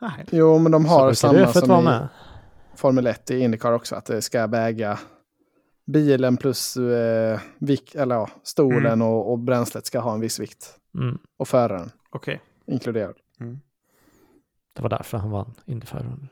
Nej. 0.00 0.24
Jo, 0.30 0.58
men 0.58 0.72
de 0.72 0.86
har 0.86 1.12
samma 1.12 1.52
som 1.52 1.80
i 1.80 1.82
med. 1.82 2.08
Formel 2.76 3.06
1 3.06 3.30
i 3.30 3.38
Indycar 3.38 3.72
också. 3.72 3.94
Att 3.96 4.04
det 4.06 4.22
ska 4.22 4.46
väga 4.46 4.98
bilen 5.86 6.36
plus 6.36 6.76
eh, 6.76 7.40
vik, 7.58 7.94
eller 7.94 8.14
ja, 8.14 8.28
stolen 8.44 8.86
Mm. 8.92 9.02
och, 9.06 9.32
och 9.32 9.38
bränslet 9.38 9.86
ska 9.86 10.00
ha 10.00 10.14
en 10.14 10.20
viss 10.20 10.40
vikt. 10.40 10.74
Mm. 10.98 11.18
Och 11.38 11.48
föraren 11.48 11.90
Okej. 12.10 12.40
inkluderad. 12.66 13.14
Det 14.76 14.82
var 14.82 14.88
därför 14.88 15.18
han 15.18 15.30
vann 15.30 15.54
Indy 15.66 15.86
500. 15.86 16.26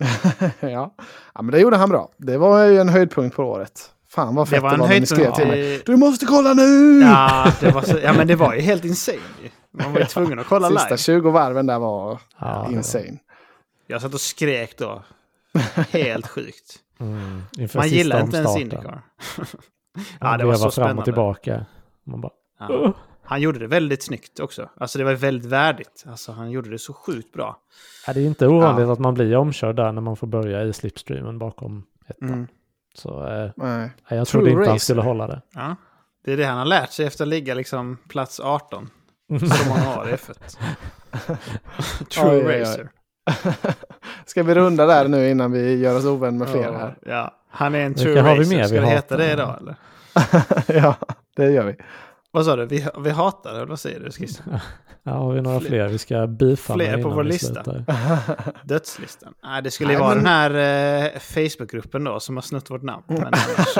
ja. 0.60 0.94
ja, 1.34 1.42
men 1.42 1.46
det 1.46 1.60
gjorde 1.60 1.76
han 1.76 1.88
bra. 1.88 2.10
Det 2.16 2.38
var 2.38 2.64
ju 2.64 2.78
en 2.80 2.88
höjdpunkt 2.88 3.36
på 3.36 3.42
året. 3.44 3.90
Fan 4.08 4.34
vad 4.34 4.46
Det 4.46 4.50
fett 4.50 4.62
var 4.62 4.68
det 4.70 4.74
en 4.74 4.80
var 4.80 4.88
när 4.88 5.00
ni 5.00 5.06
skrev 5.06 5.18
höjdpunkt. 5.18 5.40
till 5.52 5.60
mig. 5.60 5.82
Du 5.86 5.96
måste 5.96 6.26
kolla 6.26 6.54
nu! 6.54 7.00
Ja, 7.00 7.52
det 7.60 7.70
var 7.70 7.82
så, 7.82 7.98
ja, 8.02 8.12
men 8.12 8.26
det 8.26 8.36
var 8.36 8.54
ju 8.54 8.60
helt 8.60 8.84
insane. 8.84 9.18
Man 9.70 9.92
var 9.92 10.00
ju 10.00 10.06
tvungen 10.06 10.38
att 10.38 10.46
kolla 10.46 10.68
Sista 10.68 10.84
live. 10.88 10.98
20 10.98 11.30
varven 11.30 11.66
där 11.66 11.78
var 11.78 12.20
Ja, 12.38 12.46
det 12.46 12.52
var- 12.54 12.70
insane. 12.72 13.18
Jag 13.86 14.02
satt 14.02 14.14
och 14.14 14.20
skrek 14.20 14.78
då. 14.78 15.02
Helt 15.90 16.26
sjukt. 16.26 16.78
Mm. 17.00 17.42
Man 17.74 17.88
gillar 17.88 18.20
inte 18.20 18.36
ens. 18.36 18.56
Indycar. 18.56 19.02
ja, 20.20 20.26
Han 20.26 20.38
det 20.38 20.44
var 20.44 20.54
så 20.54 20.60
fram 20.62 20.70
spännande. 20.70 20.98
och 21.00 21.04
tillbaka. 21.04 21.66
Man 22.04 22.20
bara, 22.20 22.32
Ja. 22.58 22.92
Han 23.22 23.40
gjorde 23.40 23.58
det 23.58 23.66
väldigt 23.66 24.02
snyggt 24.02 24.40
också. 24.40 24.68
Alltså 24.76 24.98
det 24.98 25.04
var 25.04 25.12
väldigt 25.14 25.50
värdigt. 25.50 26.04
Alltså 26.06 26.32
han 26.32 26.50
gjorde 26.50 26.70
det 26.70 26.78
så 26.78 26.92
sjukt 26.92 27.32
bra. 27.32 27.56
Ja, 28.06 28.12
det 28.12 28.20
är 28.20 28.26
inte 28.26 28.46
ovanligt 28.46 28.86
Ja. 28.86 28.92
att 28.92 28.98
man 28.98 29.14
blir 29.14 29.36
omkörd 29.36 29.76
där 29.76 29.92
när 29.92 30.00
man 30.02 30.16
får 30.16 30.26
börja 30.26 30.62
i 30.64 30.72
slipstreamen 30.72 31.38
bakom 31.38 31.84
ettan. 32.08 32.28
Mm. 32.28 32.46
Så 32.94 33.26
eh, 33.26 33.50
Nej. 33.56 33.90
jag 34.08 34.08
True 34.08 34.24
trodde 34.24 34.50
inte 34.50 34.60
han 34.62 34.68
racer. 34.74 34.78
skulle 34.78 35.02
hålla 35.02 35.26
det. 35.26 35.42
Ja. 35.54 35.76
Det 36.24 36.32
är 36.32 36.36
det 36.36 36.44
han 36.44 36.58
har 36.58 36.64
lärt 36.64 36.90
sig 36.92 37.06
efter 37.06 37.24
att 37.24 37.28
ligga 37.28 37.54
liksom 37.54 37.98
plats 38.08 38.40
18. 38.40 38.90
Så 39.28 39.68
många 39.68 39.98
år 40.00 40.08
i 40.08 40.12
F1. 40.12 40.58
True 42.08 42.30
Oj, 42.30 42.46
oj, 42.46 42.64
oj. 42.78 42.88
Ska 44.28 44.42
vi 44.42 44.54
runda 44.54 44.86
där 44.86 45.08
nu 45.08 45.30
innan 45.30 45.52
vi 45.52 45.76
gör 45.76 45.96
oss 45.98 46.04
ovän 46.04 46.38
med 46.38 46.48
fler 46.48 46.72
här? 46.72 46.94
Ja, 47.06 47.34
han 47.50 47.74
är 47.74 47.78
en 47.80 47.92
Vilka 47.92 48.02
true 48.02 48.20
har 48.20 48.34
vi 48.34 48.40
racer. 48.40 48.56
mer 48.56 48.64
Ska 48.64 48.74
vi 48.74 48.80
det 48.80 48.86
heta 48.86 49.16
det 49.16 49.32
idag 49.32 49.56
eller? 49.60 49.76
ja, 50.82 50.94
det 51.36 51.50
gör 51.50 51.64
vi. 51.64 51.76
Vad 52.30 52.44
sa 52.44 52.56
du? 52.56 52.66
Vi, 52.66 52.86
vi 52.98 53.10
hatar 53.10 53.54
eller 53.54 53.66
vad 53.66 53.80
säger 53.80 54.00
du? 54.00 54.26
Ja, 55.02 55.12
har 55.12 55.32
vi 55.32 55.40
några 55.42 55.60
Fler- 55.60 55.68
fler 55.68 55.88
vi 55.88 55.98
ska 55.98 56.26
bifalla 56.26 56.84
fler 56.84 57.02
på 57.02 57.08
vår 57.08 57.22
vi 57.22 57.28
lista. 57.32 57.64
Dödslistan? 58.64 59.34
Nej, 59.42 59.62
det 59.62 59.70
skulle 59.70 59.92
ju 59.92 59.98
vara 59.98 60.14
men- 60.14 60.24
den 60.24 60.26
här 60.26 61.04
eh, 61.14 61.18
Facebookgruppen 61.20 62.04
då 62.04 62.20
som 62.20 62.36
har 62.36 62.42
snott 62.42 62.70
vårt 62.70 62.82
namn. 62.82 63.02
Men 63.06 63.24
annars, 63.24 63.78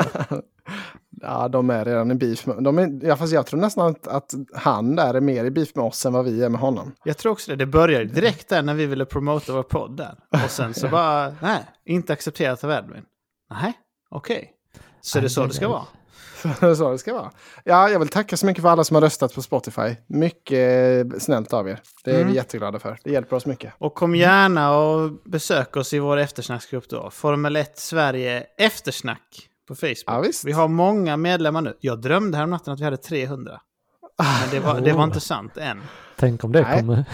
Ja, 1.22 1.48
de 1.48 1.70
är 1.70 1.84
redan 1.84 2.10
i 2.10 2.14
beef 2.14 2.46
med... 2.46 2.62
De 2.64 2.78
är, 2.78 3.06
ja, 3.06 3.16
fast 3.16 3.32
jag 3.32 3.46
tror 3.46 3.60
nästan 3.60 3.86
att, 3.90 4.06
att 4.06 4.34
han 4.54 4.96
där 4.96 5.14
är 5.14 5.20
mer 5.20 5.44
i 5.44 5.50
beef 5.50 5.74
med 5.74 5.84
oss 5.84 6.06
än 6.06 6.12
vad 6.12 6.24
vi 6.24 6.42
är 6.42 6.48
med 6.48 6.60
honom. 6.60 6.92
jag 7.04 7.16
tror 7.18 7.32
också 7.32 7.50
det. 7.50 7.56
Det 7.56 7.66
började 7.66 8.04
direkt 8.04 8.48
där 8.48 8.62
när 8.62 8.74
vi 8.74 8.86
ville 8.86 9.04
promota 9.04 9.52
vår 9.52 9.62
podd 9.62 9.96
där. 9.96 10.14
Och 10.44 10.50
sen 10.50 10.74
så 10.74 10.88
bara, 10.90 11.34
nej, 11.42 11.64
inte 11.84 12.12
accepterat 12.12 12.64
av 12.64 12.70
Edwin. 12.70 13.02
Nej, 13.50 13.72
okej. 14.10 14.50
Så 15.00 15.20
det 15.20 15.26
är 15.26 15.28
så 15.28 15.46
det 15.46 15.54
ska 15.54 15.68
vara. 15.68 15.84
så 16.76 16.90
det 16.90 16.98
ska 16.98 17.14
vara. 17.14 17.30
Ja, 17.64 17.88
jag 17.90 17.98
vill 17.98 18.08
tacka 18.08 18.36
så 18.36 18.46
mycket 18.46 18.62
för 18.62 18.68
alla 18.68 18.84
som 18.84 18.94
har 18.94 19.02
röstat 19.02 19.34
på 19.34 19.42
Spotify. 19.42 19.96
Mycket 20.06 21.12
eh, 21.12 21.18
snällt 21.18 21.52
av 21.52 21.68
er. 21.68 21.80
Det 22.04 22.10
är 22.10 22.14
Mm. 22.14 22.28
vi 22.28 22.34
jätteglada 22.34 22.78
för. 22.78 22.98
Det 23.04 23.10
hjälper 23.10 23.36
oss 23.36 23.46
mycket. 23.46 23.72
Och 23.78 23.94
kom 23.94 24.14
gärna 24.14 24.76
och 24.76 25.10
besök 25.24 25.76
oss 25.76 25.92
i 25.92 25.98
vår 25.98 26.16
eftersnacksgrupp 26.16 26.88
då. 26.88 27.10
Formel 27.10 27.56
1 27.56 27.78
Sverige 27.78 28.46
eftersnack 28.58 29.48
på 29.68 29.74
Facebook. 29.74 30.04
Ja, 30.06 30.20
visst. 30.20 30.44
Vi 30.44 30.52
har 30.52 30.68
många 30.68 31.16
medlemmar 31.16 31.62
nu. 31.62 31.76
Jag 31.80 32.00
drömde 32.00 32.36
här 32.36 32.44
om 32.44 32.50
natten 32.50 32.72
att 32.74 32.80
vi 32.80 32.84
hade 32.84 32.96
300. 32.96 33.60
Men 34.18 34.50
det 34.50 34.60
var, 34.60 34.80
det 34.80 34.92
var 34.92 35.04
inte 35.04 35.20
sant 35.20 35.56
än. 35.56 35.82
Tänk 36.16 36.44
om 36.44 36.52
det 36.52 36.62
Nej. 36.62 36.78
kommer. 36.78 37.04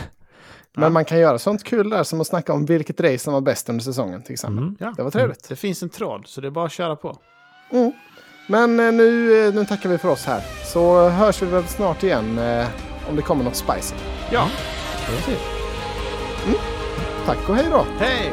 Men 0.77 0.93
man 0.93 1.05
kan 1.05 1.19
göra 1.19 1.39
sånt 1.39 1.65
kul 1.65 1.91
där 1.91 2.03
som 2.03 2.21
att 2.21 2.27
snacka 2.27 2.53
om 2.53 2.67
vilket 2.67 3.01
race 3.01 3.19
som 3.19 3.33
var 3.33 3.41
bäst 3.41 3.69
under 3.69 3.85
säsongen 3.85 4.23
till 4.23 4.33
exempel. 4.33 4.59
Mm. 4.59 4.77
Ja. 4.81 4.93
Det 4.97 5.03
var 5.03 5.11
trevligt. 5.11 5.49
Det 5.49 5.57
finns 5.57 5.83
en 5.83 5.89
tråd, 5.89 6.23
så 6.27 6.41
det 6.41 6.47
är 6.47 6.51
bara 6.51 6.67
att 6.67 6.73
köra 6.73 6.97
på. 6.97 7.19
Mm. 7.71 7.93
Men 8.49 8.81
eh, 8.81 8.93
nu, 8.93 9.39
eh, 9.47 9.55
nu 9.55 9.65
tackar 9.65 9.89
vi 9.89 9.99
för 9.99 10.09
oss 10.09 10.25
här. 10.25 10.43
Så 10.65 11.09
hörs 11.09 11.43
vi 11.43 11.47
väl 11.47 11.65
snart 11.65 12.03
igen 12.03 12.39
eh, 12.39 12.67
om 13.09 13.17
det 13.17 13.23
kommer 13.23 13.45
något 13.45 13.57
spicy. 13.57 13.95
Ja, 14.31 14.49
var 15.09 15.33
det. 15.33 15.39
Tack 17.27 17.49
och 17.49 17.57
hej 17.57 17.67
då! 17.71 17.87
hej! 17.99 18.33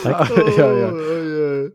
Tack. 0.03 0.31
ja, 0.59 0.67
ja. 0.73 0.89
Oj, 0.93 1.71